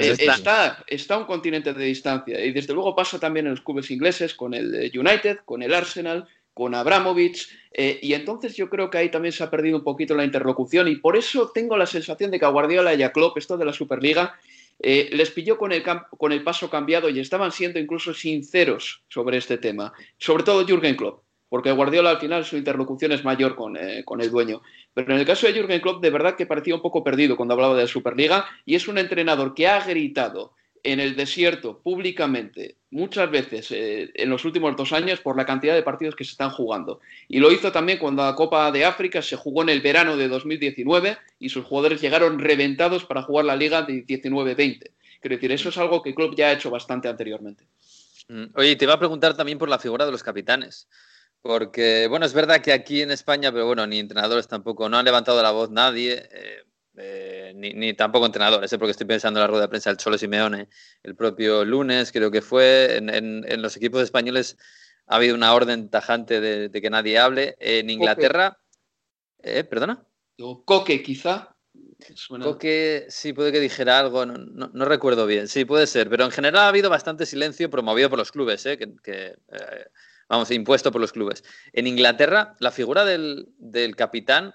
está. 0.00 0.84
Está, 0.88 1.14
a 1.14 1.18
un 1.18 1.26
continente 1.26 1.72
de 1.72 1.84
distancia. 1.84 2.44
Y 2.44 2.52
desde 2.52 2.74
luego 2.74 2.96
pasa 2.96 3.20
también 3.20 3.46
en 3.46 3.52
los 3.52 3.60
clubes 3.60 3.88
ingleses, 3.92 4.34
con 4.34 4.52
el 4.52 4.90
United, 4.98 5.38
con 5.44 5.62
el 5.62 5.72
Arsenal, 5.72 6.26
con 6.56 6.74
Abramovich, 6.74 7.50
eh, 7.70 7.98
y 8.00 8.14
entonces 8.14 8.56
yo 8.56 8.70
creo 8.70 8.88
que 8.88 8.96
ahí 8.96 9.10
también 9.10 9.32
se 9.32 9.44
ha 9.44 9.50
perdido 9.50 9.76
un 9.76 9.84
poquito 9.84 10.14
la 10.14 10.24
interlocución, 10.24 10.88
y 10.88 10.96
por 10.96 11.14
eso 11.14 11.50
tengo 11.52 11.76
la 11.76 11.84
sensación 11.84 12.30
de 12.30 12.38
que 12.38 12.46
a 12.46 12.48
Guardiola 12.48 12.94
y 12.94 13.02
a 13.02 13.12
Klopp, 13.12 13.36
esto 13.36 13.58
de 13.58 13.66
la 13.66 13.74
Superliga, 13.74 14.34
eh, 14.78 15.10
les 15.12 15.30
pilló 15.30 15.58
con 15.58 15.72
el, 15.72 15.82
con 15.82 16.32
el 16.32 16.42
paso 16.42 16.70
cambiado 16.70 17.10
y 17.10 17.20
estaban 17.20 17.52
siendo 17.52 17.78
incluso 17.78 18.14
sinceros 18.14 19.02
sobre 19.06 19.36
este 19.36 19.58
tema, 19.58 19.92
sobre 20.16 20.44
todo 20.44 20.64
Jürgen 20.66 20.96
Klopp, 20.96 21.24
porque 21.50 21.72
Guardiola 21.72 22.08
al 22.08 22.20
final 22.20 22.42
su 22.46 22.56
interlocución 22.56 23.12
es 23.12 23.22
mayor 23.22 23.54
con, 23.54 23.76
eh, 23.76 24.02
con 24.02 24.22
el 24.22 24.30
dueño. 24.30 24.62
Pero 24.94 25.12
en 25.12 25.20
el 25.20 25.26
caso 25.26 25.46
de 25.46 25.52
Jürgen 25.52 25.82
Klopp, 25.82 26.02
de 26.02 26.08
verdad 26.08 26.36
que 26.36 26.46
parecía 26.46 26.74
un 26.74 26.80
poco 26.80 27.04
perdido 27.04 27.36
cuando 27.36 27.52
hablaba 27.52 27.76
de 27.76 27.82
la 27.82 27.86
Superliga, 27.86 28.46
y 28.64 28.76
es 28.76 28.88
un 28.88 28.96
entrenador 28.96 29.52
que 29.52 29.68
ha 29.68 29.84
gritado 29.84 30.54
en 30.82 31.00
el 31.00 31.16
desierto 31.16 31.78
públicamente 31.78 32.76
muchas 32.90 33.30
veces 33.30 33.70
eh, 33.70 34.10
en 34.14 34.30
los 34.30 34.44
últimos 34.44 34.76
dos 34.76 34.92
años 34.92 35.20
por 35.20 35.36
la 35.36 35.44
cantidad 35.44 35.74
de 35.74 35.82
partidos 35.82 36.16
que 36.16 36.24
se 36.24 36.30
están 36.30 36.50
jugando. 36.50 37.00
Y 37.28 37.40
lo 37.40 37.52
hizo 37.52 37.72
también 37.72 37.98
cuando 37.98 38.24
la 38.24 38.34
Copa 38.34 38.70
de 38.72 38.84
África 38.84 39.22
se 39.22 39.36
jugó 39.36 39.62
en 39.62 39.68
el 39.68 39.80
verano 39.80 40.16
de 40.16 40.28
2019 40.28 41.18
y 41.38 41.48
sus 41.48 41.64
jugadores 41.64 42.00
llegaron 42.00 42.38
reventados 42.38 43.04
para 43.04 43.22
jugar 43.22 43.44
la 43.44 43.56
liga 43.56 43.82
de 43.82 44.06
19-20. 44.06 44.90
Quiero 45.20 45.36
decir, 45.36 45.52
eso 45.52 45.68
es 45.68 45.78
algo 45.78 46.02
que 46.02 46.10
el 46.10 46.14
club 46.14 46.34
ya 46.36 46.48
ha 46.48 46.52
hecho 46.52 46.70
bastante 46.70 47.08
anteriormente. 47.08 47.64
Mm, 48.28 48.46
oye, 48.54 48.76
te 48.76 48.84
iba 48.84 48.94
a 48.94 48.98
preguntar 48.98 49.36
también 49.36 49.58
por 49.58 49.68
la 49.68 49.78
figura 49.78 50.06
de 50.06 50.12
los 50.12 50.22
capitanes. 50.22 50.88
Porque, 51.42 52.06
bueno, 52.08 52.26
es 52.26 52.34
verdad 52.34 52.60
que 52.60 52.72
aquí 52.72 53.02
en 53.02 53.10
España, 53.10 53.52
pero 53.52 53.66
bueno, 53.66 53.86
ni 53.86 54.00
entrenadores 54.00 54.48
tampoco, 54.48 54.88
no 54.88 54.98
han 54.98 55.04
levantado 55.04 55.42
la 55.42 55.52
voz 55.52 55.70
nadie. 55.70 56.28
Eh, 56.32 56.64
eh, 56.98 57.52
ni, 57.54 57.94
tampoco 57.94 58.26
entrenadores, 58.26 58.72
¿eh? 58.72 58.78
porque 58.78 58.92
estoy 58.92 59.06
pensando 59.06 59.38
en 59.38 59.42
la 59.42 59.46
rueda 59.48 59.62
de 59.62 59.68
prensa 59.68 59.90
del 59.90 59.98
Cholo 59.98 60.16
Simeone 60.16 60.68
el 61.02 61.14
propio 61.14 61.64
lunes, 61.64 62.10
creo 62.10 62.30
que 62.30 62.40
fue. 62.40 62.96
En, 62.96 63.62
los 63.62 63.76
equipos 63.76 64.02
españoles 64.02 64.56
ha 65.06 65.16
habido 65.16 65.34
una 65.34 65.54
orden 65.54 65.90
tajante 65.90 66.40
de, 66.40 66.80
que 66.80 66.90
nadie 66.90 67.18
hable. 67.18 67.56
En 67.60 67.90
Inglaterra, 67.90 68.58
eh, 69.42 69.64
¿perdona? 69.64 70.06
Coque, 70.64 71.02
quizá. 71.02 71.54
Coque, 72.42 73.06
sí, 73.08 73.32
puede 73.32 73.52
que 73.52 73.60
dijera 73.60 73.98
algo, 73.98 74.24
no, 74.24 74.84
recuerdo 74.84 75.26
bien. 75.26 75.48
Sí, 75.48 75.64
puede 75.64 75.86
ser, 75.86 76.08
pero 76.08 76.24
en 76.24 76.30
general 76.30 76.62
ha 76.62 76.68
habido 76.68 76.88
bastante 76.88 77.26
silencio 77.26 77.70
promovido 77.70 78.08
por 78.08 78.18
los 78.18 78.32
clubes, 78.32 78.64
que, 78.64 79.34
vamos, 80.28 80.50
impuesto 80.50 80.90
por 80.90 81.00
los 81.00 81.12
clubes. 81.12 81.44
En 81.72 81.86
Inglaterra, 81.86 82.54
la 82.58 82.70
figura 82.70 83.04
del, 83.04 83.48
del 83.58 83.96
capitán 83.96 84.54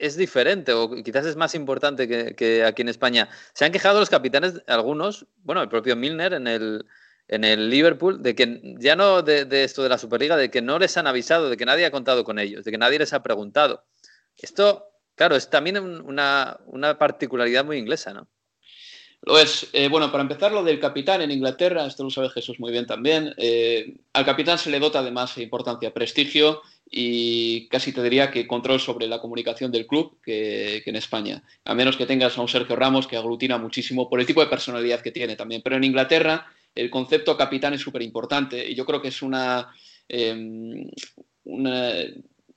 es 0.00 0.16
diferente 0.16 0.72
o 0.72 0.90
quizás 1.02 1.26
es 1.26 1.36
más 1.36 1.54
importante 1.54 2.08
que, 2.34 2.64
aquí 2.64 2.82
en 2.82 2.88
España. 2.88 3.28
Se 3.52 3.64
han 3.64 3.72
quejado 3.72 4.00
los 4.00 4.10
capitanes, 4.10 4.62
algunos, 4.66 5.26
bueno, 5.44 5.62
el 5.62 5.68
propio 5.68 5.94
Milner 5.94 6.32
en 6.32 6.46
el, 6.46 6.86
en 7.28 7.44
el 7.44 7.68
Liverpool, 7.68 8.22
de 8.22 8.34
que 8.34 8.76
ya 8.78 8.96
no 8.96 9.22
de, 9.22 9.46
esto 9.62 9.82
de 9.82 9.90
la 9.90 9.98
Superliga, 9.98 10.36
de 10.36 10.50
que 10.50 10.62
no 10.62 10.78
les 10.78 10.96
han 10.96 11.06
avisado, 11.06 11.50
de 11.50 11.56
que 11.56 11.66
nadie 11.66 11.84
ha 11.84 11.90
contado 11.90 12.24
con 12.24 12.38
ellos, 12.38 12.64
de 12.64 12.70
que 12.70 12.78
nadie 12.78 12.98
les 12.98 13.12
ha 13.12 13.22
preguntado. 13.22 13.84
Esto, 14.36 14.86
claro, 15.14 15.36
es 15.36 15.50
también 15.50 15.78
una, 15.78 16.58
una 16.66 16.98
particularidad 16.98 17.64
muy 17.64 17.76
inglesa, 17.76 18.14
¿no? 18.14 18.26
Lo 19.22 19.38
es. 19.38 19.68
Eh, 19.74 19.88
bueno, 19.88 20.10
para 20.10 20.22
empezar, 20.22 20.50
lo 20.50 20.64
del 20.64 20.80
capitán 20.80 21.20
en 21.20 21.30
Inglaterra, 21.30 21.84
esto 21.84 22.04
lo 22.04 22.10
sabe 22.10 22.30
Jesús 22.30 22.58
muy 22.58 22.72
bien 22.72 22.86
también. 22.86 23.34
Eh, 23.36 23.98
al 24.14 24.24
capitán 24.24 24.56
se 24.56 24.70
le 24.70 24.80
dota 24.80 25.02
de 25.02 25.10
más 25.10 25.36
importancia, 25.36 25.92
prestigio 25.92 26.62
y 26.90 27.68
casi 27.68 27.92
te 27.92 28.02
diría 28.02 28.30
que 28.30 28.48
control 28.48 28.80
sobre 28.80 29.06
la 29.06 29.20
comunicación 29.20 29.70
del 29.70 29.86
club 29.86 30.18
que, 30.22 30.82
en 30.84 30.96
España. 30.96 31.42
A 31.64 31.74
menos 31.74 31.96
que 31.96 32.06
tengas 32.06 32.36
a 32.36 32.40
un 32.40 32.48
Sergio 32.48 32.74
Ramos 32.74 33.06
que 33.06 33.16
aglutina 33.16 33.58
muchísimo 33.58 34.08
por 34.08 34.18
el 34.18 34.26
tipo 34.26 34.40
de 34.40 34.48
personalidad 34.48 35.00
que 35.00 35.12
tiene 35.12 35.36
también. 35.36 35.62
Pero 35.62 35.76
en 35.76 35.84
Inglaterra 35.84 36.46
el 36.74 36.90
concepto 36.90 37.36
capitán 37.36 37.74
es 37.74 37.80
súper 37.80 38.02
importante 38.02 38.68
y 38.68 38.74
yo 38.74 38.84
creo 38.84 39.00
que 39.00 39.08
es 39.08 39.20
em, 40.08 40.88
una, 41.44 41.92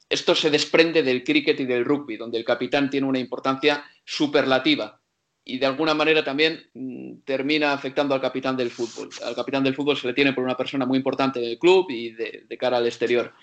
Esto 0.10 0.34
se 0.34 0.50
desprende 0.50 1.04
del 1.04 1.24
cricket 1.24 1.60
y 1.60 1.66
del 1.66 1.86
rugby, 1.86 2.18
donde 2.18 2.40
el 2.40 2.46
capitán 2.46 2.90
tiene 2.90 3.08
una 3.08 3.20
importancia 3.20 3.86
superlativa 4.04 5.00
y 5.46 5.58
de 5.60 5.66
alguna 5.66 5.94
manera 5.94 6.24
también 6.24 6.64
mm, 6.74 7.22
termina 7.26 7.74
afectando 7.74 8.16
al 8.16 8.22
capitán 8.22 8.56
del 8.56 8.72
fútbol. 8.72 9.10
Al 9.26 9.36
capitán 9.36 9.64
del 9.64 9.76
fútbol 9.76 9.98
se 9.98 10.08
le 10.08 10.14
tiene 10.14 10.34
por 10.34 10.44
una 10.44 10.58
persona 10.58 10.86
muy 10.86 10.98
importante 10.98 11.40
del 11.40 11.60
club 11.60 11.88
y 11.90 12.12
de, 12.12 12.58
cara 12.58 12.78
al 12.78 12.86
exterior. 12.86 13.34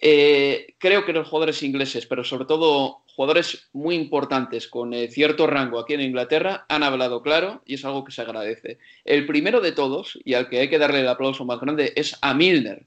Eh, 0.00 0.74
creo 0.78 1.04
que 1.04 1.12
los 1.12 1.28
jugadores 1.28 1.62
ingleses, 1.62 2.06
pero 2.06 2.24
sobre 2.24 2.46
todo 2.46 3.02
jugadores 3.14 3.68
muy 3.72 3.94
importantes 3.94 4.68
con 4.68 4.92
eh, 4.92 5.08
cierto 5.08 5.46
rango 5.46 5.78
aquí 5.78 5.94
en 5.94 6.02
Inglaterra, 6.02 6.66
han 6.68 6.82
hablado 6.82 7.22
claro 7.22 7.62
y 7.64 7.74
es 7.74 7.84
algo 7.84 8.04
que 8.04 8.12
se 8.12 8.20
agradece. 8.20 8.78
El 9.04 9.26
primero 9.26 9.60
de 9.60 9.72
todos, 9.72 10.18
y 10.24 10.34
al 10.34 10.48
que 10.48 10.60
hay 10.60 10.68
que 10.68 10.78
darle 10.78 11.00
el 11.00 11.08
aplauso 11.08 11.44
más 11.44 11.58
grande, 11.60 11.92
es 11.96 12.16
a 12.20 12.34
Milner, 12.34 12.84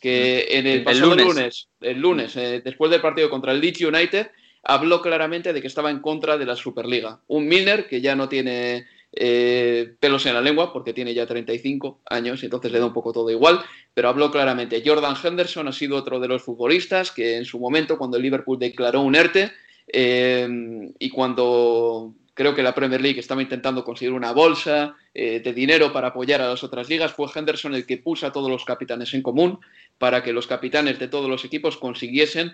que 0.00 0.48
en 0.50 0.66
el 0.66 0.84
pasado 0.84 1.14
lunes, 1.14 1.68
el 1.80 1.98
lunes, 1.98 2.36
eh, 2.36 2.60
después 2.62 2.90
del 2.90 3.00
partido 3.00 3.30
contra 3.30 3.52
el 3.52 3.60
Leeds 3.60 3.80
United, 3.80 4.30
habló 4.62 5.00
claramente 5.00 5.52
de 5.52 5.60
que 5.62 5.66
estaba 5.66 5.90
en 5.90 6.00
contra 6.00 6.36
de 6.36 6.46
la 6.46 6.56
Superliga. 6.56 7.20
Un 7.28 7.48
Milner 7.48 7.86
que 7.86 8.02
ya 8.02 8.14
no 8.14 8.28
tiene 8.28 8.86
eh, 9.12 9.94
pelos 9.98 10.24
en 10.26 10.34
la 10.34 10.40
lengua 10.40 10.72
porque 10.72 10.92
tiene 10.92 11.12
ya 11.12 11.26
35 11.26 12.00
años 12.08 12.44
entonces 12.44 12.70
le 12.70 12.78
da 12.78 12.86
un 12.86 12.92
poco 12.92 13.12
todo 13.12 13.30
igual, 13.30 13.60
pero 13.92 14.08
habló 14.08 14.30
claramente. 14.30 14.82
Jordan 14.84 15.16
Henderson 15.22 15.66
ha 15.68 15.72
sido 15.72 15.96
otro 15.96 16.20
de 16.20 16.28
los 16.28 16.42
futbolistas 16.42 17.10
que 17.10 17.36
en 17.36 17.44
su 17.44 17.58
momento, 17.58 17.98
cuando 17.98 18.16
el 18.16 18.22
Liverpool 18.22 18.58
declaró 18.58 19.00
un 19.00 19.16
ERTE, 19.16 19.50
y 19.92 21.10
cuando 21.10 22.14
creo 22.34 22.54
que 22.54 22.62
la 22.62 22.72
Premier 22.72 23.00
League 23.00 23.18
estaba 23.18 23.42
intentando 23.42 23.82
conseguir 23.82 24.12
una 24.12 24.30
bolsa 24.30 24.94
de 25.12 25.52
dinero 25.52 25.92
para 25.92 26.08
apoyar 26.08 26.40
a 26.40 26.48
las 26.48 26.62
otras 26.62 26.88
ligas, 26.88 27.12
fue 27.12 27.26
Henderson 27.34 27.74
el 27.74 27.86
que 27.86 27.98
puso 27.98 28.24
a 28.24 28.32
todos 28.32 28.48
los 28.48 28.64
capitanes 28.64 29.12
en 29.14 29.22
común 29.22 29.58
para 29.98 30.22
que 30.22 30.32
los 30.32 30.46
capitanes 30.46 31.00
de 31.00 31.08
todos 31.08 31.28
los 31.28 31.44
equipos 31.44 31.76
consiguiesen, 31.76 32.52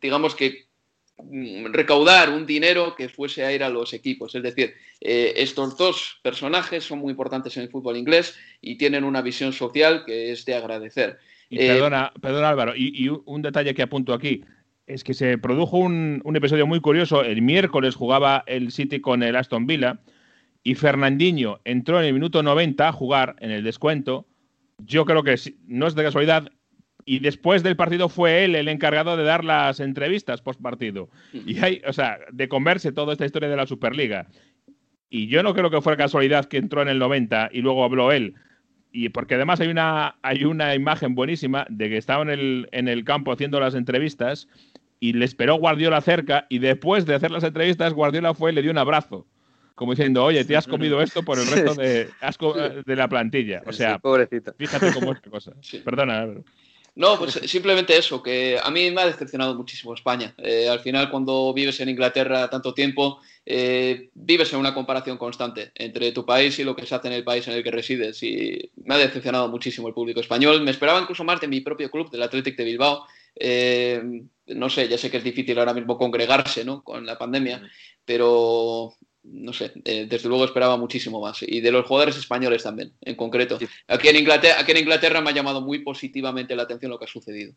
digamos 0.00 0.34
que 0.34 0.66
recaudar 1.72 2.30
un 2.30 2.46
dinero 2.46 2.94
que 2.96 3.08
fuese 3.08 3.44
a 3.44 3.52
ir 3.52 3.62
a 3.62 3.68
los 3.68 3.92
equipos. 3.92 4.34
Es 4.34 4.42
decir, 4.42 4.74
eh, 5.00 5.34
estos 5.36 5.76
dos 5.76 6.20
personajes 6.22 6.84
son 6.84 6.98
muy 6.98 7.10
importantes 7.10 7.56
en 7.56 7.64
el 7.64 7.70
fútbol 7.70 7.96
inglés 7.96 8.36
y 8.60 8.76
tienen 8.76 9.04
una 9.04 9.22
visión 9.22 9.52
social 9.52 10.04
que 10.04 10.32
es 10.32 10.44
de 10.44 10.54
agradecer. 10.54 11.18
Y 11.48 11.58
perdona, 11.58 12.12
perdona 12.20 12.48
Álvaro, 12.48 12.72
y, 12.74 13.08
un 13.08 13.42
detalle 13.42 13.74
que 13.74 13.82
apunto 13.82 14.14
aquí. 14.14 14.44
Es 14.86 15.04
que 15.04 15.14
se 15.14 15.38
produjo 15.38 15.78
un, 15.78 16.22
episodio 16.34 16.66
muy 16.66 16.80
curioso. 16.80 17.22
El 17.22 17.42
miércoles 17.42 17.94
jugaba 17.94 18.42
el 18.46 18.72
City 18.72 19.00
con 19.00 19.22
el 19.22 19.36
Aston 19.36 19.66
Villa 19.66 20.00
y 20.64 20.74
Fernandinho 20.74 21.60
entró 21.64 22.00
en 22.00 22.06
el 22.06 22.14
minuto 22.14 22.42
90 22.42 22.88
a 22.88 22.92
jugar 22.92 23.36
en 23.40 23.50
el 23.50 23.64
descuento. 23.64 24.26
Yo 24.78 25.04
creo 25.04 25.22
que 25.22 25.36
no 25.66 25.86
es 25.86 25.94
de 25.94 26.02
casualidad, 26.02 26.50
y 27.04 27.18
después 27.18 27.62
del 27.62 27.76
partido 27.76 28.08
fue 28.08 28.44
él 28.44 28.54
el 28.54 28.68
encargado 28.68 29.16
de 29.16 29.24
dar 29.24 29.44
las 29.44 29.80
entrevistas 29.80 30.40
post 30.40 30.60
partido. 30.60 31.08
Y 31.32 31.58
hay, 31.58 31.82
o 31.86 31.92
sea, 31.92 32.18
de 32.32 32.48
comerse 32.48 32.92
toda 32.92 33.12
esta 33.12 33.24
historia 33.24 33.48
de 33.48 33.56
la 33.56 33.66
Superliga. 33.66 34.28
Y 35.10 35.28
yo 35.28 35.42
no 35.42 35.54
creo 35.54 35.70
que 35.70 35.80
fuera 35.80 35.96
casualidad 35.96 36.46
que 36.46 36.58
entró 36.58 36.80
en 36.82 36.88
el 36.88 36.98
90 36.98 37.50
y 37.52 37.60
luego 37.60 37.84
habló 37.84 38.12
él. 38.12 38.34
Y 38.92 39.08
porque 39.08 39.34
además 39.34 39.60
hay 39.60 39.68
una, 39.68 40.16
hay 40.22 40.44
una 40.44 40.74
imagen 40.74 41.14
buenísima 41.14 41.66
de 41.68 41.88
que 41.88 41.96
estaba 41.96 42.22
en 42.22 42.30
el, 42.30 42.68
en 42.72 42.88
el 42.88 43.04
campo 43.04 43.32
haciendo 43.32 43.58
las 43.58 43.74
entrevistas 43.74 44.48
y 45.00 45.14
le 45.14 45.24
esperó 45.24 45.56
Guardiola 45.56 46.00
cerca 46.00 46.46
y 46.48 46.58
después 46.58 47.06
de 47.06 47.14
hacer 47.14 47.30
las 47.30 47.44
entrevistas 47.44 47.94
Guardiola 47.94 48.34
fue 48.34 48.52
y 48.52 48.54
le 48.54 48.62
dio 48.62 48.70
un 48.70 48.78
abrazo 48.78 49.26
como 49.74 49.92
diciendo, 49.92 50.22
oye, 50.22 50.44
te 50.44 50.56
has 50.56 50.66
comido 50.66 51.00
esto 51.00 51.24
por 51.24 51.38
el 51.38 51.46
resto 51.46 51.74
de, 51.74 52.08
de 52.86 52.96
la 52.96 53.08
plantilla. 53.08 53.62
O 53.66 53.72
sea, 53.72 54.00
fíjate 54.56 54.92
cómo 54.92 55.12
es 55.12 55.20
la 55.24 55.30
cosa. 55.30 55.52
Perdona, 55.84 56.28
no, 56.94 57.18
pues 57.18 57.40
simplemente 57.46 57.96
eso, 57.96 58.22
que 58.22 58.58
a 58.62 58.70
mí 58.70 58.90
me 58.90 59.00
ha 59.00 59.06
decepcionado 59.06 59.54
muchísimo 59.54 59.94
España. 59.94 60.34
Eh, 60.36 60.68
al 60.68 60.80
final, 60.80 61.10
cuando 61.10 61.54
vives 61.54 61.80
en 61.80 61.88
Inglaterra 61.88 62.50
tanto 62.50 62.74
tiempo, 62.74 63.20
eh, 63.46 64.10
vives 64.12 64.52
en 64.52 64.58
una 64.58 64.74
comparación 64.74 65.16
constante 65.16 65.72
entre 65.74 66.12
tu 66.12 66.26
país 66.26 66.58
y 66.58 66.64
lo 66.64 66.76
que 66.76 66.84
se 66.84 66.94
hace 66.94 67.08
en 67.08 67.14
el 67.14 67.24
país 67.24 67.48
en 67.48 67.54
el 67.54 67.62
que 67.64 67.70
resides. 67.70 68.22
Y 68.22 68.70
me 68.84 68.94
ha 68.94 68.98
decepcionado 68.98 69.48
muchísimo 69.48 69.88
el 69.88 69.94
público 69.94 70.20
español. 70.20 70.62
Me 70.62 70.70
esperaba 70.70 71.00
incluso 71.00 71.24
más 71.24 71.40
de 71.40 71.48
mi 71.48 71.62
propio 71.62 71.90
club, 71.90 72.10
del 72.10 72.22
Athletic 72.24 72.56
de 72.58 72.64
Bilbao. 72.64 73.06
Eh, 73.36 74.02
no 74.48 74.68
sé, 74.68 74.86
ya 74.86 74.98
sé 74.98 75.10
que 75.10 75.16
es 75.16 75.24
difícil 75.24 75.58
ahora 75.58 75.72
mismo 75.72 75.96
congregarse 75.96 76.62
¿no? 76.62 76.82
con 76.84 77.06
la 77.06 77.16
pandemia, 77.16 77.62
pero 78.04 78.94
no 79.24 79.52
sé, 79.52 79.72
eh, 79.84 80.06
desde 80.08 80.28
luego 80.28 80.44
esperaba 80.44 80.76
muchísimo 80.76 81.20
más. 81.20 81.42
Y 81.42 81.60
de 81.60 81.70
los 81.70 81.86
jugadores 81.86 82.16
españoles 82.16 82.62
también, 82.62 82.92
en 83.00 83.14
concreto. 83.14 83.58
Aquí, 83.86 84.08
en 84.08 84.16
Inglaterra, 84.16 84.56
aquí 84.58 84.72
en 84.72 84.78
Inglaterra 84.78 85.20
me 85.20 85.30
ha 85.30 85.34
llamado 85.34 85.60
muy 85.60 85.80
positivamente 85.80 86.56
la 86.56 86.64
atención 86.64 86.90
lo 86.90 86.98
que 86.98 87.04
ha 87.04 87.08
sucedido. 87.08 87.54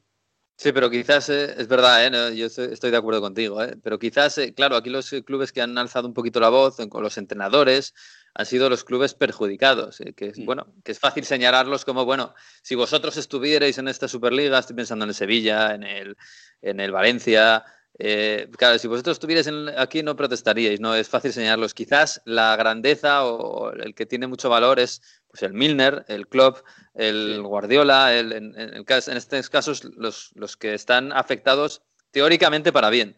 Sí, 0.58 0.72
pero 0.72 0.90
quizás 0.90 1.28
eh, 1.30 1.54
es 1.58 1.68
verdad, 1.68 2.06
¿eh? 2.06 2.36
yo 2.36 2.46
estoy 2.46 2.90
de 2.90 2.96
acuerdo 2.96 3.20
contigo, 3.20 3.62
¿eh? 3.62 3.76
pero 3.84 4.00
quizás, 4.00 4.40
claro, 4.56 4.78
aquí 4.78 4.90
los 4.90 5.10
clubes 5.26 5.52
que 5.52 5.62
han 5.62 5.78
alzado 5.78 6.08
un 6.08 6.14
poquito 6.14 6.40
la 6.40 6.48
voz, 6.48 6.78
con 6.90 7.04
los 7.04 7.18
entrenadores, 7.18 7.94
han 8.34 8.46
sido 8.46 8.70
los 8.70 8.86
clubes 8.86 9.16
perjudicados, 9.16 10.02
que, 10.16 10.28
es, 10.28 10.40
mm. 10.40 10.46
bueno, 10.46 10.74
que 10.86 10.94
es 10.94 11.00
fácil 11.00 11.26
señalarlos 11.26 11.84
como, 11.84 12.06
bueno, 12.06 12.34
si 12.62 12.76
vosotros 12.76 13.18
estuvierais 13.18 13.78
en 13.80 13.90
esta 13.90 14.08
Superliga, 14.08 14.60
estoy 14.60 14.78
pensando 14.78 15.04
en 15.04 15.10
el 15.10 15.16
Sevilla, 15.16 15.76
en 15.76 15.84
el, 15.84 16.16
en 16.62 16.80
el 16.80 16.92
Valencia, 16.92 17.66
eh, 17.98 18.50
claro, 18.58 18.78
si 18.78 18.88
vosotros 18.88 19.16
estuvierais 19.16 19.50
aquí 19.78 20.04
no 20.04 20.16
protestaríais, 20.16 20.82
¿no? 20.82 20.96
Es 20.96 21.08
fácil 21.08 21.32
señalarlos. 21.32 21.74
Quizás 21.74 22.22
la 22.26 22.56
grandeza 22.56 23.26
o 23.26 23.72
el 23.72 23.96
que 23.96 24.06
tiene 24.06 24.28
mucho 24.28 24.50
valor 24.50 24.80
es 24.80 25.02
pues, 25.30 25.44
el 25.44 25.54
Milner, 25.54 26.04
el 26.10 26.28
Klopp, 26.28 26.60
el 26.94 27.42
Guardiola, 27.42 28.18
en, 28.18 28.54
estos 28.88 29.50
casos 29.50 29.86
los, 29.96 30.58
que 30.58 30.74
están 30.74 31.14
afectados 31.14 31.84
teóricamente 32.12 32.74
para 32.74 32.90
bien. 32.90 33.16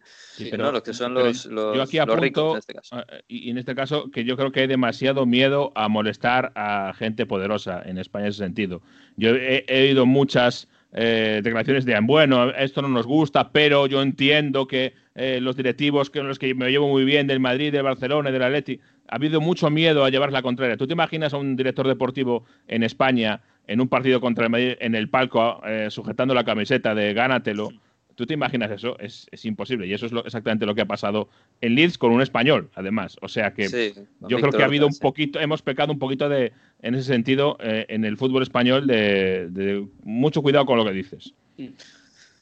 pero, 0.52 0.72
los 0.72 0.84
que 0.84 0.94
son 0.94 1.16
los, 1.16 1.46
yo 1.46 1.82
aquí 1.82 1.98
apunto, 1.98 2.52
en 2.52 2.58
este 2.58 2.74
caso. 2.76 3.00
Eh, 3.00 3.24
y 3.28 3.50
en 3.50 3.58
este 3.58 3.74
caso, 3.74 4.12
que 4.12 4.26
yo 4.26 4.38
creo 4.38 4.52
que 4.52 4.62
hay 4.62 4.68
demasiado 4.68 5.26
miedo 5.26 5.72
a 5.74 5.88
molestar 5.88 6.52
a 6.56 6.94
gente 6.94 7.26
poderosa 7.26 7.82
en 7.84 7.98
España 7.98 8.26
en 8.26 8.30
ese 8.30 8.44
sentido. 8.44 8.84
Yo 9.16 9.32
he, 9.32 9.66
he 9.68 9.88
oído 9.90 10.06
muchas 10.06 10.68
eh, 10.94 11.42
declaraciones 11.44 11.86
de, 11.86 12.00
bueno, 12.02 12.52
esto 12.52 12.82
no 12.82 12.88
nos 12.88 13.06
gusta, 13.06 13.52
pero 13.52 13.88
yo 13.88 14.02
entiendo 14.02 14.68
que 14.68 14.94
eh, 15.16 15.40
los 15.42 15.56
directivos 15.56 16.10
con 16.10 16.28
los 16.28 16.40
que 16.40 16.54
me 16.54 16.70
llevo 16.70 16.88
muy 16.88 17.04
bien 17.04 17.28
del 17.28 17.40
Madrid, 17.40 17.72
del 17.72 17.84
Barcelona 17.84 18.30
y 18.30 18.34
del 18.34 18.44
Atleti, 18.44 18.80
ha 19.08 19.16
habido 19.16 19.42
mucho 19.42 19.70
miedo 19.70 20.06
a 20.06 20.10
llevar 20.10 20.32
la 20.32 20.42
contraria. 20.42 20.78
¿Tú 20.78 20.88
te 20.88 20.94
imaginas 20.94 21.34
a 21.34 21.38
un 21.38 21.56
director 21.56 21.88
deportivo 21.88 22.46
en 22.68 22.84
España 22.84 23.42
en 23.68 23.82
un 23.82 23.90
partido 23.90 24.22
contra 24.22 24.46
el 24.46 24.50
Madrid 24.50 24.76
en 24.80 24.96
el 24.96 25.10
palco 25.10 25.62
eh, 25.66 25.88
sujetando 25.90 26.34
la 26.34 26.44
camiseta 26.44 26.96
de 26.96 27.14
gánatelo? 27.14 27.70
¿Tú 28.18 28.26
te 28.26 28.34
imaginas 28.34 28.72
eso? 28.72 28.98
Es, 28.98 29.28
imposible. 29.46 29.86
Y 29.86 29.94
eso 29.94 30.08
es 30.08 30.12
exactamente 30.26 30.66
lo 30.66 30.74
que 30.74 30.82
ha 30.82 30.88
pasado 30.88 31.30
en 31.62 31.76
Leeds 31.76 32.00
con 32.00 32.12
un 32.12 32.24
español, 32.24 32.72
además. 32.74 33.16
O 33.22 33.28
sea 33.28 33.54
que 33.54 33.94
yo 34.28 34.40
creo 34.40 34.52
que 34.52 34.64
ha 34.64 34.66
habido 34.66 34.88
un 34.88 34.98
poquito, 34.98 35.40
hemos 35.40 35.62
pecado 35.62 35.94
un 35.94 36.00
poquito 36.00 36.28
de, 36.28 36.52
en 36.82 36.96
ese 36.96 37.04
sentido, 37.04 37.58
eh, 37.62 37.86
en 37.90 38.06
el 38.06 38.18
fútbol 38.18 38.42
español, 38.42 38.88
de, 38.88 39.88
mucho 40.02 40.42
cuidado 40.42 40.66
con 40.66 40.80
lo 40.80 40.86
que 40.86 40.94
dices. 40.94 41.36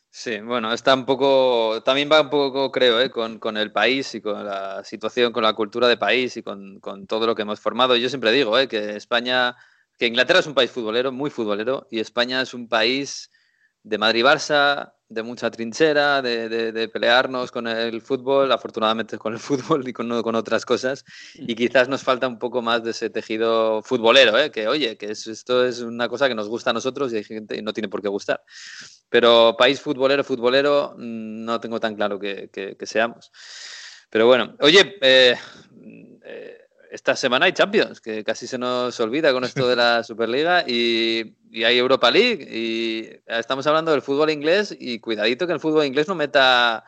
Sí, 0.09 0.39
bueno, 0.39 0.71
está 0.71 0.93
un 0.93 1.05
poco, 1.05 1.84
también 1.84 2.09
va 2.09 2.21
un 2.21 2.30
poco, 2.30 2.71
creo, 2.71 3.01
eh, 3.01 3.09
con, 3.09 3.57
el 3.57 3.73
país 3.73 4.15
y 4.15 4.21
con 4.21 4.45
la 4.45 4.82
situación, 4.86 5.34
con 5.34 5.43
la 5.43 5.51
cultura 5.51 5.89
de 5.89 5.97
país 5.97 6.38
y 6.38 6.41
con, 6.41 6.80
todo 7.05 7.28
lo 7.28 7.36
que 7.36 7.41
hemos 7.41 7.59
formado. 7.59 7.97
Yo 7.97 8.07
siempre 8.07 8.32
digo 8.32 8.57
eh, 8.57 8.69
que 8.69 8.95
España, 8.95 9.57
que 9.99 10.07
Inglaterra 10.07 10.39
es 10.39 10.47
un 10.47 10.53
país 10.53 10.71
futbolero, 10.71 11.11
muy 11.11 11.30
futbolero, 11.30 11.86
y 11.91 11.99
España 11.99 12.41
es 12.41 12.53
un 12.53 12.69
país 12.69 13.30
de 13.86 13.99
Madrid-Barça, 13.99 14.93
de 15.07 15.21
mucha 15.21 15.51
trinchera, 15.51 16.19
de, 16.23 16.89
pelearnos 16.91 17.51
con 17.51 17.67
el 17.67 18.01
fútbol, 18.01 18.51
afortunadamente 18.51 19.19
con 19.19 19.33
el 19.33 19.39
fútbol 19.47 19.88
y 19.88 19.93
con, 19.93 20.23
con, 20.23 20.33
otras 20.33 20.65
cosas, 20.65 21.05
y 21.36 21.55
quizás 21.55 21.88
nos 21.88 22.01
falta 22.01 22.27
un 22.27 22.39
poco 22.39 22.63
más 22.63 22.83
de 22.83 22.91
ese 22.91 23.11
tejido 23.11 23.83
futbolero, 23.83 24.38
¿eh? 24.39 24.49
que 24.49 24.67
oye, 24.67 24.97
que 24.97 25.11
esto 25.11 25.63
es 25.63 25.81
una 25.81 26.09
cosa 26.09 26.27
que 26.27 26.33
nos 26.33 26.49
gusta 26.49 26.71
a 26.71 26.73
nosotros 26.73 27.13
y 27.13 27.23
gente 27.23 27.61
no 27.61 27.73
tiene 27.73 27.88
por 27.88 28.01
qué 28.01 28.07
gustar. 28.07 28.43
Pero 29.07 29.55
país 29.55 29.79
futbolero, 29.79 30.23
futbolero, 30.23 30.95
mm, 30.97 31.45
no 31.45 31.59
tengo 31.59 31.79
tan 31.79 31.95
claro 31.95 32.19
que, 32.19 32.49
seamos. 32.81 33.31
Pero 34.09 34.25
bueno, 34.25 34.55
oye, 34.61 34.97
eh, 35.01 35.36
eh 36.23 36.55
esta 36.95 37.13
semana 37.17 37.45
hay 37.45 37.51
Champions, 37.51 37.99
que 37.99 38.23
casi 38.23 38.47
se 38.47 38.57
nos 38.57 38.97
olvida 39.01 39.33
con 39.33 39.43
esto 39.43 39.67
de 39.67 39.75
la 39.75 40.01
Superliga, 40.09 40.63
y, 40.65 41.35
hay 41.53 41.77
Europa 41.77 42.09
League, 42.09 42.47
y 42.49 43.09
estamos 43.27 43.67
hablando 43.67 43.91
del 43.91 44.01
fútbol 44.01 44.29
inglés, 44.29 44.73
y 44.79 44.99
cuidadito 44.99 45.45
que 45.45 45.51
el 45.51 45.59
fútbol 45.59 45.85
inglés 45.85 46.07
no 46.07 46.15
meta 46.15 46.85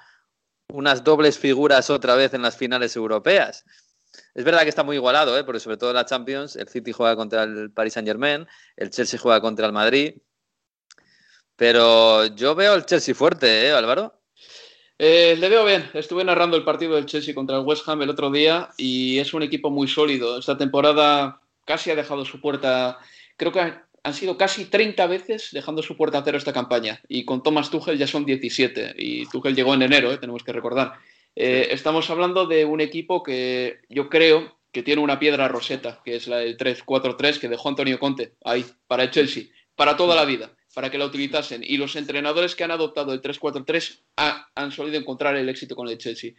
unas 0.70 1.04
dobles 1.04 1.38
figuras 1.38 1.90
otra 1.90 2.16
vez 2.16 2.34
en 2.34 2.42
las 2.42 2.56
finales 2.56 2.96
europeas. 2.96 3.66
Es 4.34 4.46
verdad 4.46 4.64
que 4.64 4.70
está 4.70 4.84
muy 4.84 4.96
igualado, 4.96 5.38
¿eh? 5.38 5.44
porque 5.44 5.60
sobre 5.60 5.76
todo 5.76 5.90
en 5.90 5.98
la 5.98 6.06
Champions, 6.06 6.56
el 6.56 6.70
City 6.70 6.94
juega 6.94 7.18
contra 7.18 7.44
el 7.44 7.72
Paris 7.72 7.94
Saint 7.94 8.08
Germain, 8.08 8.48
el 8.78 8.90
Chelsea 8.90 9.20
juega 9.20 9.42
contra 9.42 9.66
el 9.66 9.74
Madrid, 9.74 10.22
pero 11.58 12.28
yo 12.28 12.56
veo 12.56 12.76
el 12.76 12.86
Chelsea 12.86 13.14
fuerte, 13.14 13.68
¿eh, 13.68 13.72
Álvaro? 13.74 14.17
Eh, 15.00 15.36
le 15.38 15.50
veo 15.50 15.66
bien. 15.66 15.90
Estuve 15.94 16.24
narrando 16.24 16.58
el 16.58 16.64
partido 16.64 16.96
del 16.96 17.06
Chelsea 17.06 17.36
contra 17.36 17.58
el 17.58 17.66
West 17.66 17.88
Ham 17.88 18.02
el 18.02 18.10
otro 18.10 18.32
día 18.32 18.70
y 18.78 19.20
es 19.20 19.34
un 19.34 19.44
equipo 19.44 19.70
muy 19.70 19.88
sólido. 19.88 20.40
Esta 20.40 20.58
temporada 20.58 21.40
casi 21.66 21.92
ha 21.92 21.96
dejado 21.96 22.26
su 22.26 22.42
puerta. 22.42 22.98
Creo 23.36 23.52
que 23.52 23.74
han 24.04 24.14
sido 24.14 24.38
casi 24.38 24.66
30 24.66 25.06
veces 25.06 25.50
dejando 25.52 25.84
su 25.84 25.96
puerta 25.96 26.18
a 26.20 26.24
cero 26.24 26.38
esta 26.38 26.54
campaña. 26.54 27.00
Y 27.08 27.26
con 27.26 27.44
Thomas 27.44 27.70
Tuchel 27.70 27.98
ya 27.98 28.08
son 28.08 28.26
17. 28.26 28.96
Y 28.98 29.28
Tuchel 29.28 29.56
llegó 29.56 29.74
en 29.76 29.84
enero, 29.84 30.12
eh, 30.12 30.18
tenemos 30.18 30.44
que 30.44 30.54
recordar. 30.54 30.94
Eh, 31.36 31.68
estamos 31.72 32.10
hablando 32.10 32.48
de 32.48 32.66
un 32.66 32.82
equipo 32.82 33.22
que 33.22 33.82
yo 33.90 34.10
creo 34.10 34.58
que 34.72 34.82
tiene 34.82 35.02
una 35.02 35.20
piedra 35.20 35.48
roseta, 35.48 36.02
que 36.04 36.16
es 36.16 36.28
la 36.28 36.38
del 36.38 36.58
3-4-3 36.58 37.40
que 37.40 37.50
dejó 37.50 37.70
Antonio 37.70 38.00
Conte 38.00 38.34
ahí, 38.44 38.66
para 38.88 39.04
el 39.04 39.12
Chelsea, 39.12 39.44
para 39.76 39.96
toda 39.96 40.16
la 40.16 40.26
vida 40.26 40.57
para 40.78 40.92
que 40.92 41.00
la 41.00 41.08
utilizasen. 41.08 41.64
Y 41.66 41.78
los 41.78 41.96
entrenadores 41.96 42.54
que 42.54 42.64
han 42.64 42.70
adoptado 42.70 43.12
el 43.12 43.20
3-4-3 43.20 43.98
han 44.54 44.72
solido 44.72 45.00
encontrar 45.00 45.36
el 45.36 45.50
éxito 45.50 45.76
con 45.76 45.90
el 45.90 45.98
Chelsea. 45.98 46.34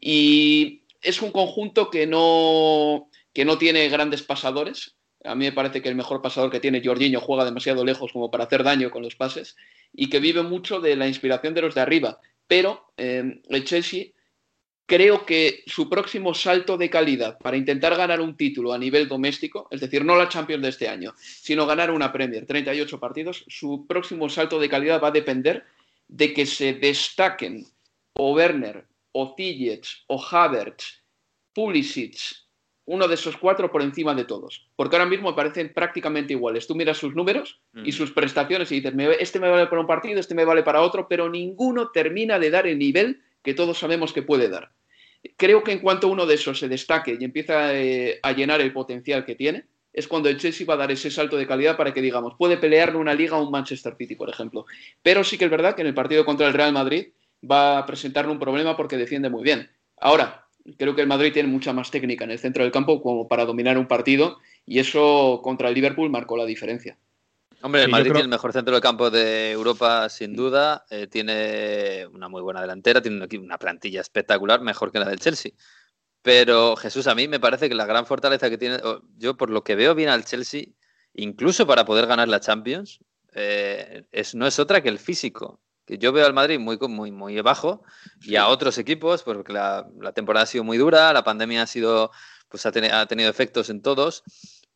Y 0.00 0.82
es 1.02 1.20
un 1.20 1.32
conjunto 1.32 1.90
que 1.90 2.06
no, 2.06 3.10
que 3.32 3.44
no 3.44 3.58
tiene 3.58 3.88
grandes 3.88 4.22
pasadores. 4.22 4.94
A 5.24 5.34
mí 5.34 5.46
me 5.46 5.50
parece 5.50 5.82
que 5.82 5.88
el 5.88 5.96
mejor 5.96 6.22
pasador 6.22 6.52
que 6.52 6.60
tiene 6.60 6.80
Jorginho 6.84 7.20
juega 7.20 7.44
demasiado 7.44 7.84
lejos 7.84 8.12
como 8.12 8.30
para 8.30 8.44
hacer 8.44 8.62
daño 8.62 8.92
con 8.92 9.02
los 9.02 9.16
pases 9.16 9.56
y 9.92 10.08
que 10.08 10.20
vive 10.20 10.44
mucho 10.44 10.78
de 10.78 10.94
la 10.94 11.08
inspiración 11.08 11.52
de 11.54 11.62
los 11.62 11.74
de 11.74 11.80
arriba. 11.80 12.20
Pero 12.46 12.92
eh, 12.96 13.40
el 13.48 13.64
Chelsea 13.64 14.12
creo 14.90 15.24
que 15.24 15.62
su 15.66 15.88
próximo 15.88 16.34
salto 16.34 16.76
de 16.76 16.90
calidad 16.90 17.38
para 17.38 17.56
intentar 17.56 17.94
ganar 17.94 18.20
un 18.20 18.36
título 18.36 18.72
a 18.72 18.78
nivel 18.78 19.06
doméstico, 19.06 19.68
es 19.70 19.80
decir, 19.80 20.04
no 20.04 20.16
la 20.16 20.28
Champions 20.28 20.64
de 20.64 20.68
este 20.68 20.88
año, 20.88 21.14
sino 21.16 21.64
ganar 21.64 21.92
una 21.92 22.12
Premier, 22.12 22.44
38 22.44 22.98
partidos, 22.98 23.44
su 23.46 23.86
próximo 23.86 24.28
salto 24.28 24.58
de 24.58 24.68
calidad 24.68 25.00
va 25.00 25.08
a 25.08 25.12
depender 25.12 25.64
de 26.08 26.34
que 26.34 26.44
se 26.44 26.72
destaquen 26.72 27.64
o 28.14 28.32
Werner 28.32 28.84
o 29.12 29.32
Tillets 29.36 30.02
o 30.08 30.20
Havertz, 30.20 31.04
Pulisic, 31.54 32.16
uno 32.86 33.06
de 33.06 33.14
esos 33.14 33.36
cuatro 33.36 33.70
por 33.70 33.82
encima 33.82 34.12
de 34.16 34.24
todos. 34.24 34.66
Porque 34.74 34.96
ahora 34.96 35.08
mismo 35.08 35.30
me 35.30 35.36
parecen 35.36 35.72
prácticamente 35.72 36.32
iguales. 36.32 36.66
Tú 36.66 36.74
miras 36.74 36.98
sus 36.98 37.14
números 37.14 37.60
y 37.76 37.90
mm. 37.90 37.92
sus 37.92 38.10
prestaciones 38.10 38.72
y 38.72 38.80
dices, 38.80 38.92
este 39.20 39.38
me 39.38 39.50
vale 39.50 39.68
para 39.68 39.82
un 39.82 39.86
partido, 39.86 40.18
este 40.18 40.34
me 40.34 40.44
vale 40.44 40.64
para 40.64 40.82
otro, 40.82 41.06
pero 41.06 41.30
ninguno 41.30 41.90
termina 41.90 42.40
de 42.40 42.50
dar 42.50 42.66
el 42.66 42.76
nivel 42.76 43.22
que 43.44 43.54
todos 43.54 43.78
sabemos 43.78 44.12
que 44.12 44.22
puede 44.22 44.48
dar. 44.48 44.72
Creo 45.36 45.62
que 45.62 45.72
en 45.72 45.80
cuanto 45.80 46.08
uno 46.08 46.26
de 46.26 46.34
esos 46.34 46.58
se 46.58 46.68
destaque 46.68 47.16
y 47.18 47.24
empieza 47.24 47.74
eh, 47.74 48.20
a 48.22 48.32
llenar 48.32 48.60
el 48.60 48.72
potencial 48.72 49.24
que 49.24 49.34
tiene, 49.34 49.64
es 49.92 50.06
cuando 50.06 50.28
el 50.28 50.38
Chelsea 50.38 50.66
va 50.66 50.74
a 50.74 50.78
dar 50.78 50.90
ese 50.90 51.10
salto 51.10 51.36
de 51.36 51.46
calidad 51.46 51.76
para 51.76 51.92
que 51.92 52.00
digamos, 52.00 52.34
puede 52.38 52.56
pelearle 52.56 52.96
una 52.96 53.14
liga 53.14 53.36
a 53.36 53.42
un 53.42 53.50
Manchester 53.50 53.96
City, 53.96 54.14
por 54.14 54.30
ejemplo. 54.30 54.66
Pero 55.02 55.24
sí 55.24 55.36
que 55.36 55.46
es 55.46 55.50
verdad 55.50 55.74
que 55.74 55.82
en 55.82 55.88
el 55.88 55.94
partido 55.94 56.24
contra 56.24 56.46
el 56.46 56.54
Real 56.54 56.72
Madrid 56.72 57.08
va 57.48 57.78
a 57.78 57.86
presentarle 57.86 58.32
un 58.32 58.38
problema 58.38 58.76
porque 58.76 58.96
defiende 58.96 59.30
muy 59.30 59.42
bien. 59.42 59.68
Ahora, 59.98 60.46
creo 60.76 60.94
que 60.94 61.02
el 61.02 61.08
Madrid 61.08 61.32
tiene 61.32 61.48
mucha 61.48 61.72
más 61.72 61.90
técnica 61.90 62.24
en 62.24 62.30
el 62.30 62.38
centro 62.38 62.62
del 62.62 62.72
campo 62.72 63.02
como 63.02 63.28
para 63.28 63.44
dominar 63.44 63.78
un 63.78 63.88
partido 63.88 64.38
y 64.64 64.78
eso 64.78 65.40
contra 65.42 65.68
el 65.68 65.74
Liverpool 65.74 66.10
marcó 66.10 66.36
la 66.36 66.46
diferencia. 66.46 66.96
Hombre, 67.62 67.84
el 67.84 67.90
Madrid 67.90 68.12
tiene 68.12 68.20
el 68.20 68.28
mejor 68.28 68.52
centro 68.52 68.74
del 68.74 68.82
campo 68.82 69.10
de 69.10 69.50
Europa, 69.50 70.08
sin 70.08 70.34
duda. 70.34 70.84
Eh, 70.90 71.06
tiene 71.06 72.06
una 72.12 72.28
muy 72.28 72.42
buena 72.42 72.60
delantera, 72.60 73.02
tiene 73.02 73.26
una 73.38 73.58
plantilla 73.58 74.00
espectacular, 74.00 74.60
mejor 74.60 74.90
que 74.90 74.98
la 74.98 75.08
del 75.08 75.20
Chelsea. 75.20 75.52
Pero 76.22 76.76
Jesús, 76.76 77.06
a 77.06 77.14
mí 77.14 77.28
me 77.28 77.40
parece 77.40 77.68
que 77.68 77.74
la 77.74 77.86
gran 77.86 78.06
fortaleza 78.06 78.50
que 78.50 78.58
tiene, 78.58 78.78
yo 79.16 79.36
por 79.36 79.50
lo 79.50 79.64
que 79.64 79.74
veo 79.74 79.94
bien 79.94 80.08
al 80.08 80.24
Chelsea, 80.24 80.64
incluso 81.14 81.66
para 81.66 81.84
poder 81.84 82.06
ganar 82.06 82.28
la 82.28 82.40
Champions, 82.40 83.00
eh, 83.34 84.04
es, 84.10 84.34
no 84.34 84.46
es 84.46 84.58
otra 84.58 84.82
que 84.82 84.88
el 84.88 84.98
físico 84.98 85.60
yo 85.98 86.12
veo 86.12 86.26
al 86.26 86.34
Madrid 86.34 86.58
muy, 86.58 86.78
muy, 86.78 87.10
muy 87.10 87.40
bajo 87.40 87.82
y 88.20 88.36
a 88.36 88.48
otros 88.48 88.78
equipos, 88.78 89.22
porque 89.22 89.52
la, 89.52 89.86
temporada 90.14 90.44
ha 90.44 90.46
sido 90.46 90.64
muy 90.64 90.78
dura, 90.78 91.12
la 91.12 91.24
pandemia 91.24 91.62
ha 91.62 91.66
sido, 91.66 92.10
pues 92.48 92.64
ha, 92.66 92.72
tenido 92.72 93.30
efectos 93.30 93.70
en 93.70 93.82
todos, 93.82 94.22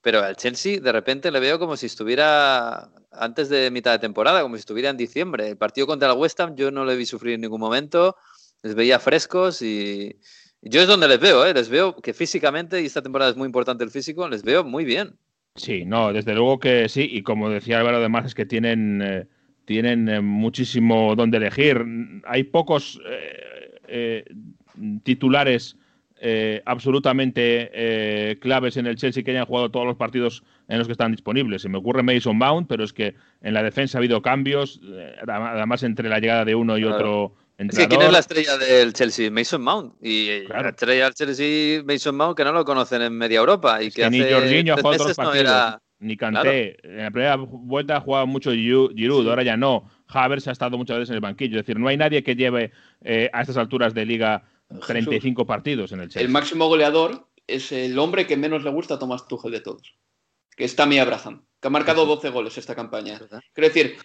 pero 0.05 0.23
al 0.23 0.37
Chelsea 0.37 0.79
de 0.79 0.93
repente 0.93 1.33
le 1.33 1.41
veo 1.41 1.59
como 1.59 1.77
si 1.77 1.87
estuviera 1.87 2.91
antes 3.11 3.49
de 3.49 3.71
mitad 3.71 3.93
de 3.93 3.99
temporada, 3.99 4.43
como 4.43 4.55
si 4.55 4.61
estuviera 4.61 4.91
en 4.91 4.97
diciembre. 4.97 5.49
El 5.49 5.57
partido 5.57 5.87
contra 5.87 6.13
el 6.13 6.19
West 6.19 6.39
Ham 6.41 6.55
yo 6.55 6.71
no 6.71 6.85
le 6.85 6.95
vi 6.95 7.07
sufrir 7.07 7.35
en 7.35 7.41
ningún 7.41 7.61
momento, 7.61 8.17
les 8.63 8.75
veía 8.75 9.01
frescos 9.01 9.63
y, 9.63 10.17
yo 10.61 10.81
es 10.83 10.87
donde 10.87 11.09
les 11.09 11.19
veo, 11.19 11.45
¿eh? 11.45 11.55
les 11.55 11.69
veo 11.69 11.97
que 11.97 12.13
físicamente, 12.13 12.81
y 12.81 12.87
esta 12.87 13.03
temporada 13.03 13.31
es 13.31 13.37
muy 13.37 13.47
importante 13.47 13.83
el 13.83 13.91
físico, 13.91 14.29
les 14.29 14.43
veo 14.43 14.63
muy 14.63 14.85
bien. 14.85 15.17
Sí, 15.57 15.85
no, 15.85 16.13
desde 16.13 16.35
luego 16.35 16.59
que 16.59 16.89
sí, 16.89 17.09
y 17.11 17.23
como 17.23 17.49
decía 17.49 17.79
Álvaro, 17.79 17.97
además 17.97 18.27
es 18.27 18.35
que 18.35 18.47
tienen... 18.47 19.03
Eh, 19.03 19.27
tienen 19.65 20.09
eh, 20.09 20.21
muchísimo 20.21 21.15
donde 21.17 21.39
elegir. 21.39 21.85
Hay 22.27 22.45
pocos 22.45 23.01
eh, 23.89 24.25
eh, 26.21 26.63
absolutamente 26.65 28.39
claves 28.41 28.77
en 28.77 28.87
el 28.87 28.97
Chelsea 28.97 29.23
que 29.23 29.33
hayan 29.33 29.47
jugado 29.47 29.71
todos 29.71 29.87
los 29.87 29.97
partidos 29.97 30.43
en 30.69 30.79
los 30.79 30.87
que 30.87 30.93
están 30.93 31.13
disponibles. 31.13 31.63
Se 31.63 31.69
me 31.69 31.79
ocurre 31.79 32.03
Mason 32.03 32.37
Mount, 32.37 32.69
pero 32.69 32.85
es 32.85 32.93
que 32.93 33.15
en 33.43 33.55
la 33.55 33.63
defensa 33.63 33.99
ha 33.99 34.01
habido 34.01 34.23
cambios, 34.23 34.81
además 35.27 35.83
entre 35.83 36.09
la 36.09 36.19
llegada 36.19 36.45
de 36.45 36.55
uno 36.55 36.79
y 36.79 36.85
otro. 36.85 37.35
Entrenador. 37.57 37.89
¿quién 37.89 38.03
es 38.03 38.13
la 38.13 38.19
estrella 38.19 38.59
del 38.59 38.93
Chelsea? 38.95 39.31
Mason 39.31 39.63
Mount. 39.63 39.95
Y 40.03 40.43
la 40.49 40.71
estrella 40.71 41.05
del 41.05 41.15
Chelsea, 41.15 41.85
Mason 41.85 42.17
Mount, 42.17 42.37
que 42.37 42.45
no 42.45 42.53
lo 42.53 42.65
conocen 42.65 43.03
en 43.03 43.13
media 43.13 43.39
Europa. 43.39 43.81
Y 43.81 43.93
que, 43.93 44.11
ni 44.11 44.21
Jorginho 44.21 44.75
ha 44.75 44.77
jugado 44.79 45.03
otros 45.03 45.17
partidos 45.17 45.79
ni 46.05 46.17
Canté. 46.17 46.77
En 46.83 46.99
la 46.99 47.11
primera 47.11 47.37
vuelta 47.37 47.97
ha 47.97 48.01
jugado 48.01 48.27
mucho 48.27 48.53
Giroud, 48.53 49.29
ahora 49.29 49.43
ya 49.43 49.57
no. 49.57 49.91
Havertz 50.07 50.47
ha 50.49 50.53
estado 50.53 50.77
muchas 50.77 50.99
veces 50.99 51.11
en 51.11 51.17
el 51.17 51.21
banquillo. 51.21 51.59
Es 51.59 51.67
decir, 51.67 51.79
no 51.79 51.89
hay 51.89 51.97
nadie 51.97 52.23
que 52.23 52.37
lleve 52.37 52.73
eh, 53.03 53.31
a 53.33 53.41
estas 53.41 53.57
alturas 53.57 53.95
de 53.95 54.05
liga 54.07 54.45
35 54.81 55.47
partidos 55.47 55.93
en 55.93 56.01
el 56.01 56.09
Chelsea. 56.09 56.23
El 56.23 56.29
máximo 56.29 56.69
goleador 56.69 57.29
es 57.47 57.73
el 57.73 57.99
hombre 57.99 58.27
que 58.27 58.37
menos 58.37 58.65
le 58.65 58.71
gusta 58.71 58.95
a 58.95 58.99
Tomás 58.99 59.27
Tuchel 59.29 59.53
de 59.53 59.61
todos, 59.61 59.95
que 60.57 60.65
es 60.65 60.77
Tammy 60.77 60.99
Abraham, 60.99 61.45
que 61.61 61.69
ha 61.69 61.71
marcado 61.71 62.07
12 62.07 62.31
goles 62.31 62.59
esta 62.59 62.75
campaña. 62.75 63.19
Quiero 63.53 63.69
decir, 63.69 63.97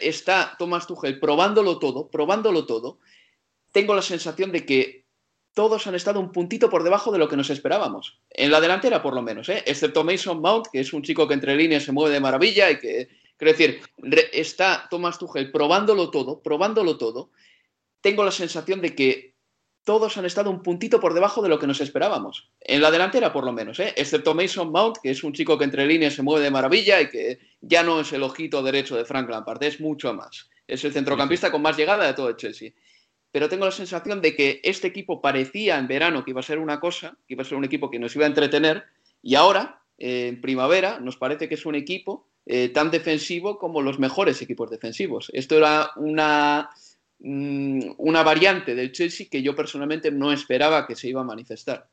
está 0.00 0.56
Tomás 0.58 0.86
Tuchel 0.86 1.20
probándolo 1.20 1.78
todo, 1.78 2.08
probándolo 2.08 2.66
todo. 2.66 2.98
Tengo 3.72 3.94
la 3.94 4.02
sensación 4.02 4.52
de 4.52 4.64
que 4.64 5.06
todos 5.56 5.86
han 5.86 5.94
estado 5.94 6.20
un 6.20 6.32
puntito 6.32 6.68
por 6.68 6.82
debajo 6.82 7.10
de 7.10 7.18
lo 7.18 7.28
que 7.28 7.36
nos 7.36 7.48
esperábamos. 7.48 8.20
En 8.30 8.50
la 8.50 8.60
delantera, 8.60 9.02
por 9.02 9.14
lo 9.14 9.22
menos, 9.22 9.48
¿eh? 9.48 9.62
excepto 9.66 10.04
Mason 10.04 10.40
Mount, 10.40 10.66
que 10.70 10.80
es 10.80 10.92
un 10.92 11.02
chico 11.02 11.26
que 11.26 11.32
entre 11.32 11.56
líneas 11.56 11.84
se 11.84 11.92
mueve 11.92 12.12
de 12.12 12.20
maravilla 12.20 12.70
y 12.70 12.78
que, 12.78 13.08
quiero 13.38 13.52
decir, 13.52 13.80
está 14.32 14.86
Thomas 14.90 15.18
Tuchel 15.18 15.50
probándolo 15.50 16.10
todo, 16.10 16.42
probándolo 16.42 16.98
todo. 16.98 17.30
Tengo 18.02 18.22
la 18.22 18.32
sensación 18.32 18.82
de 18.82 18.94
que 18.94 19.35
todos 19.86 20.18
han 20.18 20.26
estado 20.26 20.50
un 20.50 20.62
puntito 20.62 21.00
por 21.00 21.14
debajo 21.14 21.40
de 21.40 21.48
lo 21.48 21.58
que 21.58 21.66
nos 21.66 21.80
esperábamos. 21.80 22.50
En 22.60 22.82
la 22.82 22.90
delantera, 22.90 23.32
por 23.32 23.44
lo 23.44 23.52
menos, 23.52 23.78
¿eh? 23.80 23.94
excepto 23.96 24.34
Mason 24.34 24.70
Mount, 24.70 24.98
que 25.02 25.12
es 25.12 25.24
un 25.24 25.32
chico 25.32 25.56
que 25.56 25.64
entre 25.64 25.86
líneas 25.86 26.14
se 26.14 26.22
mueve 26.22 26.44
de 26.44 26.50
maravilla 26.50 27.00
y 27.00 27.08
que 27.08 27.38
ya 27.60 27.82
no 27.82 28.00
es 28.00 28.12
el 28.12 28.22
ojito 28.22 28.62
derecho 28.62 28.96
de 28.96 29.04
Frank 29.04 29.30
Lampard, 29.30 29.62
es 29.62 29.80
mucho 29.80 30.12
más. 30.12 30.50
Es 30.66 30.84
el 30.84 30.92
centrocampista 30.92 31.52
con 31.52 31.62
más 31.62 31.76
llegada 31.76 32.04
de 32.04 32.14
todo 32.14 32.28
el 32.28 32.36
Chelsea 32.36 32.72
pero 33.36 33.50
tengo 33.50 33.66
la 33.66 33.70
sensación 33.70 34.22
de 34.22 34.34
que 34.34 34.62
este 34.64 34.86
equipo 34.88 35.20
parecía 35.20 35.78
en 35.78 35.86
verano 35.86 36.24
que 36.24 36.30
iba 36.30 36.40
a 36.40 36.42
ser 36.42 36.58
una 36.58 36.80
cosa, 36.80 37.18
que 37.28 37.34
iba 37.34 37.42
a 37.42 37.44
ser 37.44 37.58
un 37.58 37.66
equipo 37.66 37.90
que 37.90 37.98
nos 37.98 38.16
iba 38.16 38.24
a 38.24 38.28
entretener, 38.28 38.84
y 39.20 39.34
ahora, 39.34 39.82
eh, 39.98 40.28
en 40.28 40.40
primavera, 40.40 41.00
nos 41.00 41.18
parece 41.18 41.46
que 41.46 41.56
es 41.56 41.66
un 41.66 41.74
equipo 41.74 42.28
eh, 42.46 42.70
tan 42.70 42.90
defensivo 42.90 43.58
como 43.58 43.82
los 43.82 43.98
mejores 43.98 44.40
equipos 44.40 44.70
defensivos. 44.70 45.28
Esto 45.34 45.58
era 45.58 45.90
una, 45.96 46.70
mm, 47.18 47.94
una 47.98 48.22
variante 48.22 48.74
del 48.74 48.92
Chelsea 48.92 49.26
que 49.30 49.42
yo 49.42 49.54
personalmente 49.54 50.10
no 50.10 50.32
esperaba 50.32 50.86
que 50.86 50.96
se 50.96 51.08
iba 51.08 51.20
a 51.20 51.24
manifestar. 51.24 51.88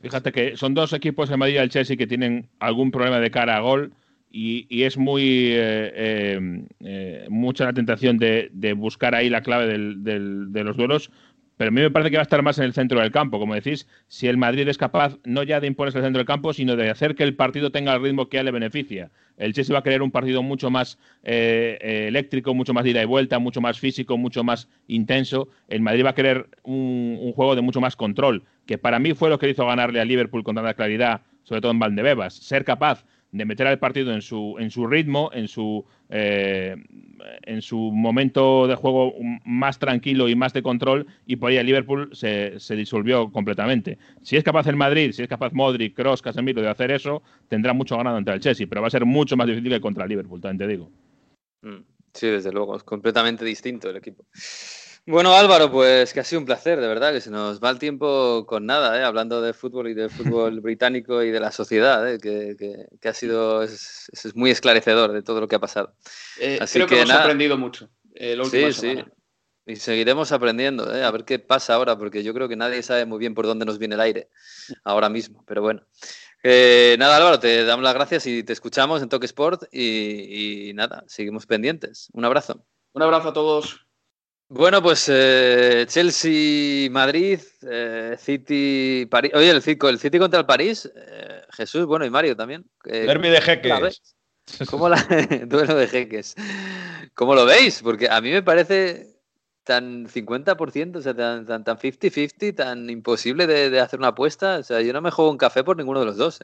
Fíjate 0.00 0.32
que 0.32 0.56
son 0.56 0.74
dos 0.74 0.92
equipos 0.92 1.30
en 1.30 1.38
Madrid 1.38 1.58
del 1.58 1.70
Chelsea 1.70 1.96
que 1.96 2.06
tienen 2.06 2.50
algún 2.58 2.90
problema 2.90 3.20
de 3.20 3.30
cara 3.30 3.56
a 3.56 3.60
gol 3.60 3.94
y, 4.36 4.82
es 4.82 4.98
muy 4.98 5.22
eh, 5.52 5.92
eh, 5.94 6.66
eh, 6.80 7.26
mucha 7.30 7.66
la 7.66 7.72
tentación 7.72 8.18
de, 8.18 8.74
buscar 8.76 9.14
ahí 9.14 9.30
la 9.30 9.42
clave 9.42 9.78
de 9.78 10.64
los 10.64 10.76
duelos. 10.76 11.10
Pero 11.56 11.68
a 11.68 11.70
mí 11.70 11.80
me 11.80 11.90
parece 11.90 12.10
que 12.10 12.16
va 12.16 12.22
a 12.22 12.24
estar 12.24 12.42
más 12.42 12.58
en 12.58 12.64
el 12.64 12.72
centro 12.72 13.00
del 13.00 13.12
campo, 13.12 13.38
como 13.38 13.54
decís, 13.54 13.88
si 14.08 14.26
el 14.26 14.36
Madrid 14.36 14.66
es 14.68 14.76
capaz 14.76 15.18
no 15.24 15.42
ya 15.42 15.60
de 15.60 15.68
imponerse 15.68 15.98
el 15.98 16.04
centro 16.04 16.18
del 16.18 16.26
campo, 16.26 16.52
sino 16.52 16.74
de 16.76 16.90
hacer 16.90 17.14
que 17.14 17.22
el 17.22 17.36
partido 17.36 17.70
tenga 17.70 17.94
el 17.94 18.02
ritmo 18.02 18.28
que 18.28 18.38
a 18.38 18.42
le 18.42 18.50
beneficia. 18.50 19.10
El 19.36 19.52
Chelsea 19.52 19.72
va 19.72 19.80
a 19.80 19.82
querer 19.82 20.02
un 20.02 20.10
partido 20.10 20.42
mucho 20.42 20.70
más 20.70 20.98
eléctrico, 21.22 22.54
mucho 22.54 22.74
más 22.74 22.84
de 22.84 22.90
ida 22.90 23.02
y 23.02 23.06
vuelta, 23.06 23.38
mucho 23.38 23.60
más 23.60 23.78
físico, 23.78 24.16
mucho 24.16 24.44
más 24.44 24.68
intenso. 24.86 25.48
El 25.68 25.80
Madrid 25.80 26.04
va 26.04 26.10
a 26.10 26.14
querer 26.14 26.48
un, 26.62 27.18
un 27.20 27.32
juego 27.32 27.54
de 27.54 27.62
mucho 27.62 27.80
más 27.80 27.96
control, 27.96 28.44
que 28.66 28.78
para 28.78 28.98
mí 28.98 29.14
fue 29.14 29.30
lo 29.30 29.38
que 29.38 29.48
hizo 29.48 29.66
ganarle 29.66 30.00
a 30.00 30.04
Liverpool 30.04 30.44
con 30.44 30.54
tanta 30.54 30.74
claridad, 30.74 31.22
sobre 31.44 31.60
todo 31.60 31.72
en 31.72 31.78
Valdebebas. 31.78 32.34
Ser 32.34 32.64
capaz 32.64 33.04
de 33.34 33.44
meter 33.44 33.66
al 33.66 33.80
partido 33.80 34.14
en 34.14 34.22
su, 34.22 34.54
en 34.60 34.70
su 34.70 34.86
ritmo, 34.86 35.30
en 35.32 35.48
su, 35.48 35.84
eh, 36.16 36.76
en 37.42 37.60
su 37.60 37.76
momento 37.76 38.68
de 38.68 38.76
juego 38.76 39.14
más 39.44 39.80
tranquilo 39.80 40.28
y 40.28 40.36
más 40.36 40.52
de 40.52 40.62
control, 40.62 41.08
y 41.26 41.34
por 41.34 41.50
ahí 41.50 41.56
el 41.56 41.66
Liverpool 41.66 42.08
se, 42.12 42.60
se, 42.60 42.76
disolvió 42.76 43.32
completamente. 43.32 43.98
Si 44.22 44.36
es 44.36 44.44
capaz 44.44 44.68
el 44.68 44.76
Madrid, 44.76 45.10
si 45.10 45.22
es 45.22 45.28
capaz 45.28 45.52
Modric, 45.52 45.96
Kroos, 45.96 46.22
Casemiro 46.22 46.62
de 46.62 46.68
hacer 46.68 46.92
eso, 46.92 47.20
tendrá 47.48 47.72
mucho 47.72 47.96
ganado 47.96 48.16
ante 48.16 48.30
el 48.30 48.38
Chelsea, 48.38 48.68
pero 48.68 48.80
va 48.80 48.86
a 48.86 48.90
ser 48.90 49.04
mucho 49.04 49.36
más 49.36 49.48
difícil 49.48 49.70
que 49.70 49.80
contra 49.80 50.04
el 50.04 50.10
Liverpool, 50.10 50.40
también 50.40 50.58
te 50.58 50.72
digo. 50.72 50.90
Mm, 51.62 51.82
sí, 52.12 52.28
desde 52.28 52.52
luego, 52.52 52.76
es 52.76 52.84
completamente 52.84 53.44
distinto 53.44 53.90
el 53.90 53.96
equipo. 53.96 54.24
Bueno, 55.06 55.34
Álvaro, 55.34 55.70
pues 55.70 56.14
que 56.14 56.20
ha 56.20 56.24
sido 56.24 56.40
un 56.40 56.46
placer, 56.46 56.80
de 56.80 56.88
verdad, 56.88 57.12
que 57.12 57.20
se 57.20 57.30
nos 57.30 57.62
va 57.62 57.68
el 57.68 57.78
tiempo 57.78 58.46
con 58.46 58.64
nada, 58.64 58.98
¿eh? 58.98 59.04
hablando 59.04 59.42
de 59.42 59.52
fútbol 59.52 59.88
y 59.88 59.94
del 59.94 60.08
fútbol 60.08 60.60
británico 60.62 61.22
y 61.22 61.30
de 61.30 61.40
la 61.40 61.52
sociedad, 61.52 62.10
¿eh? 62.10 62.18
que, 62.18 63.06
ha 63.06 63.12
sido 63.12 63.62
es, 63.62 64.08
muy 64.34 64.50
esclarecedor 64.50 65.12
de 65.12 65.22
todo 65.22 65.42
lo 65.42 65.48
que 65.48 65.56
ha 65.56 65.60
pasado. 65.60 65.94
Eh, 66.40 66.58
creo 66.72 66.86
que, 66.86 67.02
hemos 67.02 67.10
aprendido 67.10 67.58
mucho 67.58 67.90
eh, 68.14 68.38
sí, 68.50 68.72
Sí. 68.72 69.04
Y 69.66 69.76
seguiremos 69.76 70.32
aprendiendo, 70.32 70.84
a 70.84 71.10
ver 71.10 71.24
qué 71.24 71.38
pasa 71.38 71.74
ahora, 71.74 71.98
porque 71.98 72.22
yo 72.22 72.32
creo 72.32 72.48
que 72.48 72.56
nadie 72.56 72.82
sabe 72.82 73.04
muy 73.04 73.18
bien 73.18 73.34
por 73.34 73.46
dónde 73.46 73.64
nos 73.64 73.78
viene 73.78 73.94
el 73.94 74.00
aire 74.00 74.28
ahora 74.84 75.08
mismo, 75.10 75.42
pero 75.46 75.60
bueno. 75.60 75.82
nada, 76.42 77.16
Álvaro, 77.16 77.38
te 77.40 77.64
damos 77.64 77.82
las 77.82 77.94
gracias 77.94 78.26
y 78.26 78.42
te 78.42 78.54
escuchamos 78.54 79.02
en 79.02 79.08
Toque 79.10 79.26
Sport 79.26 79.64
y, 79.70 80.68
y 80.68 80.74
nada, 80.74 81.04
seguimos 81.06 81.46
pendientes. 81.46 82.08
Un 82.12 82.24
abrazo. 82.24 82.64
Un 82.92 83.02
abrazo 83.02 83.30
a 83.30 83.32
todos. 83.32 83.83
Bueno, 84.48 84.82
pues 84.82 85.08
eh, 85.10 85.86
Chelsea, 85.88 86.90
Madrid, 86.90 87.40
eh, 87.62 88.16
City, 88.18 89.06
París. 89.10 89.32
Oye, 89.34 89.50
el 89.50 89.62
City, 89.62 89.86
el 89.86 89.98
City 89.98 90.18
contra 90.18 90.40
el 90.40 90.46
París, 90.46 90.90
eh, 90.94 91.42
Jesús, 91.50 91.86
bueno, 91.86 92.04
y 92.04 92.10
Mario 92.10 92.36
también. 92.36 92.64
Derby 92.84 93.30
de 93.30 93.40
jeques. 93.40 94.16
¿Cómo 94.68 94.90
la... 94.90 94.96
Duelo 95.46 95.74
de 95.74 95.88
jeques. 95.88 96.34
¿Cómo 97.14 97.34
lo 97.34 97.46
veis? 97.46 97.80
Porque 97.82 98.08
a 98.10 98.20
mí 98.20 98.30
me 98.30 98.42
parece 98.42 99.16
tan 99.64 100.06
50%, 100.06 100.96
o 100.96 101.00
sea, 101.00 101.14
tan 101.16 101.46
50-50, 101.46 102.54
tan, 102.54 102.90
imposible 102.90 103.46
de, 103.46 103.70
de, 103.70 103.80
hacer 103.80 103.98
una 103.98 104.08
apuesta. 104.08 104.58
O 104.58 104.62
sea, 104.62 104.82
yo 104.82 104.92
no 104.92 105.00
me 105.00 105.10
juego 105.10 105.30
un 105.30 105.38
café 105.38 105.64
por 105.64 105.78
ninguno 105.78 106.00
de 106.00 106.06
los 106.06 106.18
dos. 106.18 106.40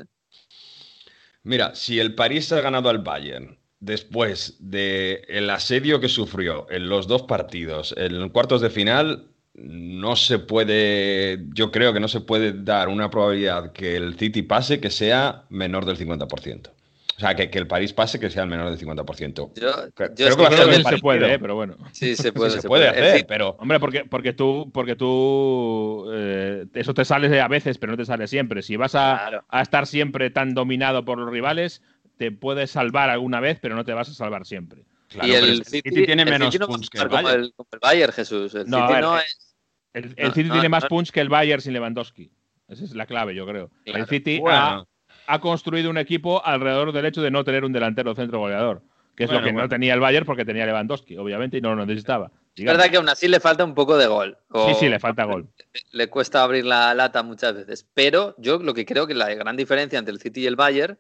Mira, 1.43 1.75
si 1.75 2.01
el 2.01 2.15
París 2.15 2.51
ha 2.53 2.63
ganado 2.63 2.89
al 2.89 2.99
Bayern 2.99 3.60
después 3.81 4.57
del 4.61 5.51
asedio 5.51 6.01
que 6.01 6.09
sufrió 6.09 6.67
en 6.71 6.89
los 6.89 7.09
dos 7.09 7.23
partidos, 7.23 7.95
en 7.97 8.29
cuartos 8.29 8.61
de 8.61 8.71
final, 8.71 9.27
no 9.55 10.17
se 10.17 10.39
puede, 10.39 11.41
yo 11.55 11.71
creo 11.71 11.93
que 11.93 12.01
no 12.01 12.09
se 12.09 12.21
puede 12.21 12.53
dar 12.53 12.89
una 12.89 13.11
probabilidad 13.11 13.73
que 13.73 13.97
el 13.97 14.17
City 14.17 14.43
pase 14.43 14.81
que 14.81 14.91
sea 14.91 15.45
menor 15.49 15.85
del 15.87 15.99
50%. 15.99 16.71
O 17.17 17.21
sea, 17.23 17.35
que, 17.35 17.51
que 17.51 17.59
el 17.59 17.67
París 17.67 17.93
pase 17.93 18.19
que 18.19 18.31
sea 18.31 18.45
el 18.45 18.49
menor 18.49 18.71
del 18.75 18.79
50%. 18.79 19.35
Yo, 19.61 19.73
Creo 19.95 20.15
que 20.17 20.17
ser 20.17 20.35
creo 20.35 20.71
el 20.71 20.83
que 20.83 20.89
se 20.89 20.99
puede, 20.99 21.35
¿eh? 21.35 21.39
pero 21.39 21.55
bueno. 21.55 21.77
sí, 21.93 22.17
se 22.17 22.33
puede, 22.33 22.51
se 22.63 22.67
puede 22.67 22.89
hacer, 22.89 23.27
pero 23.27 23.57
Hombre, 23.59 23.79
porque, 23.79 24.07
porque 24.07 24.33
tú, 24.33 24.71
porque 24.73 24.97
tú 24.97 26.07
eh, 26.15 26.65
eso 26.73 26.95
te 26.95 27.05
sale 27.05 27.39
a 27.39 27.49
veces, 27.49 27.77
pero 27.77 27.93
no 27.93 27.99
te 27.99 28.07
sale 28.07 28.27
siempre. 28.27 28.63
Si 28.63 28.77
vas 28.77 28.95
a, 28.95 29.19
Claro. 29.29 29.45
a 29.51 29.61
estar 29.61 29.87
siempre 29.87 30.31
tan 30.31 30.55
dominado 30.55 31.05
por 31.05 31.19
los 31.19 31.31
rivales, 31.31 31.83
te 32.21 32.31
puedes 32.31 32.71
salvar 32.71 33.09
alguna 33.09 33.41
vez, 33.41 33.59
pero 33.63 33.75
no 33.75 33.83
te 33.83 33.95
vas 33.95 34.11
a 34.11 34.13
salvar 34.13 34.45
siempre. 34.45 34.85
claro, 35.09 35.27
y 35.27 35.35
el 35.35 35.45
el 35.49 35.65
City, 35.65 35.89
City 35.89 36.05
tiene 36.05 36.21
el 36.25 36.29
menos 36.31 36.53
City 36.53 36.59
no 36.61 36.67
puntos 36.67 36.91
que 36.91 36.99
el 36.99 37.09
como 37.09 37.23
Bayern. 37.23 37.45
el, 37.45 37.53
como 37.55 37.69
el 37.73 37.79
Bayern, 37.81 38.13
Jesús. 38.13 38.55
El 38.55 38.69
No, 38.69 38.77
City 38.83 38.93
ver, 38.93 39.03
no 39.03 39.19
es. 39.19 39.57
El, 39.95 40.05
el 40.19 40.29
No, 40.29 40.35
City 40.35 40.49
no, 40.49 40.53
tiene 40.53 40.69
más 40.69 40.83
no. 40.83 40.89
punch 40.91 41.11
que 41.13 41.21
el 41.23 41.31
Bayern 41.31 41.63
sin 41.63 41.73
Lewandowski. 41.73 42.31
Esa 42.69 42.85
es 42.85 42.95
la 42.95 43.07
clave, 43.07 43.35
yo 43.35 43.47
creo. 43.47 43.71
Claro. 43.87 44.01
El 44.01 44.07
City 44.07 44.37
ha, 44.37 44.41
Bueno, 44.43 44.89
ha 45.29 45.41
construido 45.41 45.89
un 45.89 45.97
equipo 45.97 46.45
alrededor 46.45 46.93
del 46.93 47.07
hecho 47.07 47.23
de 47.23 47.31
no 47.31 47.43
tener 47.43 47.65
un 47.65 47.73
delantero 47.73 48.15
centro 48.15 48.39
goleador, 48.39 48.83
que 49.17 49.25
es 49.25 49.31
Bueno, 49.31 49.41
lo 49.41 49.47
que 49.47 49.53
bueno. 49.55 49.65
no 49.65 49.69
tenía 49.71 49.95
el 49.95 50.01
Bayern 50.01 50.27
porque 50.27 50.45
tenía 50.45 50.67
Lewandowski, 50.67 51.17
obviamente, 51.17 51.57
y 51.57 51.63
no 51.63 51.75
lo 51.75 51.87
necesitaba. 51.87 52.31
Es 52.55 52.67
verdad 52.67 52.91
que 52.91 52.99
aún 52.99 53.09
así 53.09 53.29
le 53.29 53.41
falta 53.41 53.65
un 53.65 53.75
poco 53.75 53.97
de 53.97 54.09
gol. 54.09 54.37
O- 54.51 54.69
Sí, 54.69 54.75
sí, 54.81 54.89
le 54.91 54.99
falta 55.01 55.25
gol. 55.25 55.49
le 55.93 56.11
cuesta 56.11 56.43
abrir 56.43 56.67
la 56.67 56.93
lata 56.95 57.23
muchas 57.23 57.55
veces. 57.55 57.89
Pero 57.95 58.35
yo 58.37 58.59
lo 58.59 58.75
que 58.75 58.85
creo 58.85 59.07
que 59.07 59.15
la 59.15 59.33
gran 59.35 59.57
diferencia 59.57 59.99
entre 59.99 60.13
el 60.13 60.21
City 60.21 60.43
y 60.43 60.47
el 60.47 60.57
Bayern 60.57 60.99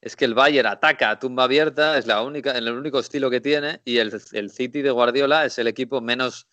es 0.00 0.14
que 0.16 0.24
el 0.24 0.34
Bayern 0.34 0.68
ataca 0.68 1.10
a 1.10 1.18
tumba 1.18 1.44
abierta, 1.44 1.98
es 1.98 2.06
la 2.06 2.22
única, 2.22 2.52
el 2.52 2.68
único 2.70 2.98
estilo 3.00 3.30
que 3.30 3.40
tiene, 3.40 3.80
y 3.84 3.98
el, 3.98 4.12
el 4.32 4.50
City 4.50 4.82
de 4.82 4.90
Guardiola 4.90 5.44
es 5.44 5.58
el 5.58 5.66
equipo 5.66 6.00
menos, 6.00 6.46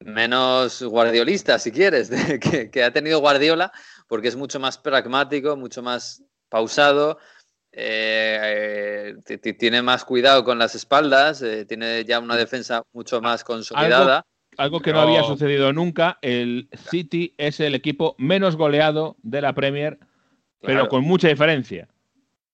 menos 0.00 0.82
guardiolista, 0.82 1.58
si 1.58 1.70
quieres, 1.72 2.08
de- 2.10 2.40
que, 2.40 2.70
que 2.70 2.84
ha 2.84 2.92
tenido 2.92 3.20
Guardiola, 3.20 3.72
porque 4.08 4.28
es 4.28 4.36
mucho 4.36 4.58
más 4.60 4.78
pragmático, 4.78 5.56
mucho 5.56 5.82
más 5.82 6.22
pausado. 6.48 7.18
eh, 7.72 8.40
eh, 8.42 9.14
ti- 9.24 9.38
ti- 9.38 9.52
tiene 9.52 9.80
más 9.82 10.04
cuidado 10.04 10.42
con 10.42 10.58
las 10.58 10.74
espaldas, 10.74 11.40
eh, 11.42 11.64
tiene 11.66 12.04
ya 12.04 12.18
una 12.18 12.36
defensa 12.36 12.82
mucho 12.92 13.20
más 13.20 13.44
consolidada. 13.44 14.24
Algo 14.56 14.80
que 14.80 14.92
no 14.92 15.00
había 15.00 15.22
sucedido 15.22 15.72
nunca, 15.72 16.18
el 16.22 16.68
City 16.90 17.32
es 17.38 17.60
el 17.60 17.76
equipo 17.76 18.16
menos 18.18 18.56
goleado 18.56 19.16
de 19.22 19.40
la 19.40 19.54
Premier, 19.54 19.98
pero 20.60 20.80
Claro. 20.80 20.88
con 20.88 21.04
mucha 21.04 21.28
diferencia. 21.28 21.86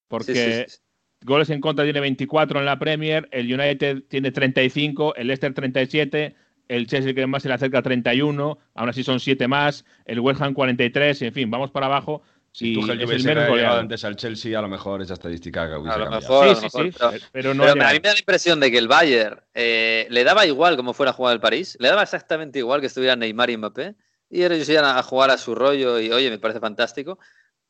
Porque 0.09 0.65
sí, 0.67 0.73
sí. 0.75 0.79
goles 1.25 1.51
en 1.51 1.61
contra 1.61 1.85
tiene 1.85 2.01
24 2.01 2.61
en 2.61 2.67
la 2.67 2.79
Premier, 2.79 3.29
el 3.33 3.53
United 3.53 4.05
tiene 4.09 4.31
35, 4.31 5.15
el 5.17 5.27
Leicester 5.29 5.53
37, 5.55 6.35
el 6.69 6.87
Chelsea 6.87 7.15
que 7.15 7.27
más 7.27 7.43
se 7.43 7.49
le 7.49 7.55
acerca 7.55 7.79
a 7.79 7.83
31, 7.83 8.59
aún 8.75 8.89
así 8.89 9.03
son 9.05 9.21
7 9.21 9.47
más, 9.49 9.85
el 10.05 10.21
West 10.21 10.41
Ham 10.43 10.55
43, 10.55 11.23
en 11.23 11.33
fin, 11.33 11.51
vamos 11.51 11.71
para 11.71 11.87
abajo. 11.87 12.23
si 12.53 12.73
y 12.73 12.75
Tuchel 12.75 12.97
es 12.97 13.03
el 13.03 13.09
hubiese 13.09 13.35
llegado 13.57 13.79
antes 13.81 14.05
al 14.05 14.17
Chelsea, 14.17 14.59
a 14.59 14.63
lo 14.63 14.69
mejor 14.69 15.03
esa 15.03 15.15
estadística 15.15 15.69
que 15.69 15.77
hubiese 15.77 15.95
A 15.95 15.99
lo 15.99 16.05
cambiado. 16.11 16.21
mejor, 16.43 16.49
a 16.49 16.55
Sí, 16.55 16.55
lo 16.55 16.57
sí, 16.71 16.77
mejor, 16.79 16.93
sí, 16.93 16.99
pero- 16.99 17.31
pero 17.33 17.55
no 17.55 17.63
Pero 17.65 17.83
ha 17.85 17.89
a 17.91 17.93
mí 17.93 17.99
me 18.03 18.09
da 18.09 18.13
la 18.15 18.19
impresión 18.19 18.61
de 18.61 18.71
que 18.71 18.79
el 18.79 18.89
Bayern 18.89 19.41
eh, 19.55 20.07
le 20.11 20.25
daba 20.25 20.47
igual 20.47 20.77
cómo 20.77 20.95
fuera 20.95 21.11
a 21.11 21.15
jugar 21.15 21.35
el 21.35 21.41
París, 21.41 21.77
le 21.81 21.89
daba 21.89 22.03
exactamente 22.03 22.59
igual 22.59 22.81
que 22.81 22.87
estuvieran 22.87 23.19
Neymar 23.19 23.51
y 23.51 23.57
Mbappé, 23.59 23.95
y 24.31 24.43
ellos 24.43 24.69
iban 24.69 24.85
a 24.87 25.03
jugar 25.03 25.31
a 25.31 25.39
su 25.39 25.55
rollo 25.55 26.01
y 26.01 26.11
oye, 26.11 26.31
me 26.31 26.39
parece 26.39 26.59
fantástico, 26.59 27.19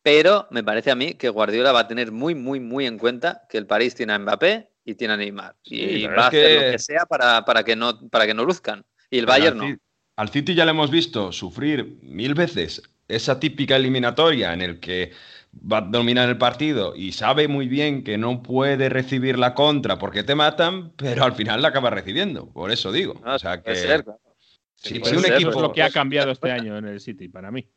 pero 0.06 0.46
me 0.52 0.62
parece 0.62 0.92
a 0.92 0.94
mí 0.94 1.14
que 1.14 1.28
Guardiola 1.28 1.72
va 1.72 1.80
a 1.80 1.88
tener 1.88 2.12
muy, 2.12 2.36
muy, 2.36 2.60
muy 2.60 2.86
en 2.86 2.96
cuenta 2.96 3.42
que 3.50 3.58
el 3.58 3.66
París 3.66 3.96
tiene 3.96 4.12
a 4.12 4.18
Mbappé 4.20 4.70
y 4.84 4.94
tiene 4.94 5.14
a 5.14 5.16
Neymar, 5.16 5.56
Sí, 5.64 5.74
y 5.80 6.06
va 6.06 6.28
a 6.28 6.30
que- 6.30 6.44
hacer 6.44 6.64
lo 6.64 6.70
que 6.70 6.78
sea 6.78 7.06
para, 7.06 7.44
para, 7.44 7.64
que 7.64 7.74
no, 7.74 8.08
para 8.08 8.24
que 8.24 8.32
no 8.32 8.44
luzcan, 8.44 8.84
y 9.10 9.18
el 9.18 9.24
Pero 9.26 9.36
Bayern 9.36 9.60
al 9.60 9.68
no. 9.70 9.76
Al 10.14 10.28
City 10.28 10.54
ya 10.54 10.64
le 10.64 10.70
hemos 10.70 10.92
visto 10.92 11.32
sufrir 11.32 11.98
mil 12.02 12.34
veces 12.34 12.82
esa 13.08 13.40
típica 13.40 13.74
eliminatoria 13.74 14.52
en 14.52 14.62
el 14.62 14.78
que 14.78 15.10
va 15.52 15.78
a 15.78 15.80
dominar 15.80 16.28
el 16.28 16.38
partido 16.38 16.94
y 16.94 17.10
sabe 17.10 17.48
muy 17.48 17.66
bien 17.66 18.04
que 18.04 18.16
no 18.16 18.44
puede 18.44 18.88
recibir 18.88 19.40
la 19.40 19.54
contra 19.54 19.98
porque 19.98 20.22
te 20.22 20.36
matan, 20.36 20.92
pero 20.96 21.24
al 21.24 21.32
final 21.32 21.62
la 21.62 21.68
acaba 21.68 21.90
recibiendo. 21.90 22.48
Por 22.52 22.70
eso 22.70 22.92
digo. 22.92 23.20
No, 23.24 23.34
o 23.34 23.38
sea 23.40 23.56
que 23.56 23.62
puede 23.72 23.76
ser, 23.76 24.04
claro. 24.04 24.20
si, 24.76 25.00
puede 25.00 25.10
si 25.10 25.16
un 25.16 25.22
ser, 25.24 25.32
equipo 25.34 25.50
es 25.50 25.56
lo 25.56 25.72
que 25.72 25.82
ha 25.82 25.90
cambiado 25.90 26.30
este 26.30 26.52
año 26.52 26.78
en 26.78 26.84
el 26.86 27.00
City, 27.00 27.28
para 27.28 27.50
mí. 27.50 27.68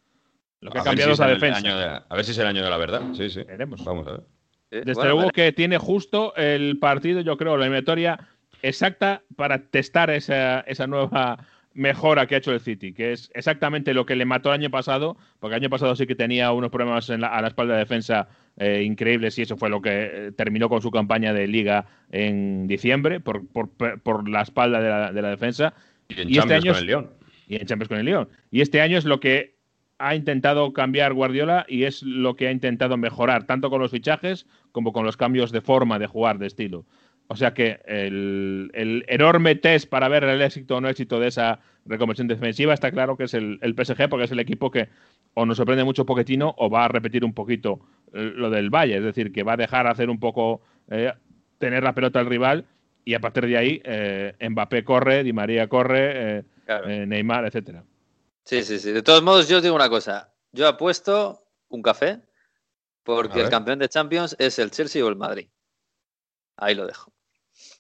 Lo 0.62 0.72
que 0.72 0.78
ha 0.78 0.82
A 0.82 0.84
ver 0.84 0.90
cambiado 0.92 1.10
si 1.12 1.14
es 1.14 1.20
la 1.20 1.28
el 1.28 1.34
defensa. 1.40 1.58
año 1.60 1.78
de- 1.78 1.86
a 2.10 2.16
ver 2.16 2.26
si 2.26 2.32
es 2.32 2.38
el 2.38 2.48
año 2.48 2.64
de 2.64 2.70
la 2.70 2.78
verdad. 2.78 3.02
Sí, 3.14 3.30
sí. 3.30 3.44
Veremos. 3.44 3.84
Vamos 3.86 4.08
a 4.08 4.12
ver. 4.12 4.22
Sí, 4.22 4.78
Desde 4.78 4.94
bueno, 4.94 5.04
luego 5.06 5.20
vale. 5.20 5.32
que 5.32 5.52
tiene 5.54 5.78
justo 5.78 6.36
el 6.36 6.78
partido, 6.80 7.22
yo 7.22 7.38
creo, 7.38 7.58
la 7.58 7.66
eliminatoria 7.66 8.20
exacta 8.62 9.24
para 9.36 9.60
testar 9.70 10.10
esa, 10.10 10.60
esa 10.62 10.86
nueva 10.88 11.46
mejora 11.74 12.26
que 12.28 12.36
ha 12.36 12.40
hecho 12.40 12.52
el 12.52 12.60
City, 12.60 12.94
que 12.94 13.14
es 13.14 13.32
exactamente 13.34 13.94
lo 13.94 14.06
que 14.06 14.16
le 14.16 14.26
mató 14.26 14.50
el 14.50 14.60
año 14.60 14.70
pasado, 14.70 15.16
porque 15.40 15.56
el 15.56 15.62
año 15.62 15.70
pasado 15.70 15.96
sí 15.96 16.06
que 16.06 16.16
tenía 16.16 16.52
unos 16.52 16.70
problemas 16.72 17.10
en 17.10 17.22
la- 17.22 17.30
a 17.30 17.42
la 17.42 17.48
espalda 17.48 17.74
de 17.76 17.80
defensa 17.80 18.28
eh, 18.58 18.84
increíbles 18.84 19.40
y 19.40 19.44
eso 19.44 19.56
fue 19.56 19.70
lo 19.70 19.82
que 19.82 19.90
eh, 20.28 20.32
terminó 20.34 20.68
con 20.68 20.82
su 20.82 20.92
campaña 20.92 21.32
de 21.32 21.48
liga 21.48 21.86
en 22.12 22.68
diciembre, 22.68 23.22
por, 23.22 23.48
por- 23.48 23.70
por 24.02 24.28
la 24.28 24.42
espalda 24.42 24.82
de 24.82 24.90
la, 24.90 25.12
de 25.14 25.22
la 25.22 25.30
defensa 25.30 25.74
Y 26.10 26.20
en 26.20 26.28
Y 26.30 26.38
este 26.38 26.40
Champions 26.50 26.64
año 26.66 26.74
con 26.74 26.80
el 26.82 26.86
León. 26.88 27.10
y 27.48 27.56
en 27.56 27.66
Champions 27.66 27.88
con 27.88 27.98
el 28.00 28.06
León. 28.06 28.30
Y 28.52 28.60
este 28.60 28.82
año 28.82 28.98
es 28.98 29.06
lo 29.06 29.22
que 29.22 29.59
ha 30.00 30.16
intentado 30.16 30.74
cambiar 30.74 31.14
Guardiola 31.14 31.66
y 31.68 31.84
es 31.84 32.02
lo 32.04 32.36
que 32.36 32.48
ha 32.48 32.52
intentado 32.52 32.98
mejorar, 32.98 33.46
tanto 33.46 33.70
con 33.70 33.82
los 33.82 33.92
fichajes 33.92 34.48
como 34.72 34.94
con 34.94 35.06
los 35.06 35.18
cambios 35.18 35.52
de 35.52 35.62
forma 35.62 36.00
de 36.00 36.08
jugar, 36.08 36.40
de 36.40 36.48
estilo. 36.48 36.86
O 37.28 37.36
sea 37.36 37.54
que 37.54 37.80
el, 37.86 38.72
el 38.74 39.06
enorme 39.08 39.54
test 39.56 39.88
para 39.88 40.08
ver 40.08 40.24
el 40.24 40.42
éxito 40.42 40.78
o 40.78 40.82
no 40.82 40.90
éxito 40.90 41.20
de 41.20 41.28
esa 41.28 41.60
reconversión 41.86 42.28
defensiva 42.28 42.74
está 42.74 42.92
claro 42.92 43.18
que 43.18 43.26
es 43.26 43.34
el, 43.36 43.60
el 43.62 43.76
PSG, 43.76 44.10
porque 44.10 44.26
es 44.26 44.32
el 44.32 44.40
equipo 44.40 44.72
que 44.72 44.90
o 45.36 45.46
nos 45.46 45.58
sorprende 45.58 45.84
mucho 45.84 46.06
Poquetino 46.08 46.56
o 46.58 46.70
va 46.72 46.86
a 46.86 46.88
repetir 46.88 47.24
un 47.24 47.34
poquito 47.34 47.82
eh, 48.14 48.32
lo 48.36 48.50
del 48.50 48.72
Valle, 48.72 48.98
es 48.98 49.04
decir, 49.04 49.32
que 49.32 49.44
va 49.44 49.54
a 49.54 49.58
dejar 49.58 49.86
hacer 49.86 50.10
un 50.10 50.20
poco, 50.20 50.62
eh, 50.90 51.14
tener 51.60 51.84
la 51.84 51.94
pelota 51.94 52.20
al 52.20 52.26
rival 52.26 52.66
y 53.06 53.14
a 53.14 53.20
partir 53.20 53.46
de 53.46 53.58
ahí 53.58 53.82
eh, 53.84 54.34
Mbappé 54.50 54.84
corre, 54.84 55.24
Di 55.24 55.34
María 55.34 55.68
corre, 55.68 56.38
eh, 56.40 56.44
Claro. 56.66 56.90
eh, 56.90 57.06
Neymar, 57.06 57.46
etcétera. 57.46 57.84
Sí, 58.50 58.64
sí, 58.64 58.80
sí. 58.80 58.92
De 58.92 59.04
todos 59.04 59.22
modos, 59.22 59.48
yo 59.48 59.58
os 59.58 59.64
digo 59.64 59.76
una 59.76 59.90
cosa. 59.90 60.34
Yo 60.52 60.68
apuesto 60.68 61.44
un 61.68 61.84
café 61.84 62.10
A 62.10 62.20
porque 63.04 63.42
el 63.42 63.50
campeón 63.50 63.78
de 63.78 63.88
Champions 63.88 64.36
es 64.40 64.58
el 64.58 64.72
Chelsea 64.72 65.06
o 65.06 65.08
el 65.08 65.16
Madrid. 65.16 65.50
Ahí 66.58 66.74
lo 66.74 66.88
dejo. 66.88 67.14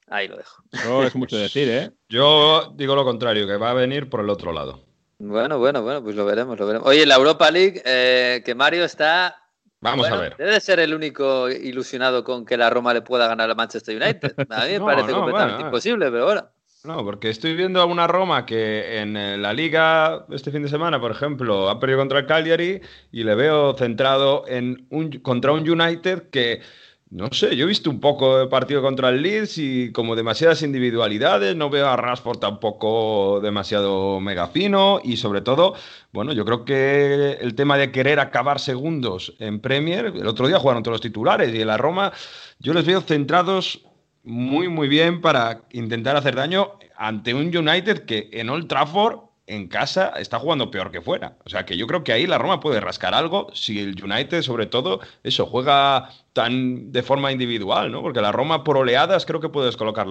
Ahí 0.07 0.27
lo 0.27 0.37
dejo. 0.37 0.61
Eso 0.71 1.03
es 1.03 1.15
mucho 1.15 1.37
decir, 1.37 1.67
¿eh? 1.69 1.91
Yo 2.07 2.71
digo 2.75 2.95
lo 2.95 3.03
contrario, 3.03 3.47
que 3.47 3.57
va 3.57 3.71
a 3.71 3.73
venir 3.73 4.11
por 4.11 4.19
el 4.19 4.29
otro 4.29 4.53
lado. 4.53 4.85
Bueno, 5.17 5.57
bueno, 5.57 5.81
bueno, 5.81 6.03
pues 6.03 6.15
lo 6.15 6.23
veremos, 6.23 6.59
lo 6.59 6.67
veremos. 6.67 6.87
Oye, 6.87 7.03
la 7.07 7.15
Europa 7.15 7.49
League, 7.49 7.81
eh, 7.83 8.43
que 8.45 8.53
Mario 8.53 8.85
está. 8.85 9.41
Vamos 9.81 10.07
bueno, 10.07 10.17
a 10.17 10.19
ver. 10.19 10.37
Debe 10.37 10.59
ser 10.59 10.79
el 10.79 10.93
único 10.93 11.49
ilusionado 11.49 12.23
con 12.23 12.45
que 12.45 12.57
la 12.57 12.69
Roma 12.69 12.93
le 12.93 13.01
pueda 13.01 13.27
ganar 13.27 13.49
al 13.49 13.55
Manchester 13.55 13.99
United. 13.99 14.35
A 14.49 14.65
mí 14.65 14.73
me 14.73 14.79
No, 14.79 14.85
parece 14.85 15.11
no, 15.11 15.17
completamente 15.17 15.55
bueno, 15.55 15.67
imposible, 15.67 16.11
pero 16.11 16.25
bueno. 16.25 16.49
No, 16.85 17.03
porque 17.03 17.29
estoy 17.29 17.55
viendo 17.55 17.81
a 17.81 17.85
una 17.85 18.07
Roma 18.07 18.45
que 18.45 18.99
en 19.01 19.17
eh, 19.17 19.37
la 19.37 19.51
liga 19.51 20.25
este 20.29 20.49
fin 20.49 20.63
de 20.63 20.69
semana, 20.69 20.97
por 21.01 21.11
ejemplo, 21.11 21.69
ha 21.69 21.77
perdido 21.77 21.99
contra 21.99 22.19
el 22.19 22.25
Cagliari 22.25 22.79
y 23.11 23.23
le 23.25 23.35
veo 23.35 23.73
centrado 23.73 24.45
en 24.47 24.87
un, 24.89 25.11
contra 25.19 25.51
un 25.51 25.69
United 25.69 26.29
que, 26.29 26.61
no 27.09 27.27
sé, 27.33 27.57
yo 27.57 27.65
he 27.65 27.67
visto 27.67 27.89
un 27.89 27.99
poco 27.99 28.39
el 28.41 28.47
partido 28.47 28.81
contra 28.81 29.09
el 29.09 29.21
Leeds 29.21 29.57
y 29.57 29.91
como 29.91 30.15
demasiadas 30.15 30.61
individualidades, 30.61 31.53
no 31.53 31.69
veo 31.69 31.85
a 31.85 31.97
Rashford 31.97 32.39
tampoco 32.39 33.41
demasiado 33.41 34.21
mega 34.21 34.47
fino 34.47 35.01
y 35.03 35.17
sobre 35.17 35.41
todo, 35.41 35.73
bueno, 36.13 36.31
yo 36.31 36.45
creo 36.45 36.63
que 36.63 37.39
el 37.41 37.55
tema 37.55 37.77
de 37.77 37.91
querer 37.91 38.21
acabar 38.21 38.57
segundos 38.57 39.35
en 39.39 39.59
Premier, 39.59 40.13
el 40.15 40.27
otro 40.27 40.47
día 40.47 40.59
jugaron 40.59 40.81
todos 40.81 40.93
los 40.93 41.01
titulares 41.01 41.53
y 41.53 41.59
en 41.59 41.67
la 41.67 41.75
Roma 41.75 42.13
yo 42.59 42.73
les 42.73 42.85
veo 42.85 43.01
centrados 43.01 43.81
muy, 44.23 44.67
muy 44.67 44.87
bien 44.87 45.21
para 45.21 45.61
intentar 45.71 46.15
hacer 46.15 46.35
daño 46.35 46.73
ante 46.97 47.33
un 47.33 47.55
United 47.55 48.05
que 48.05 48.29
en 48.33 48.49
Old 48.49 48.67
Trafford, 48.67 49.19
en 49.47 49.67
casa, 49.67 50.13
está 50.17 50.37
jugando 50.37 50.69
peor 50.69 50.91
que 50.91 51.01
fuera. 51.01 51.37
O 51.45 51.49
sea 51.49 51.65
que 51.65 51.75
yo 51.75 51.87
creo 51.87 52.03
que 52.03 52.13
ahí 52.13 52.27
la 52.27 52.37
Roma 52.37 52.59
puede 52.59 52.79
rascar 52.79 53.15
algo 53.15 53.47
si 53.53 53.79
el 53.79 54.01
United, 54.01 54.43
sobre 54.43 54.67
todo, 54.67 54.99
eso, 55.23 55.45
juega 55.47 56.09
tan 56.33 56.91
de 56.91 57.01
forma 57.01 57.31
individual, 57.31 57.91
¿no? 57.91 58.01
Porque 58.01 58.21
la 58.21 58.31
Roma 58.31 58.63
por 58.63 58.77
oleadas 58.77 59.25
creo 59.25 59.39
que 59.39 59.49
puede 59.49 59.67
descolocar 59.67 60.07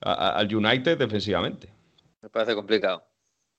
al 0.00 0.54
United 0.54 0.98
defensivamente. 0.98 1.72
Me 2.22 2.28
parece 2.28 2.54
complicado. 2.54 3.09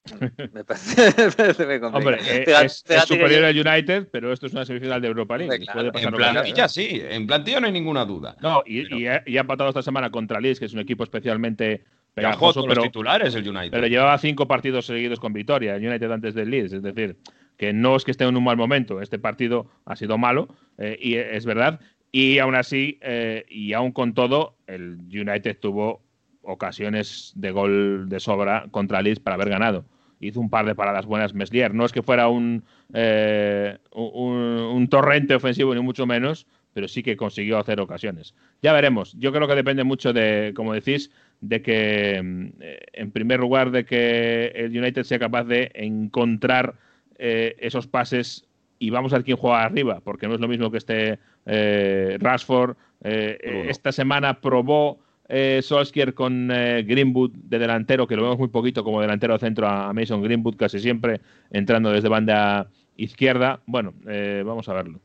Me 0.53 0.63
parece, 0.63 1.05
me 1.17 1.31
parece 1.31 1.79
complicado. 1.79 1.97
Hombre, 1.97 2.17
eh, 2.21 2.43
Fíjate- 2.45 2.65
es, 2.65 2.73
es 2.73 2.83
fíjate 2.87 3.07
que 3.07 3.15
superior 3.15 3.45
al 3.45 3.55
United, 3.67 4.07
pero 4.11 4.33
esto 4.33 4.47
es 4.47 4.53
una 4.53 4.65
semifinal 4.65 5.01
de 5.01 5.07
Europa 5.07 5.37
League. 5.37 5.59
Claro. 5.59 5.79
Puede 5.79 5.91
pasar 5.91 6.09
En 6.09 6.15
plantilla 6.15 6.67
sí, 6.67 7.01
en 7.09 7.27
plantilla 7.27 7.59
no 7.59 7.67
hay 7.67 7.73
ninguna 7.73 8.05
duda. 8.05 8.35
No, 8.41 8.63
y, 8.65 8.95
y 8.95 9.07
ha, 9.07 9.23
y 9.25 9.37
ha 9.37 9.41
empatado 9.41 9.69
esta 9.69 9.81
semana 9.83 10.09
contra 10.09 10.39
Leeds, 10.41 10.59
que 10.59 10.65
es 10.65 10.73
un 10.73 10.79
equipo 10.79 11.03
especialmente 11.03 11.83
Pero 12.15 12.27
pegajoso, 12.29 12.61
los 12.61 12.69
pero, 12.69 12.81
titulares 12.83 13.35
el 13.35 13.47
United. 13.47 13.71
pero 13.71 13.87
llevaba 13.87 14.17
cinco 14.17 14.47
partidos 14.47 14.85
seguidos 14.87 15.19
con 15.19 15.33
victoria, 15.33 15.75
el 15.75 15.85
United 15.87 16.11
antes 16.11 16.33
del 16.33 16.49
Leeds. 16.49 16.73
Es 16.73 16.81
decir, 16.83 17.17
que 17.57 17.71
no 17.71 17.95
es 17.95 18.03
que 18.03 18.11
esté 18.11 18.23
en 18.23 18.35
un 18.35 18.43
mal 18.43 18.57
momento. 18.57 19.01
Este 19.01 19.19
partido 19.19 19.69
ha 19.85 19.95
sido 19.95 20.17
malo, 20.17 20.47
eh, 20.79 20.97
y 20.99 21.15
es 21.15 21.45
verdad. 21.45 21.79
Y 22.11 22.39
aún 22.39 22.55
así, 22.55 22.97
eh, 23.01 23.45
y 23.49 23.73
aún 23.73 23.91
con 23.91 24.13
todo, 24.15 24.55
el 24.67 24.97
United 25.11 25.57
tuvo 25.59 26.01
ocasiones 26.41 27.33
de 27.35 27.51
gol 27.51 28.09
de 28.09 28.19
sobra 28.19 28.65
contra 28.71 29.01
Leeds 29.01 29.19
para 29.19 29.35
haber 29.35 29.49
ganado. 29.49 29.85
Hizo 30.19 30.39
un 30.39 30.49
par 30.49 30.65
de 30.65 30.75
paradas 30.75 31.05
buenas 31.05 31.33
Meslier. 31.33 31.73
No 31.73 31.85
es 31.85 31.91
que 31.91 32.03
fuera 32.03 32.27
un, 32.27 32.63
eh, 32.93 33.77
un, 33.91 34.35
un 34.35 34.87
torrente 34.87 35.33
ofensivo, 35.33 35.73
ni 35.73 35.81
mucho 35.81 36.05
menos, 36.05 36.45
pero 36.73 36.87
sí 36.87 37.03
que 37.03 37.17
consiguió 37.17 37.57
hacer 37.57 37.79
ocasiones. 37.81 38.33
Ya 38.61 38.73
veremos. 38.73 39.13
Yo 39.17 39.31
creo 39.31 39.47
que 39.47 39.55
depende 39.55 39.83
mucho 39.83 40.13
de, 40.13 40.53
como 40.55 40.73
decís, 40.73 41.11
de 41.41 41.61
que, 41.61 42.21
mm, 42.23 42.49
en 42.93 43.11
primer 43.11 43.39
lugar, 43.39 43.71
de 43.71 43.85
que 43.85 44.47
el 44.55 44.77
United 44.77 45.03
sea 45.03 45.19
capaz 45.19 45.43
de 45.43 45.71
encontrar 45.73 46.75
eh, 47.17 47.55
esos 47.59 47.87
pases 47.87 48.45
y 48.79 48.89
vamos 48.89 49.13
a 49.13 49.17
ver 49.17 49.25
quién 49.25 49.37
juega 49.37 49.63
arriba, 49.63 50.01
porque 50.03 50.27
no 50.27 50.35
es 50.35 50.41
lo 50.41 50.47
mismo 50.47 50.71
que 50.71 50.77
esté 50.77 51.19
eh, 51.45 52.17
Rashford. 52.19 52.75
Eh, 53.03 53.65
esta 53.67 53.91
semana 53.91 54.41
probó 54.41 54.99
eh, 55.33 55.61
Solskjaer 55.63 56.13
con 56.13 56.51
eh, 56.51 56.83
Greenwood 56.83 57.31
de 57.31 57.57
delantero, 57.57 58.05
que 58.05 58.17
lo 58.17 58.23
vemos 58.23 58.37
muy 58.37 58.49
poquito 58.49 58.83
como 58.83 58.99
delantero 58.99 59.39
centro 59.39 59.65
a 59.65 59.93
Mason 59.93 60.21
Greenwood, 60.21 60.57
casi 60.57 60.79
siempre 60.79 61.21
entrando 61.49 61.89
desde 61.89 62.09
banda 62.09 62.69
izquierda. 62.97 63.61
Bueno, 63.65 63.93
eh, 64.07 64.43
vamos 64.45 64.67
a 64.67 64.73
verlo. 64.73 64.99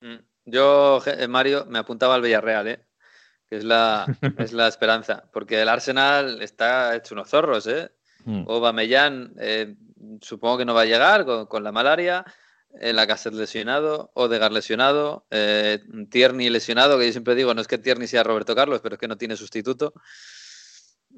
Mm. 0.00 0.16
Yo, 0.46 1.02
eh, 1.06 1.28
Mario, 1.28 1.66
me 1.68 1.78
apuntaba 1.78 2.14
al 2.14 2.22
Villarreal, 2.22 2.68
¿eh? 2.68 2.80
que 3.46 3.56
es 3.56 3.64
la, 3.64 4.06
es 4.38 4.54
la 4.54 4.66
esperanza, 4.66 5.24
porque 5.30 5.60
el 5.60 5.68
Arsenal 5.68 6.40
está 6.40 6.96
hecho 6.96 7.14
unos 7.14 7.28
zorros, 7.28 7.66
¿eh? 7.66 7.90
Mm. 8.24 8.44
Supongo 10.22 10.58
que 10.58 10.64
no 10.64 10.72
va 10.72 10.82
a 10.82 10.86
llegar 10.86 11.26
con, 11.26 11.46
con 11.46 11.62
la 11.62 11.70
malaria, 11.70 12.24
Lacazette 12.80 13.34
lesionado, 13.34 14.10
Odegaard 14.14 14.52
lesionado, 14.52 15.26
eh, 15.30 15.78
Tierney 16.10 16.50
lesionado, 16.50 16.98
que 16.98 17.06
yo 17.06 17.12
siempre 17.12 17.34
digo, 17.34 17.54
no 17.54 17.60
es 17.60 17.66
que 17.68 17.78
Tierney 17.78 18.06
sea 18.06 18.22
Roberto 18.22 18.54
Carlos, 18.54 18.80
pero 18.82 18.94
es 18.96 19.00
que 19.00 19.08
no 19.08 19.16
tiene 19.16 19.36
sustituto. 19.36 19.94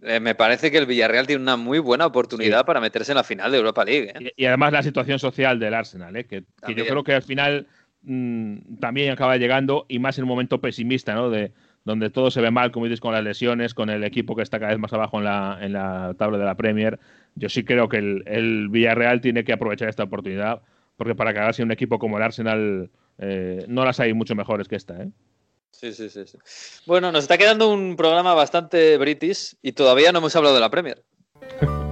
Eh, 0.02 0.20
me 0.20 0.34
parece 0.34 0.70
que 0.70 0.78
el 0.78 0.86
Villarreal 0.86 1.26
tiene 1.26 1.42
una 1.42 1.56
muy 1.56 1.80
buena 1.80 2.06
oportunidad 2.06 2.60
Sí. 2.60 2.64
para 2.66 2.80
meterse 2.80 3.12
en 3.12 3.16
la 3.16 3.24
final 3.24 3.50
de 3.50 3.58
Europa 3.58 3.84
League. 3.84 4.12
¿eh? 4.14 4.32
Y, 4.36 4.42
y 4.44 4.46
además 4.46 4.72
la 4.72 4.82
situación 4.82 5.18
social 5.18 5.58
del 5.58 5.74
Arsenal, 5.74 6.14
¿eh? 6.16 6.24
que, 6.24 6.44
que 6.64 6.74
yo 6.74 6.86
creo 6.86 7.02
que 7.02 7.14
al 7.14 7.22
final 7.22 7.66
mm, 8.02 8.76
también 8.78 9.10
acaba 9.10 9.36
llegando 9.36 9.86
y 9.88 9.98
más 9.98 10.16
en 10.18 10.24
un 10.24 10.28
momento 10.28 10.60
pesimista, 10.60 11.14
¿no? 11.14 11.30
De, 11.30 11.52
donde 11.84 12.10
todo 12.10 12.30
se 12.30 12.40
ve 12.40 12.50
mal, 12.50 12.70
como 12.70 12.84
dices, 12.84 13.00
con 13.00 13.12
las 13.14 13.24
lesiones, 13.24 13.72
con 13.74 13.88
el 13.88 14.04
equipo 14.04 14.36
que 14.36 14.42
está 14.42 14.58
cada 14.60 14.72
vez 14.72 14.78
más 14.78 14.92
abajo 14.92 15.18
en 15.18 15.24
la, 15.24 15.58
en 15.60 15.72
la 15.72 16.14
tabla 16.18 16.38
de 16.38 16.44
la 16.44 16.54
Premier. 16.56 17.00
Yo 17.34 17.48
sí 17.48 17.64
creo 17.64 17.88
que 17.88 17.96
el, 17.96 18.22
el 18.26 18.68
Villarreal 18.68 19.20
tiene 19.20 19.42
que 19.42 19.52
aprovechar 19.54 19.88
esta 19.88 20.04
oportunidad, 20.04 20.60
porque 20.98 21.14
para 21.14 21.32
cagarse 21.32 21.62
un 21.62 21.70
equipo 21.70 21.98
como 21.98 22.18
el 22.18 22.24
Arsenal 22.24 22.90
eh, 23.18 23.64
no 23.68 23.84
las 23.84 24.00
hay 24.00 24.12
mucho 24.12 24.34
mejores 24.34 24.68
que 24.68 24.76
esta. 24.76 25.00
¿eh? 25.00 25.08
Sí, 25.70 25.92
sí, 25.92 26.10
sí, 26.10 26.26
sí. 26.26 26.38
Bueno, 26.86 27.10
nos 27.12 27.24
está 27.24 27.38
quedando 27.38 27.70
un 27.70 27.96
programa 27.96 28.34
bastante 28.34 28.98
british 28.98 29.56
y 29.62 29.72
todavía 29.72 30.12
no 30.12 30.18
hemos 30.18 30.34
hablado 30.36 30.56
de 30.56 30.60
la 30.60 30.70
Premier. 30.70 31.02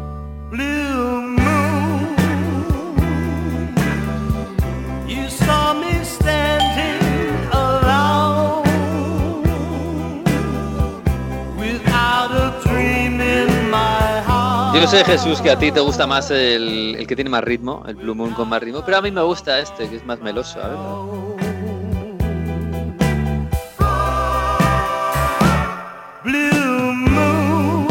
Yo 14.81 14.87
sé, 14.87 15.05
Jesús, 15.05 15.41
que 15.41 15.51
a 15.51 15.59
ti 15.59 15.73
te 15.73 15.81
gusta 15.81 16.07
más 16.07 16.31
el, 16.31 16.97
el 16.99 17.07
que 17.07 17.17
tiene 17.17 17.31
más 17.31 17.43
ritmo, 17.43 17.83
el 17.89 17.97
Blue 17.97 18.15
Moon 18.15 18.33
con 18.35 18.49
más 18.49 18.63
ritmo, 18.63 18.83
pero 18.85 18.99
a 18.99 19.03
mí 19.03 19.11
me 19.11 19.23
gusta 19.23 19.59
este, 19.59 19.89
que 19.89 19.97
es 19.97 20.05
más 20.07 20.21
meloso. 20.21 20.61
A 20.63 20.69
ver. 20.69 20.77
Blue 26.25 26.93
moon, 26.93 27.87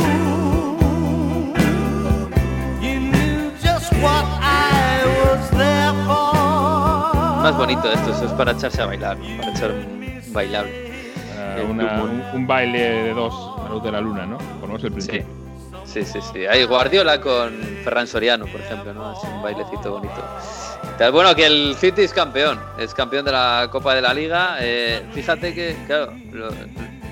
you 2.82 3.00
knew 3.00 3.52
just 3.62 3.92
what 4.04 4.26
I 4.42 5.04
was 5.24 5.50
there 5.52 5.94
for. 6.06 7.44
Más 7.44 7.58
bonito 7.58 7.92
esto, 7.92 8.12
eso 8.12 8.26
es 8.26 8.32
para 8.34 8.52
echarse 8.52 8.82
a 8.82 8.86
bailar, 8.88 9.18
para 9.40 9.52
echar 9.52 9.72
un 9.72 10.22
bailable. 10.34 10.86
Una- 11.70 12.04
un, 12.04 12.22
un 12.34 12.48
baile 12.48 12.80
de 12.80 13.14
dos 13.14 13.34
a 13.60 13.64
la 13.64 13.70
luz 13.70 13.84
de 13.84 13.92
la 13.92 14.02
luna, 14.02 14.26
¿no? 14.26 14.38
Menos 14.62 14.84
el 14.84 14.92
principio. 14.92 15.22
sí, 15.22 15.28
sí, 16.04 16.20
sí. 16.34 16.46
Hay 16.46 16.66
Guardiola 16.66 17.22
con 17.22 17.54
Ferran 17.84 18.08
Soriano, 18.08 18.46
por 18.48 18.60
ejemplo, 18.62 18.94
¿no? 18.94 19.14
Es 19.14 19.24
un 19.24 19.42
bailecito 19.42 19.92
bonito. 19.92 20.24
Bueno, 21.12 21.36
que 21.36 21.46
el 21.46 21.76
City 21.76 22.02
es 22.04 22.14
campeón, 22.14 22.60
es 22.78 22.94
campeón 22.94 23.26
de 23.26 23.32
la 23.32 23.68
Copa 23.72 23.94
de 23.96 24.02
la 24.02 24.14
Liga. 24.14 24.58
Eh, 24.62 25.06
fíjate 25.14 25.54
que, 25.54 25.76
claro, 25.86 26.14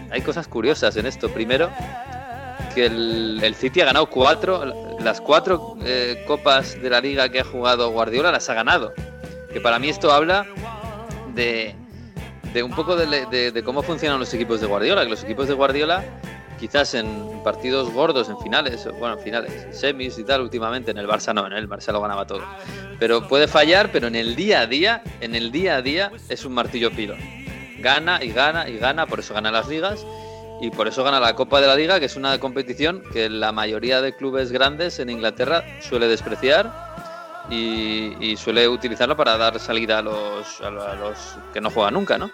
hay 0.10 0.22
cosas 0.22 0.48
curiosas 0.48 0.96
en 0.98 1.06
esto. 1.06 1.30
Primero, 1.30 1.70
que 2.74 2.86
el, 2.86 3.56
City 3.56 3.82
ha 3.82 3.86
ganado 3.86 4.06
cuatro, 4.08 4.96
las 5.00 5.20
cuatro 5.22 5.76
eh, 5.84 6.24
copas 6.26 6.82
de 6.82 6.90
la 6.90 7.02
liga 7.02 7.30
que 7.30 7.42
ha 7.42 7.44
jugado 7.44 7.90
Guardiola 7.92 8.32
las 8.32 8.50
ha 8.50 8.54
ganado. 8.54 8.94
Que 9.52 9.60
para 9.62 9.80
mí 9.80 9.90
esto 9.90 10.12
habla 10.12 10.46
de, 11.36 11.76
de 12.54 12.64
un 12.64 12.72
poco 12.72 12.96
de, 12.96 13.26
de- 13.28 13.52
de 13.52 13.64
cómo 13.64 13.84
funcionan 13.84 14.18
los 14.20 14.34
equipos 14.34 14.62
de 14.62 14.68
Guardiola. 14.68 15.04
Que 15.04 15.10
los 15.10 15.24
equipos 15.24 15.48
de 15.48 15.54
Guardiola, 15.56 16.04
quizás 16.64 16.94
en 16.94 17.42
partidos 17.44 17.92
gordos, 17.92 18.30
en 18.30 18.40
finales, 18.40 18.88
bueno, 18.98 19.18
en 19.18 19.20
finales, 19.20 19.68
semis 19.78 20.18
y 20.18 20.24
tal, 20.24 20.40
últimamente 20.40 20.92
en 20.92 20.98
el 20.98 21.06
Barça 21.06 21.34
no, 21.34 21.46
en 21.46 21.52
el 21.52 21.68
Barça 21.68 21.92
lo 21.92 22.00
ganaba 22.00 22.26
todo. 22.26 22.40
Pero 23.02 23.28
puede 23.28 23.50
fallar, 23.50 23.92
pero 23.92 24.08
en 24.08 24.16
el 24.16 24.34
día 24.38 24.62
a 24.62 24.66
día, 24.66 25.04
en 25.20 25.36
el 25.36 25.52
día 25.52 25.76
a 25.76 25.82
día 25.82 26.10
es 26.30 26.46
un 26.46 26.54
martillo 26.54 26.90
pilón. 26.90 27.18
Gana 27.80 28.24
y 28.24 28.32
gana 28.32 28.70
y 28.70 28.78
gana, 28.78 29.08
por 29.08 29.20
eso 29.20 29.34
gana 29.34 29.52
las 29.52 29.68
ligas 29.68 30.06
y 30.62 30.72
por 30.72 30.88
eso 30.88 31.04
gana 31.04 31.20
la 31.20 31.36
Copa 31.36 31.60
de 31.60 31.68
la 31.68 31.76
Liga, 31.76 32.00
que 32.00 32.06
es 32.06 32.16
una 32.16 32.40
competición 32.40 33.04
que 33.12 33.30
la 33.30 33.52
mayoría 33.52 34.00
de 34.00 34.16
clubes 34.16 34.54
grandes 34.54 35.00
en 35.00 35.10
Inglaterra 35.10 35.66
suele 35.82 36.08
despreciar 36.08 36.72
y, 37.50 38.38
suele 38.38 38.70
utilizarlo 38.70 39.18
para 39.18 39.36
dar 39.38 39.60
salida 39.60 39.98
a 39.98 40.02
los 40.02 41.36
que 41.54 41.60
no 41.60 41.70
juegan 41.70 41.96
nunca, 41.96 42.18
¿no? 42.18 42.32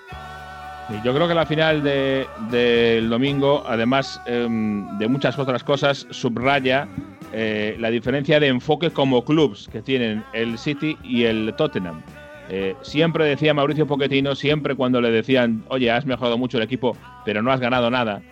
Yo 1.03 1.13
creo 1.13 1.27
que 1.27 1.35
la 1.35 1.45
final 1.45 1.83
de- 1.83 2.27
del 2.49 3.09
domingo, 3.09 3.63
además 3.67 4.19
em, 4.25 4.97
de 4.97 5.07
muchas 5.07 5.37
otras 5.37 5.63
cosas, 5.63 6.07
subraya 6.09 6.87
eh, 7.31 7.75
la 7.79 7.91
diferencia 7.91 8.39
de 8.39 8.47
enfoque 8.47 8.89
como 8.89 9.23
clubs 9.23 9.69
que 9.71 9.83
tienen 9.83 10.23
el 10.33 10.57
City 10.57 10.97
y 11.03 11.25
el 11.25 11.53
Tottenham. 11.55 12.01
Eh, 12.49 12.75
siempre 12.81 13.23
decía 13.25 13.53
Mauricio 13.53 13.85
Pochettino, 13.85 14.33
siempre 14.33 14.73
cuando 14.73 14.99
le 14.99 15.11
decían, 15.11 15.63
oye, 15.67 15.91
has 15.91 16.07
mejorado 16.07 16.39
mucho 16.39 16.57
el 16.57 16.63
equipo, 16.63 16.97
pero 17.23 17.43
no 17.43 17.51
has 17.51 17.59
ganado 17.59 17.91
nada. 17.91 18.23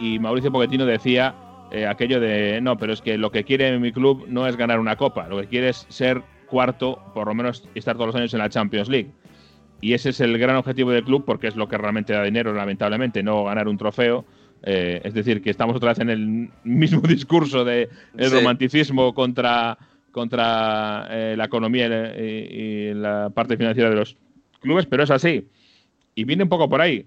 Y 0.00 0.18
Mauricio 0.18 0.50
Pochettino 0.50 0.84
decía 0.84 1.36
eh, 1.70 1.86
aquello 1.86 2.18
de, 2.18 2.58
no, 2.60 2.76
pero 2.76 2.92
es 2.92 3.00
que 3.00 3.16
lo 3.16 3.30
que 3.30 3.44
quiere 3.44 3.78
mi 3.78 3.92
club 3.92 4.24
no 4.28 4.48
es 4.48 4.56
ganar 4.56 4.80
una 4.80 4.96
copa, 4.96 5.28
lo 5.28 5.40
que 5.40 5.46
quiere 5.46 5.68
es 5.68 5.86
ser 5.88 6.20
cuarto, 6.48 6.98
por 7.14 7.28
lo 7.28 7.34
menos 7.34 7.68
estar 7.76 7.94
todos 7.94 8.08
los 8.08 8.16
años 8.16 8.34
en 8.34 8.40
la 8.40 8.48
Champions 8.48 8.88
League. 8.88 9.12
Y 9.84 9.92
ese 9.92 10.10
es 10.10 10.20
el 10.20 10.38
gran 10.38 10.56
objetivo 10.56 10.90
del 10.92 11.04
club 11.04 11.24
porque 11.26 11.46
es 11.48 11.56
lo 11.56 11.68
que 11.68 11.76
realmente 11.76 12.14
da 12.14 12.22
dinero, 12.24 12.54
lamentablemente, 12.54 13.22
no 13.22 13.44
ganar 13.44 13.68
un 13.68 13.76
trofeo. 13.76 14.24
Eh, 14.62 15.02
es 15.04 15.12
decir, 15.12 15.42
que 15.42 15.50
estamos 15.50 15.76
otra 15.76 15.90
vez 15.90 15.98
en 15.98 16.08
el 16.08 16.48
mismo 16.64 17.00
discurso 17.06 17.64
de 17.66 17.90
el 18.16 18.28
Sí. 18.30 18.34
romanticismo 18.34 19.12
contra, 19.12 19.76
contra 20.10 21.06
eh, 21.10 21.34
la 21.36 21.44
economía 21.44 21.86
y, 21.86 22.22
y- 22.22 22.88
y 22.90 22.94
la 22.94 23.28
parte 23.30 23.56
financiera 23.58 23.90
de 23.90 23.96
los 23.96 24.16
clubes, 24.60 24.86
pero 24.86 25.02
es 25.02 25.10
así. 25.10 25.48
Y 26.14 26.24
viene 26.24 26.44
un 26.44 26.48
poco 26.48 26.68
por 26.68 26.80
ahí. 26.80 27.06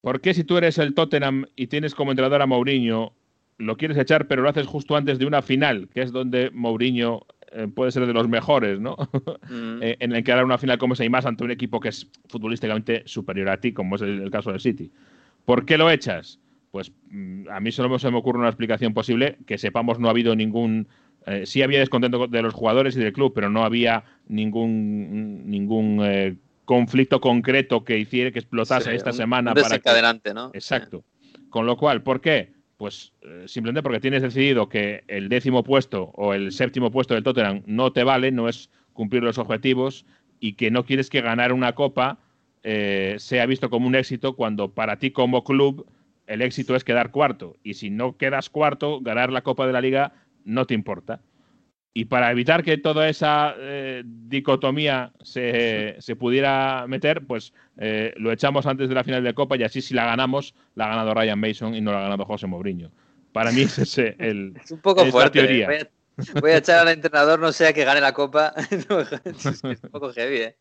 ¿Por 0.00 0.20
qué 0.20 0.34
si 0.34 0.42
tú 0.42 0.56
eres 0.56 0.78
el 0.78 0.94
Tottenham 0.94 1.44
y 1.54 1.68
tienes 1.68 1.94
como 1.94 2.10
entrenador 2.10 2.42
a 2.42 2.46
Mourinho, 2.46 3.12
lo 3.58 3.76
quieres 3.76 3.98
echar, 3.98 4.26
pero 4.26 4.42
lo 4.42 4.48
haces 4.48 4.66
justo 4.66 4.96
antes 4.96 5.18
de 5.20 5.26
una 5.26 5.42
final, 5.42 5.88
que 5.94 6.00
es 6.02 6.10
donde 6.10 6.50
Mourinho 6.50 7.20
eh, 7.52 7.66
puede 7.74 7.90
ser 7.90 8.06
de 8.06 8.12
los 8.12 8.28
mejores, 8.28 8.80
¿no? 8.80 8.96
Mm. 9.50 9.82
eh, 9.82 9.96
en 10.00 10.12
el 10.14 10.22
que 10.22 10.30
hará 10.32 10.44
una 10.44 10.58
final 10.58 10.78
como 10.78 10.94
esa 10.94 11.04
y 11.04 11.08
más 11.08 11.26
ante 11.26 11.42
un 11.44 11.50
equipo 11.50 11.80
que 11.80 11.88
es 11.88 12.08
futbolísticamente 12.28 13.02
superior 13.06 13.48
a 13.48 13.56
ti, 13.60 13.72
como 13.72 13.96
es 13.96 14.02
el, 14.02 14.20
el 14.22 14.30
caso 14.30 14.50
del 14.52 14.60
City. 14.60 14.90
¿Por 15.44 15.64
qué 15.64 15.76
lo 15.76 15.90
echas? 15.90 16.38
Pues 16.70 16.92
mm, 17.10 17.48
a 17.50 17.58
mí 17.60 17.72
solo 17.72 17.98
se 17.98 18.10
me 18.10 18.18
ocurre 18.18 18.38
una 18.38 18.48
explicación 18.48 18.94
posible, 18.94 19.38
que 19.46 19.58
sepamos 19.58 19.98
no 19.98 20.06
ha 20.06 20.10
habido 20.12 20.36
ningún... 20.36 20.86
eh, 21.26 21.44
sí 21.46 21.62
había 21.62 21.80
descontento 21.80 22.28
de 22.28 22.42
los 22.42 22.54
jugadores 22.54 22.96
y 22.96 23.00
del 23.00 23.12
club, 23.12 23.32
pero 23.34 23.50
no 23.50 23.64
había 23.64 24.04
ningún, 24.28 25.50
ningún 25.50 26.38
conflicto 26.64 27.20
concreto 27.20 27.84
que 27.84 27.98
hiciera 27.98 28.30
que 28.30 28.38
explotase 28.38 28.90
Sí, 28.90 28.96
esta 28.96 29.10
un- 29.10 29.16
semana 29.16 29.50
un 29.50 29.54
para 29.54 29.68
que- 29.68 29.72
desencadenante, 29.74 30.32
¿no? 30.34 30.50
Exacto. 30.54 31.02
Con 31.48 31.66
lo 31.66 31.76
cual, 31.76 32.02
¿por 32.02 32.20
qué? 32.20 32.52
Pues 32.80 33.12
eh, 33.20 33.44
simplemente 33.46 33.82
porque 33.82 34.00
tienes 34.00 34.22
decidido 34.22 34.70
que 34.70 35.04
el 35.06 35.28
décimo 35.28 35.62
puesto 35.62 36.12
o 36.14 36.32
el 36.32 36.50
séptimo 36.50 36.90
puesto 36.90 37.12
del 37.12 37.22
Tottenham 37.22 37.62
no 37.66 37.92
te 37.92 38.04
vale, 38.04 38.32
no 38.32 38.48
es 38.48 38.70
cumplir 38.94 39.22
los 39.22 39.36
objetivos 39.36 40.06
y 40.40 40.54
que 40.54 40.70
no 40.70 40.86
quieres 40.86 41.10
que 41.10 41.20
ganar 41.20 41.52
una 41.52 41.74
copa 41.74 42.20
eh, 42.62 43.16
sea 43.18 43.44
visto 43.44 43.68
como 43.68 43.86
un 43.86 43.96
éxito 43.96 44.34
cuando 44.34 44.72
para 44.72 44.98
ti 44.98 45.10
como 45.10 45.44
club 45.44 45.86
el 46.26 46.40
éxito 46.40 46.74
es 46.74 46.82
quedar 46.82 47.10
cuarto. 47.10 47.58
Y 47.62 47.74
si 47.74 47.90
no 47.90 48.16
quedas 48.16 48.48
cuarto, 48.48 49.02
ganar 49.02 49.30
la 49.30 49.42
Copa 49.42 49.66
de 49.66 49.74
la 49.74 49.82
Liga 49.82 50.14
no 50.46 50.64
te 50.64 50.72
importa. 50.72 51.20
Y 51.92 52.04
para 52.04 52.30
evitar 52.30 52.62
que 52.62 52.78
toda 52.78 53.08
esa 53.08 53.54
eh, 53.58 54.02
dicotomía 54.04 55.12
se, 55.22 55.96
se 55.98 56.14
pudiera 56.14 56.84
meter, 56.86 57.26
pues 57.26 57.52
eh, 57.78 58.14
lo 58.16 58.30
echamos 58.30 58.66
antes 58.66 58.88
de 58.88 58.94
la 58.94 59.02
final 59.02 59.24
de 59.24 59.34
Copa 59.34 59.56
y 59.56 59.64
así 59.64 59.82
si 59.82 59.94
la 59.94 60.04
ganamos, 60.04 60.54
la 60.76 60.84
ha 60.84 60.88
ganado 60.90 61.14
Ryan 61.14 61.40
Mason 61.40 61.74
y 61.74 61.80
no 61.80 61.90
la 61.90 61.98
ha 61.98 62.02
ganado 62.02 62.24
José 62.24 62.46
Mourinho. 62.46 62.92
Para 63.32 63.50
mí 63.50 63.62
es 63.62 63.78
ese 63.78 64.14
el, 64.18 64.54
Es 64.64 64.70
un 64.70 64.80
poco 64.80 65.04
fuerte. 65.06 65.40
¿eh? 65.40 65.46
teoría. 65.46 65.66
Voy, 65.66 65.76
a, 65.76 66.40
voy 66.40 66.50
a 66.52 66.56
echar 66.58 66.78
al 66.80 66.94
entrenador, 66.94 67.40
no 67.40 67.50
sea 67.50 67.72
que 67.72 67.84
gane 67.84 68.00
la 68.00 68.12
copa. 68.12 68.54
No, 68.88 69.00
es 69.24 69.64
un 69.64 69.90
poco 69.90 70.12
heavy, 70.12 70.36
¿eh? 70.36 70.56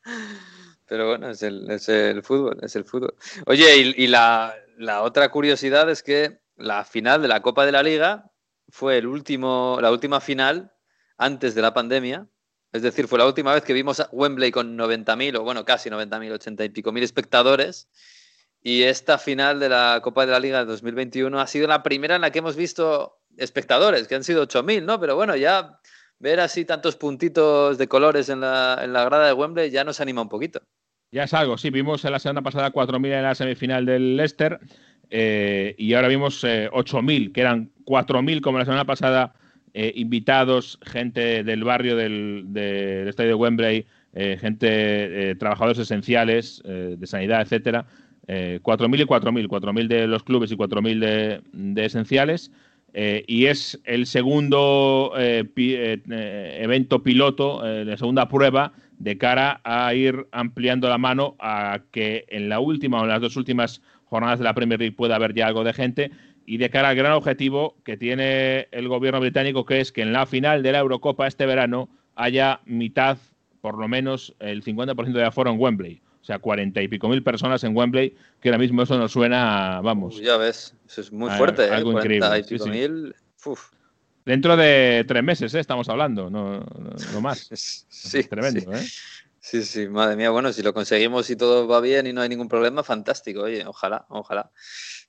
Pero 0.87 1.09
bueno, 1.09 1.29
es 1.29 1.43
el, 1.43 1.69
es 1.69 1.87
el 1.89 2.23
fútbol, 2.23 2.57
es 2.63 2.75
el 2.75 2.85
fútbol. 2.85 3.13
Oye, 3.45 3.77
y, 3.77 4.03
y 4.03 4.07
la, 4.07 4.55
la 4.79 5.03
otra 5.03 5.29
curiosidad 5.29 5.87
es 5.91 6.01
que 6.01 6.39
la 6.57 6.83
final 6.85 7.21
de 7.21 7.27
la 7.27 7.43
Copa 7.43 7.67
de 7.67 7.71
la 7.71 7.83
Liga 7.83 8.31
fue 8.69 8.97
el 8.97 9.05
último, 9.05 9.77
la 9.79 9.91
última 9.91 10.19
final 10.19 10.71
antes 11.19 11.53
de 11.53 11.61
la 11.61 11.73
pandemia. 11.73 12.27
Es 12.71 12.81
decir, 12.81 13.07
fue 13.07 13.19
la 13.19 13.27
última 13.27 13.53
vez 13.53 13.63
que 13.63 13.73
vimos 13.73 13.99
a 13.99 14.09
Wembley 14.11 14.51
con 14.51 14.77
90.000, 14.77 15.37
o 15.37 15.43
bueno, 15.43 15.65
casi 15.65 15.89
90.000, 15.89 16.31
80 16.31 16.65
y 16.65 16.69
pico 16.69 16.91
mil 16.91 17.03
espectadores. 17.03 17.87
Y 18.61 18.83
esta 18.83 19.17
final 19.17 19.59
de 19.59 19.69
la 19.69 19.99
Copa 20.03 20.25
de 20.25 20.31
la 20.31 20.39
Liga 20.39 20.59
de 20.59 20.65
2021 20.65 21.39
ha 21.39 21.47
sido 21.47 21.67
la 21.67 21.83
primera 21.83 22.15
en 22.15 22.21
la 22.21 22.31
que 22.31 22.39
hemos 22.39 22.55
visto 22.55 23.19
espectadores, 23.37 24.07
que 24.07 24.15
han 24.15 24.23
sido 24.23 24.47
8.000, 24.47 24.83
¿no? 24.83 24.99
Pero 24.99 25.15
bueno, 25.15 25.35
ya 25.35 25.79
ver 26.19 26.39
así 26.39 26.65
tantos 26.65 26.95
puntitos 26.95 27.77
de 27.77 27.87
colores 27.87 28.29
en 28.29 28.41
la, 28.41 28.79
en 28.83 28.91
la 28.91 29.05
grada 29.05 29.27
de 29.27 29.33
Wembley 29.33 29.71
ya 29.71 29.83
nos 29.83 30.01
anima 30.01 30.21
un 30.21 30.29
poquito. 30.29 30.61
Ya 31.11 31.23
es 31.23 31.33
algo, 31.33 31.57
sí, 31.57 31.69
vimos 31.69 32.05
en 32.05 32.11
la 32.11 32.19
semana 32.19 32.41
pasada 32.41 32.71
4.000 32.71 33.13
en 33.13 33.23
la 33.23 33.33
semifinal 33.33 33.85
del 33.85 34.15
Leicester 34.17 34.59
eh, 35.09 35.73
y 35.77 35.93
ahora 35.93 36.07
vimos 36.07 36.43
eh, 36.43 36.69
8.000, 36.71 37.33
que 37.33 37.41
eran 37.41 37.71
4.000 37.85 38.41
como 38.41 38.59
la 38.59 38.65
semana 38.65 38.85
pasada, 38.85 39.33
eh, 39.73 39.91
invitados, 39.95 40.79
gente 40.83 41.43
del 41.43 41.63
barrio 41.63 41.95
del, 41.95 42.45
del 42.47 43.07
estadio 43.07 43.29
de 43.29 43.35
Wembley, 43.35 43.85
eh, 44.13 44.37
gente, 44.39 44.67
eh, 45.31 45.35
trabajadores 45.35 45.77
esenciales 45.79 46.61
de 46.65 47.05
sanidad, 47.07 47.41
etcétera. 47.41 47.85
Eh, 48.27 48.59
4.000 48.61 49.01
y 49.01 49.05
4.000, 49.05 49.47
4.000 49.47 49.87
de 49.87 50.07
los 50.07 50.23
clubes 50.23 50.51
y 50.51 50.55
4.000 50.55 50.99
de, 50.99 51.41
de 51.51 51.85
esenciales. 51.85 52.51
Y 52.93 53.45
es 53.45 53.79
el 53.85 54.07
segundo 54.07 55.13
pi- 55.53 55.75
evento 55.75 57.03
piloto, 57.03 57.61
la 57.63 57.97
segunda 57.97 58.27
prueba 58.27 58.73
de 58.97 59.17
cara 59.17 59.61
a 59.63 59.93
ir 59.93 60.27
ampliando 60.31 60.89
la 60.89 60.97
mano 60.97 61.35
a 61.39 61.81
que 61.91 62.25
en 62.29 62.49
la 62.49 62.59
última 62.59 62.99
o 62.99 63.03
en 63.03 63.09
las 63.09 63.21
dos 63.21 63.37
últimas 63.37 63.81
jornadas 64.05 64.39
de 64.39 64.45
la 64.45 64.53
Premier 64.55 64.79
League 64.79 64.95
pueda 64.95 65.15
haber 65.15 65.33
ya 65.35 65.47
algo 65.47 65.63
de 65.63 65.73
gente 65.73 66.11
y 66.49 66.57
de 66.57 66.71
cara 66.71 66.89
al 66.89 66.95
gran 66.95 67.11
objetivo 67.11 67.75
que 67.83 67.95
tiene 67.95 68.69
el 68.71 68.87
gobierno 68.87 69.19
británico, 69.19 69.67
que 69.67 69.81
es 69.81 69.91
que 69.91 70.01
en 70.01 70.11
la 70.11 70.25
final 70.25 70.63
de 70.63 70.71
la 70.71 70.79
Eurocopa 70.79 71.27
este 71.27 71.45
verano 71.45 71.89
haya 72.15 72.61
mitad, 72.65 73.19
por 73.61 73.77
lo 73.77 73.87
menos 73.87 74.33
el 74.39 74.63
50% 74.63 75.13
de 75.13 75.25
aforo 75.25 75.51
en 75.51 75.59
Wembley. 75.59 76.01
O 76.19 76.25
sea, 76.25 76.39
cuarenta 76.39 76.81
y 76.81 76.87
pico 76.87 77.07
mil 77.07 77.21
personas 77.21 77.63
en 77.63 77.77
Wembley, 77.77 78.15
que 78.41 78.49
ahora 78.49 78.57
mismo 78.57 78.81
eso 78.81 78.97
nos 78.97 79.11
suena, 79.11 79.77
a, 79.77 79.81
vamos, 79.81 80.19
ya 80.19 80.37
ves, 80.37 80.73
eso 80.87 81.01
es 81.01 81.11
muy 81.11 81.29
fuerte, 81.29 81.67
¿eh? 81.67 81.69
algo 81.69 81.91
40 81.91 82.15
increíble, 82.15 82.39
y 82.39 82.49
pico 82.49 82.63
sí. 82.63 82.69
mil. 82.71 83.15
Uf. 83.45 83.69
dentro 84.25 84.57
de 84.57 85.05
tres 85.07 85.23
meses, 85.23 85.53
¿eh? 85.53 85.59
estamos 85.59 85.87
hablando, 85.87 86.31
no, 86.31 86.61
no, 86.61 86.95
no 87.13 87.21
más. 87.21 87.47
Sí, 87.53 88.23
Tremendo, 88.23 88.61
sí. 88.61 88.67
¿eh? 88.73 88.87
Sí, 89.39 89.63
sí, 89.63 89.87
madre 89.87 90.15
mía, 90.15 90.31
bueno, 90.31 90.51
si 90.51 90.63
lo 90.63 90.73
conseguimos 90.73 91.29
y 91.29 91.35
todo 91.35 91.67
va 91.67 91.79
bien 91.79 92.07
y 92.07 92.13
no 92.13 92.21
hay 92.21 92.29
ningún 92.29 92.49
problema, 92.49 92.83
fantástico, 92.83 93.43
oye, 93.43 93.65
ojalá, 93.65 94.05
ojalá. 94.09 94.51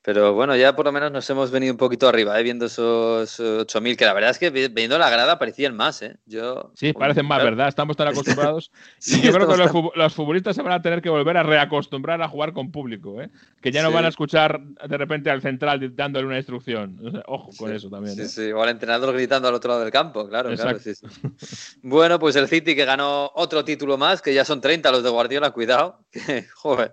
Pero 0.03 0.33
bueno, 0.33 0.57
ya 0.57 0.75
por 0.75 0.87
lo 0.87 0.93
menos 0.93 1.13
nos 1.13 1.29
hemos 1.29 1.51
venido 1.51 1.73
un 1.75 1.77
poquito 1.77 2.09
arriba, 2.09 2.41
¿eh? 2.41 2.43
viendo 2.43 2.65
esos 2.67 3.39
8.000, 3.39 3.97
que 3.99 4.07
la 4.07 4.15
verdad 4.15 4.31
es 4.31 4.39
que 4.39 4.49
vi- 4.49 4.69
viendo 4.69 4.97
la 4.99 5.11
grada 5.11 5.39
parecían 5.39 5.77
más, 5.77 6.01
¿eh? 6.01 6.17
Yo, 6.25 6.73
Sí, 6.75 6.95
parecen 6.95 7.27
más, 7.27 7.43
¿verdad? 7.45 7.69
Estamos 7.69 7.99
tan 7.99 8.09
acostumbrados. 8.49 8.71
Sí, 8.99 9.19
y 9.19 9.23
yo 9.23 9.33
creo 9.33 9.47
que 9.47 9.59
los, 9.59 9.71
tan- 9.71 9.83
fu- 9.83 9.93
los 9.95 10.15
futbolistas 10.15 10.57
se 10.57 10.63
van 10.63 10.73
a 10.73 10.81
tener 10.81 11.03
que 11.03 11.11
volver 11.11 11.37
a 11.37 11.43
reacostumbrar 11.43 12.23
a 12.23 12.29
jugar 12.29 12.55
con 12.55 12.71
público, 12.73 13.21
¿eh? 13.21 13.29
Que 13.61 13.71
ya 13.73 13.83
no 13.83 13.89
Sí. 13.89 13.95
van 13.95 14.07
a 14.07 14.09
escuchar 14.09 14.59
de 14.63 14.97
repente 14.97 15.29
al 15.31 15.43
central 15.43 15.95
dándole 15.95 16.27
una 16.27 16.39
instrucción. 16.39 16.99
Ojo 17.27 17.51
con 17.59 17.69
Sí, 17.69 17.77
eso 17.77 17.91
también. 17.91 18.15
Sí, 18.17 18.23
¿eh? 18.23 18.29
sí, 18.29 18.53
o 18.53 18.63
al 18.63 18.71
entrenador 18.71 19.13
gritando 19.13 19.49
al 19.49 19.55
otro 19.55 19.69
lado 19.69 19.83
del 19.83 19.91
campo, 19.93 20.27
claro, 20.29 20.49
claro, 20.55 20.79
Exacto. 20.79 21.09
Bueno, 21.83 22.19
pues 22.19 22.37
el 22.37 22.49
City 22.49 22.75
que 22.75 22.85
ganó 22.87 23.31
otro 23.35 23.65
título 23.65 23.99
más, 23.99 24.23
que 24.23 24.33
ya 24.33 24.45
son 24.47 24.61
30 24.63 24.91
los 24.91 25.03
de 25.03 25.11
Guardiola, 25.11 25.51
cuidado, 25.51 25.99
joder, 26.55 26.93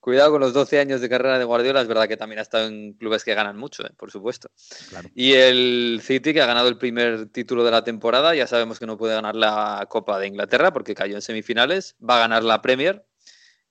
cuidado 0.00 0.30
con 0.32 0.40
los 0.40 0.52
12 0.52 0.78
años 0.78 1.00
de 1.00 1.08
carrera 1.08 1.38
de 1.38 1.44
Guardiola, 1.44 1.80
es 1.80 1.88
verdad 1.88 2.06
que 2.08 2.16
también 2.16 2.38
ha 2.38 2.42
estado 2.42 2.68
en 2.68 2.92
clubes 2.94 3.24
que 3.24 3.34
ganan 3.34 3.56
mucho, 3.56 3.84
eh, 3.84 3.90
por 3.96 4.10
supuesto. 4.10 4.50
Claro. 4.90 5.08
Y 5.14 5.32
el 5.32 6.00
City 6.02 6.32
que 6.32 6.40
ha 6.42 6.46
ganado 6.46 6.68
el 6.68 6.78
primer 6.78 7.26
título 7.26 7.64
de 7.64 7.70
la 7.72 7.82
temporada, 7.84 8.34
ya 8.34 8.46
sabemos 8.46 8.78
que 8.78 8.86
no 8.86 8.96
puede 8.96 9.14
ganar 9.14 9.34
la 9.34 9.86
Copa 9.88 10.18
de 10.18 10.28
Inglaterra 10.28 10.72
porque 10.72 10.94
cayó 10.94 11.16
en 11.16 11.22
semifinales, 11.22 11.96
va 12.08 12.16
a 12.16 12.20
ganar 12.20 12.44
la 12.44 12.62
Premier. 12.62 13.04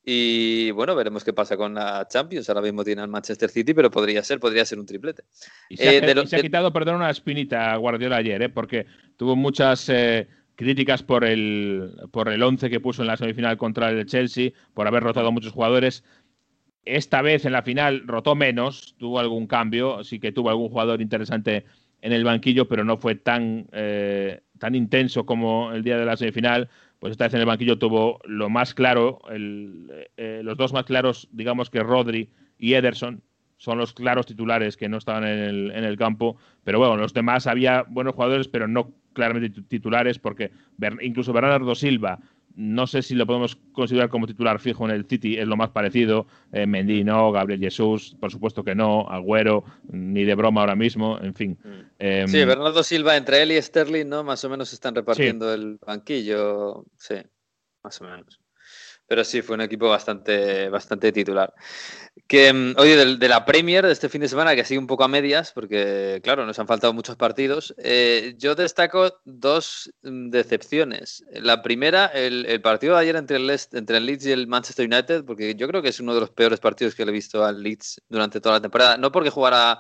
Y 0.04 0.72
bueno, 0.72 0.96
veremos 0.96 1.24
qué 1.24 1.32
pasa 1.32 1.56
con 1.56 1.76
la 1.76 2.08
Champions. 2.10 2.50
Ahora 2.50 2.62
mismo 2.62 2.84
tiene 2.84 3.04
al 3.04 3.08
Manchester 3.08 3.52
City, 3.52 3.76
pero 3.76 3.92
podría 3.92 4.24
ser, 4.24 4.39
podría 4.39 4.66
ser 4.66 4.80
un 4.80 4.86
triplete. 4.88 5.24
Y 5.70 5.78
se, 5.78 5.88
ha, 5.88 5.94
Eh, 5.94 6.02
de 6.02 6.16
lo- 6.16 6.24
y 6.24 6.28
se 6.28 6.36
ha 6.36 6.39
de- 6.39 6.44
quitado, 6.44 6.74
perdón, 6.74 6.96
una 6.96 7.12
espinita 7.12 7.72
a 7.72 7.78
Guardiola 7.78 8.18
ayer, 8.18 8.42
¿eh? 8.42 8.50
porque 8.50 8.88
tuvo 9.16 9.36
muchas 9.36 9.88
eh, 9.89 10.28
críticas 10.62 11.03
por 11.03 11.24
el, 11.26 11.91
por 12.12 12.30
el 12.30 12.41
11 12.43 12.70
que 12.70 12.80
puso 12.80 13.01
en 13.01 13.07
la 13.07 13.18
semifinal 13.18 13.57
contra 13.57 13.89
el 13.89 14.05
Chelsea, 14.05 14.51
por 14.74 14.88
haber 14.88 15.03
rotado 15.03 15.28
a 15.28 15.32
muchos 15.32 15.53
jugadores. 15.53 16.03
Esta 16.86 17.22
vez 17.22 17.45
en 17.45 17.51
la 17.53 17.62
final 17.62 18.03
rotó 18.07 18.36
menos, 18.36 18.95
tuvo 18.97 19.20
algún 19.20 19.45
cambio, 19.47 20.03
sí 20.03 20.20
que 20.20 20.32
tuvo 20.32 20.49
algún 20.49 20.70
jugador 20.70 21.01
interesante 21.01 21.66
en 22.01 22.12
el 22.12 22.24
banquillo, 22.24 22.68
pero 22.68 22.84
no 22.84 22.97
fue 22.97 23.16
tan, 23.16 23.68
eh, 23.72 24.41
tan 24.57 24.74
intenso 24.74 25.26
como 25.26 25.72
el 25.72 25.84
día 25.84 25.97
de 25.97 26.05
la 26.05 26.18
semifinal. 26.18 26.70
Pues 26.99 27.12
esta 27.12 27.26
vez 27.26 27.34
en 27.36 27.41
el 27.41 27.45
banquillo 27.45 27.78
tuvo 27.78 28.20
lo 28.26 28.49
más 28.49 28.74
claro, 28.74 29.20
el- 29.30 30.07
eh, 30.18 30.41
los 30.43 30.57
dos 30.57 30.74
más 30.74 30.86
claros, 30.86 31.28
digamos 31.32 31.70
que 31.70 31.84
Rodri 31.84 32.30
y 32.57 32.74
Ederson, 32.74 33.22
son 33.62 33.78
los 33.78 33.93
claros 33.93 34.26
titulares 34.26 34.76
que 34.76 34.89
no 34.89 34.97
estaban 34.97 35.24
en 35.24 35.38
el, 35.38 35.72
en 35.72 35.84
el 35.84 35.95
campo. 35.95 36.36
Pero 36.64 36.80
bueno, 36.80 36.97
los 36.97 37.14
demás 37.14 37.45
había 37.45 37.84
buenos 37.88 38.16
jugadores, 38.16 38.47
pero 38.47 38.68
no 38.68 38.91
claramente 39.14 39.51
titu- 39.62 39.68
titulares, 39.68 40.18
porque 40.18 40.49
incluso 41.01 41.32
Bernardo 41.32 41.76
Silva, 41.76 42.18
no 42.55 42.88
sé 42.88 43.03
si 43.03 43.14
lo 43.14 43.28
podemos 43.28 43.57
considerar 43.72 44.09
como 44.09 44.26
titular 44.26 44.59
fijo 44.59 44.84
en 44.86 44.91
el 44.95 45.05
City, 45.05 45.38
es 45.38 45.47
lo 45.47 45.57
más 45.57 45.70
parecido. 45.70 46.26
Eh, 46.51 46.66
Mendy 46.66 47.03
no, 47.03 47.32
Gabriel 47.32 47.59
Jesús, 47.59 48.18
por 48.20 48.32
supuesto 48.32 48.64
que 48.64 48.74
no, 48.74 49.07
Agüero, 49.07 49.64
ni 49.91 50.24
de 50.24 50.34
broma 50.34 50.62
ahora 50.62 50.76
mismo, 50.76 51.20
en 51.22 51.36
fin. 51.36 51.59
Em, 51.99 52.28
Sí, 52.28 52.43
Bernardo 52.43 52.82
Silva, 52.82 53.16
entre 53.16 53.43
él 53.43 53.51
y 53.51 53.62
Sterling, 53.62 54.07
¿no? 54.09 54.24
Más 54.24 54.43
o 54.43 54.49
menos 54.49 54.74
están 54.74 54.95
repartiendo 54.95 55.53
el 55.53 55.78
banquillo. 55.86 56.84
Sí, 56.97 57.16
más 57.84 58.01
o 58.01 58.05
menos. 58.05 58.41
Pero 59.12 59.26
sí, 59.26 59.41
fue 59.41 59.55
un 59.55 59.62
equipo 59.62 59.89
bastante, 59.89 60.70
bastante 60.70 61.12
titular. 61.12 61.53
Que, 62.30 62.53
mm, 62.53 62.76
oye, 62.78 63.18
de, 63.18 63.28
la 63.28 63.43
Premier 63.43 63.86
de 63.86 63.91
este 63.91 64.07
fin 64.07 64.22
de 64.22 64.30
semana, 64.30 64.55
que 64.55 64.64
sigue 64.64 64.80
un 64.80 64.88
poco 64.88 65.03
a 65.03 65.09
medias, 65.09 65.51
porque, 65.51 66.22
claro, 66.24 66.45
nos 66.45 66.57
han 66.59 66.66
faltado 66.66 66.93
muchos 66.93 67.18
partidos, 67.18 67.76
eh, 67.78 68.36
yo 68.38 68.55
destaco 68.55 69.20
dos 69.26 69.91
mm, 70.03 70.30
decepciones. 70.30 71.26
La 71.34 71.62
primera, 71.62 72.05
el, 72.05 72.62
partido 72.62 72.93
de 72.95 73.01
ayer 73.01 73.18
entre 73.18 73.36
el, 73.36 73.47
Leicester- 73.47 73.80
entre 73.80 73.97
el 73.97 74.05
Leeds 74.05 74.28
y 74.28 74.32
el 74.32 74.47
Manchester 74.47 74.86
United, 74.88 75.26
porque 75.26 75.55
yo 75.55 75.68
creo 75.68 75.82
que 75.82 75.89
es 75.89 75.99
uno 75.99 76.14
de 76.16 76.22
los 76.22 76.30
peores 76.30 76.62
partidos 76.62 76.95
que 76.95 77.03
le 77.03 77.12
he 77.12 77.14
visto 77.14 77.43
al 77.43 77.62
Leeds 77.62 78.01
durante 78.07 78.39
toda 78.39 78.55
la 78.55 78.62
temporada. 78.62 78.95
No 78.95 79.12
porque 79.12 79.30
jugara 79.30 79.78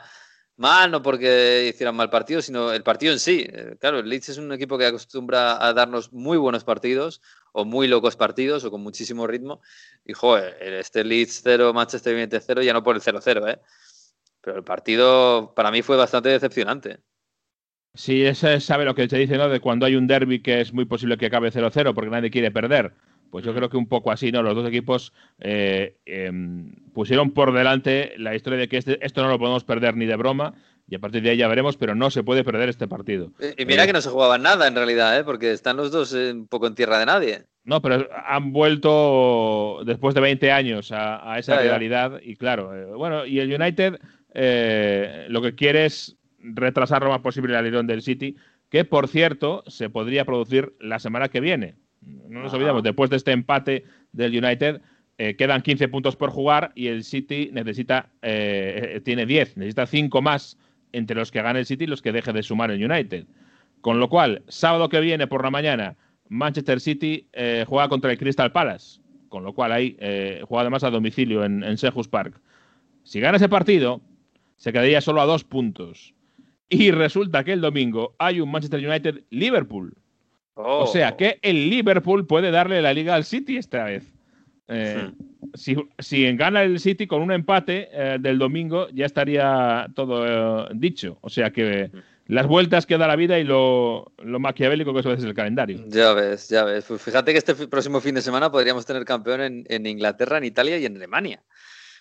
mal, 0.57 0.91
no 0.91 1.01
porque 1.01 1.69
hicieran 1.73 1.95
mal 1.95 2.09
partido, 2.09 2.41
sino 2.41 2.73
el 2.73 2.83
partido 2.83 3.13
en 3.13 3.19
sí. 3.19 3.45
Eh, 3.47 3.77
Claro, 3.79 3.99
el 3.99 4.09
Leeds 4.09 4.27
es 4.29 4.37
un 4.37 4.51
equipo 4.51 4.77
que 4.77 4.87
acostumbra 4.87 5.65
a 5.65 5.73
darnos 5.73 6.11
muy 6.11 6.37
buenos 6.37 6.65
partidos 6.65 7.21
o 7.51 7.65
muy 7.65 7.87
locos 7.87 8.15
partidos 8.15 8.63
o 8.63 8.71
con 8.71 8.81
muchísimo 8.81 9.27
ritmo. 9.27 9.61
Y 10.05 10.13
joder, 10.13 10.57
este 10.61 11.03
Leeds 11.03 11.41
0, 11.43 11.73
Manchester 11.73 12.15
United 12.15 12.41
0, 12.45 12.61
ya 12.63 12.73
no 12.73 12.83
por 12.83 12.95
el 12.95 13.01
0-0, 13.01 13.47
¿eh? 13.53 13.59
Pero 14.41 14.57
el 14.57 14.63
partido 14.63 15.53
para 15.55 15.71
mí 15.71 15.81
fue 15.81 15.97
bastante 15.97 16.29
decepcionante. 16.29 16.99
Sí, 17.93 18.23
ese 18.23 18.59
sabe 18.61 18.85
lo 18.85 18.95
que 18.95 19.09
se 19.09 19.17
dice, 19.17 19.37
¿no? 19.37 19.49
De 19.49 19.59
cuando 19.59 19.85
hay 19.85 19.95
un 19.95 20.07
derby 20.07 20.41
que 20.41 20.61
es 20.61 20.73
muy 20.73 20.85
posible 20.85 21.17
que 21.17 21.25
acabe 21.25 21.51
0-0 21.51 21.93
porque 21.93 22.09
nadie 22.09 22.31
quiere 22.31 22.49
perder. 22.49 22.93
Pues 23.29 23.45
yo 23.45 23.53
creo 23.53 23.69
que 23.69 23.77
un 23.77 23.87
poco 23.87 24.11
así, 24.11 24.31
¿no? 24.31 24.43
Los 24.43 24.55
dos 24.55 24.67
equipos 24.67 25.13
eh, 25.39 25.97
em, 26.05 26.73
pusieron 26.93 27.31
por 27.31 27.53
delante 27.53 28.13
la 28.17 28.35
historia 28.35 28.59
de 28.59 28.67
que 28.67 28.77
este- 28.77 29.05
esto 29.05 29.21
no 29.21 29.29
lo 29.29 29.39
podemos 29.39 29.63
perder 29.63 29.95
ni 29.95 30.05
de 30.05 30.15
broma 30.15 30.53
y 30.91 30.95
a 30.95 30.99
partir 30.99 31.23
de 31.23 31.29
ahí 31.31 31.37
ya 31.37 31.47
veremos, 31.47 31.77
pero 31.77 31.95
no 31.95 32.11
se 32.11 32.21
puede 32.21 32.43
perder 32.43 32.67
este 32.69 32.87
partido. 32.87 33.31
Y 33.57 33.65
mira 33.65 33.85
Eh, 33.85 33.87
que 33.87 33.93
no 33.93 34.01
se 34.01 34.09
jugaba 34.09 34.37
nada 34.37 34.67
en 34.67 34.75
realidad, 34.75 35.17
¿eh? 35.17 35.23
Porque 35.23 35.51
están 35.53 35.77
los 35.77 35.89
dos 35.89 36.13
eh, 36.13 36.31
un 36.33 36.47
poco 36.47 36.67
en 36.67 36.75
tierra 36.75 36.99
de 36.99 37.05
nadie. 37.05 37.43
No, 37.63 37.81
pero 37.81 38.07
han 38.27 38.51
vuelto 38.53 39.81
después 39.85 40.13
de 40.15 40.21
20 40.21 40.51
años 40.51 40.91
a, 40.91 41.31
a 41.33 41.39
esa 41.39 41.55
ya. 41.55 41.61
realidad 41.69 42.19
y 42.21 42.35
claro, 42.35 42.75
eh, 42.75 42.85
bueno, 42.93 43.25
y 43.25 43.39
el 43.39 43.53
United 43.53 43.99
lo 45.29 45.41
que 45.41 45.55
quiere 45.55 45.85
es 45.85 46.17
retrasar 46.39 47.03
lo 47.03 47.09
más 47.09 47.21
posible 47.21 47.53
la 47.53 47.61
lesión 47.61 47.87
del 47.87 48.01
City, 48.01 48.35
que 48.69 48.83
por 48.85 49.07
cierto 49.07 49.63
se 49.67 49.89
podría 49.89 50.25
producir 50.25 50.73
la 50.79 50.99
semana 50.99 51.29
que 51.29 51.39
viene. 51.39 51.75
No 52.01 52.39
nos 52.39 52.47
Ajá. 52.47 52.57
olvidemos, 52.57 52.83
después 52.83 53.09
de 53.09 53.17
este 53.17 53.31
empate 53.31 53.83
del 54.11 54.43
United, 54.43 54.81
eh, 55.17 55.35
quedan 55.35 55.61
15 55.61 55.87
puntos 55.87 56.15
por 56.15 56.31
jugar 56.31 56.71
y 56.75 56.87
el 56.87 57.03
City 57.03 57.49
necesita, 57.53 58.09
eh, 58.21 59.01
tiene 59.05 59.25
10, 59.25 59.57
necesita 59.57 59.85
5 59.85 60.21
más 60.21 60.57
entre 60.93 61.15
los 61.15 61.31
que 61.31 61.41
gane 61.41 61.59
el 61.59 61.65
City 61.65 61.83
y 61.85 61.87
los 61.87 62.01
que 62.01 62.11
deje 62.11 62.33
de 62.33 62.43
sumar 62.43 62.71
el 62.71 62.83
United. 62.83 63.25
Con 63.81 63.99
lo 63.99 64.09
cual, 64.09 64.43
sábado 64.47 64.89
que 64.89 64.99
viene 64.99 65.27
por 65.27 65.43
la 65.43 65.51
mañana, 65.51 65.95
Manchester 66.29 66.79
City 66.79 67.27
eh, 67.33 67.65
juega 67.67 67.89
contra 67.89 68.11
el 68.11 68.17
Crystal 68.17 68.51
Palace. 68.51 68.99
Con 69.29 69.43
lo 69.43 69.53
cual, 69.53 69.71
ahí 69.71 69.95
eh, 69.99 70.43
juega 70.47 70.61
además 70.61 70.83
a 70.83 70.89
domicilio 70.89 71.43
en, 71.43 71.63
en 71.63 71.77
Selhurst 71.77 72.11
Park. 72.11 72.39
Si 73.03 73.19
gana 73.19 73.37
ese 73.37 73.49
partido, 73.49 74.01
se 74.57 74.71
quedaría 74.71 75.01
solo 75.01 75.21
a 75.21 75.25
dos 75.25 75.43
puntos. 75.43 76.13
Y 76.69 76.91
resulta 76.91 77.43
que 77.43 77.53
el 77.53 77.61
domingo 77.61 78.15
hay 78.19 78.39
un 78.39 78.51
Manchester 78.51 78.87
United-Liverpool. 78.87 79.93
O 80.53 80.87
sea 80.87 81.15
que 81.15 81.39
el 81.41 81.69
Liverpool 81.69 82.27
puede 82.27 82.51
darle 82.51 82.81
la 82.81 82.93
liga 82.93 83.15
al 83.15 83.23
City 83.23 83.57
esta 83.57 83.85
vez. 83.85 84.13
Eh, 84.67 85.11
si, 85.53 85.75
si 85.99 86.35
gana 86.35 86.63
el 86.63 86.79
City 86.79 87.07
con 87.07 87.21
un 87.21 87.31
empate 87.31 87.89
eh, 87.91 88.17
del 88.19 88.39
domingo, 88.39 88.87
ya 88.89 89.05
estaría 89.05 89.87
todo 89.95 90.65
eh, 90.65 90.69
dicho. 90.73 91.17
O 91.21 91.29
sea 91.29 91.51
que 91.51 91.91
las 92.27 92.47
vueltas 92.47 92.85
que 92.85 92.97
da 92.97 93.07
la 93.07 93.15
vida 93.15 93.37
y 93.37 93.43
lo, 93.43 94.11
lo 94.23 94.39
maquiavélico 94.39 94.93
que 94.93 95.01
eso 95.01 95.11
es 95.11 95.23
el 95.23 95.33
calendario. 95.33 95.83
Ya 95.87 96.13
ves, 96.13 96.47
ya 96.47 96.63
ves. 96.63 96.85
Pues 96.87 97.01
fíjate 97.01 97.33
que 97.33 97.39
este 97.39 97.55
próximo 97.67 97.99
fin 97.99 98.15
de 98.15 98.21
semana 98.21 98.51
podríamos 98.51 98.85
tener 98.85 99.03
campeón 99.03 99.41
en, 99.41 99.65
en 99.67 99.85
Inglaterra, 99.85 100.37
en 100.37 100.45
Italia 100.45 100.77
y 100.77 100.85
en 100.85 100.95
Alemania. 100.95 101.43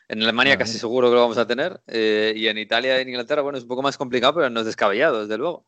En 0.08 0.22
Alemania 0.22 0.56
casi 0.56 0.78
seguro 0.78 1.08
que 1.08 1.14
lo 1.14 1.20
vamos 1.20 1.38
a 1.38 1.46
tener. 1.46 1.80
y 1.88 2.46
en 2.48 2.58
Italia 2.58 2.98
y 2.98 3.02
en 3.02 3.08
Inglaterra, 3.10 3.42
bueno, 3.42 3.58
es 3.58 3.62
un 3.62 3.68
poco 3.68 3.82
más 3.82 3.96
complicado, 3.96 4.34
pero 4.34 4.50
no 4.50 4.60
es 4.60 4.66
descabellado, 4.66 5.22
desde 5.22 5.38
luego. 5.38 5.66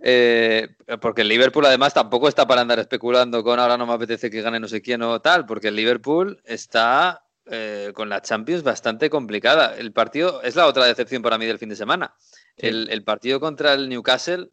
Eh, 0.00 0.68
porque 1.00 1.22
el 1.22 1.28
Liverpool 1.28 1.66
además 1.66 1.92
tampoco 1.92 2.28
está 2.28 2.46
para 2.46 2.60
andar 2.60 2.78
especulando 2.78 3.42
con 3.42 3.58
ahora 3.58 3.76
no 3.76 3.84
me 3.86 3.94
apetece 3.94 4.30
que 4.30 4.42
gane 4.42 4.60
no 4.60 4.68
sé 4.68 4.80
quién 4.80 5.02
o 5.02 5.20
tal, 5.20 5.44
porque 5.44 5.68
el 5.68 5.76
Liverpool 5.76 6.40
está 6.44 7.24
eh, 7.46 7.90
con 7.94 8.08
la 8.08 8.22
Champions 8.22 8.62
bastante 8.62 9.10
complicada. 9.10 9.76
El 9.76 9.92
partido 9.92 10.42
es 10.42 10.54
la 10.54 10.66
otra 10.66 10.84
decepción 10.84 11.22
para 11.22 11.36
mí 11.38 11.46
del 11.46 11.58
fin 11.58 11.68
de 11.68 11.76
semana. 11.76 12.14
El, 12.56 12.88
el 12.90 13.02
partido 13.02 13.40
contra 13.40 13.72
el 13.74 13.88
Newcastle, 13.88 14.50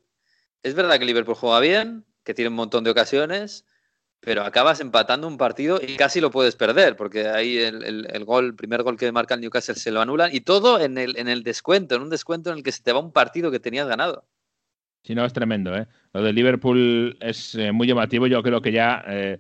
es 0.64 0.74
verdad 0.74 0.98
que 0.98 1.06
Liverpool 1.06 1.36
juega 1.36 1.60
bien, 1.60 2.06
que 2.24 2.34
tiene 2.34 2.50
un 2.50 2.56
montón 2.56 2.84
de 2.84 2.90
ocasiones, 2.92 3.66
pero 4.20 4.44
acabas 4.44 4.80
empatando 4.80 5.28
un 5.28 5.38
partido 5.38 5.80
y 5.86 5.96
casi 5.96 6.20
lo 6.22 6.32
puedes 6.32 6.56
perder, 6.56 6.96
porque 6.96 7.28
ahí 7.28 7.60
el, 7.60 7.84
el- 7.84 8.08
el 8.12 8.26
gol, 8.26 8.46
el 8.46 8.56
primer 8.56 8.82
gol 8.82 8.98
que 8.98 9.12
marca 9.12 9.36
el 9.36 9.42
Newcastle 9.42 9.76
se 9.76 9.92
lo 9.92 10.02
anulan 10.02 10.34
y 10.34 10.42
todo 10.42 10.80
en 10.80 10.98
el, 10.98 11.16
en 11.18 11.28
el 11.28 11.44
descuento, 11.44 11.94
en 11.96 12.02
un 12.02 12.10
descuento 12.10 12.50
en 12.50 12.58
el 12.58 12.64
que 12.64 12.72
se 12.72 12.82
te 12.82 12.92
va 12.94 13.00
un 13.00 13.12
partido 13.12 13.52
que 13.52 13.60
tenías 13.60 13.88
ganado. 13.88 14.26
Si 15.06 15.14
no, 15.14 15.24
es 15.24 15.34
tremendo. 15.34 15.76
¿eh? 15.78 15.86
Lo 16.14 16.24
de 16.24 16.34
Liverpool 16.34 17.16
es 17.22 17.54
eh, 17.54 17.72
muy 17.72 17.86
llamativo. 17.86 18.26
Yo 18.26 18.42
creo 18.42 18.62
que 18.62 18.72
ya 18.72 19.04
eh, 19.08 19.38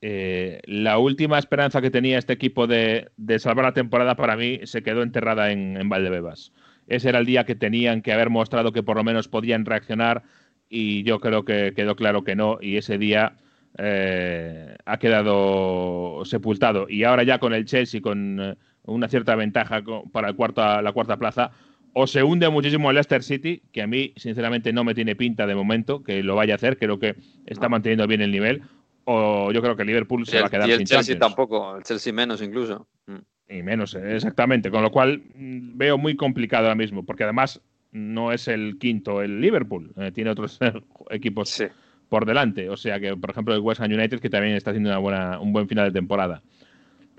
eh, 0.00 0.60
la 0.66 0.98
última 0.98 1.36
esperanza 1.36 1.80
que 1.80 1.90
tenía 1.90 2.16
este 2.16 2.32
equipo 2.32 2.68
de, 2.68 3.10
de 3.16 3.40
salvar 3.40 3.64
la 3.64 3.74
temporada 3.74 4.14
para 4.14 4.36
mí 4.36 4.60
se 4.64 4.84
quedó 4.84 5.02
enterrada 5.02 5.50
en, 5.50 5.76
en 5.76 5.88
Valdebebas. 5.88 6.52
Ese 6.86 7.08
era 7.08 7.18
el 7.18 7.26
día 7.26 7.44
que 7.44 7.56
tenían 7.56 8.02
que 8.02 8.12
haber 8.12 8.30
mostrado 8.30 8.70
que 8.70 8.84
por 8.84 8.96
lo 8.96 9.02
menos 9.02 9.26
podían 9.26 9.66
reaccionar 9.66 10.22
y 10.68 11.02
yo 11.02 11.18
creo 11.18 11.44
que 11.44 11.72
quedó 11.74 11.96
claro 11.96 12.22
que 12.22 12.36
no 12.36 12.58
y 12.60 12.76
ese 12.76 12.96
día 12.96 13.36
ha 13.78 14.98
quedado 14.98 16.24
sepultado. 16.24 16.88
Y 16.88 17.04
ahora 17.04 17.22
ya 17.22 17.38
con 17.38 17.54
el 17.54 17.64
Chelsea, 17.64 18.00
con 18.00 18.56
una 18.84 19.08
cierta 19.08 19.34
ventaja 19.36 19.82
para 20.12 20.28
el 20.28 20.36
cuarta, 20.36 20.82
la 20.82 20.92
cuarta 20.92 21.16
plaza, 21.16 21.52
o 21.92 22.06
se 22.06 22.22
hunde 22.22 22.48
muchísimo 22.48 22.90
el 22.90 22.94
Leicester 22.94 23.22
City, 23.22 23.62
que 23.72 23.82
a 23.82 23.86
mí 23.86 24.12
sinceramente 24.16 24.72
no 24.72 24.84
me 24.84 24.94
tiene 24.94 25.16
pinta 25.16 25.46
de 25.46 25.54
momento 25.54 26.02
que 26.02 26.22
lo 26.22 26.36
vaya 26.36 26.54
a 26.54 26.56
hacer, 26.56 26.78
creo 26.78 26.98
que 26.98 27.16
está 27.46 27.68
manteniendo 27.68 28.06
bien 28.06 28.20
el 28.20 28.30
nivel, 28.30 28.62
o 29.04 29.50
yo 29.52 29.60
creo 29.60 29.74
que 29.76 29.82
el 29.82 29.88
Liverpool 29.88 30.26
se 30.26 30.36
va 30.36 30.42
a 30.42 30.44
el, 30.44 30.50
quedar 30.50 30.68
y 30.68 30.72
el 30.72 30.78
sin 30.78 30.86
Chelsea 30.86 31.14
Champions. 31.14 31.36
tampoco, 31.36 31.76
el 31.76 31.82
Chelsea 31.82 32.12
menos 32.12 32.42
incluso. 32.42 32.86
Mm. 33.06 33.16
Y 33.48 33.62
menos, 33.62 33.94
eh, 33.94 34.14
exactamente. 34.14 34.70
Con 34.70 34.82
lo 34.82 34.90
cual 34.92 35.22
mm, 35.34 35.76
veo 35.76 35.98
muy 35.98 36.14
complicado 36.14 36.66
ahora 36.66 36.76
mismo, 36.76 37.04
porque 37.04 37.24
además 37.24 37.60
no 37.90 38.30
es 38.32 38.46
el 38.46 38.78
quinto 38.78 39.22
el 39.22 39.40
Liverpool, 39.40 39.92
eh, 39.96 40.12
tiene 40.12 40.30
otros 40.30 40.60
equipos 41.10 41.50
Sí. 41.50 41.64
por 42.08 42.24
delante. 42.26 42.68
O 42.68 42.76
sea 42.76 43.00
que, 43.00 43.16
por 43.16 43.30
ejemplo, 43.30 43.54
el 43.54 43.60
West 43.60 43.80
Ham 43.80 43.90
United, 43.90 44.20
que 44.20 44.30
también 44.30 44.54
está 44.54 44.70
haciendo 44.70 44.90
una 44.90 44.98
buena, 44.98 45.40
un 45.40 45.52
buen 45.52 45.66
final 45.66 45.86
de 45.86 45.98
temporada. 45.98 46.42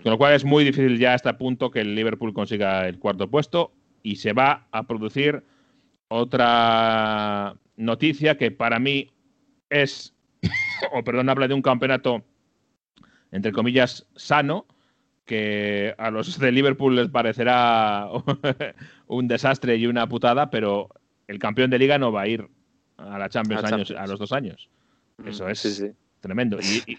Con 0.01 0.11
lo 0.11 0.17
cual 0.17 0.33
es 0.33 0.45
muy 0.45 0.63
difícil 0.63 0.97
ya 0.97 1.13
hasta 1.13 1.37
punto 1.37 1.69
que 1.69 1.81
el 1.81 1.93
Liverpool 1.93 2.33
consiga 2.33 2.87
el 2.87 2.97
cuarto 2.97 3.29
puesto 3.29 3.73
y 4.03 4.15
se 4.17 4.33
va 4.33 4.67
a 4.71 4.83
producir 4.83 5.43
otra 6.07 7.55
noticia 7.77 8.37
que 8.37 8.51
para 8.51 8.79
mí 8.79 9.11
es, 9.69 10.13
o 10.93 11.03
perdón, 11.03 11.29
habla 11.29 11.47
de 11.47 11.53
un 11.53 11.61
campeonato 11.61 12.23
entre 13.31 13.51
comillas 13.53 14.05
sano, 14.15 14.65
que 15.25 15.95
a 15.97 16.11
los 16.11 16.37
de 16.37 16.51
Liverpool 16.51 16.95
les 16.97 17.07
parecerá 17.09 18.07
un 19.07 19.27
desastre 19.29 19.77
y 19.77 19.87
una 19.87 20.07
putada, 20.09 20.49
pero 20.49 20.89
el 21.27 21.39
campeón 21.39 21.69
de 21.69 21.79
liga 21.79 21.97
no 21.97 22.11
va 22.11 22.23
a 22.23 22.27
ir 22.27 22.45
a 22.97 23.17
la 23.17 23.29
Champions, 23.29 23.63
A 23.63 23.69
la 23.69 23.75
años- 23.75 23.87
Champions. 23.87 24.09
a 24.09 24.11
los 24.11 24.19
dos 24.19 24.31
años. 24.33 24.69
Mm, 25.17 25.27
Eso 25.29 25.47
es 25.47 25.59
Sí, 25.59 25.69
sí. 25.71 25.85
tremendo. 26.19 26.57
Y, 26.59 26.91
y- 26.91 26.97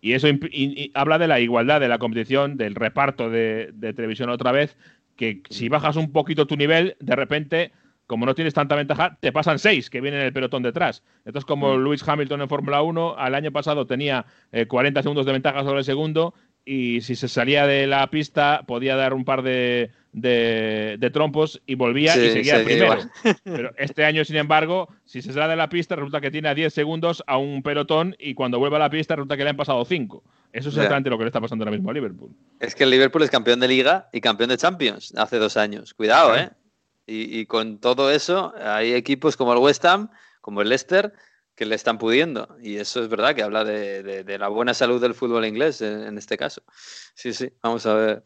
y 0.00 0.12
eso 0.14 0.28
y- 0.28 0.38
y 0.52 0.90
habla 0.94 1.18
de 1.18 1.26
la 1.28 1.40
igualdad 1.40 1.80
de 1.80 1.88
la 1.88 1.98
competición, 1.98 2.56
del 2.56 2.74
reparto 2.76 3.28
de, 3.30 3.70
de 3.74 3.92
televisión 3.92 4.30
otra 4.30 4.52
vez, 4.52 4.76
que 5.22 5.42
si 5.50 5.68
bajas 5.68 5.94
un 5.94 6.10
poquito 6.10 6.48
tu 6.48 6.56
nivel, 6.56 6.96
de 6.98 7.14
repente, 7.14 7.70
como 8.08 8.26
no 8.26 8.34
tienes 8.34 8.54
tanta 8.54 8.74
ventaja, 8.74 9.18
te 9.20 9.30
pasan 9.30 9.60
seis 9.60 9.88
que 9.88 10.00
vienen 10.00 10.18
en 10.18 10.26
el 10.26 10.32
pelotón 10.32 10.64
detrás. 10.64 11.04
Esto 11.24 11.38
es 11.38 11.44
como 11.44 11.76
Lewis 11.76 12.02
Hamilton 12.06 12.40
en 12.40 12.48
Fórmula 12.48 12.82
1, 12.82 13.14
al 13.16 13.36
año 13.36 13.52
pasado 13.52 13.86
tenía 13.86 14.26
eh, 14.50 14.66
40 14.66 15.00
segundos 15.00 15.24
de 15.24 15.30
ventaja 15.30 15.62
sobre 15.62 15.78
el 15.78 15.84
segundo 15.84 16.34
y 16.64 17.02
si 17.02 17.14
se 17.14 17.28
salía 17.28 17.68
de 17.68 17.86
la 17.86 18.04
pista 18.10 18.64
podía 18.66 18.96
dar 18.96 19.14
un 19.14 19.24
par 19.24 19.42
de, 19.42 19.92
de- 20.12 20.96
de 20.98 21.10
trompos 21.10 21.60
y 21.66 21.74
volvía 21.74 22.14
y 22.16 22.20
Sí, 22.20 22.30
seguía 22.32 22.58
seguía 22.58 22.64
primero. 22.64 23.10
Pero 23.44 23.70
este 23.78 24.04
año, 24.04 24.24
sin 24.24 24.36
embargo, 24.36 24.88
si 25.04 25.22
se 25.22 25.32
sale 25.32 25.48
de 25.50 25.56
la 25.56 25.68
pista, 25.68 25.96
resulta 25.96 26.20
que 26.20 26.30
tiene 26.30 26.48
a 26.48 26.54
10 26.54 26.72
segundos 26.72 27.24
a 27.26 27.38
un 27.38 27.62
pelotón 27.62 28.14
y 28.18 28.34
cuando 28.34 28.58
vuelve 28.58 28.76
a 28.76 28.80
la 28.80 28.90
pista 28.90 29.16
resulta 29.16 29.36
que 29.36 29.44
le 29.44 29.50
han 29.50 29.56
pasado 29.56 29.84
5. 29.84 30.22
Eso 30.52 30.68
es 30.68 30.74
exactamente 30.76 31.08
lo 31.08 31.16
que 31.16 31.24
le 31.24 31.28
está 31.28 31.40
pasando 31.40 31.64
ahora 31.64 31.74
mismo 31.74 31.90
a 31.90 31.94
Liverpool. 31.94 32.30
Es 32.60 32.74
que 32.74 32.84
el 32.84 32.90
Liverpool 32.90 33.22
es 33.22 33.30
campeón 33.30 33.58
de 33.60 33.68
liga 33.68 34.10
y 34.12 34.20
campeón 34.20 34.50
de 34.50 34.58
Champions 34.58 35.14
hace 35.16 35.38
dos 35.38 35.56
años. 35.56 35.94
Cuidado. 35.94 36.36
¿eh? 36.36 36.50
Y, 37.06 37.40
y 37.40 37.46
con 37.46 37.78
todo 37.78 38.10
eso, 38.10 38.52
hay 38.62 38.92
equipos 38.92 39.36
como 39.38 39.54
el 39.54 39.58
West 39.60 39.84
Ham, 39.86 40.10
como 40.42 40.60
el 40.60 40.68
Leicester, 40.68 41.14
que 41.54 41.66
le 41.66 41.74
están 41.74 41.98
pudiendo. 41.98 42.48
Y 42.62 42.76
eso 42.76 43.02
es 43.02 43.08
verdad 43.08 43.34
que 43.34 43.42
habla 43.42 43.64
de, 43.64 44.02
de- 44.02 44.24
de 44.24 44.38
la 44.38 44.48
buena 44.48 44.74
salud 44.74 45.00
del 45.00 45.14
fútbol 45.14 45.44
inglés 45.44 45.82
en, 45.82 46.02
en 46.02 46.18
este 46.18 46.36
caso. 46.36 46.62
Sí, 47.14 47.32
sí, 47.34 47.50
vamos 47.62 47.84
a 47.86 47.94
ver. 47.94 48.22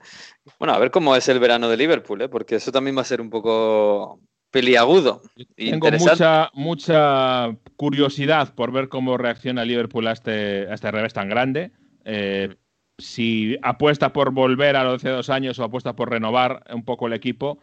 Bueno, 0.59 0.74
a 0.74 0.79
ver 0.79 0.91
cómo 0.91 1.16
es 1.16 1.29
el 1.29 1.39
verano 1.41 1.68
de 1.68 1.77
Liverpool, 1.77 2.22
¿eh? 2.22 2.29
porque 2.29 2.57
eso 2.57 2.70
también 2.72 2.97
va 2.97 3.01
a 3.03 3.05
ser 3.05 3.20
un 3.20 3.31
poco 3.31 4.20
peliagudo. 4.51 5.22
Tengo 5.57 5.91
mucha, 5.99 6.51
mucha 6.55 7.57
curiosidad 7.77 8.55
por 8.55 8.70
ver 8.72 8.89
cómo 8.89 9.18
reacciona 9.18 9.64
Liverpool 9.64 10.07
a 10.07 10.12
este, 10.12 10.68
a 10.70 10.74
este 10.74 10.91
revés 10.91 11.12
tan 11.12 11.29
grande. 11.29 11.72
Eh, 12.05 12.55
si 12.99 13.59
apuesta 13.62 14.12
por 14.12 14.31
volver 14.33 14.77
a 14.77 14.85
los 14.85 15.03
de 15.03 15.11
dos 15.11 15.29
años 15.29 15.59
o 15.59 15.64
apuesta 15.64 15.95
por 15.95 16.11
renovar 16.11 16.62
un 16.72 16.85
poco 16.85 17.09
el 17.09 17.12
equipo. 17.12 17.59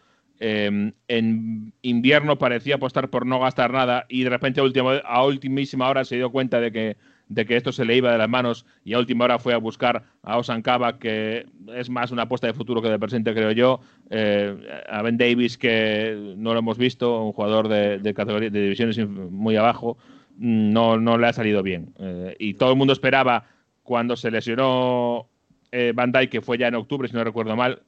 Eh, 0.45 0.91
en 1.07 1.71
invierno 1.83 2.37
parecía 2.37 2.75
apostar 2.75 3.09
por 3.09 3.25
no 3.25 3.39
gastar 3.39 3.71
nada 3.71 4.05
y 4.09 4.23
de 4.25 4.29
repente 4.29 4.59
a, 4.59 4.63
última- 4.63 4.97
a 4.97 5.23
ultimísima 5.25 5.87
hora 5.87 6.03
se 6.03 6.17
dio 6.17 6.31
cuenta 6.31 6.59
de 6.59 6.69
que, 6.73 6.97
de 7.29 7.45
que 7.45 7.55
esto 7.55 7.71
se 7.71 7.85
le 7.85 7.95
iba 7.95 8.11
de 8.11 8.17
las 8.17 8.27
manos 8.27 8.65
y 8.83 8.91
a 8.91 8.99
última 8.99 9.23
hora 9.23 9.39
fue 9.39 9.53
a 9.53 9.57
buscar 9.57 10.03
a 10.21 10.37
Osan 10.37 10.61
Kabak, 10.61 10.99
que 10.99 11.45
es 11.77 11.89
más 11.89 12.11
una 12.11 12.23
apuesta 12.23 12.47
de 12.47 12.53
futuro 12.53 12.81
que 12.81 12.89
de 12.89 12.99
presente, 12.99 13.33
creo 13.33 13.51
yo. 13.51 13.79
Eh, 14.09 14.53
a 14.89 15.01
Ben 15.01 15.17
Davis, 15.17 15.57
que 15.57 16.33
no 16.35 16.51
lo 16.51 16.59
hemos 16.59 16.77
visto, 16.77 17.23
un 17.23 17.31
jugador 17.31 17.69
de, 17.69 17.99
de 17.99 18.13
categoría, 18.13 18.49
de 18.49 18.63
divisiones 18.63 18.99
muy 19.07 19.55
abajo, 19.55 19.97
no, 20.37 20.97
no 20.97 21.17
le 21.17 21.27
ha 21.27 21.31
salido 21.31 21.63
bien. 21.63 21.93
Eh, 21.99 22.35
y 22.37 22.55
todo 22.55 22.71
el 22.71 22.77
mundo 22.77 22.91
esperaba 22.91 23.45
cuando 23.81 24.17
se 24.17 24.29
lesionó 24.29 25.29
eh, 25.71 25.93
Van 25.95 26.11
Dijk, 26.11 26.29
que 26.29 26.41
fue 26.41 26.57
ya 26.57 26.67
en 26.67 26.75
octubre, 26.75 27.07
si 27.07 27.13
no 27.15 27.23
recuerdo 27.23 27.55
mal, 27.55 27.81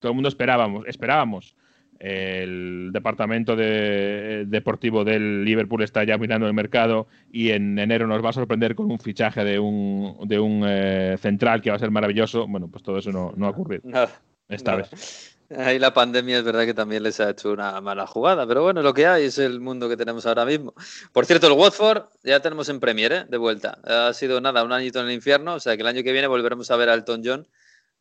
todo 0.00 0.10
el 0.10 0.16
mundo 0.16 0.28
esperábamos, 0.28 0.84
esperábamos. 0.88 1.54
El 1.98 2.90
departamento 2.92 3.56
de- 3.56 4.44
deportivo 4.46 5.04
del 5.04 5.44
Liverpool 5.44 5.82
está 5.82 6.04
ya 6.04 6.18
mirando 6.18 6.46
el 6.46 6.54
mercado 6.54 7.06
y 7.32 7.50
en 7.50 7.78
enero 7.78 8.06
nos 8.06 8.24
va 8.24 8.30
a 8.30 8.34
sorprender 8.34 8.74
con 8.74 8.90
un 8.90 8.98
fichaje 8.98 9.44
de 9.44 9.58
un, 9.58 10.18
de 10.26 10.38
un 10.38 10.62
eh, 10.66 11.16
central 11.20 11.62
que 11.62 11.70
va 11.70 11.76
a 11.76 11.80
ser 11.80 11.90
maravilloso. 11.90 12.46
Bueno, 12.46 12.68
pues 12.68 12.82
todo 12.82 12.98
eso 12.98 13.12
no, 13.12 13.32
no 13.36 13.46
ha 13.46 13.50
ocurrido 13.50 13.82
esta 14.48 14.76
vez. 14.76 15.32
Ahí 15.56 15.78
la 15.78 15.94
pandemia 15.94 16.38
es 16.38 16.42
verdad 16.44 16.64
que 16.64 16.74
también 16.74 17.04
les 17.04 17.20
ha 17.20 17.30
hecho 17.30 17.52
una 17.52 17.80
mala 17.80 18.04
jugada, 18.06 18.48
pero 18.48 18.64
bueno, 18.64 18.82
lo 18.82 18.92
que 18.92 19.06
hay 19.06 19.26
es 19.26 19.38
el 19.38 19.60
mundo 19.60 19.88
que 19.88 19.96
tenemos 19.96 20.26
ahora 20.26 20.44
mismo. 20.44 20.74
Por 21.12 21.24
cierto, 21.24 21.46
el 21.46 21.52
Watford 21.52 22.02
ya 22.24 22.40
tenemos 22.40 22.68
en 22.68 22.80
Premier, 22.80 23.12
¿eh? 23.12 23.24
de 23.28 23.36
vuelta. 23.36 23.78
Ha 23.84 24.12
sido 24.12 24.40
nada, 24.40 24.64
un 24.64 24.72
añito 24.72 25.00
en 25.00 25.06
el 25.06 25.12
infierno, 25.12 25.54
o 25.54 25.60
sea 25.60 25.76
que 25.76 25.82
el 25.82 25.86
año 25.88 26.02
que 26.02 26.10
viene 26.10 26.26
volveremos 26.26 26.68
a 26.72 26.76
ver 26.76 26.88
a 26.88 26.94
Elton 26.94 27.22
John 27.24 27.46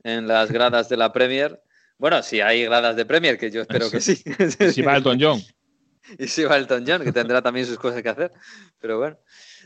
en 0.04 0.28
las 0.28 0.52
gradas 0.52 0.90
de 0.90 0.98
la 0.98 1.14
Premier. 1.14 1.60
Bueno, 1.98 2.22
si 2.24 2.42
hay 2.42 2.66
gradas 2.66 2.96
de 2.96 3.06
Premier, 3.06 3.38
que 3.38 3.52
yo 3.52 3.62
espero 3.62 3.90
que 3.90 4.02
sí. 4.02 4.16
Si 4.74 4.82
va 4.82 4.98
Elton 4.98 5.18
John. 5.20 5.40
y 6.20 6.28
si 6.28 6.44
va 6.44 6.58
Elton 6.58 6.84
John, 6.88 7.04
que 7.04 7.12
tendrá 7.12 7.42
también 7.42 7.66
sus 7.66 7.78
cosas 7.78 8.02
que 8.02 8.10
hacer. 8.10 8.32
Pero 8.80 9.00
bueno. 9.00 9.18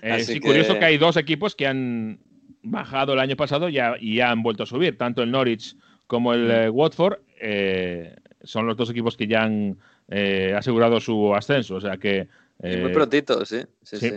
Eh, 0.02 0.24
sí, 0.24 0.34
que- 0.36 0.42
curioso 0.48 0.78
que 0.78 0.86
hay 0.86 0.98
dos 0.98 1.18
equipos 1.18 1.56
que 1.56 1.68
han 1.68 2.20
bajado 2.62 3.14
el 3.14 3.20
año 3.20 3.36
pasado 3.36 3.70
y 3.70 3.74
ya 4.16 4.32
han 4.32 4.44
vuelto 4.44 4.64
a 4.64 4.66
subir, 4.66 4.98
tanto 4.98 5.24
el 5.24 5.32
Norwich 5.32 5.76
como 6.08 6.34
el 6.34 6.50
eh, 6.50 6.70
Watford. 6.70 7.20
eh, 7.40 8.16
son 8.44 8.66
los 8.68 8.78
dos 8.78 8.90
equipos 8.90 9.18
que 9.18 9.28
ya 9.28 9.44
han 9.44 9.78
eh, 10.08 10.54
asegurado 10.56 11.00
su 11.00 11.36
ascenso. 11.36 11.76
O 11.76 11.82
sea 11.82 11.98
que. 11.98 12.28
Y 12.64 12.78
muy 12.78 12.92
prontito, 12.92 13.46
sí. 13.46 13.62
Sí, 13.84 13.98
sí. 13.98 14.12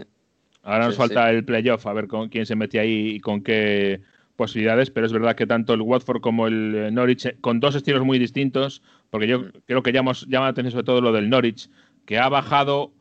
Ahora 0.62 0.86
nos 0.86 0.96
falta 0.96 1.28
el 1.30 1.44
playoff, 1.44 1.86
a 1.86 1.92
ver 1.92 2.06
con 2.06 2.28
quién 2.28 2.46
se 2.46 2.54
mete 2.54 2.78
ahí 2.78 3.16
y 3.16 3.20
con 3.20 3.42
qué 3.42 4.00
posibilidades, 4.36 4.90
pero 4.90 5.06
es 5.06 5.12
verdad 5.12 5.36
que 5.36 5.46
tanto 5.46 5.74
el 5.74 5.82
Watford 5.82 6.20
como 6.20 6.46
el 6.46 6.74
eh, 6.74 6.90
Norwich, 6.90 7.26
eh, 7.26 7.36
con 7.40 7.60
dos 7.60 7.74
estilos 7.74 8.04
muy 8.04 8.18
distintos, 8.18 8.82
porque 9.10 9.26
yo 9.26 9.40
Mm. 9.40 9.52
creo 9.66 9.82
que 9.82 9.92
llama, 9.92 10.12
llama 10.26 10.46
la 10.46 10.50
atención 10.50 10.72
sobre 10.72 10.84
todo 10.86 11.00
lo 11.00 11.12
del 11.12 11.28
Norwich, 11.30 11.68
que 12.06 12.18
ha 12.18 12.28
bajado, 12.28 12.92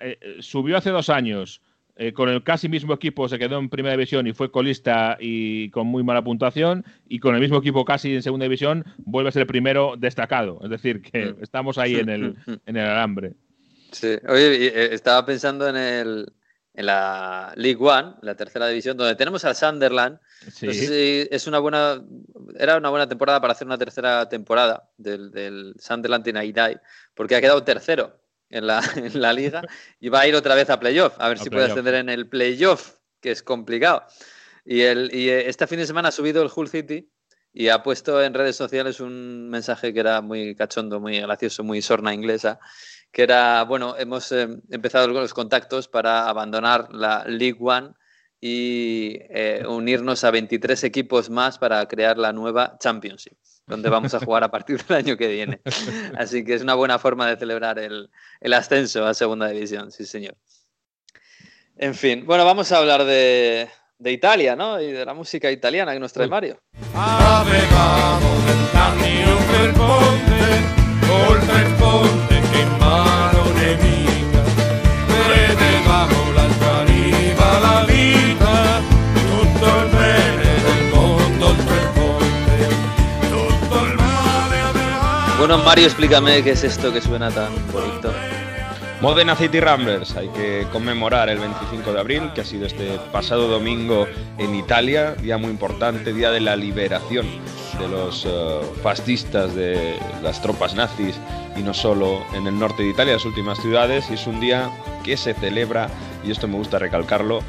eh, 0.00 0.18
subió 0.40 0.76
hace 0.76 0.90
dos 0.90 1.08
años 1.10 1.60
eh, 2.00 2.12
con 2.12 2.28
el 2.28 2.44
casi 2.44 2.68
mismo 2.68 2.94
equipo, 2.94 3.28
se 3.28 3.40
quedó 3.40 3.58
en 3.58 3.68
primera 3.68 3.96
división 3.96 4.26
y 4.28 4.32
fue 4.32 4.52
colista 4.52 5.16
y 5.18 5.68
con 5.70 5.88
muy 5.88 6.04
mala 6.04 6.22
puntuación, 6.22 6.84
y 7.08 7.18
con 7.18 7.34
el 7.34 7.40
mismo 7.40 7.58
equipo 7.58 7.84
casi 7.84 8.14
en 8.14 8.22
segunda 8.22 8.44
división 8.44 8.84
vuelve 8.98 9.30
a 9.30 9.32
ser 9.32 9.40
el 9.42 9.46
primero 9.48 9.94
destacado. 9.98 10.60
Es 10.62 10.70
decir, 10.70 11.02
que 11.02 11.32
Mm. 11.32 11.42
estamos 11.42 11.76
ahí 11.76 11.96
en 11.96 12.08
el, 12.08 12.36
en 12.66 12.76
el 12.76 12.86
alambre. 12.86 13.32
Sí. 13.90 14.14
Oye, 14.28 14.94
estaba 14.94 15.26
pensando 15.26 15.68
en, 15.68 15.76
el, 15.76 16.26
en 16.74 16.86
la 16.86 17.52
League 17.56 17.78
One, 17.80 18.12
la 18.22 18.36
tercera 18.36 18.68
división, 18.68 18.96
donde 18.96 19.16
tenemos 19.16 19.44
al 19.44 19.56
Sunderland. 19.56 20.18
Sí. 20.52 20.66
No 20.66 20.72
sé 20.72 20.86
si 20.86 21.28
es 21.30 21.46
una 21.46 21.58
buena, 21.58 22.02
era 22.58 22.76
una 22.76 22.90
buena 22.90 23.08
temporada 23.08 23.40
para 23.40 23.52
hacer 23.52 23.66
una 23.66 23.78
tercera 23.78 24.28
temporada 24.28 24.88
del, 24.96 25.30
del 25.30 25.74
Sunderland 25.78 26.26
United, 26.26 26.80
porque 27.14 27.36
ha 27.36 27.40
quedado 27.40 27.64
tercero 27.64 28.20
en 28.50 28.66
la, 28.66 28.80
en 28.96 29.20
la 29.20 29.32
liga 29.32 29.62
y 30.00 30.08
va 30.08 30.20
a 30.20 30.26
ir 30.26 30.34
otra 30.34 30.54
vez 30.54 30.70
a 30.70 30.80
playoff, 30.80 31.14
a 31.18 31.28
ver 31.28 31.38
A 31.38 31.42
si 31.42 31.50
puede 31.50 31.66
ascender 31.66 31.94
en 31.94 32.08
el 32.08 32.28
playoff, 32.28 32.94
que 33.20 33.30
es 33.30 33.42
complicado. 33.42 34.04
Y, 34.64 34.82
el, 34.82 35.14
y 35.14 35.30
este 35.30 35.66
fin 35.66 35.78
de 35.78 35.86
semana 35.86 36.08
ha 36.08 36.12
subido 36.12 36.42
el 36.42 36.50
Hull 36.54 36.68
City 36.68 37.10
y 37.52 37.68
ha 37.68 37.82
puesto 37.82 38.22
en 38.22 38.34
redes 38.34 38.56
sociales 38.56 39.00
un 39.00 39.48
mensaje 39.48 39.92
que 39.92 40.00
era 40.00 40.20
muy 40.20 40.54
cachondo, 40.54 41.00
muy 41.00 41.20
gracioso, 41.20 41.64
muy 41.64 41.82
sorna 41.82 42.14
inglesa, 42.14 42.58
que 43.10 43.22
era, 43.22 43.64
bueno, 43.64 43.96
hemos 43.98 44.30
eh, 44.32 44.48
empezado 44.70 45.08
los 45.08 45.32
contactos 45.32 45.88
para 45.88 46.28
abandonar 46.28 46.92
la 46.92 47.24
League 47.26 47.58
One 47.58 47.92
y 48.40 49.18
eh, 49.30 49.64
unirnos 49.66 50.22
a 50.24 50.30
23 50.30 50.84
equipos 50.84 51.28
más 51.28 51.58
para 51.58 51.86
crear 51.88 52.18
la 52.18 52.32
nueva 52.32 52.76
Championship, 52.78 53.36
donde 53.66 53.88
vamos 53.88 54.14
a 54.14 54.20
jugar 54.20 54.44
a 54.44 54.50
partir 54.50 54.82
del 54.84 54.96
año 54.96 55.16
que 55.16 55.28
viene. 55.28 55.60
Así 56.16 56.44
que 56.44 56.54
es 56.54 56.62
una 56.62 56.74
buena 56.74 56.98
forma 56.98 57.28
de 57.28 57.36
celebrar 57.36 57.78
el, 57.78 58.10
el 58.40 58.52
ascenso 58.52 59.06
a 59.06 59.14
Segunda 59.14 59.48
División, 59.48 59.90
sí 59.90 60.06
señor. 60.06 60.36
En 61.76 61.94
fin, 61.94 62.26
bueno, 62.26 62.44
vamos 62.44 62.70
a 62.72 62.78
hablar 62.78 63.04
de, 63.04 63.68
de 63.98 64.12
Italia, 64.12 64.56
¿no? 64.56 64.80
Y 64.80 64.92
de 64.92 65.04
la 65.04 65.14
música 65.14 65.50
italiana 65.50 65.92
que 65.92 66.00
nos 66.00 66.12
trae 66.12 66.28
Mario. 66.28 66.60
Avevamo 66.94 68.28
vent'anni 68.46 69.24
oltre 69.24 69.64
il 69.64 69.72
ponte, 69.74 71.10
oltre 71.10 71.60
il 71.60 71.74
ponte 71.74 72.37
Bueno, 85.38 85.56
Mario, 85.58 85.86
explícame 85.86 86.42
qué 86.42 86.50
es 86.50 86.64
esto 86.64 86.92
que 86.92 87.00
suena 87.00 87.30
tan 87.30 87.52
bonito. 87.72 88.12
Modena 89.00 89.36
City 89.36 89.60
Ramblers, 89.60 90.16
hay 90.16 90.28
que 90.30 90.66
conmemorar 90.72 91.28
el 91.28 91.38
25 91.38 91.92
de 91.92 92.00
abril, 92.00 92.32
que 92.34 92.40
ha 92.40 92.44
sido 92.44 92.66
este 92.66 92.98
pasado 93.12 93.46
domingo 93.46 94.08
en 94.36 94.56
Italia, 94.56 95.14
día 95.14 95.38
muy 95.38 95.50
importante, 95.50 96.12
día 96.12 96.32
de 96.32 96.40
la 96.40 96.56
liberación 96.56 97.24
de 97.78 97.88
los 97.88 98.26
eh, 98.26 98.60
fascistas 98.82 99.54
de 99.54 99.96
las 100.24 100.42
tropas 100.42 100.74
nazis 100.74 101.14
y 101.56 101.62
no 101.62 101.72
solo 101.72 102.20
en 102.34 102.48
el 102.48 102.58
norte 102.58 102.82
de 102.82 102.88
Italia, 102.88 103.12
las 103.12 103.24
últimas 103.24 103.60
ciudades, 103.60 104.10
y 104.10 104.14
es 104.14 104.26
un 104.26 104.40
día 104.40 104.68
que 105.04 105.16
se 105.16 105.34
celebra, 105.34 105.88
y 106.24 106.32
esto 106.32 106.48
me 106.48 106.56
gusta 106.56 106.80
recalcarlo, 106.80 107.42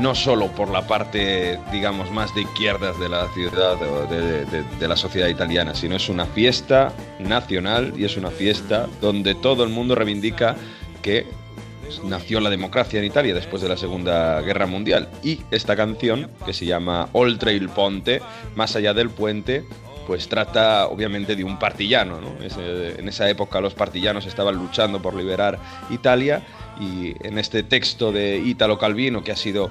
no 0.00 0.14
solo 0.14 0.48
por 0.48 0.70
la 0.70 0.86
parte, 0.86 1.58
digamos, 1.70 2.10
más 2.10 2.34
de 2.34 2.42
izquierdas 2.42 2.98
de 2.98 3.08
la 3.08 3.28
ciudad 3.34 3.76
o 3.82 4.06
de, 4.06 4.88
la 4.88 4.96
sociedad 4.96 5.28
italiana, 5.28 5.74
sino 5.74 5.96
es 5.96 6.08
una 6.08 6.24
fiesta 6.26 6.92
nacional 7.18 7.92
y 7.96 8.04
es 8.04 8.16
una 8.16 8.30
fiesta 8.30 8.88
donde 9.00 9.34
todo 9.34 9.64
el 9.64 9.70
mundo 9.70 9.94
reivindica 9.94 10.56
que 11.02 11.26
nació 12.04 12.40
la 12.40 12.48
democracia 12.48 12.98
en 13.00 13.04
Italia 13.04 13.34
después 13.34 13.60
de 13.62 13.68
la 13.68 13.76
Segunda 13.76 14.40
Guerra 14.40 14.66
Mundial. 14.66 15.08
Y 15.22 15.40
esta 15.50 15.76
canción, 15.76 16.30
que 16.46 16.52
se 16.54 16.64
llama 16.64 17.08
Oltre 17.12 17.52
il 17.52 17.68
Ponte, 17.68 18.22
más 18.54 18.74
allá 18.76 18.94
del 18.94 19.10
puente, 19.10 19.64
pues 20.06 20.26
trata 20.28 20.86
obviamente 20.88 21.36
de 21.36 21.44
un 21.44 21.58
partillano. 21.58 22.20
¿no? 22.20 22.42
Ese- 22.44 22.98
en 22.98 23.08
esa 23.08 23.28
época 23.28 23.60
los 23.60 23.74
partillanos 23.74 24.26
estaban 24.26 24.56
luchando 24.56 25.00
por 25.02 25.14
liberar 25.14 25.58
Italia 25.90 26.42
y 26.82 27.14
en 27.26 27.38
este 27.38 27.62
texto 27.62 28.10
de 28.12 28.38
Italo 28.38 28.78
Calvino, 28.78 29.22
que 29.22 29.32
ha 29.32 29.36
sido 29.36 29.70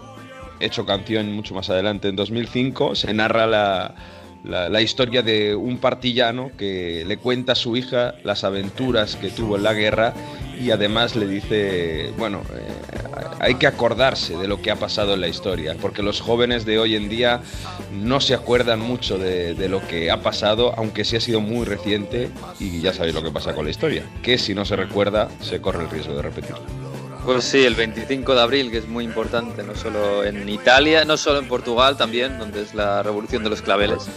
hecho 0.59 0.86
canción 0.86 1.32
mucho 1.34 1.53
más 1.53 1.70
adelante 1.70 2.07
en 2.07 2.16
2005, 2.16 2.95
se 2.95 3.14
narra 3.14 3.47
la, 3.47 3.95
la- 4.43 4.82
historia 4.82 5.22
de 5.24 5.55
un 5.55 5.78
partillano 5.80 6.51
que 6.57 7.03
le 7.05 7.18
cuenta 7.18 7.51
a 7.53 7.55
su 7.55 7.76
hija 7.76 8.16
las 8.24 8.43
aventuras 8.43 9.16
que 9.16 9.30
tuvo 9.30 9.55
en 9.57 9.64
la 9.64 9.74
guerra 9.74 10.14
y 10.59 10.70
además 10.70 11.16
le 11.16 11.26
dice, 11.28 12.12
bueno, 12.20 12.41
eh, 12.55 12.68
hay 13.39 13.55
que 13.55 13.66
acordarse 13.66 14.38
de 14.38 14.47
lo 14.47 14.62
que 14.62 14.70
ha 14.70 14.76
pasado 14.76 15.16
en 15.16 15.22
la 15.22 15.28
historia, 15.28 15.76
porque 15.82 16.03
los 16.03 16.22
jóvenes 16.22 16.64
de 16.66 16.78
hoy 16.78 16.95
en 16.95 17.09
día 17.09 17.41
no 17.91 18.20
se 18.20 18.36
acuerdan 18.36 18.80
mucho 18.80 19.18
de, 19.18 19.55
de 19.55 19.68
lo 19.68 19.82
que 19.88 20.12
ha 20.12 20.22
pasado, 20.22 20.76
aunque 20.78 21.03
sí 21.05 21.16
ha 21.16 21.22
sido 21.22 21.41
muy 21.41 21.66
reciente 21.66 22.30
y 22.59 22.82
ya 22.82 22.93
sabéis 22.93 23.16
lo 23.16 23.24
que 23.24 23.32
pasa 23.32 23.55
con 23.55 23.66
la 23.66 23.72
historia, 23.72 24.03
que 24.22 24.38
si 24.38 24.53
no 24.53 24.64
se 24.66 24.76
recuerda 24.76 25.30
se 25.39 25.59
corre 25.59 25.84
el 25.84 25.89
riesgo 25.89 26.14
de 26.16 26.22
repetirla. 26.22 26.59
Pues 27.26 27.45
sí, 27.45 27.63
el 27.63 27.76
25 27.76 28.34
de 28.34 28.41
abril, 28.41 28.72
que 28.72 28.80
es 28.80 28.88
muy 28.88 29.05
importante, 29.05 29.61
no 29.63 29.76
solo 29.76 30.24
en 30.24 30.49
Italia, 30.49 31.05
no 31.05 31.17
solo 31.17 31.38
en 31.39 31.47
Portugal 31.47 31.95
también, 31.95 32.39
donde 32.39 32.63
es 32.63 32.74
la 32.74 33.03
revolución 33.03 33.43
de 33.43 33.49
los 33.49 33.61
claveles, 33.61 34.07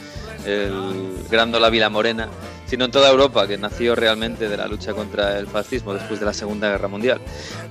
el 0.47 1.13
Grándola 1.31 1.69
Vila 1.69 1.91
Morena, 1.91 2.29
sino 2.67 2.87
en 2.87 2.91
toda 2.91 3.11
Europa, 3.11 3.47
que 3.47 3.59
nació 3.59 3.95
realmente 3.95 4.49
de 4.49 4.57
la 4.57 4.67
lucha 4.67 4.95
contra 4.95 5.39
el 5.39 5.47
fascismo 5.47 5.93
después 5.93 6.19
de 6.19 6.27
la 6.27 6.33
Segunda 6.33 6.71
Guerra 6.71 6.89
Mundial. 6.89 7.21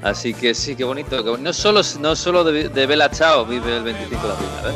Así 0.04 0.36
que 0.36 0.54
sí, 0.54 0.76
qué 0.76 0.84
bonito. 0.84 1.24
qué. 1.24 1.42
No 1.42 1.52
solo, 1.52 1.82
no 2.00 2.16
solo 2.16 2.44
de, 2.44 2.70
de 2.70 2.86
Bella 2.86 3.10
Ciao 3.10 3.44
vive 3.46 3.78
el 3.78 3.84
25 3.84 4.28
de 4.28 4.34
abril. 4.34 4.50
¿eh? 4.66 4.74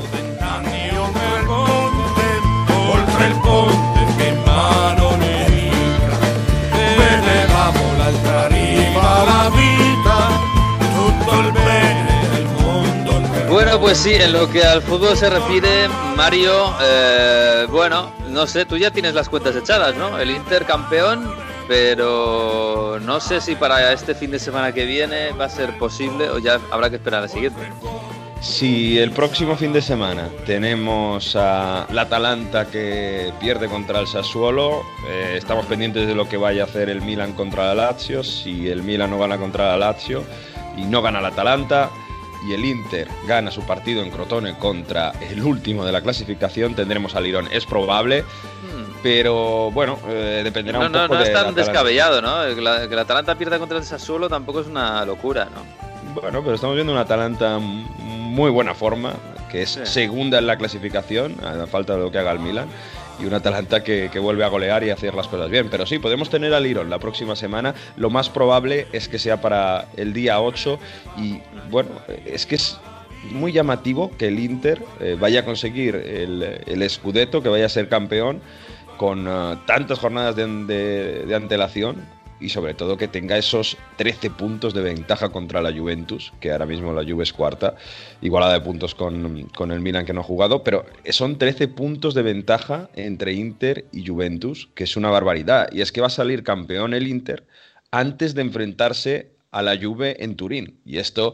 Bueno, 13.57 13.79
pues 13.79 13.97
sí, 13.97 14.13
en 14.13 14.33
lo 14.33 14.47
que 14.47 14.61
al 14.61 14.83
fútbol 14.83 15.17
se 15.17 15.31
refiere, 15.31 15.87
Mario, 16.15 16.75
eh, 16.79 17.65
bueno, 17.71 18.11
no 18.29 18.45
sé, 18.45 18.65
tú 18.65 18.77
ya 18.77 18.91
tienes 18.91 19.15
las 19.15 19.29
cuentas 19.29 19.55
echadas, 19.55 19.95
¿no? 19.95 20.19
El 20.19 20.29
Inter 20.29 20.63
campeón, 20.63 21.27
pero 21.67 22.99
no 23.01 23.19
sé 23.19 23.41
si 23.41 23.55
para 23.55 23.91
este 23.93 24.13
fin 24.13 24.29
de 24.29 24.37
semana 24.37 24.73
que 24.73 24.85
viene 24.85 25.31
va 25.31 25.45
a 25.45 25.49
ser 25.49 25.75
posible 25.79 26.29
o 26.29 26.37
ya 26.37 26.59
habrá 26.69 26.91
que 26.91 26.97
esperar 26.97 27.23
al 27.23 27.29
siguiente. 27.29 27.59
Si 28.41 28.99
el 28.99 29.09
próximo 29.09 29.55
fin 29.55 29.73
de 29.73 29.81
semana 29.81 30.29
tenemos 30.45 31.35
a 31.35 31.87
la 31.91 32.03
Atalanta 32.03 32.67
que 32.67 33.33
pierde 33.39 33.67
contra 33.69 33.99
el 33.99 34.05
Sassuolo, 34.05 34.83
eh, 35.09 35.33
estamos 35.35 35.65
pendientes 35.65 36.05
de 36.05 36.13
lo 36.13 36.29
que 36.29 36.37
vaya 36.37 36.61
a 36.61 36.65
hacer 36.67 36.89
el 36.89 37.01
Milan 37.01 37.33
contra 37.33 37.73
la 37.73 37.87
Lazio. 37.87 38.23
Si 38.23 38.69
el 38.69 38.83
Milan 38.83 39.09
no 39.09 39.17
gana 39.17 39.39
contra 39.39 39.69
la 39.69 39.77
Lazio 39.77 40.23
y 40.77 40.83
no 40.83 41.01
gana 41.01 41.21
la 41.21 41.29
Atalanta 41.29 41.89
y 42.47 42.53
el 42.53 42.63
Inter 42.65 43.07
gana 43.27 43.51
su 43.51 43.61
partido 43.63 44.01
en 44.03 44.09
Crotone 44.11 44.53
contra 44.57 45.11
el 45.29 45.43
último 45.43 45.85
de 45.85 45.91
la 45.91 46.01
clasificación, 46.01 46.73
tendremos 46.75 47.15
al 47.15 47.23
Lirón. 47.23 47.47
Es 47.51 47.65
probable, 47.65 48.23
pero 49.03 49.71
bueno, 49.71 49.97
eh, 50.09 50.41
dependerá 50.43 50.79
No, 50.79 50.85
un 50.85 50.91
poco 50.91 51.15
no 51.15 51.21
es 51.21 51.27
de 51.27 51.33
tan 51.33 51.53
descabellado, 51.55 52.21
¿no? 52.21 52.43
Que 52.55 52.61
la, 52.61 52.87
que 52.89 52.95
la 52.95 53.01
Atalanta 53.01 53.35
pierda 53.35 53.59
contra 53.59 53.77
el 53.77 53.83
Sassuolo 53.83 54.27
tampoco 54.29 54.61
es 54.61 54.67
una 54.67 55.05
locura, 55.05 55.45
¿no? 55.45 55.87
Bueno, 56.21 56.41
pero 56.41 56.55
estamos 56.55 56.75
viendo 56.75 56.91
una 56.93 57.01
Atalanta 57.01 57.59
muy 57.59 58.49
buena 58.49 58.73
forma, 58.73 59.13
que 59.51 59.61
es 59.63 59.71
Sí. 59.71 59.79
segunda 59.85 60.39
en 60.39 60.47
la 60.47 60.57
clasificación, 60.57 61.35
a 61.45 61.67
falta 61.67 61.93
de 61.93 61.99
lo 61.99 62.11
que 62.11 62.17
haga 62.17 62.31
el 62.31 62.39
Milan, 62.39 62.67
y 63.19 63.25
una 63.25 63.37
Atalanta 63.37 63.83
que, 63.83 64.09
que 64.11 64.19
vuelve 64.19 64.43
a 64.43 64.47
golear 64.47 64.83
y 64.83 64.89
a 64.89 64.93
hacer 64.93 65.13
las 65.13 65.27
cosas 65.27 65.49
bien. 65.49 65.69
Pero 65.69 65.85
sí, 65.85 65.99
podemos 65.99 66.29
tener 66.29 66.53
al 66.53 66.63
Lyon 66.63 66.89
la 66.89 66.99
próxima 66.99 67.35
semana. 67.35 67.73
Lo 67.95 68.09
más 68.09 68.29
probable 68.29 68.87
es 68.93 69.07
que 69.07 69.19
sea 69.19 69.41
para 69.41 69.87
el 69.97 70.13
día 70.13 70.39
8 70.41 70.79
y 71.17 71.39
bueno, 71.69 71.89
es 72.25 72.45
que 72.45 72.55
es 72.55 72.77
muy 73.31 73.51
llamativo 73.51 74.11
que 74.17 74.27
el 74.27 74.39
Inter 74.39 74.81
eh, 74.99 75.17
vaya 75.19 75.41
a 75.41 75.45
conseguir 75.45 75.95
el, 75.95 76.61
el 76.65 76.89
Scudetto, 76.89 77.41
que 77.43 77.49
vaya 77.49 77.65
a 77.65 77.69
ser 77.69 77.89
campeón 77.89 78.39
con 78.97 79.27
eh, 79.27 79.57
tantas 79.65 79.99
jornadas 79.99 80.35
de, 80.35 80.47
de- 80.65 81.25
de 81.25 81.35
antelación 81.35 81.97
y 82.39 82.49
sobre 82.49 82.73
todo 82.73 82.97
que 82.97 83.07
tenga 83.07 83.37
esos 83.37 83.77
13 83.97 84.31
puntos 84.31 84.73
de 84.73 84.81
ventaja 84.81 85.29
contra 85.29 85.61
la 85.61 85.71
Juventus, 85.71 86.33
que 86.39 86.51
ahora 86.51 86.65
mismo 86.65 86.93
la 86.93 87.03
Juve 87.03 87.23
es 87.23 87.33
cuarta, 87.33 87.75
igualada 88.21 88.53
de 88.53 88.61
puntos 88.61 88.95
con, 88.95 89.43
con 89.55 89.71
el 89.71 89.79
Milan 89.79 90.05
que 90.05 90.13
no 90.13 90.21
ha 90.21 90.23
jugado, 90.23 90.63
pero 90.63 90.85
son 91.09 91.37
13 91.37 91.67
puntos 91.69 92.13
de 92.13 92.21
ventaja 92.21 92.89
entre 92.95 93.33
Inter 93.33 93.85
y 93.91 94.05
Juventus, 94.05 94.69
que 94.75 94.83
es 94.83 94.97
una 94.97 95.09
barbaridad. 95.09 95.69
Y 95.71 95.81
es 95.81 95.91
que 95.91 96.01
va 96.01 96.07
a 96.07 96.11
salir 96.11 96.43
campeón 96.43 96.93
el 96.93 97.07
Inter 97.07 97.45
antes 97.91 98.35
de 98.35 98.41
enfrentarse 98.41 99.31
a 99.51 99.61
la 99.61 99.77
Juve 99.81 100.23
en 100.23 100.35
Turín. 100.35 100.79
Y 100.85 100.97
esto, 100.97 101.33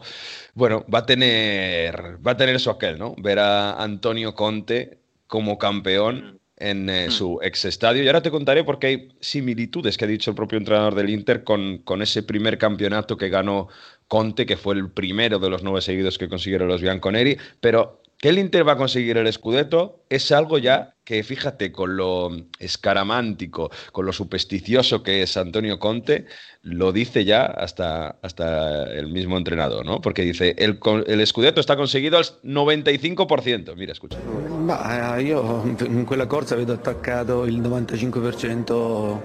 bueno, 0.54 0.84
va 0.92 1.00
a 1.00 1.06
tener, 1.06 2.18
va 2.26 2.32
a 2.32 2.36
tener 2.36 2.60
su 2.60 2.70
aquel, 2.70 2.98
¿no? 2.98 3.14
Ver 3.18 3.38
a 3.38 3.82
Antonio 3.82 4.34
Conte 4.34 4.98
como 5.26 5.58
campeón 5.58 6.40
en 6.64 6.88
eh, 6.88 7.10
su 7.10 7.38
ex 7.42 7.66
estadio. 7.66 8.02
Y 8.02 8.06
ahora 8.06 8.22
te 8.22 8.30
contaré 8.30 8.64
porque 8.64 8.86
hay 8.86 9.08
similitudes 9.20 9.98
que 9.98 10.06
ha 10.06 10.08
dicho 10.08 10.30
el 10.30 10.36
propio 10.36 10.58
entrenador 10.58 10.94
del 10.94 11.10
Inter 11.10 11.44
con, 11.44 11.78
con 11.78 12.00
ese 12.00 12.22
primer 12.22 12.56
campeonato 12.56 13.16
que 13.16 13.28
ganó 13.28 13.68
Conte, 14.08 14.46
que 14.46 14.56
fue 14.56 14.74
el 14.74 14.90
primero 14.90 15.38
de 15.38 15.50
los 15.50 15.62
nueve 15.62 15.82
seguidos 15.82 16.16
que 16.18 16.28
consiguieron 16.28 16.68
los 16.68 16.80
Bianconeri. 16.80 17.36
Pero 17.60 18.00
que 18.24 18.30
el 18.30 18.38
Inter 18.38 18.66
va 18.66 18.72
a 18.72 18.76
conseguir 18.78 19.18
el 19.18 19.30
Scudetto 19.30 20.00
es 20.08 20.32
algo 20.32 20.56
ya 20.56 20.94
que, 21.04 21.22
fíjate, 21.22 21.70
con 21.72 21.98
lo 21.98 22.30
escaramántico, 22.58 23.70
con 23.92 24.06
lo 24.06 24.14
supersticioso 24.14 25.02
que 25.02 25.20
es 25.20 25.36
Antonio 25.36 25.78
Conte, 25.78 26.24
lo 26.62 26.90
dice 26.92 27.26
ya 27.26 27.44
hasta, 27.44 28.16
hasta 28.22 28.90
el 28.94 29.08
mismo 29.08 29.36
entrenador, 29.36 29.84
¿no? 29.84 30.00
Porque 30.00 30.22
dice, 30.22 30.54
el, 30.56 30.80
el 31.06 31.26
Scudetto 31.26 31.60
está 31.60 31.76
conseguido 31.76 32.16
al 32.16 32.24
95%. 32.24 33.76
Mira, 33.76 33.92
escucha. 33.92 34.16
Ma 34.58 35.18
eh, 35.18 35.24
io 35.24 35.62
in 35.80 36.06
quella 36.06 36.26
corsa 36.26 36.56
vedo 36.56 36.72
attaccato 36.72 37.44
il 37.44 37.60
95% 37.60 39.20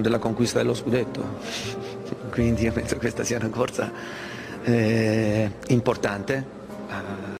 della 0.00 0.20
conquista 0.20 0.58
dello 0.58 0.74
scudetto, 0.74 1.24
quindi 2.30 2.62
io 2.62 2.72
penso 2.72 2.94
che 2.94 3.00
questa 3.00 3.24
sia 3.24 3.38
una 3.38 3.48
corsa 3.48 3.90
eh, 4.62 5.50
importante. 5.70 7.38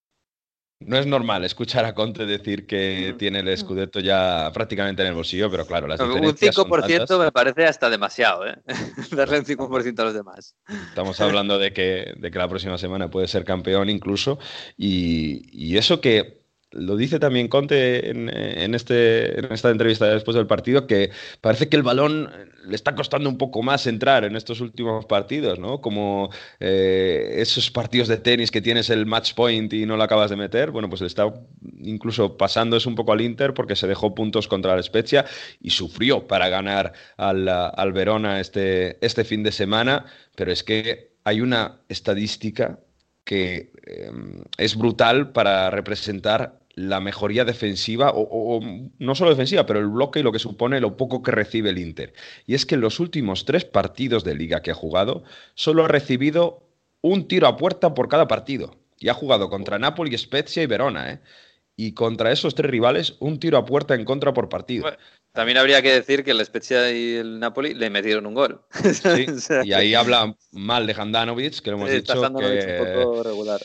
No 0.81 0.97
es 0.97 1.07
normal 1.07 1.45
escuchar 1.45 1.85
a 1.85 1.95
Conte 1.95 2.25
decir 2.25 2.67
que 2.67 3.15
tiene 3.19 3.41
el 3.41 3.57
Scudetto 3.57 4.01
ya 4.01 4.51
prácticamente 4.55 5.03
en 5.03 5.09
el 5.09 5.15
bolsillo, 5.15 5.51
pero 5.51 5.67
claro, 5.67 5.87
las 5.87 6.01
Un 6.01 6.09
diferencias 6.09 6.55
son 6.55 6.71
5% 6.71 6.97
tantas. 6.97 7.19
me 7.19 7.31
parece 7.31 7.67
hasta 7.67 7.91
demasiado, 7.91 8.47
¿eh? 8.47 8.57
Darle 9.13 9.41
un 9.41 9.45
5% 9.45 9.99
a 10.01 10.05
los 10.05 10.15
demás. 10.15 10.57
Estamos 10.89 11.21
hablando 11.21 11.59
de 11.59 11.75
que, 11.75 12.15
de 12.17 12.31
que 12.31 12.39
la 12.39 12.49
próxima 12.49 12.79
semana 12.79 13.11
puede 13.11 13.29
ser 13.29 13.45
campeón 13.45 13.91
incluso. 13.91 14.39
Y, 14.79 15.51
y 15.53 15.77
eso 15.77 16.01
que 16.01 16.40
lo 16.73 16.97
dice 16.97 17.19
también 17.19 17.49
Conte 17.49 18.11
en, 18.11 18.29
en 18.29 18.75
este, 18.75 19.39
en 19.39 19.53
esta 19.53 19.71
entrevista 19.71 20.07
después 20.07 20.37
del 20.37 20.47
partido, 20.47 20.87
que 20.87 21.11
parece 21.41 21.69
que 21.69 21.77
el 21.77 21.83
balón 21.83 22.31
le 22.67 22.77
está 22.77 22.95
costando 22.95 23.29
un 23.29 23.39
poco 23.39 23.63
más 23.63 23.87
entrar 23.87 24.25
en 24.25 24.37
estos 24.37 24.61
últimos 24.61 25.05
partidos, 25.07 25.59
¿no? 25.59 25.81
Como 25.81 26.31
eh, 26.61 27.35
esos 27.37 27.71
partidos 27.71 28.09
de 28.09 28.19
tenis 28.19 28.51
que 28.51 28.61
tienes 28.61 28.91
el 28.91 29.07
match 29.07 29.35
point 29.35 29.73
y 29.73 29.87
no 29.87 29.97
lo 29.97 30.03
acabas 30.03 30.31
de 30.31 30.37
meter. 30.37 30.71
Bueno, 30.71 30.89
pues 30.89 31.01
le 31.01 31.07
está 31.07 31.33
incluso 31.79 32.37
pasando 32.37 32.77
eso 32.77 32.89
un 32.89 32.95
poco 32.95 33.13
al 33.13 33.21
Inter 33.21 33.55
porque 33.55 33.77
se 33.77 33.87
dejó 33.87 34.15
puntos 34.15 34.47
contra 34.47 34.77
la 34.77 34.83
Spezia 34.83 35.25
y 35.61 35.71
sufrió 35.71 36.27
para 36.27 36.49
ganar 36.49 36.93
al, 37.17 37.49
al 37.49 37.93
Verona 37.93 38.41
este, 38.41 39.05
este 39.05 39.25
fin 39.25 39.43
de 39.43 39.53
semana. 39.53 40.05
Pero 40.37 40.53
es 40.53 40.63
que 40.63 41.15
hay 41.25 41.41
una 41.41 41.81
estadística 41.89 42.79
que 43.25 43.73
eh, 43.87 44.11
es 44.59 44.77
brutal 44.77 45.33
para 45.33 45.71
representar 45.71 46.60
la 46.89 47.01
mejoría 47.01 47.45
defensiva, 47.45 48.13
o, 48.15 48.61
no 48.99 49.15
solo 49.15 49.31
defensiva, 49.31 49.67
pero 49.67 49.81
el 49.81 49.89
bloque 49.89 50.21
y 50.21 50.23
lo 50.23 50.33
que 50.33 50.39
supone 50.39 50.81
lo 50.81 50.97
poco 50.97 51.23
que 51.23 51.31
recibe 51.31 51.71
el 51.71 51.79
Inter. 51.79 52.15
Y 52.47 52.55
es 52.55 52.65
que 52.65 52.77
en 52.77 52.81
los 52.81 53.01
últimos 53.01 53.45
tres 53.45 53.65
partidos 53.65 54.25
de 54.25 54.35
liga 54.35 54.63
que 54.63 54.71
ha 54.71 54.75
jugado, 54.75 55.23
solo 55.55 55.85
ha 55.85 55.89
recibido 55.89 56.63
un 57.03 57.29
tiro 57.29 57.47
a 57.47 57.57
puerta 57.57 57.95
por 57.95 58.09
cada 58.09 58.29
partido. 58.29 58.77
Y 58.99 59.09
ha 59.09 59.15
jugado 59.15 59.49
contra 59.51 59.79
Napoli, 59.79 60.17
Spezia 60.17 60.63
y 60.63 60.67
Verona, 60.67 61.13
¿eh? 61.13 61.21
Y 61.77 61.93
contra 61.93 62.31
esos 62.33 62.55
tres 62.55 62.71
rivales, 62.71 63.17
un 63.21 63.41
tiro 63.41 63.57
a 63.57 63.65
puerta 63.65 63.95
en 63.95 64.05
contra 64.05 64.35
por 64.35 64.51
partido. 64.51 64.83
Bueno, 64.83 64.99
También 65.33 65.57
habría 65.57 65.81
que 65.81 65.93
decir 65.93 66.25
que 66.25 66.33
el 66.33 66.45
Spezia 66.45 66.93
y 66.93 67.15
el 67.15 67.39
Napoli 67.41 67.73
le 67.73 67.89
metieron 67.89 68.27
un 68.27 68.35
gol. 68.35 68.61
Sí, 68.73 69.27
O 69.31 69.39
sea, 69.39 69.65
y 69.65 69.73
ahí 69.73 69.95
habla 69.95 70.37
mal 70.53 70.87
de 70.87 70.95
Handanovic, 70.95 71.61
que 71.61 71.71
lo 71.71 71.77
hemos 71.77 71.91
dicho 71.91 72.13
que 72.13 72.19
un 72.19 73.05
poco 73.05 73.23
regular. 73.23 73.61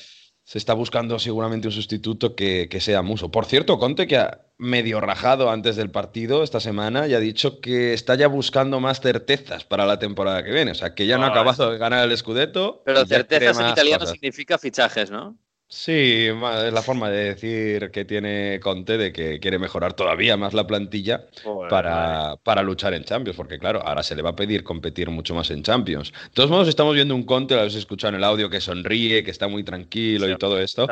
Se 0.46 0.60
está 0.60 0.76
buscando 0.76 1.18
seguramente 1.18 1.68
un 1.68 1.74
sustituto 1.74 2.36
que, 2.36 2.70
que 2.70 2.80
sea 2.80 3.02
Muso. 3.02 3.32
Por 3.32 3.48
cierto, 3.48 3.80
Conte, 3.80 4.06
que 4.06 4.18
ha 4.18 4.42
medio 4.60 5.02
rajado 5.02 5.50
antes 5.50 5.76
del 5.76 5.90
partido 5.90 6.44
esta 6.44 6.60
semana, 6.60 7.08
ya 7.08 7.18
ha 7.18 7.20
dicho 7.20 7.60
que 7.60 7.94
está 7.94 8.14
ya 8.14 8.28
buscando 8.28 8.80
más 8.80 9.02
certezas 9.02 9.66
para 9.66 9.88
la 9.88 9.98
temporada 9.98 10.44
que 10.44 10.52
viene. 10.52 10.70
O 10.70 10.76
sea, 10.76 10.94
que 10.94 11.08
ya 11.08 11.18
no 11.18 11.26
ha 11.26 11.30
acabado 11.30 11.72
de 11.72 11.80
ganar 11.80 12.08
el 12.08 12.16
Scudetto. 12.16 12.84
Pero 12.86 13.02
y 13.02 13.08
certezas 13.08 13.60
en 13.60 13.70
italiano 13.70 14.02
cosas. 14.02 14.14
significa 14.14 14.60
fichajes, 14.60 15.10
¿no? 15.10 15.36
Sí, 15.77 16.27
es 16.30 16.73
la 16.73 16.81
forma 16.81 17.10
de 17.10 17.34
decir 17.34 17.91
que 17.91 18.06
tiene 18.06 18.61
Conte 18.61 18.97
de 18.97 19.11
que 19.11 19.41
quiere 19.41 19.60
mejorar 19.60 19.91
todavía 19.91 20.38
más 20.38 20.53
la 20.53 20.65
plantilla 20.65 21.26
Joder, 21.43 21.69
para, 21.69 22.38
para 22.43 22.64
luchar 22.64 22.93
en 22.93 23.03
Champions, 23.03 23.35
porque 23.35 23.60
claro, 23.60 23.85
ahora 23.85 24.02
se 24.02 24.15
le 24.15 24.22
va 24.22 24.30
a 24.30 24.35
pedir 24.38 24.64
competir 24.64 25.10
mucho 25.10 25.35
más 25.35 25.52
en 25.52 25.64
Champions. 25.64 26.14
De 26.14 26.30
todos 26.34 26.49
modos, 26.49 26.69
estamos 26.69 26.95
viendo 26.95 27.14
un 27.14 27.23
Conte, 27.23 27.56
lo 27.56 27.60
habéis 27.60 27.76
escuchado 27.76 28.14
en 28.14 28.15
el 28.15 28.23
audio, 28.23 28.49
que 28.49 28.61
sonríe, 28.61 29.22
que 29.22 29.31
está 29.31 29.49
muy 29.49 29.65
tranquilo 29.65 30.27
Sí, 30.27 30.31
y 30.31 30.38
todo 30.38 30.61
esto, 30.61 30.88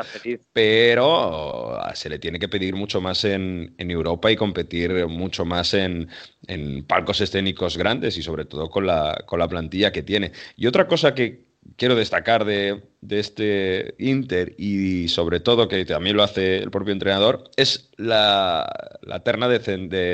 pero 0.52 1.80
ah, 1.80 1.94
se 1.94 2.10
le 2.10 2.18
tiene 2.18 2.38
que 2.38 2.48
pedir 2.48 2.74
mucho 2.74 3.00
más 3.00 3.24
en, 3.24 3.74
en 3.78 3.90
Europa 3.90 4.30
y 4.30 4.36
competir 4.36 5.06
mucho 5.06 5.46
más 5.46 5.72
en, 5.72 6.10
en 6.46 6.84
palcos 6.84 7.22
escénicos 7.22 7.78
grandes 7.78 8.18
y 8.18 8.22
sobre 8.22 8.44
todo 8.44 8.68
con 8.68 8.86
la, 8.86 9.24
con 9.24 9.38
la 9.38 9.48
plantilla 9.48 9.90
que 9.90 10.02
tiene. 10.02 10.32
Y 10.56 10.66
otra 10.66 10.86
cosa 10.86 11.14
que 11.14 11.53
quiero 11.76 11.94
destacar 11.94 12.44
de, 12.44 12.82
este 13.08 13.94
Inter 13.98 14.54
y 14.58 15.08
sobre 15.08 15.40
todo 15.40 15.68
que 15.68 15.84
también 15.84 16.16
lo 16.16 16.22
hace 16.22 16.58
el 16.58 16.70
propio 16.70 16.92
entrenador 16.92 17.50
es 17.56 17.90
la, 17.96 18.98
terna 19.24 19.48
de, 19.48 19.58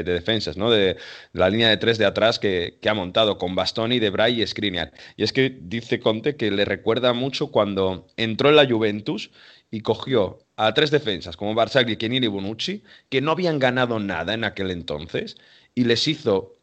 defensas, 0.05 0.57
¿no? 0.57 0.71
De, 0.71 0.97
la 1.33 1.49
línea 1.51 1.69
de 1.69 1.77
tres 1.77 1.99
de 1.99 2.07
atrás 2.07 2.39
que, 2.39 2.79
ha 2.87 2.95
montado 2.95 3.39
con 3.39 3.55
Bastoni, 3.55 3.99
De 3.99 4.11
Vrij 4.11 4.41
y 4.41 4.47
Skriniar. 4.47 4.93
Y 5.17 5.23
es 5.23 5.33
que 5.33 5.57
dice 5.61 6.01
Conte 6.01 6.37
que 6.37 6.51
le 6.51 6.65
recuerda 6.65 7.13
mucho 7.13 7.51
cuando 7.51 8.09
entró 8.17 8.49
en 8.49 8.57
la 8.57 8.69
Juventus 8.69 9.31
y 9.71 9.81
cogió 9.81 10.41
a 10.57 10.75
tres 10.75 10.91
defensas 10.91 11.37
como 11.37 11.55
Barzagli, 11.55 11.97
Chiellini 11.97 12.27
y 12.27 12.29
Bonucci, 12.29 12.83
que 13.09 13.21
no 13.21 13.33
habían 13.33 13.59
ganado 13.59 14.01
nada 14.01 14.35
en 14.35 14.45
aquel 14.45 14.71
entonces, 14.71 15.37
y 15.75 15.85
les 15.85 16.07
hizo 16.09 16.55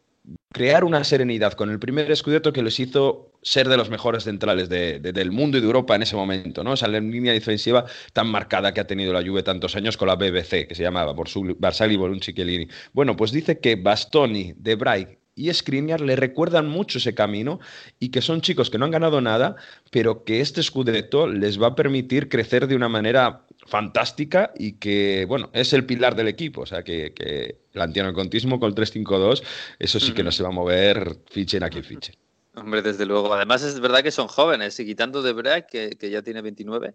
crear 0.52 0.84
una 0.84 1.04
serenidad 1.04 1.54
con 1.54 1.70
el 1.70 1.78
primer 1.78 2.10
escudeto 2.10 2.52
que 2.52 2.62
les 2.62 2.78
hizo 2.80 3.27
ser 3.42 3.68
de 3.68 3.76
los 3.76 3.88
mejores 3.90 4.24
centrales 4.24 4.68
de- 4.68 4.98
de- 5.00 5.12
del 5.12 5.30
mundo 5.30 5.58
y 5.58 5.60
de 5.60 5.66
Europa 5.66 5.94
en 5.94 6.02
ese 6.02 6.16
momento, 6.16 6.64
¿no? 6.64 6.74
Esa 6.74 6.88
línea 6.88 7.32
defensiva 7.32 7.84
tan 8.12 8.28
marcada 8.28 8.74
que 8.74 8.80
ha 8.80 8.86
tenido 8.86 9.12
la 9.12 9.22
Juve 9.22 9.42
tantos 9.42 9.76
años 9.76 9.96
con 9.96 10.08
la 10.08 10.16
BBC, 10.16 10.66
que 10.66 10.74
se 10.74 10.82
llamaba 10.82 11.14
Barzagli, 11.58 11.96
Bonucci, 11.96 12.32
Chiellini. 12.34 12.68
Bueno, 12.92 13.16
pues 13.16 13.32
dice 13.32 13.58
que 13.60 13.76
Bastoni, 13.76 14.54
De 14.56 14.74
Vrij 14.74 15.18
y 15.34 15.52
Skriniar 15.54 16.00
le 16.00 16.16
recuerdan 16.16 16.66
mucho 16.68 16.98
ese 16.98 17.14
camino 17.14 17.60
y 18.00 18.08
que 18.08 18.20
son 18.22 18.40
chicos 18.40 18.70
que 18.70 18.78
no 18.78 18.86
han 18.86 18.90
ganado 18.90 19.20
nada, 19.20 19.54
pero 19.92 20.24
que 20.24 20.40
este 20.40 20.60
Scudetto 20.64 21.28
les 21.28 21.62
va 21.62 21.68
a 21.68 21.74
permitir 21.76 22.28
crecer 22.28 22.66
de 22.66 22.74
una 22.74 22.88
manera 22.88 23.44
fantástica 23.66 24.50
y 24.58 24.72
que, 24.72 25.26
bueno, 25.28 25.50
es 25.52 25.72
el 25.72 25.84
pilar 25.84 26.16
del 26.16 26.26
equipo. 26.26 26.62
O 26.62 26.66
sea, 26.66 26.82
que, 26.82 27.12
que 27.14 27.58
el 27.72 27.80
antianocontismo 27.80 28.58
con 28.58 28.70
el 28.70 28.74
3-5-2, 28.74 29.44
eso 29.78 30.00
sí 30.00 30.12
que 30.12 30.24
no 30.24 30.32
se 30.32 30.42
va 30.42 30.48
a 30.48 30.52
mover, 30.52 31.18
fichen 31.30 31.62
a 31.62 31.70
quien 31.70 31.84
fiche. 31.84 32.14
Hombre, 32.60 32.82
desde 32.82 33.06
luego. 33.06 33.32
Además, 33.34 33.62
es 33.62 33.80
verdad 33.80 34.02
que 34.02 34.10
son 34.10 34.28
jóvenes. 34.28 34.78
Y 34.80 34.86
quitando 34.86 35.22
de 35.22 35.32
Brad, 35.32 35.64
que, 35.70 35.90
que 35.90 36.10
ya 36.10 36.22
tiene 36.22 36.42
29, 36.42 36.94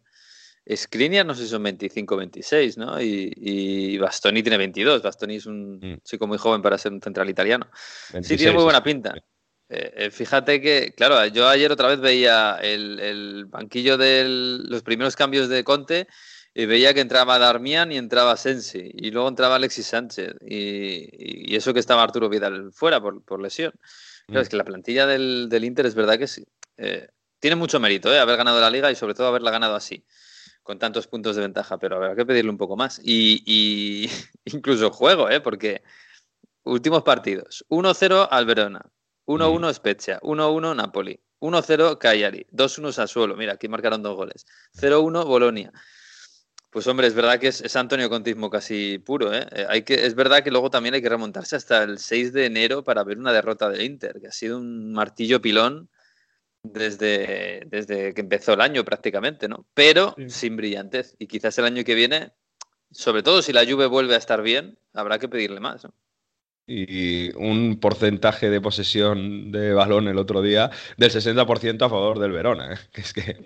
Skriniar 0.76 1.26
no 1.26 1.36
sé 1.36 1.44
si 1.44 1.50
son 1.50 1.64
25 1.64 2.16
26, 2.16 2.78
¿no? 2.78 3.02
Y, 3.02 3.34
y 3.36 3.98
Bastoni 3.98 4.42
tiene 4.42 4.58
22. 4.58 5.02
Bastoni 5.02 5.36
es 5.36 5.46
un 5.46 5.80
Mm. 5.80 6.02
chico 6.04 6.26
muy 6.28 6.38
joven 6.38 6.62
para 6.62 6.78
ser 6.78 6.94
un 6.94 7.02
central 7.02 7.30
italiano. 7.30 7.68
Sí, 7.74 8.14
26, 8.14 8.38
tiene 8.40 8.54
muy 8.54 8.64
buena 8.64 8.84
pinta. 8.84 9.14
Eh, 9.70 9.94
eh, 9.96 10.12
fíjate 10.12 10.62
que, 10.62 10.94
claro, 10.96 11.26
yo 11.28 11.48
ayer 11.50 11.72
otra 11.72 11.88
vez 11.88 12.00
veía 12.00 12.58
el, 12.62 13.00
el 13.00 13.46
banquillo 13.46 13.98
de 13.98 14.26
los 14.28 14.84
primeros 14.84 15.16
cambios 15.16 15.50
de 15.50 15.64
Conte 15.64 16.08
y 16.54 16.66
veía 16.66 16.94
que 16.94 17.02
entraba 17.02 17.40
Darmian 17.40 17.92
y 17.92 17.98
entraba 17.98 18.38
Sensi 18.38 18.92
y 18.94 19.12
luego 19.12 19.28
entraba 19.28 19.56
Alexis 19.56 19.88
Sánchez 19.88 20.36
y, 20.46 21.52
y 21.52 21.56
eso 21.56 21.74
que 21.74 21.80
estaba 21.80 22.04
Arturo 22.04 22.30
Vidal 22.30 22.72
fuera 22.72 23.02
por, 23.02 23.24
por 23.24 23.42
lesión. 23.42 23.74
Claro, 24.28 24.40
Mm. 24.40 24.44
es 24.44 24.50
que 24.50 24.58
la 24.58 24.64
plantilla 24.66 25.06
del, 25.06 25.48
del 25.50 25.64
Inter 25.66 25.86
es 25.86 25.96
verdad 25.96 26.18
que 26.18 26.28
sí, 26.28 26.46
eh, 26.78 27.08
tiene 27.40 27.56
mucho 27.56 27.80
mérito, 27.80 28.14
¿eh? 28.14 28.20
haber 28.20 28.38
ganado 28.38 28.60
la 28.62 28.70
liga 28.70 28.90
y 28.92 28.96
sobre 28.96 29.14
todo 29.14 29.28
haberla 29.28 29.52
ganado 29.52 29.76
así, 29.76 30.06
con 30.64 30.80
tantos 30.80 31.08
puntos 31.08 31.36
de 31.36 31.42
ventaja, 31.42 31.78
pero 31.78 31.98
habrá 31.98 32.16
que 32.16 32.26
pedirle 32.26 32.50
un 32.50 32.58
poco 32.58 32.78
más. 32.78 33.00
Y, 33.04 33.44
y 33.46 34.10
incluso 34.46 34.92
juego, 34.92 35.30
¿eh? 35.30 35.42
porque 35.42 35.84
últimos 36.64 37.04
partidos, 37.04 37.66
1-0 37.70 38.28
al 38.32 38.46
Verona, 38.46 38.82
1-1 39.26 39.74
Spezia, 39.74 40.20
1-1 40.22 40.76
Napoli, 40.76 41.20
1-0 41.42 41.98
Cagliari, 41.98 42.46
2-1 42.52 42.94
Sassuolo, 42.94 43.36
mira, 43.36 43.54
aquí 43.54 43.68
marcaron 43.68 44.02
dos 44.02 44.16
goles, 44.16 44.46
0-1 44.74 45.26
Bolonia. 45.26 45.74
Pues 46.74 46.88
hombre, 46.88 47.06
es 47.06 47.14
verdad 47.14 47.40
que 47.40 47.50
es, 47.50 47.62
es 47.62 47.76
Antonio 47.76 48.10
Contismo 48.10 48.50
casi 48.50 48.98
puro, 48.98 49.32
¿eh? 49.32 49.46
Eh, 49.52 49.66
Hay 49.70 49.84
que, 49.84 49.94
es 50.06 50.16
verdad 50.16 50.44
que 50.44 50.50
luego 50.50 50.72
también 50.72 50.96
hay 50.96 51.04
que 51.04 51.10
remontarse 51.10 51.56
hasta 51.56 51.84
el 51.84 52.00
6 52.00 52.34
de 52.34 52.48
enero 52.48 52.84
para 52.84 53.04
ver 53.04 53.20
una 53.20 53.32
derrota 53.32 53.70
del 53.70 53.84
Inter, 53.84 54.20
que 54.20 54.28
ha 54.28 54.32
sido 54.32 54.58
un 54.58 54.92
martillo 54.92 55.40
pilón 55.40 55.88
desde, 56.64 57.62
desde 57.68 58.16
que 58.16 58.22
empezó 58.22 58.54
el 58.54 58.62
año 58.62 58.84
prácticamente, 58.84 59.48
¿no? 59.48 59.68
Pero 59.76 60.16
sin 60.28 60.58
brillantez. 60.58 61.16
Y 61.20 61.28
quizás 61.28 61.56
el 61.60 61.66
año 61.66 61.84
que 61.84 61.94
viene, 61.94 62.32
sobre 62.90 63.22
todo 63.22 63.44
si 63.44 63.54
la 63.54 63.66
Juve 63.66 63.86
vuelve 63.86 64.16
a 64.16 64.18
estar 64.18 64.42
bien, 64.42 64.80
habrá 64.94 65.20
que 65.20 65.30
pedirle 65.30 65.60
más, 65.60 65.84
¿no? 65.84 65.94
Y 66.66 67.36
un 67.36 67.78
porcentaje 67.82 68.50
de 68.50 68.62
posesión 68.62 69.52
de 69.52 69.74
balón 69.74 70.08
el 70.08 70.18
otro 70.18 70.42
día 70.42 70.72
del 70.96 71.12
60% 71.12 71.86
a 71.86 71.90
favor 71.90 72.20
del 72.20 72.32
Verona. 72.32 72.74
¿eh? 72.74 72.78
Que 72.94 73.02
es 73.02 73.14
que 73.14 73.38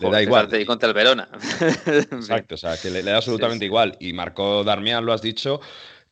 le 0.00 0.10
da 0.10 0.22
igual. 0.22 0.48
Y 0.60 0.64
contra 0.66 0.88
el 0.88 0.94
Verona. 0.94 1.28
Exacto, 1.86 2.56
o 2.56 2.58
sea, 2.58 2.76
que 2.76 2.90
le, 2.90 3.02
le 3.02 3.12
da 3.12 3.16
absolutamente 3.16 3.56
Sí, 3.56 3.60
sí. 3.60 3.66
igual. 3.66 3.96
Y 3.98 4.12
marcó 4.12 4.62
Darmian, 4.62 5.06
lo 5.06 5.14
has 5.14 5.22
dicho, 5.22 5.60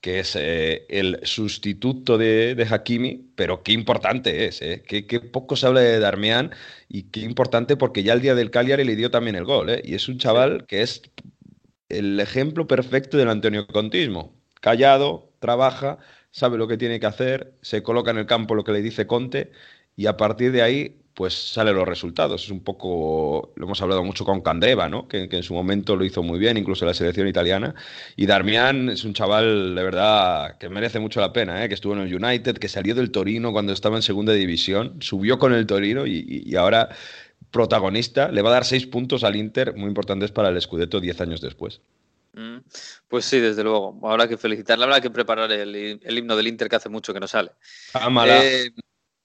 que 0.05 0.21
es 0.21 0.37
eh, 0.37 0.85
el 0.91 1.21
sustituto 1.23 2.19
de, 2.19 2.55
de, 2.55 2.65
Hakimi, 2.65 3.33
pero 3.35 3.63
qué 3.63 3.73
importante 3.73 4.45
es, 4.45 4.61
¿eh? 4.61 4.83
qué, 4.87 5.07
qué, 5.07 5.19
poco 5.21 5.57
se 5.57 5.67
habla 5.67 5.81
de 5.81 5.99
Darmian 5.99 6.51
y 6.91 7.05
qué 7.05 7.21
importante 7.21 7.79
porque 7.79 8.03
ya 8.03 8.13
el 8.13 8.21
día 8.21 8.35
del 8.35 8.51
Cagliari 8.51 8.85
le 8.85 8.97
dio 8.97 9.11
también 9.11 9.35
el 9.35 9.47
gol, 9.47 9.71
¿eh? 9.71 9.81
y 9.83 9.95
es 9.95 10.07
un 10.09 10.19
chaval 10.19 10.67
que 10.67 10.83
es 10.83 11.01
el 11.89 12.21
ejemplo 12.21 12.67
perfecto 12.67 13.17
del 13.17 13.31
Antonio 13.31 13.67
Contismo, 13.67 14.35
callado, 14.61 15.33
trabaja, 15.39 15.97
sabe 16.35 16.59
lo 16.59 16.67
que 16.67 16.77
tiene 16.77 16.99
que 16.99 17.07
hacer, 17.07 17.55
se 17.63 17.85
coloca 17.85 18.11
en 18.11 18.19
el 18.19 18.27
campo 18.27 18.57
lo 18.57 18.65
que 18.65 18.73
le 18.73 18.83
dice 18.83 19.07
Conte 19.07 19.53
y 19.97 20.07
a 20.07 20.17
partir 20.17 20.51
de 20.51 20.63
ahí 20.63 20.97
pues 21.15 21.33
salen 21.33 21.77
los 21.77 21.87
resultados. 21.87 22.43
Es 22.43 22.51
un 22.51 22.65
poco, 22.65 23.53
lo 23.55 23.67
hemos 23.67 23.81
hablado 23.81 24.03
mucho 24.03 24.25
con 24.25 24.41
Candreva, 24.41 24.89
¿no? 24.89 25.07
Que, 25.07 25.29
en 25.31 25.43
su 25.45 25.55
momento 25.55 25.95
lo 25.95 26.05
hizo 26.05 26.25
muy 26.25 26.41
bien, 26.41 26.57
incluso 26.57 26.85
en 26.85 26.89
la 26.89 26.95
selección 26.95 27.29
italiana. 27.29 27.77
Y 28.17 28.27
Darmian 28.27 28.89
es 28.89 29.05
un 29.05 29.15
chaval, 29.15 29.77
de 29.77 29.83
verdad, 29.85 30.59
que 30.59 30.69
merece 30.69 30.99
mucho 30.99 31.21
la 31.21 31.33
pena, 31.33 31.65
¿eh? 31.65 31.69
que 31.69 31.75
estuvo 31.75 31.93
en 31.93 32.01
el 32.01 32.13
United, 32.13 32.59
que 32.59 32.69
salió 32.69 32.97
del 32.97 33.13
Torino 33.13 33.53
cuando 33.53 33.73
estaba 33.73 33.95
en 33.95 34.03
segunda 34.03 34.33
división, 34.33 34.97
subió 35.01 35.39
con 35.39 35.55
el 35.55 35.67
Torino 35.67 36.05
y, 36.05 36.43
y 36.45 36.57
ahora 36.57 36.89
protagonista, 37.53 38.33
le 38.33 38.43
va 38.43 38.51
a 38.51 38.55
dar 38.55 38.65
seis 38.65 38.85
puntos 38.87 39.23
al 39.23 39.37
Inter, 39.37 39.77
muy 39.77 39.87
importantes 39.87 40.33
para 40.33 40.49
el 40.49 40.61
Scudetto 40.61 41.01
diez 41.01 41.21
años 41.21 41.41
después. 41.41 41.81
Mm, 42.35 42.59
pues 43.09 43.25
sí, 43.25 43.39
desde 43.41 43.63
luego. 43.63 43.99
Habrá 44.03 44.29
que 44.29 44.37
felicitarle, 44.37 44.85
habrá 44.85 45.01
que 45.01 45.11
preparar 45.11 45.51
el, 45.53 46.01
el 46.03 46.19
himno 46.19 46.37
del 46.37 46.49
Inter 46.49 46.69
que 46.69 46.77
hace 46.77 46.89
mucho 46.89 47.15
que 47.15 47.21
no 47.21 47.29
sale. 47.29 47.53
Amala. 47.93 48.45
Eh, 48.45 48.71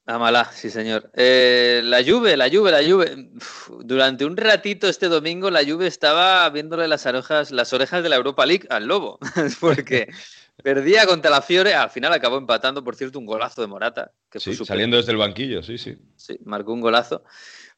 Amala, 0.10 0.52
sí 0.52 0.72
señor. 0.72 1.12
Eh, 1.14 1.82
la 1.84 2.04
Juve, 2.04 2.36
la 2.36 2.50
Juve, 2.50 2.72
la. 2.72 2.96
Uf, 2.96 3.70
durante 3.84 4.26
un 4.26 4.36
ratito 4.38 4.88
este 4.88 5.08
domingo 5.08 5.52
la 5.52 5.64
Juve 5.64 5.86
estaba 5.86 6.50
viéndole 6.50 6.88
las 6.88 7.06
orejas, 7.06 7.52
las 7.52 7.72
orejas 7.74 8.02
de 8.02 8.10
la 8.10 8.16
Europa 8.16 8.44
League 8.48 8.66
al 8.72 8.88
Lobo, 8.88 9.20
porque 9.60 10.08
perdía 10.64 11.06
contra 11.06 11.30
la 11.30 11.44
Fiore, 11.44 11.76
al 11.76 11.92
final 11.92 12.12
acabó 12.12 12.38
empatando, 12.38 12.84
por 12.84 12.96
cierto, 12.96 13.20
un 13.20 13.28
golazo 13.28 13.62
de 13.62 13.68
Morata. 13.68 14.12
Que 14.32 14.40
sí, 14.40 14.56
saliendo 14.56 14.98
desde 14.98 15.12
el 15.12 15.20
banquillo, 15.20 15.62
sí, 15.62 15.78
sí. 15.78 15.96
Sí, 16.16 16.40
marcó 16.44 16.74
un 16.74 16.82
golazo. 16.82 17.24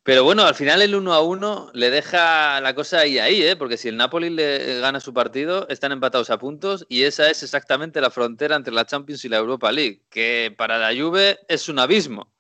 Pero 0.04 0.24
bueno, 0.24 0.44
al 0.44 0.56
final 0.56 0.82
el 0.82 0.96
1 0.96 1.14
a 1.14 1.22
1 1.22 1.72
le 1.76 1.92
deja 1.92 2.60
la 2.60 2.74
cosa 2.74 3.00
ahí 3.02 3.20
ahí, 3.20 3.44
¿eh? 3.44 3.56
porque 3.56 3.78
si 3.78 3.88
el 3.88 3.98
Napoli 3.98 4.32
le 4.32 4.80
gana 4.80 5.00
su 5.00 5.14
partido, 5.14 5.68
están 5.70 5.92
empatados 5.92 6.32
a 6.32 6.40
puntos 6.40 6.86
y 6.90 7.04
esa 7.04 7.30
es 7.30 7.44
exactamente 7.44 8.02
la 8.02 8.10
frontera 8.10 8.56
entre 8.56 8.74
la 8.74 8.86
Champions 8.86 9.24
y 9.26 9.30
la 9.30 9.38
Europa 9.38 9.72
League, 9.72 10.02
que 10.10 10.54
para 10.58 10.80
la 10.80 10.90
Juve 11.00 11.40
es 11.48 11.70
un 11.70 11.78
abismo. 11.78 12.34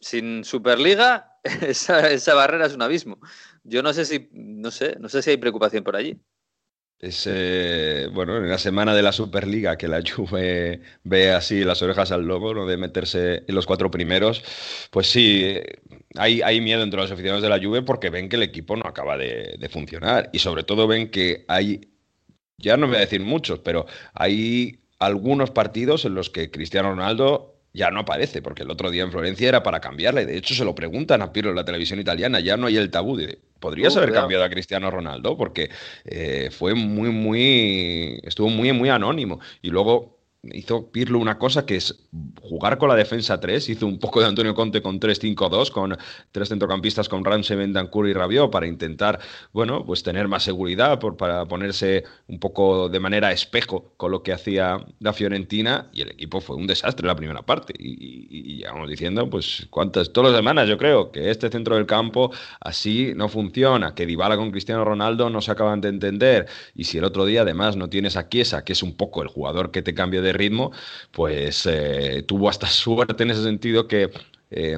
Sin 0.00 0.44
Superliga, 0.44 1.38
esa, 1.44 2.10
esa 2.10 2.34
barrera 2.34 2.66
es 2.66 2.74
un 2.74 2.82
abismo. 2.82 3.20
Yo 3.64 3.82
no 3.82 3.92
sé 3.92 4.04
si, 4.06 4.28
no 4.32 4.70
sé, 4.70 4.96
no 5.00 5.08
sé 5.08 5.22
si 5.22 5.30
hay 5.30 5.36
preocupación 5.36 5.84
por 5.84 5.96
allí. 5.96 6.18
Es, 7.00 7.26
eh, 7.26 8.08
bueno, 8.12 8.36
en 8.36 8.46
la 8.50 8.58
semana 8.58 8.94
de 8.94 9.00
la 9.02 9.12
Superliga 9.12 9.78
que 9.78 9.88
la 9.88 10.02
Juve 10.16 10.82
ve 11.02 11.32
así 11.32 11.64
las 11.64 11.80
orejas 11.80 12.12
al 12.12 12.26
lobo, 12.26 12.52
¿no? 12.52 12.66
de 12.66 12.76
meterse 12.76 13.42
en 13.48 13.54
los 13.54 13.64
cuatro 13.64 13.90
primeros, 13.90 14.44
pues 14.90 15.10
sí, 15.10 15.56
hay, 16.16 16.42
hay 16.42 16.60
miedo 16.60 16.82
entre 16.82 17.00
los 17.00 17.10
aficionados 17.10 17.42
de 17.42 17.48
la 17.48 17.58
Juve 17.58 17.80
porque 17.82 18.10
ven 18.10 18.28
que 18.28 18.36
el 18.36 18.42
equipo 18.42 18.76
no 18.76 18.86
acaba 18.86 19.16
de, 19.16 19.56
de 19.58 19.68
funcionar 19.70 20.28
y 20.34 20.40
sobre 20.40 20.62
todo 20.62 20.86
ven 20.86 21.10
que 21.10 21.46
hay, 21.48 21.80
ya 22.58 22.76
no 22.76 22.86
voy 22.86 22.96
a 22.96 23.00
decir 23.00 23.22
muchos, 23.22 23.60
pero 23.60 23.86
hay 24.12 24.80
algunos 24.98 25.50
partidos 25.50 26.04
en 26.04 26.14
los 26.14 26.28
que 26.28 26.50
Cristiano 26.50 26.90
Ronaldo 26.90 27.60
ya 27.72 27.90
no 27.90 28.00
aparece, 28.00 28.42
porque 28.42 28.64
el 28.64 28.70
otro 28.70 28.90
día 28.90 29.04
en 29.04 29.12
Florencia 29.12 29.48
era 29.48 29.62
para 29.62 29.80
cambiarle. 29.80 30.26
De 30.26 30.36
hecho, 30.36 30.54
se 30.54 30.64
lo 30.64 30.74
preguntan 30.74 31.22
a 31.22 31.32
Pirlo 31.32 31.50
en 31.50 31.56
la 31.56 31.64
televisión 31.64 32.00
italiana, 32.00 32.40
ya 32.40 32.56
no 32.56 32.66
hay 32.66 32.76
el 32.76 32.90
tabú 32.90 33.16
de, 33.16 33.38
podrías 33.60 33.96
haber 33.96 34.12
cambiado 34.12 34.44
a 34.44 34.50
Cristiano 34.50 34.90
Ronaldo, 34.90 35.36
porque 35.36 35.70
eh, 36.04 36.50
fue 36.50 36.74
muy, 36.74 37.10
muy, 37.10 38.20
estuvo 38.24 38.48
muy, 38.48 38.72
muy 38.72 38.88
anónimo. 38.88 39.40
Y 39.62 39.70
luego 39.70 40.19
hizo 40.42 40.90
Pirlo 40.90 41.18
una 41.18 41.38
cosa 41.38 41.66
que 41.66 41.76
es 41.76 42.08
jugar 42.40 42.78
con 42.78 42.88
la 42.88 42.94
defensa 42.94 43.38
3, 43.38 43.68
hizo 43.68 43.86
un 43.86 43.98
poco 43.98 44.20
de 44.20 44.26
Antonio 44.26 44.54
Conte 44.54 44.80
con 44.80 44.98
3-5-2, 44.98 45.70
con 45.70 45.96
tres 46.32 46.48
centrocampistas 46.48 47.08
con 47.08 47.24
Ramsey, 47.24 47.56
Bendancur 47.56 48.08
y 48.08 48.12
Rabiot 48.12 48.50
para 48.50 48.66
intentar, 48.66 49.20
bueno, 49.52 49.84
pues 49.84 50.02
tener 50.02 50.28
más 50.28 50.42
seguridad, 50.42 50.98
para 50.98 51.44
ponerse 51.46 52.04
un 52.26 52.38
poco 52.38 52.88
de 52.88 53.00
manera 53.00 53.32
espejo 53.32 53.92
con 53.96 54.10
lo 54.10 54.22
que 54.22 54.32
hacía 54.32 54.84
la 54.98 55.12
Fiorentina 55.12 55.90
y 55.92 56.02
el 56.02 56.10
equipo 56.10 56.40
fue 56.40 56.56
un 56.56 56.66
desastre 56.66 57.04
en 57.04 57.08
la 57.08 57.16
primera 57.16 57.42
parte. 57.42 57.74
Y, 57.78 57.90
y, 58.30 58.60
y 58.60 58.62
vamos 58.62 58.88
diciendo, 58.88 59.28
pues 59.28 59.66
cuántas, 59.70 60.12
todas 60.12 60.32
las 60.32 60.38
semanas 60.38 60.68
yo 60.68 60.78
creo 60.78 61.12
que 61.12 61.30
este 61.30 61.50
centro 61.50 61.76
del 61.76 61.86
campo 61.86 62.32
así 62.60 63.12
no 63.14 63.28
funciona, 63.28 63.94
que 63.94 64.06
Dybala 64.06 64.36
con 64.36 64.50
Cristiano 64.50 64.84
Ronaldo 64.84 65.28
no 65.28 65.40
se 65.40 65.50
acaban 65.52 65.80
de 65.80 65.88
entender. 65.88 66.46
Y 66.74 66.84
si 66.84 66.98
el 66.98 67.04
otro 67.04 67.26
día 67.26 67.42
además 67.42 67.76
no 67.76 67.88
tienes 67.90 68.16
a 68.16 68.28
Chiesa, 68.28 68.64
que 68.64 68.72
es 68.72 68.82
un 68.82 68.96
poco 68.96 69.22
el 69.22 69.28
jugador 69.28 69.70
que 69.70 69.82
te 69.82 69.94
cambia 69.94 70.22
de 70.22 70.29
ritmo, 70.32 70.72
pues 71.12 71.66
eh, 71.66 72.24
tuvo 72.26 72.48
hasta 72.48 72.66
suerte 72.68 73.22
en 73.22 73.30
ese 73.30 73.42
sentido 73.42 73.86
que... 73.88 74.10
Eh, 74.50 74.76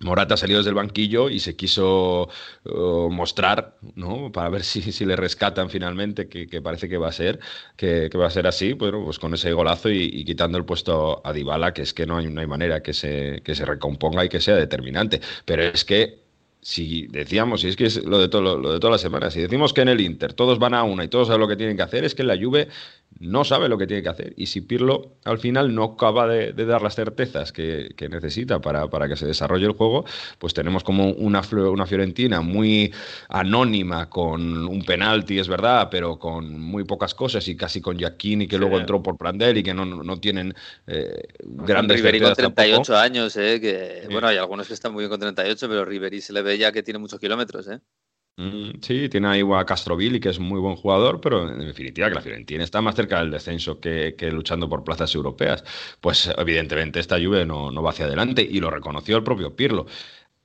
Morata 0.00 0.36
salió 0.36 0.58
desde 0.58 0.70
el 0.70 0.76
banquillo 0.76 1.28
y 1.28 1.40
se 1.40 1.56
quiso 1.56 2.28
uh, 2.64 3.10
mostrar, 3.10 3.76
¿no? 3.96 4.30
Para 4.30 4.48
ver 4.48 4.62
si, 4.64 4.80
si 4.92 5.04
le 5.04 5.16
rescatan 5.16 5.70
finalmente, 5.70 6.28
que, 6.28 6.46
que, 6.46 6.62
parece 6.62 6.88
que 6.88 6.98
va 6.98 7.08
a 7.08 7.12
ser, 7.12 7.40
que, 7.76 8.08
va 8.16 8.26
a 8.26 8.30
ser 8.30 8.46
así, 8.46 8.72
bueno, 8.74 9.04
pues 9.04 9.18
con 9.18 9.34
ese 9.34 9.52
golazo 9.52 9.90
y, 9.90 10.24
quitando 10.24 10.58
el 10.58 10.64
puesto 10.64 11.20
a 11.24 11.32
Dybala, 11.32 11.72
que 11.72 11.82
es 11.82 11.94
que 11.94 12.06
no 12.06 12.18
hay, 12.18 12.28
no 12.28 12.40
hay 12.40 12.46
manera 12.46 12.82
que 12.82 12.92
se, 12.92 13.42
que 13.44 13.54
se 13.54 13.64
recomponga 13.64 14.24
y 14.24 14.28
que 14.28 14.40
sea 14.40 14.54
determinante. 14.54 15.20
Pero 15.44 15.62
es 15.64 15.84
que 15.84 16.28
si 16.60 17.06
decíamos, 17.08 17.64
y 17.64 17.68
es 17.68 17.76
que 17.76 17.86
es 17.86 18.04
lo 18.04 18.18
de, 18.18 18.28
todo, 18.28 18.42
lo, 18.42 18.58
lo 18.58 18.72
de 18.72 18.80
todas 18.80 18.92
las 18.92 19.00
semanas, 19.00 19.32
si 19.32 19.40
decimos 19.40 19.72
que 19.72 19.80
en 19.80 19.88
el 19.88 20.00
Inter 20.00 20.32
todos 20.32 20.58
van 20.58 20.74
a 20.74 20.82
una 20.82 21.04
y 21.04 21.08
todos 21.08 21.28
saben 21.28 21.40
lo 21.40 21.48
que 21.48 21.56
tienen 21.56 21.76
que 21.76 21.82
hacer, 21.82 22.04
es 22.04 22.14
que 22.14 22.22
en 22.22 22.28
la 22.28 22.36
Juve 22.36 22.68
no 23.20 23.44
sabe 23.44 23.68
lo 23.68 23.78
que 23.78 23.86
tiene 23.86 24.02
que 24.02 24.08
hacer. 24.08 24.34
Y 24.36 24.46
si 24.46 24.60
Pirlo 24.60 25.16
al 25.24 25.38
final 25.38 25.74
no 25.74 25.84
acaba 25.84 26.26
de, 26.28 26.52
de 26.52 26.64
dar 26.64 26.82
las 26.82 26.94
certezas 26.94 27.52
que, 27.52 27.90
que 27.96 28.08
necesita 28.08 28.60
para, 28.60 28.88
para, 28.88 29.08
que 29.08 29.16
se 29.16 29.26
desarrolle 29.26 29.66
el 29.66 29.72
juego, 29.72 30.04
pues 30.38 30.54
tenemos 30.54 30.84
como 30.84 31.10
una, 31.10 31.42
una, 31.50 31.86
Fiorentina 31.86 32.40
muy 32.40 32.92
anónima, 33.28 34.08
con 34.08 34.66
un 34.66 34.84
penalti, 34.84 35.38
es 35.38 35.48
verdad, 35.48 35.88
pero 35.90 36.18
con 36.18 36.60
muy 36.60 36.84
pocas 36.84 37.14
cosas 37.14 37.46
y 37.48 37.56
casi 37.56 37.80
con 37.80 37.98
Giacchini, 37.98 38.46
que 38.46 38.56
sí. 38.56 38.60
luego 38.60 38.78
entró 38.78 39.02
por 39.02 39.16
Prandelli, 39.16 39.62
que 39.62 39.74
no, 39.74 39.84
no 39.84 40.20
tienen 40.20 40.54
eh, 40.86 41.22
grandes 41.40 41.96
Riveri 41.98 42.20
con 42.20 42.34
38 42.34 42.76
tampoco. 42.76 42.96
años, 42.96 43.36
eh, 43.36 43.60
que 43.60 44.02
sí. 44.06 44.12
bueno, 44.12 44.28
hay 44.28 44.36
algunos 44.36 44.68
que 44.68 44.74
están 44.74 44.92
muy 44.92 45.02
bien 45.02 45.10
con 45.10 45.20
38, 45.20 45.68
pero 45.68 45.84
Riveri 45.84 46.20
se 46.20 46.32
le 46.32 46.42
ve 46.42 46.56
ya 46.56 46.70
que 46.72 46.82
tiene 46.82 46.98
muchos 46.98 47.18
kilómetros. 47.18 47.68
¿eh? 47.68 47.80
Mm, 48.38 48.80
sí, 48.82 49.08
tiene 49.08 49.26
ahí 49.26 49.42
a 49.52 49.64
Castrovilli, 49.64 50.20
que 50.20 50.28
es 50.28 50.38
muy 50.38 50.60
buen 50.60 50.76
jugador, 50.76 51.20
pero 51.20 51.48
en 51.50 51.58
definitiva 51.58 52.08
que 52.08 52.14
la 52.14 52.20
Fiorentina 52.20 52.62
está 52.62 52.80
más 52.80 52.94
cerca 52.94 53.18
del 53.18 53.32
descenso 53.32 53.80
que, 53.80 54.14
que 54.16 54.30
luchando 54.30 54.68
por 54.68 54.84
plazas 54.84 55.12
europeas. 55.16 55.64
Pues 56.00 56.30
evidentemente 56.38 57.00
esta 57.00 57.18
lluvia 57.18 57.44
no, 57.44 57.72
no, 57.72 57.82
va 57.82 57.90
hacia 57.90 58.04
adelante 58.04 58.46
y 58.48 58.60
lo 58.60 58.70
reconoció 58.70 59.16
el 59.16 59.24
propio 59.24 59.56
Pirlo. 59.56 59.86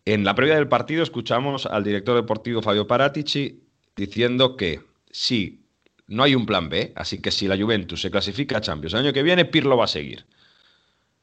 En 0.06 0.24
la 0.24 0.34
previa 0.34 0.56
del 0.56 0.68
partido 0.68 1.04
escuchamos 1.04 1.68
al 1.68 1.84
director 1.84 2.16
deportivo 2.16 2.64
Fabio 2.64 2.88
Paratici 2.88 3.64
diciendo 3.96 4.58
que 4.58 4.82
sí, 5.12 5.68
no 6.08 6.24
hay 6.24 6.34
un 6.34 6.48
plan 6.48 6.70
B, 6.70 6.94
así 6.96 7.22
que 7.22 7.30
si 7.30 7.48
la 7.48 7.58
Juventus 7.58 8.02
se 8.02 8.10
clasifica 8.10 8.58
a 8.58 8.62
Champions 8.62 8.94
el 8.96 9.02
año 9.02 9.14
que 9.14 9.22
viene, 9.22 9.46
Pirlo 9.46 9.78
va 9.78 9.86
a 9.86 9.88
seguir. 9.88 10.26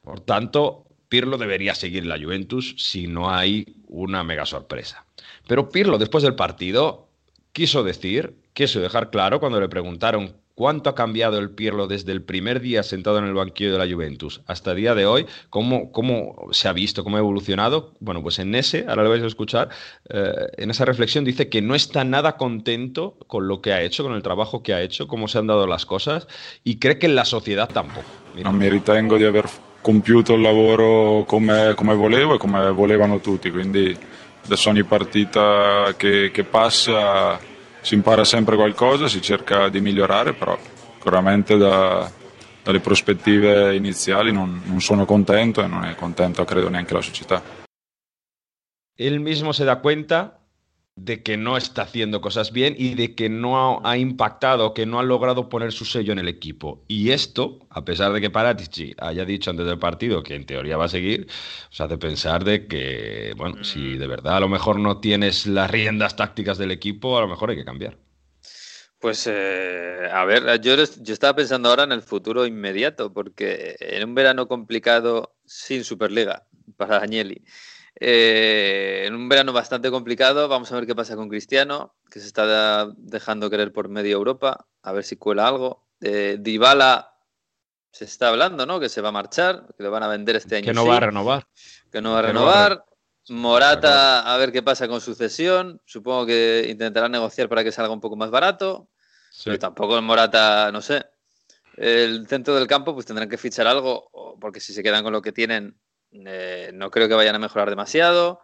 Por 0.01 0.21
tanto, 0.21 0.85
Pirlo 1.11 1.37
debería 1.37 1.75
seguir 1.75 2.05
la 2.05 2.17
Juventus 2.17 2.73
si 2.77 3.05
no 3.05 3.29
hay 3.29 3.65
una 3.89 4.23
mega 4.23 4.45
sorpresa. 4.45 5.03
Pero 5.45 5.67
Pirlo, 5.67 5.97
después 5.97 6.23
del 6.23 6.35
partido, 6.35 7.09
quiso 7.51 7.83
decir, 7.83 8.35
quiso 8.53 8.79
dejar 8.79 9.09
claro 9.09 9.41
cuando 9.41 9.59
le 9.59 9.67
preguntaron 9.67 10.37
cuánto 10.55 10.89
ha 10.89 10.95
cambiado 10.95 11.37
el 11.37 11.49
Pirlo 11.49 11.87
desde 11.87 12.13
el 12.13 12.21
primer 12.21 12.61
día 12.61 12.81
sentado 12.81 13.17
en 13.17 13.25
el 13.25 13.33
banquillo 13.33 13.73
de 13.73 13.85
la 13.85 13.93
Juventus 13.93 14.39
hasta 14.47 14.71
el 14.71 14.77
día 14.77 14.95
de 14.95 15.05
hoy, 15.05 15.25
cómo, 15.49 15.91
cómo 15.91 16.47
se 16.51 16.69
ha 16.69 16.73
visto, 16.73 17.03
cómo 17.03 17.17
ha 17.17 17.19
evolucionado. 17.19 17.93
Bueno, 17.99 18.21
pues 18.21 18.39
en 18.39 18.55
ese, 18.55 18.85
ahora 18.87 19.03
lo 19.03 19.09
vais 19.09 19.23
a 19.23 19.27
escuchar, 19.27 19.67
eh, 20.07 20.31
en 20.55 20.69
esa 20.69 20.85
reflexión 20.85 21.25
dice 21.25 21.49
que 21.49 21.61
no 21.61 21.75
está 21.75 22.05
nada 22.05 22.37
contento 22.37 23.17
con 23.27 23.49
lo 23.49 23.61
que 23.61 23.73
ha 23.73 23.81
hecho, 23.81 24.03
con 24.03 24.13
el 24.13 24.23
trabajo 24.23 24.63
que 24.63 24.73
ha 24.73 24.81
hecho, 24.81 25.07
cómo 25.07 25.27
se 25.27 25.39
han 25.39 25.47
dado 25.47 25.67
las 25.67 25.85
cosas 25.85 26.29
y 26.63 26.79
cree 26.79 26.99
que 26.99 27.07
en 27.07 27.15
la 27.15 27.25
sociedad 27.25 27.67
tampoco. 27.67 28.07
Mira. 28.33 28.49
Mi 28.53 28.69
ritengo 28.69 29.17
di 29.17 29.25
aver 29.25 29.70
compiuto 29.81 30.33
il 30.33 30.41
lavoro 30.41 31.23
come, 31.25 31.73
come 31.75 31.95
volevo 31.95 32.35
e 32.35 32.37
come 32.37 32.71
volevano 32.71 33.19
tutti, 33.19 33.49
quindi 33.49 33.97
adesso 34.45 34.69
ogni 34.69 34.83
partita 34.83 35.93
che, 35.97 36.31
che, 36.31 36.43
passa 36.43 37.39
si 37.81 37.95
impara 37.95 38.23
sempre 38.23 38.55
qualcosa, 38.55 39.07
si 39.07 39.21
cerca 39.21 39.69
di 39.69 39.81
migliorare, 39.81 40.33
però 40.33 40.57
sicuramente 40.93 41.57
da, 41.57 42.09
dalle 42.63 42.79
prospettive 42.79 43.75
iniziali 43.75 44.31
non, 44.31 44.61
non, 44.65 44.81
sono 44.81 45.05
contento 45.05 45.63
e 45.63 45.67
non 45.67 45.83
è 45.85 45.95
contento 45.95 46.45
credo 46.45 46.69
neanche 46.69 46.93
la 46.93 47.01
società. 47.01 47.41
Él 48.97 49.19
mismo 49.19 49.51
se 49.51 49.63
da 49.63 49.77
cuenta 49.77 50.40
de 50.95 51.23
que 51.23 51.37
no 51.37 51.57
está 51.57 51.83
haciendo 51.83 52.21
cosas 52.21 52.51
bien 52.51 52.75
y 52.77 52.95
de 52.95 53.15
que 53.15 53.29
no 53.29 53.81
ha 53.83 53.97
impactado, 53.97 54.73
que 54.73 54.85
no 54.85 54.99
ha 54.99 55.03
logrado 55.03 55.49
poner 55.49 55.71
su 55.71 55.85
sello 55.85 56.11
en 56.11 56.19
el 56.19 56.27
equipo. 56.27 56.83
Y 56.87 57.11
esto, 57.11 57.59
a 57.69 57.85
pesar 57.85 58.11
de 58.11 58.21
que 58.21 58.29
Paratici 58.29 58.93
haya 58.99 59.25
dicho 59.25 59.49
antes 59.49 59.65
del 59.65 59.79
partido 59.79 60.21
que 60.21 60.35
en 60.35 60.45
teoría 60.45 60.77
va 60.77 60.85
a 60.85 60.89
seguir, 60.89 61.27
os 61.71 61.81
hace 61.81 61.97
pensar 61.97 62.43
de 62.43 62.67
que, 62.67 63.33
bueno, 63.37 63.63
si 63.63 63.97
de 63.97 64.07
verdad 64.07 64.37
a 64.37 64.39
lo 64.41 64.49
mejor 64.49 64.79
no 64.79 64.99
tienes 64.99 65.47
las 65.47 65.71
riendas 65.71 66.15
tácticas 66.15 66.57
del 66.57 66.71
equipo, 66.71 67.17
a 67.17 67.21
lo 67.21 67.27
mejor 67.27 67.51
hay 67.51 67.55
que 67.55 67.65
cambiar. 67.65 67.97
Pues, 68.99 69.25
eh, 69.25 70.07
a 70.13 70.25
ver, 70.25 70.61
yo, 70.61 70.75
yo 70.75 71.13
estaba 71.13 71.35
pensando 71.35 71.69
ahora 71.69 71.85
en 71.85 71.91
el 71.91 72.03
futuro 72.03 72.45
inmediato, 72.45 73.11
porque 73.11 73.75
en 73.79 74.07
un 74.07 74.13
verano 74.13 74.47
complicado 74.47 75.35
sin 75.43 75.83
Superliga 75.83 76.45
para 76.77 76.97
Agnelli, 76.97 77.43
eh, 78.03 79.03
en 79.05 79.13
un 79.13 79.29
verano 79.29 79.53
bastante 79.53 79.91
complicado, 79.91 80.47
vamos 80.47 80.71
a 80.71 80.75
ver 80.75 80.87
qué 80.87 80.95
pasa 80.95 81.15
con 81.15 81.29
Cristiano, 81.29 81.93
que 82.09 82.19
se 82.19 82.25
está 82.25 82.91
dejando 82.97 83.47
querer 83.51 83.71
por 83.71 83.89
medio 83.89 84.17
Europa, 84.17 84.65
a 84.81 84.91
ver 84.91 85.03
si 85.03 85.17
cuela 85.17 85.47
algo. 85.47 85.85
Eh, 86.01 86.37
Dybala 86.39 87.13
se 87.91 88.05
está 88.05 88.29
hablando, 88.29 88.65
¿no? 88.65 88.79
Que 88.79 88.89
se 88.89 89.01
va 89.01 89.09
a 89.09 89.11
marchar, 89.11 89.67
que 89.77 89.83
lo 89.83 89.91
van 89.91 90.01
a 90.01 90.07
vender 90.07 90.35
este 90.35 90.55
año. 90.55 90.65
Que 90.65 90.73
no 90.73 90.87
va 90.87 90.97
a 90.97 91.01
renovar. 91.01 91.47
Que 91.91 92.01
no 92.01 92.13
va 92.13 92.19
a 92.19 92.23
renovar. 92.23 92.85
Morata, 93.29 94.33
a 94.33 94.37
ver 94.37 94.51
qué 94.51 94.63
pasa 94.63 94.87
con 94.87 94.99
su 94.99 95.13
cesión. 95.13 95.79
Supongo 95.85 96.25
que 96.25 96.65
intentará 96.69 97.07
negociar 97.07 97.49
para 97.49 97.63
que 97.63 97.71
salga 97.71 97.93
un 97.93 98.01
poco 98.01 98.15
más 98.15 98.31
barato. 98.31 98.89
Pero 99.45 99.59
tampoco 99.59 99.95
el 99.95 100.01
Morata, 100.01 100.71
no 100.71 100.81
sé. 100.81 101.05
El 101.77 102.27
centro 102.27 102.55
del 102.55 102.65
campo, 102.65 102.95
pues 102.95 103.05
tendrán 103.05 103.29
que 103.29 103.37
fichar 103.37 103.67
algo, 103.67 104.09
porque 104.41 104.59
si 104.59 104.73
se 104.73 104.81
quedan 104.81 105.03
con 105.03 105.13
lo 105.13 105.21
que 105.21 105.31
tienen, 105.31 105.79
eh, 106.11 106.71
no 106.73 106.91
creo 106.91 107.07
que 107.07 107.15
vayan 107.15 107.35
a 107.35 107.39
mejorar 107.39 107.69
demasiado. 107.69 108.41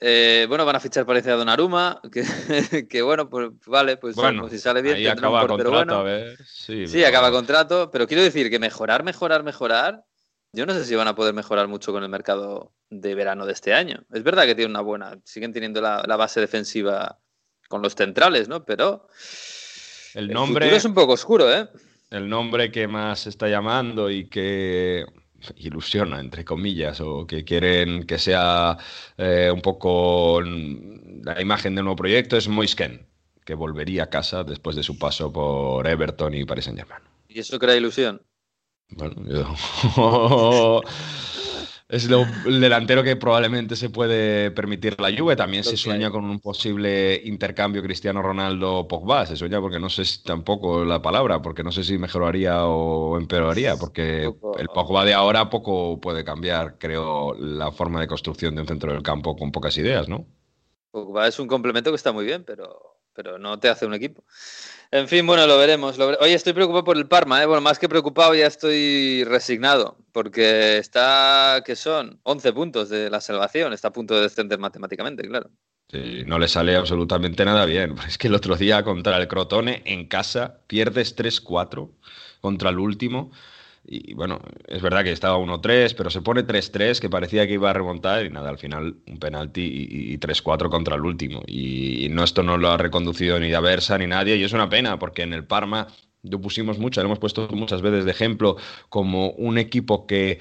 Eh, 0.00 0.46
bueno, 0.48 0.64
van 0.64 0.76
a 0.76 0.80
fichar 0.80 1.06
parece 1.06 1.30
a 1.30 1.36
Donnarumma, 1.36 2.00
que, 2.12 2.24
que 2.90 3.02
bueno, 3.02 3.30
pues 3.30 3.50
vale, 3.66 3.96
pues 3.96 4.16
bueno, 4.16 4.48
si 4.48 4.58
sale 4.58 4.82
bien. 4.82 4.96
Ahí 4.96 5.06
acaba 5.06 5.46
contrato, 5.46 5.94
a 5.94 6.02
ver. 6.02 6.36
Sí, 6.44 6.86
sí 6.86 7.04
acaba 7.04 7.30
contrato, 7.30 7.90
pero 7.90 8.06
quiero 8.06 8.22
decir 8.22 8.50
que 8.50 8.58
mejorar, 8.58 9.04
mejorar, 9.04 9.44
mejorar. 9.44 10.04
Yo 10.52 10.66
no 10.66 10.74
sé 10.74 10.84
si 10.84 10.94
van 10.94 11.08
a 11.08 11.14
poder 11.14 11.34
mejorar 11.34 11.68
mucho 11.68 11.90
con 11.92 12.02
el 12.02 12.08
mercado 12.08 12.72
de 12.90 13.14
verano 13.14 13.46
de 13.46 13.52
este 13.52 13.74
año. 13.74 14.04
Es 14.12 14.22
verdad 14.22 14.44
que 14.44 14.54
tienen 14.54 14.70
una 14.70 14.82
buena, 14.82 15.18
siguen 15.24 15.52
teniendo 15.52 15.80
la, 15.80 16.16
base 16.16 16.40
defensiva 16.40 17.18
con 17.68 17.82
los 17.82 17.94
centrales, 17.94 18.48
¿no? 18.48 18.64
Pero 18.64 19.08
el 20.14 20.28
nombre 20.28 20.74
es 20.74 20.84
un 20.84 20.94
poco 20.94 21.14
oscuro, 21.14 21.52
¿eh? 21.52 21.68
El 22.10 22.28
nombre 22.28 22.70
que 22.70 22.86
más 22.86 23.26
está 23.26 23.48
llamando 23.48 24.10
y 24.10 24.28
que 24.28 25.04
ilusiona, 25.56 26.20
entre 26.20 26.44
comillas, 26.44 27.00
o 27.00 27.26
que 27.26 27.44
quieren 27.44 28.04
que 28.04 28.18
sea 28.18 28.76
eh, 29.16 29.50
un 29.52 29.60
poco 29.60 30.40
la 30.40 31.40
imagen 31.40 31.74
del 31.74 31.84
nuevo 31.84 31.96
proyecto 31.96 32.36
es 32.36 32.48
Moisken, 32.48 33.06
que 33.44 33.54
volvería 33.54 34.04
a 34.04 34.10
casa 34.10 34.44
después 34.44 34.76
de 34.76 34.82
su 34.82 34.98
paso 34.98 35.32
por 35.32 35.86
Everton 35.86 36.34
y 36.34 36.44
Paris 36.44 36.64
Saint-Germain. 36.66 37.02
¿Y 37.28 37.40
eso 37.40 37.58
crea 37.58 37.76
ilusión? 37.76 38.22
Bueno, 38.90 39.16
yo... 39.26 40.80
es 41.88 42.08
el 42.08 42.60
delantero 42.60 43.02
que 43.02 43.16
probablemente 43.16 43.76
se 43.76 43.90
puede 43.90 44.50
permitir 44.50 44.98
la 44.98 45.14
Juve. 45.16 45.36
También 45.36 45.64
se 45.64 45.76
sueña 45.76 46.10
con 46.10 46.24
un 46.24 46.40
posible 46.40 47.20
intercambio 47.24 47.82
Cristiano 47.82 48.22
Ronaldo-Pogba. 48.22 49.26
Se 49.26 49.36
sueña 49.36 49.60
porque 49.60 49.78
no 49.78 49.90
sé 49.90 50.04
si 50.06 50.22
tampoco 50.22 50.84
la 50.84 51.02
palabra, 51.02 51.42
porque 51.42 51.62
no 51.62 51.70
sé 51.72 51.84
si 51.84 51.98
mejoraría 51.98 52.64
o 52.64 53.18
empeoraría, 53.18 53.76
porque 53.76 54.24
el 54.24 54.68
Pogba 54.68 55.04
de 55.04 55.12
ahora 55.12 55.50
poco 55.50 56.00
puede 56.00 56.24
cambiar, 56.24 56.78
creo, 56.78 57.34
la 57.34 57.70
forma 57.70 58.00
de 58.00 58.06
construcción 58.06 58.54
de 58.54 58.62
un 58.62 58.68
centro 58.68 58.92
del 58.92 59.02
campo 59.02 59.36
con 59.36 59.52
pocas 59.52 59.76
ideas, 59.76 60.08
¿no? 60.08 60.26
Pogba 60.90 61.28
es 61.28 61.38
un 61.38 61.48
complemento 61.48 61.90
que 61.90 61.96
está 61.96 62.12
muy 62.12 62.24
bien, 62.24 62.44
pero, 62.44 62.98
pero 63.12 63.38
no 63.38 63.58
te 63.58 63.68
hace 63.68 63.84
un 63.84 63.94
equipo. 63.94 64.24
En 64.90 65.08
fin, 65.08 65.26
bueno, 65.26 65.46
lo 65.46 65.58
veremos. 65.58 65.98
Oye, 65.98 66.34
estoy 66.34 66.52
preocupado 66.52 66.84
por 66.84 66.96
el 66.96 67.08
Parma, 67.08 67.42
¿eh? 67.42 67.46
Bueno, 67.46 67.60
más 67.60 67.78
que 67.78 67.88
preocupado, 67.88 68.34
ya 68.34 68.46
estoy 68.46 69.24
resignado, 69.24 69.96
porque 70.12 70.78
está, 70.78 71.62
que 71.64 71.74
son 71.76 72.20
11 72.22 72.52
puntos 72.52 72.88
de 72.88 73.10
la 73.10 73.20
salvación, 73.20 73.72
está 73.72 73.88
a 73.88 73.92
punto 73.92 74.14
de 74.14 74.22
descender 74.22 74.58
matemáticamente, 74.58 75.26
claro. 75.26 75.50
Sí, 75.90 76.24
no 76.26 76.38
le 76.38 76.48
sale 76.48 76.76
absolutamente 76.76 77.44
nada 77.44 77.64
bien. 77.66 77.94
Es 78.08 78.18
que 78.18 78.28
el 78.28 78.34
otro 78.34 78.56
día 78.56 78.82
contra 78.82 79.16
el 79.16 79.28
Crotone 79.28 79.82
en 79.84 80.06
casa 80.06 80.60
pierdes 80.66 81.16
3-4 81.16 81.90
contra 82.40 82.70
el 82.70 82.78
último. 82.78 83.30
Y 83.86 84.14
bueno, 84.14 84.40
es 84.66 84.80
verdad 84.80 85.04
que 85.04 85.12
estaba 85.12 85.36
1-3, 85.36 85.94
pero 85.94 86.10
se 86.10 86.22
pone 86.22 86.46
3-3, 86.46 87.00
que 87.00 87.10
parecía 87.10 87.46
que 87.46 87.54
iba 87.54 87.70
a 87.70 87.72
remontar, 87.72 88.24
y 88.24 88.30
nada, 88.30 88.50
al 88.50 88.58
final 88.58 88.96
un 89.06 89.18
penalti 89.18 89.62
y, 89.62 90.18
3-4 90.18 90.70
contra 90.70 90.96
el 90.96 91.02
último. 91.02 91.42
Y, 91.46 92.08
no, 92.10 92.24
esto 92.24 92.42
no 92.42 92.56
lo 92.56 92.70
ha 92.70 92.78
reconducido 92.78 93.38
ni 93.38 93.50
Daversa 93.50 93.98
ni 93.98 94.06
nadie, 94.06 94.36
y 94.36 94.44
es 94.44 94.52
una 94.52 94.68
pena, 94.68 94.98
porque 94.98 95.22
en 95.22 95.34
el 95.34 95.44
Parma 95.44 95.88
lo 96.24 96.40
pusimos 96.40 96.78
mucho, 96.78 97.00
lo 97.00 97.06
hemos 97.06 97.18
puesto 97.18 97.48
muchas 97.52 97.82
veces 97.82 98.04
de 98.04 98.10
ejemplo 98.10 98.56
como 98.88 99.30
un 99.32 99.58
equipo 99.58 100.06
que, 100.06 100.40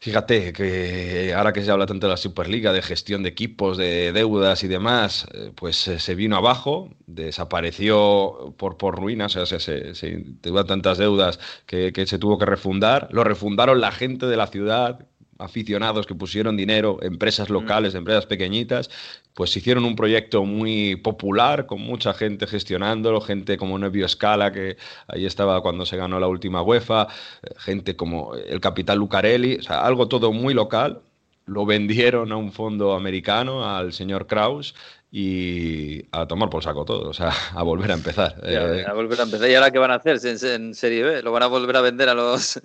fíjate, 0.00 0.52
que 0.52 1.32
ahora 1.34 1.52
que 1.52 1.62
se 1.62 1.70
habla 1.70 1.86
tanto 1.86 2.06
de 2.06 2.12
la 2.12 2.16
Superliga, 2.16 2.72
de 2.72 2.82
gestión 2.82 3.22
de 3.22 3.30
equipos, 3.30 3.76
de 3.76 4.12
deudas 4.12 4.64
y 4.64 4.68
demás, 4.68 5.26
eh, 5.32 5.52
pues 5.54 5.88
eh, 5.88 5.98
se 5.98 6.14
vino 6.14 6.36
abajo, 6.36 6.90
desapareció 7.06 8.54
por, 8.56 8.76
por 8.76 8.96
ruinas, 8.96 9.36
o 9.36 9.46
sea, 9.46 9.60
se, 9.60 9.94
se, 9.94 10.24
tantas 10.66 10.98
deudas 10.98 11.38
que, 11.66 11.92
que 11.92 12.06
se 12.06 12.18
tuvo 12.18 12.38
que 12.38 12.46
refundar, 12.46 13.08
lo 13.12 13.24
refundaron 13.24 13.80
la 13.80 13.92
gente 13.92 14.26
de 14.26 14.36
la 14.36 14.46
ciudad, 14.48 15.06
aficionados 15.40 16.06
que 16.06 16.14
pusieron 16.14 16.56
dinero, 16.56 16.98
empresas 17.02 17.50
mm. 17.50 17.52
locales, 17.52 17.94
empresas 17.94 18.26
pequeñitas, 18.26 18.90
pues 19.34 19.56
hicieron 19.56 19.84
un 19.84 19.96
proyecto 19.96 20.44
muy 20.44 20.96
popular, 20.96 21.66
con 21.66 21.80
mucha 21.80 22.12
gente 22.12 22.46
gestionándolo, 22.46 23.20
gente 23.20 23.56
como 23.56 23.78
Nevio 23.78 24.08
Scala, 24.08 24.52
que 24.52 24.76
ahí 25.08 25.26
estaba 25.26 25.62
cuando 25.62 25.86
se 25.86 25.96
ganó 25.96 26.20
la 26.20 26.28
última 26.28 26.62
UEFA, 26.62 27.08
eh, 27.42 27.54
gente 27.58 27.96
como 27.96 28.34
el 28.34 28.60
capitán 28.60 28.98
Lucarelli, 28.98 29.56
o 29.56 29.62
sea, 29.62 29.80
algo 29.80 30.08
todo 30.08 30.32
muy 30.32 30.54
local. 30.54 31.00
Lo 31.46 31.66
vendieron 31.66 32.30
a 32.30 32.36
un 32.36 32.52
fondo 32.52 32.94
americano, 32.94 33.64
al 33.64 33.92
señor 33.92 34.26
Kraus, 34.26 34.74
y 35.12 36.04
a 36.12 36.26
tomar 36.26 36.50
por 36.50 36.62
saco 36.62 36.84
todo, 36.84 37.08
o 37.08 37.14
sea, 37.14 37.32
a 37.54 37.62
volver 37.62 37.90
a 37.90 37.94
empezar. 37.94 38.40
Eh. 38.44 38.84
a 38.86 38.92
volver 38.92 39.20
a 39.20 39.24
empezar. 39.24 39.50
¿Y 39.50 39.54
ahora 39.54 39.70
qué 39.70 39.78
van 39.78 39.90
a 39.90 39.94
hacer 39.94 40.18
en 40.24 40.74
Serie 40.74 41.02
B? 41.02 41.22
¿Lo 41.22 41.32
van 41.32 41.42
a 41.42 41.46
volver 41.46 41.76
a 41.76 41.80
vender 41.80 42.08
a 42.08 42.14
los, 42.14 42.60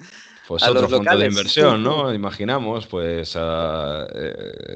pues 0.47 0.63
otro 0.63 0.87
fondo 0.87 1.17
de 1.17 1.25
inversión, 1.25 1.83
¿no? 1.83 2.13
Imaginamos, 2.13 2.85
pues 2.87 3.35
uh, 3.35 4.05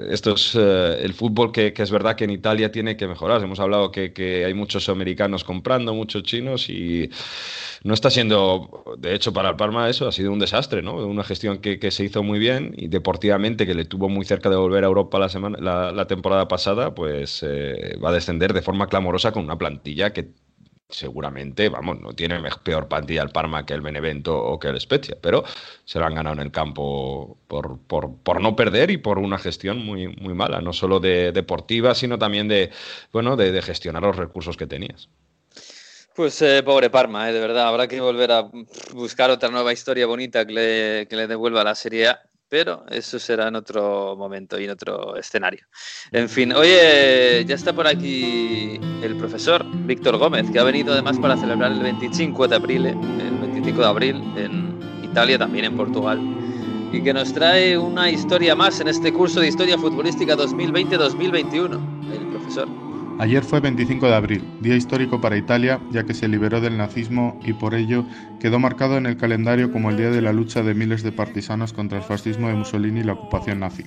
esto 0.10 0.34
es 0.34 0.56
eh, 0.56 1.00
el 1.02 1.14
fútbol 1.14 1.52
que, 1.52 1.74
que, 1.74 1.84
es 1.84 1.92
verdad 1.92 2.16
que 2.16 2.24
en 2.24 2.32
Italia 2.32 2.72
tiene 2.72 2.98
que 2.98 3.08
mejorar. 3.08 3.42
Hemos 3.44 3.60
hablado 3.60 3.92
que, 3.92 4.12
que, 4.14 4.46
hay 4.46 4.54
muchos 4.54 4.90
americanos 4.90 5.44
comprando, 5.44 5.94
muchos 5.94 6.24
chinos 6.24 6.70
y 6.70 7.10
no 7.84 7.94
está 7.94 8.10
siendo, 8.10 8.84
de 8.98 9.14
hecho, 9.14 9.32
para 9.32 9.50
el 9.50 9.56
Parma 9.56 9.90
eso 9.90 10.08
ha 10.08 10.12
sido 10.12 10.32
un 10.32 10.40
desastre, 10.40 10.82
¿no? 10.82 10.96
Una 10.96 11.24
gestión 11.24 11.60
que, 11.60 11.80
que 11.80 11.92
se 11.92 12.04
hizo 12.04 12.24
muy 12.24 12.40
bien 12.40 12.74
y 12.76 12.88
deportivamente 12.88 13.66
que 13.66 13.76
le 13.76 13.86
tuvo 13.86 14.10
muy 14.10 14.26
cerca 14.26 14.50
de 14.50 14.56
volver 14.56 14.84
a 14.84 14.88
Europa 14.88 15.20
la, 15.20 15.30
semana, 15.30 15.58
la, 15.62 15.92
la 15.92 16.08
temporada 16.08 16.48
pasada, 16.48 16.96
pues 16.96 17.44
va 17.44 18.10
a 18.10 18.14
descender 18.14 18.54
de 18.54 18.62
forma 18.62 18.88
clamorosa 18.88 19.32
con 19.32 19.46
una 19.46 19.58
plantilla 19.58 20.12
que 20.14 20.30
seguramente, 20.90 21.70
vamos, 21.70 22.02
no 22.02 22.14
tiene 22.14 22.42
peor 22.64 22.88
plantilla 22.88 23.22
el 23.22 23.30
Parma 23.30 23.66
que 23.66 23.74
el 23.74 23.82
Benevento 23.82 24.36
o 24.38 24.60
que 24.60 24.70
el 24.70 24.80
Spezia, 24.82 25.18
pero 25.22 25.44
se 25.86 26.00
lo 26.00 26.06
han 26.06 26.16
ganado 26.16 26.36
en 26.36 26.42
el 26.42 26.52
campo 26.52 27.38
por, 27.48 27.80
por, 27.80 28.42
no 28.42 28.56
perder 28.56 28.90
y 28.90 28.98
por 28.98 29.20
una 29.20 29.38
gestión 29.38 29.86
muy, 29.86 30.08
muy 30.08 30.34
mala, 30.34 30.62
no 30.62 30.74
solo 30.74 31.00
de 31.00 31.32
deportiva, 31.32 31.94
sino 31.94 32.18
también 32.18 32.48
de, 32.48 32.72
bueno, 33.14 33.36
de, 33.36 33.62
gestionar 33.62 34.02
los 34.02 34.16
recursos 34.16 34.58
que 34.58 34.66
tenías. 34.66 35.10
Pues 36.16 36.42
eh, 36.42 36.64
pobre 36.64 36.90
Parma, 36.90 37.30
eh, 37.30 37.34
de 37.34 37.40
verdad, 37.40 37.68
habrá 37.68 37.88
que 37.88 38.02
volver 38.02 38.32
a 38.32 38.50
buscar 38.94 39.30
otra 39.30 39.50
nueva 39.50 39.72
historia 39.72 40.08
bonita 40.08 40.46
que 40.46 40.54
le, 40.54 41.08
que 41.08 41.16
le 41.16 41.28
devuelva 41.28 41.64
la 41.64 41.76
Serie 41.76 42.08
A 42.08 42.29
pero 42.50 42.84
eso 42.90 43.20
será 43.20 43.48
en 43.48 43.56
otro 43.56 44.16
momento 44.18 44.60
y 44.60 44.66
en 44.66 44.72
otro 44.72 45.16
escenario. 45.16 45.66
En 46.12 46.28
fin, 46.28 46.52
oye, 46.54 47.46
ya 47.46 47.56
está 47.56 47.74
por 47.74 47.88
aquí 47.88 48.80
el 49.04 49.16
profesor 49.18 49.64
Víctor 49.86 50.18
Gómez, 50.18 50.50
que 50.52 50.60
ha 50.60 50.64
venido 50.64 50.94
además 50.94 51.20
para 51.20 51.38
celebrar 51.38 51.72
el 51.72 51.80
25 51.82 52.48
de 52.48 52.56
abril, 52.56 52.86
el 52.88 53.38
25 53.42 53.80
de 53.80 53.88
abril 53.88 54.16
en 54.36 54.80
Italia, 55.04 55.38
también 55.38 55.66
en 55.66 55.78
Portugal, 55.78 56.20
y 56.92 57.04
que 57.04 57.14
nos 57.14 57.32
trae 57.34 57.78
una 57.78 58.10
historia 58.10 58.56
más 58.56 58.80
en 58.80 58.88
este 58.88 59.14
curso 59.14 59.40
de 59.40 59.48
Historia 59.48 59.78
Futbolística 59.78 60.36
2020-2021. 60.36 62.14
El 62.14 62.28
profesor. 62.28 62.89
Ayer 63.20 63.44
fue 63.44 63.60
25 63.60 64.08
de 64.08 64.16
abril, 64.16 64.44
día 64.62 64.78
histórico 64.78 65.20
para 65.20 65.36
Italia, 65.36 65.82
ya 65.92 66.06
que 66.06 66.14
se 66.14 66.30
liberó 66.30 66.62
del 66.62 66.78
nazismo 66.78 67.38
y 67.44 67.52
por 67.52 67.76
ello 67.76 68.06
quedó 68.40 68.60
marcado 68.60 68.96
en 68.96 69.06
el 69.06 69.18
calendario 69.18 69.74
como 69.74 69.90
el 69.90 69.98
día 69.98 70.10
de 70.10 70.22
la 70.22 70.32
lucha 70.32 70.64
de 70.64 70.74
miles 70.74 71.04
de 71.04 71.12
partisanos 71.12 71.74
contra 71.74 71.98
el 71.98 72.06
fascismo 72.06 72.48
de 72.48 72.54
Mussolini 72.54 73.02
y 73.02 73.04
la 73.04 73.12
ocupación 73.12 73.60
nazi. 73.60 73.84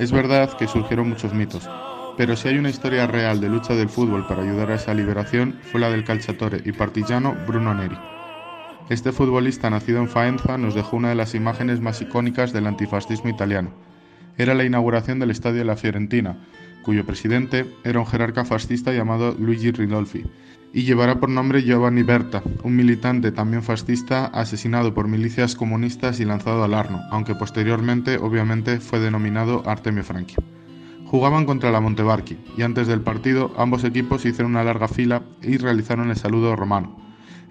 Es 0.00 0.10
verdad 0.10 0.56
que 0.56 0.66
surgieron 0.66 1.08
muchos 1.08 1.32
mitos, 1.32 1.70
pero 2.16 2.34
si 2.34 2.48
hay 2.48 2.58
una 2.58 2.70
historia 2.70 3.06
real 3.06 3.40
de 3.40 3.50
lucha 3.50 3.74
del 3.74 3.88
fútbol 3.88 4.26
para 4.26 4.42
ayudar 4.42 4.72
a 4.72 4.74
esa 4.74 4.94
liberación, 4.94 5.60
fue 5.70 5.80
la 5.80 5.88
del 5.88 6.02
calciatore 6.02 6.60
y 6.64 6.72
partigiano 6.72 7.36
Bruno 7.46 7.72
Neri. 7.72 7.96
Este 8.90 9.12
futbolista 9.12 9.70
nacido 9.70 10.00
en 10.00 10.08
Faenza 10.08 10.58
nos 10.58 10.74
dejó 10.74 10.96
una 10.96 11.10
de 11.10 11.14
las 11.14 11.36
imágenes 11.36 11.80
más 11.80 12.02
icónicas 12.02 12.52
del 12.52 12.66
antifascismo 12.66 13.30
italiano. 13.30 13.70
Era 14.38 14.54
la 14.54 14.64
inauguración 14.64 15.20
del 15.20 15.30
Estadio 15.30 15.60
de 15.60 15.64
la 15.66 15.76
Fiorentina, 15.76 16.36
cuyo 16.86 17.04
presidente 17.04 17.66
era 17.82 17.98
un 17.98 18.06
jerarca 18.06 18.44
fascista 18.44 18.92
llamado 18.92 19.34
Luigi 19.36 19.72
Ridolfi, 19.72 20.22
y 20.72 20.84
llevará 20.84 21.18
por 21.18 21.28
nombre 21.28 21.64
Giovanni 21.64 22.04
Berta, 22.04 22.44
un 22.62 22.76
militante 22.76 23.32
también 23.32 23.64
fascista 23.64 24.26
asesinado 24.26 24.94
por 24.94 25.08
milicias 25.08 25.56
comunistas 25.56 26.20
y 26.20 26.24
lanzado 26.24 26.62
al 26.62 26.74
Arno, 26.74 27.00
aunque 27.10 27.34
posteriormente 27.34 28.18
obviamente 28.18 28.78
fue 28.78 29.00
denominado 29.00 29.64
Artemio 29.66 30.04
Franchi. 30.04 30.36
Jugaban 31.06 31.44
contra 31.44 31.72
la 31.72 31.80
Montevarchi 31.80 32.38
y 32.56 32.62
antes 32.62 32.86
del 32.86 33.00
partido 33.00 33.52
ambos 33.56 33.82
equipos 33.82 34.24
hicieron 34.24 34.52
una 34.52 34.62
larga 34.62 34.86
fila 34.86 35.22
y 35.42 35.56
realizaron 35.56 36.10
el 36.10 36.16
saludo 36.16 36.54
romano. 36.54 37.05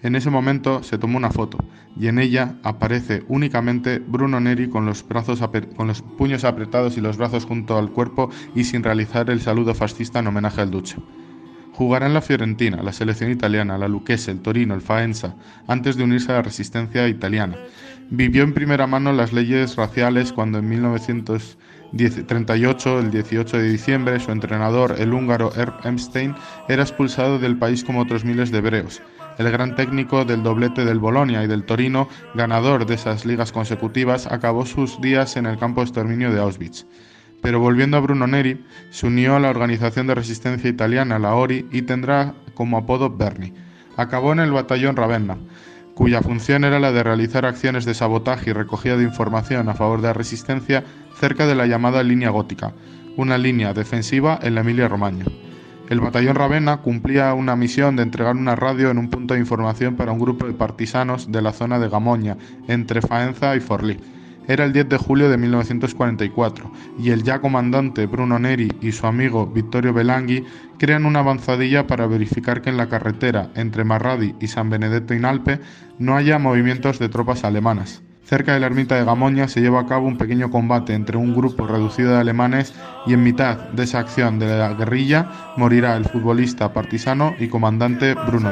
En 0.06 0.16
ese 0.16 0.30
momento 0.30 0.84
se 0.84 1.00
tomó 1.00 1.18
una 1.18 1.32
foto 1.32 1.58
y 2.00 2.10
en 2.10 2.20
ella 2.20 2.58
aparece 2.62 3.24
únicamente 3.28 3.98
Bruno 3.98 4.40
Neri 4.40 4.70
con 4.70 4.86
los, 4.86 5.04
puños 5.04 6.44
apretados 6.44 6.96
y 6.96 7.02
los 7.02 7.18
brazos 7.18 7.46
junto 7.46 7.76
al 7.76 7.90
cuerpo 7.90 8.30
y 8.54 8.66
sin 8.66 8.84
realizar 8.84 9.32
el 9.32 9.42
saludo 9.42 9.74
fascista 9.74 10.20
en 10.20 10.28
homenaje 10.28 10.62
al 10.62 10.70
Duce. 10.70 10.98
Jugará 11.74 12.06
en 12.06 12.14
la 12.14 12.22
Fiorentina, 12.22 12.84
la 12.84 12.94
selección 12.94 13.32
italiana, 13.32 13.80
la 13.80 13.88
Lucchese, 13.88 14.30
el 14.30 14.42
Torino, 14.42 14.76
el 14.76 14.82
Faenza, 14.82 15.34
antes 15.68 15.98
de 15.98 16.04
unirse 16.04 16.32
a 16.32 16.36
la 16.36 16.44
resistencia 16.44 17.08
italiana. 17.08 17.58
Vivió 18.12 18.44
en 18.44 18.54
primera 18.54 18.86
mano 18.86 19.12
las 19.12 19.34
leyes 19.34 19.76
raciales 19.76 20.32
cuando 20.32 20.60
en 20.60 20.70
1938, 20.70 23.00
el 23.00 23.10
18 23.10 23.58
de 23.58 23.72
diciembre, 23.72 24.20
su 24.20 24.32
entrenador, 24.32 24.98
el 25.00 25.14
húngaro 25.14 25.52
Herb 25.56 25.74
Epstein, 25.84 26.36
era 26.70 26.84
expulsado 26.84 27.40
del 27.40 27.58
país 27.58 27.84
como 27.84 28.02
otros 28.02 28.24
miles 28.24 28.52
de 28.52 28.60
hebreos 28.60 29.02
el 29.38 29.52
gran 29.52 29.76
técnico 29.76 30.26
del 30.26 30.44
doblete 30.44 30.86
del 30.86 31.00
Bolonia 31.00 31.44
y 31.44 31.48
del 31.48 31.66
Torino, 31.66 32.08
ganador 32.34 32.86
de 32.86 32.96
esas 32.96 33.26
ligas 33.26 33.52
consecutivas, 33.52 34.28
acabó 34.28 34.66
sus 34.66 35.02
días 35.02 35.38
en 35.38 35.46
el 35.46 35.58
campo 35.58 35.82
de 35.82 35.86
exterminio 35.86 36.32
de 36.32 36.40
Auschwitz. 36.40 36.86
Pero 37.42 37.60
volviendo 37.60 37.98
a 37.98 38.00
Bruno 38.00 38.28
Neri, 38.28 38.66
se 38.90 39.08
unió 39.08 39.36
a 39.36 39.40
la 39.40 39.50
organización 39.50 40.08
de 40.08 40.16
resistencia 40.16 40.70
italiana, 40.70 41.20
la 41.20 41.36
ORI, 41.36 41.68
y 41.72 41.84
tendrá 41.84 42.34
como 42.54 42.78
apodo 42.78 43.10
Berni. 43.10 43.54
Acabó 43.98 44.34
en 44.34 44.40
el 44.40 44.52
batallón 44.52 44.96
Ravenna, 44.96 45.38
cuya 45.94 46.22
función 46.22 46.64
era 46.64 46.80
la 46.80 46.92
de 46.92 47.04
realizar 47.04 47.46
acciones 47.46 47.86
de 47.86 47.94
sabotaje 47.94 48.50
y 48.50 48.54
recogida 48.54 48.98
de 48.98 49.04
información 49.04 49.70
a 49.70 49.76
favor 49.76 50.02
de 50.02 50.08
la 50.08 50.14
resistencia 50.14 50.84
cerca 51.20 51.46
de 51.46 51.56
la 51.56 51.68
llamada 51.68 52.04
línea 52.04 52.30
gótica, 52.30 52.74
una 53.16 53.38
línea 53.38 53.74
defensiva 53.74 54.40
en 54.42 54.56
la 54.56 54.62
Emilia-Romagna. 54.62 55.26
El 55.88 56.00
batallón 56.00 56.36
Ravenna 56.36 56.78
cumplía 56.78 57.32
una 57.36 57.56
misión 57.56 57.96
de 57.96 58.02
entregar 58.02 58.36
una 58.36 58.56
radio 58.56 58.90
en 58.90 58.98
un 58.98 59.12
punto 59.12 59.36
de 59.36 59.40
información 59.40 59.96
para 59.96 60.12
un 60.12 60.20
grupo 60.20 60.48
de 60.48 60.54
partisanos 60.54 61.32
de 61.32 61.44
la 61.44 61.54
zona 61.54 61.78
de 61.78 61.90
Gamoña, 61.90 62.38
entre 62.68 63.02
Faenza 63.02 63.56
y 63.56 63.60
Forlì. 63.60 64.00
Era 64.48 64.66
el 64.66 64.74
10 64.74 64.90
de 64.90 64.98
julio 64.98 65.30
de 65.30 65.38
1944 65.38 66.72
y 67.00 67.12
el 67.12 67.22
ya 67.22 67.40
comandante 67.40 68.08
Bruno 68.08 68.40
Neri 68.40 68.72
y 68.82 68.92
su 68.94 69.06
amigo 69.06 69.46
Vittorio 69.46 69.94
Belanghi 69.94 70.44
crean 70.80 71.06
una 71.06 71.20
avanzadilla 71.20 71.86
para 71.86 72.08
verificar 72.08 72.64
que 72.64 72.72
en 72.72 72.78
la 72.78 72.90
carretera 72.90 73.52
entre 73.56 73.84
Marradi 73.84 74.36
y 74.40 74.48
San 74.48 74.72
Benedetto 74.72 75.14
in 75.14 75.26
Alpe 75.26 75.60
no 76.00 76.16
haya 76.16 76.40
movimientos 76.40 76.98
de 76.98 77.10
tropas 77.10 77.44
alemanas. 77.44 78.02
Cerca 78.26 78.56
de 78.56 78.60
la 78.60 78.66
ermita 78.66 78.96
de 78.96 79.06
Gamoña 79.06 79.48
se 79.48 79.62
lleva 79.62 79.82
a 79.82 79.86
cabo 79.86 80.08
un 80.08 80.18
pequeño 80.18 80.50
combate 80.50 80.96
entre 80.96 81.16
un 81.16 81.36
grupo 81.36 81.68
reducido 81.68 82.12
de 82.12 82.18
alemanes 82.18 82.74
y 83.06 83.14
en 83.14 83.22
mitad 83.22 83.70
de 83.70 83.84
esa 83.84 84.00
acción 84.00 84.40
de 84.40 84.58
la 84.58 84.74
guerrilla 84.74 85.54
morirá 85.58 85.96
el 85.96 86.06
futbolista 86.06 86.74
partisano 86.74 87.36
y 87.40 87.50
comandante 87.50 88.16
Bruno. 88.16 88.50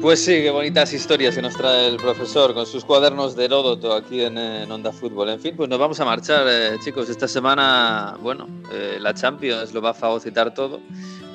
Pues 0.00 0.24
sí, 0.24 0.32
qué 0.32 0.48
bonitas 0.48 0.94
historias 0.94 1.34
que 1.34 1.42
nos 1.42 1.54
trae 1.54 1.88
el 1.88 1.98
profesor 1.98 2.54
con 2.54 2.64
sus 2.64 2.86
cuadernos 2.86 3.36
de 3.36 3.44
Heródoto 3.44 3.92
aquí 3.92 4.22
en, 4.22 4.38
Onda 4.72 4.92
Fútbol. 4.92 5.28
En 5.28 5.38
fin, 5.38 5.54
pues 5.54 5.68
nos 5.68 5.78
vamos 5.78 6.00
a 6.00 6.06
marchar, 6.06 6.46
eh, 6.48 6.78
chicos. 6.82 7.10
Esta 7.10 7.28
semana, 7.28 8.16
bueno, 8.22 8.48
eh, 8.72 8.96
la 8.98 9.12
Champions 9.12 9.74
lo 9.74 9.82
va 9.82 9.90
a 9.90 9.94
fagocitar 9.94 10.54
todo. 10.54 10.80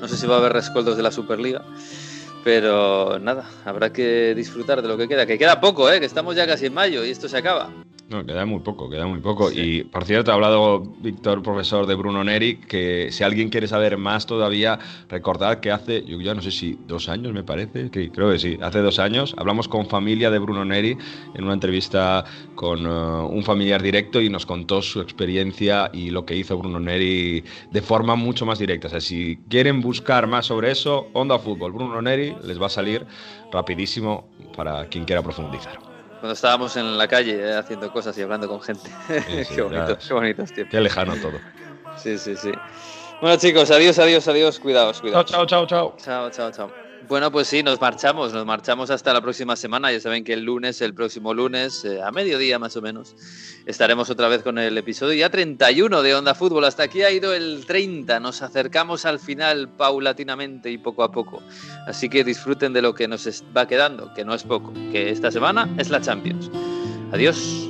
No 0.01 0.07
sé 0.07 0.17
si 0.17 0.25
va 0.25 0.35
a 0.35 0.39
haber 0.39 0.53
rescoldos 0.53 0.97
de 0.97 1.03
la 1.03 1.11
Superliga. 1.11 1.63
Pero 2.43 3.19
nada, 3.19 3.47
habrá 3.65 3.93
que 3.93 4.33
disfrutar 4.33 4.81
de 4.81 4.87
lo 4.87 4.97
que 4.97 5.07
queda. 5.07 5.27
Que 5.27 5.37
queda 5.37 5.61
poco, 5.61 5.91
¿eh? 5.91 5.99
Que 5.99 6.07
estamos 6.07 6.35
ya 6.35 6.47
casi 6.47 6.65
en 6.65 6.73
mayo 6.73 7.05
y 7.05 7.11
esto 7.11 7.29
se 7.29 7.37
acaba. 7.37 7.69
No, 8.07 8.23
queda 8.23 8.45
muy 8.45 8.59
poco, 8.59 8.87
queda 8.87 9.07
muy 9.07 9.19
poco. 9.19 9.51
Y 9.51 9.83
por 9.83 10.05
cierto, 10.05 10.29
ha 10.29 10.35
hablado 10.35 10.79
Víctor, 10.99 11.41
profesor 11.41 11.87
de 11.87 11.95
Bruno 11.95 12.23
Neri, 12.23 12.57
que 12.57 13.11
si 13.11 13.23
alguien 13.23 13.49
quiere 13.49 13.67
saber 13.67 13.97
más 13.97 14.27
todavía, 14.27 14.77
recordad 15.09 15.59
que 15.59 15.71
hace, 15.71 16.05
yo 16.05 16.21
ya 16.21 16.35
no 16.35 16.41
sé 16.43 16.51
si 16.51 16.77
dos 16.87 17.09
años 17.09 17.33
me 17.33 17.43
parece, 17.43 17.89
que 17.89 18.11
creo 18.11 18.31
que 18.31 18.37
sí, 18.37 18.59
hace 18.61 18.79
dos 18.79 18.99
años, 18.99 19.33
hablamos 19.37 19.67
con 19.67 19.87
familia 19.87 20.29
de 20.29 20.37
Bruno 20.37 20.63
Neri 20.63 20.95
en 21.33 21.43
una 21.43 21.53
entrevista 21.53 22.25
con 22.53 22.85
uh, 22.85 23.25
un 23.25 23.43
familiar 23.43 23.81
directo 23.81 24.21
y 24.21 24.29
nos 24.29 24.45
contó 24.45 24.83
su 24.83 25.01
experiencia 25.01 25.89
y 25.91 26.11
lo 26.11 26.27
que 26.27 26.35
hizo 26.35 26.59
Bruno 26.59 26.79
Neri 26.79 27.43
de 27.71 27.81
forma 27.81 28.15
mucho 28.15 28.45
más 28.45 28.59
directa. 28.59 28.85
O 28.85 28.91
sea, 28.91 29.01
si 29.01 29.37
quieren 29.49 29.81
buscar 29.81 30.27
más 30.27 30.45
sobre 30.45 30.69
eso, 30.69 31.07
Onda 31.13 31.39
Fútbol, 31.39 31.71
Bruno 31.71 31.99
Neri, 32.03 32.35
les 32.43 32.61
va 32.61 32.67
a 32.67 32.69
salir 32.69 33.03
rapidísimo 33.51 34.29
para 34.55 34.85
quien 34.89 35.05
quiera 35.05 35.23
profundizar 35.23 35.94
cuando 36.25 36.33
estábamos 36.33 36.75
en 36.75 36.97
la 36.97 37.07
calle 37.07 37.35
eh, 37.35 37.53
haciendo 37.53 37.91
cosas 37.91 38.17
y 38.17 38.23
hablando 38.23 38.47
con 38.47 38.59
gente. 38.59 38.89
qué, 39.47 39.61
bonito, 39.61 39.95
qué 39.95 40.11
bonitos 40.11 40.51
tiempos. 40.51 40.71
Qué 40.71 40.81
lejano 40.81 41.15
todo. 41.17 41.39
Sí, 41.95 42.17
sí, 42.17 42.35
sí. 42.35 42.51
Bueno, 43.21 43.37
chicos, 43.37 43.69
adiós, 43.69 43.99
adiós, 43.99 44.27
adiós. 44.27 44.59
Cuidaos, 44.59 44.99
cuidaos. 45.01 45.23
Chao, 45.27 45.45
chao, 45.45 45.67
chao, 45.67 45.67
chao. 45.67 45.95
Chao, 46.03 46.31
chao, 46.31 46.51
chao. 46.51 46.84
Bueno, 47.07 47.31
pues 47.31 47.47
sí, 47.47 47.61
nos 47.61 47.79
marchamos, 47.79 48.33
nos 48.33 48.45
marchamos 48.45 48.89
hasta 48.89 49.13
la 49.13 49.21
próxima 49.21 49.55
semana. 49.55 49.91
Ya 49.91 49.99
saben 49.99 50.23
que 50.23 50.33
el 50.33 50.43
lunes, 50.43 50.81
el 50.81 50.93
próximo 50.93 51.33
lunes, 51.33 51.85
eh, 51.85 52.01
a 52.01 52.11
mediodía 52.11 52.57
más 52.57 52.75
o 52.77 52.81
menos, 52.81 53.15
estaremos 53.65 54.09
otra 54.09 54.27
vez 54.27 54.41
con 54.41 54.57
el 54.57 54.77
episodio 54.77 55.13
ya 55.13 55.29
31 55.29 56.01
de 56.01 56.15
Onda 56.15 56.33
Fútbol. 56.33 56.65
Hasta 56.65 56.83
aquí 56.83 57.03
ha 57.03 57.11
ido 57.11 57.33
el 57.33 57.65
30. 57.65 58.19
Nos 58.19 58.41
acercamos 58.41 59.05
al 59.05 59.19
final 59.19 59.69
paulatinamente 59.69 60.71
y 60.71 60.77
poco 60.77 61.03
a 61.03 61.11
poco. 61.11 61.43
Así 61.85 62.09
que 62.09 62.23
disfruten 62.23 62.73
de 62.73 62.81
lo 62.81 62.95
que 62.95 63.07
nos 63.07 63.43
va 63.55 63.67
quedando, 63.67 64.13
que 64.13 64.25
no 64.25 64.33
es 64.33 64.43
poco, 64.43 64.73
que 64.91 65.11
esta 65.11 65.31
semana 65.31 65.69
es 65.77 65.89
la 65.89 66.01
Champions. 66.01 66.49
Adiós. 67.11 67.69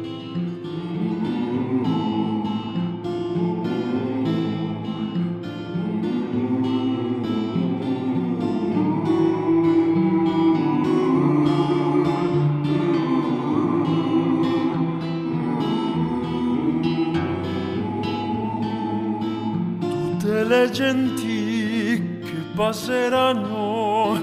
Passeranno. 22.65 24.13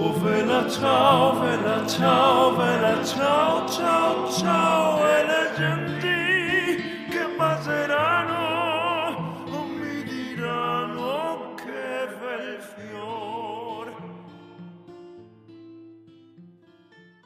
Oh 0.00 0.12
vela 0.20 0.68
ciao, 0.68 1.40
vela 1.40 1.86
ciao, 1.86 2.54
vela 2.54 3.02
ciao, 3.02 3.66
ciao, 3.66 4.30
ciao, 4.30 4.87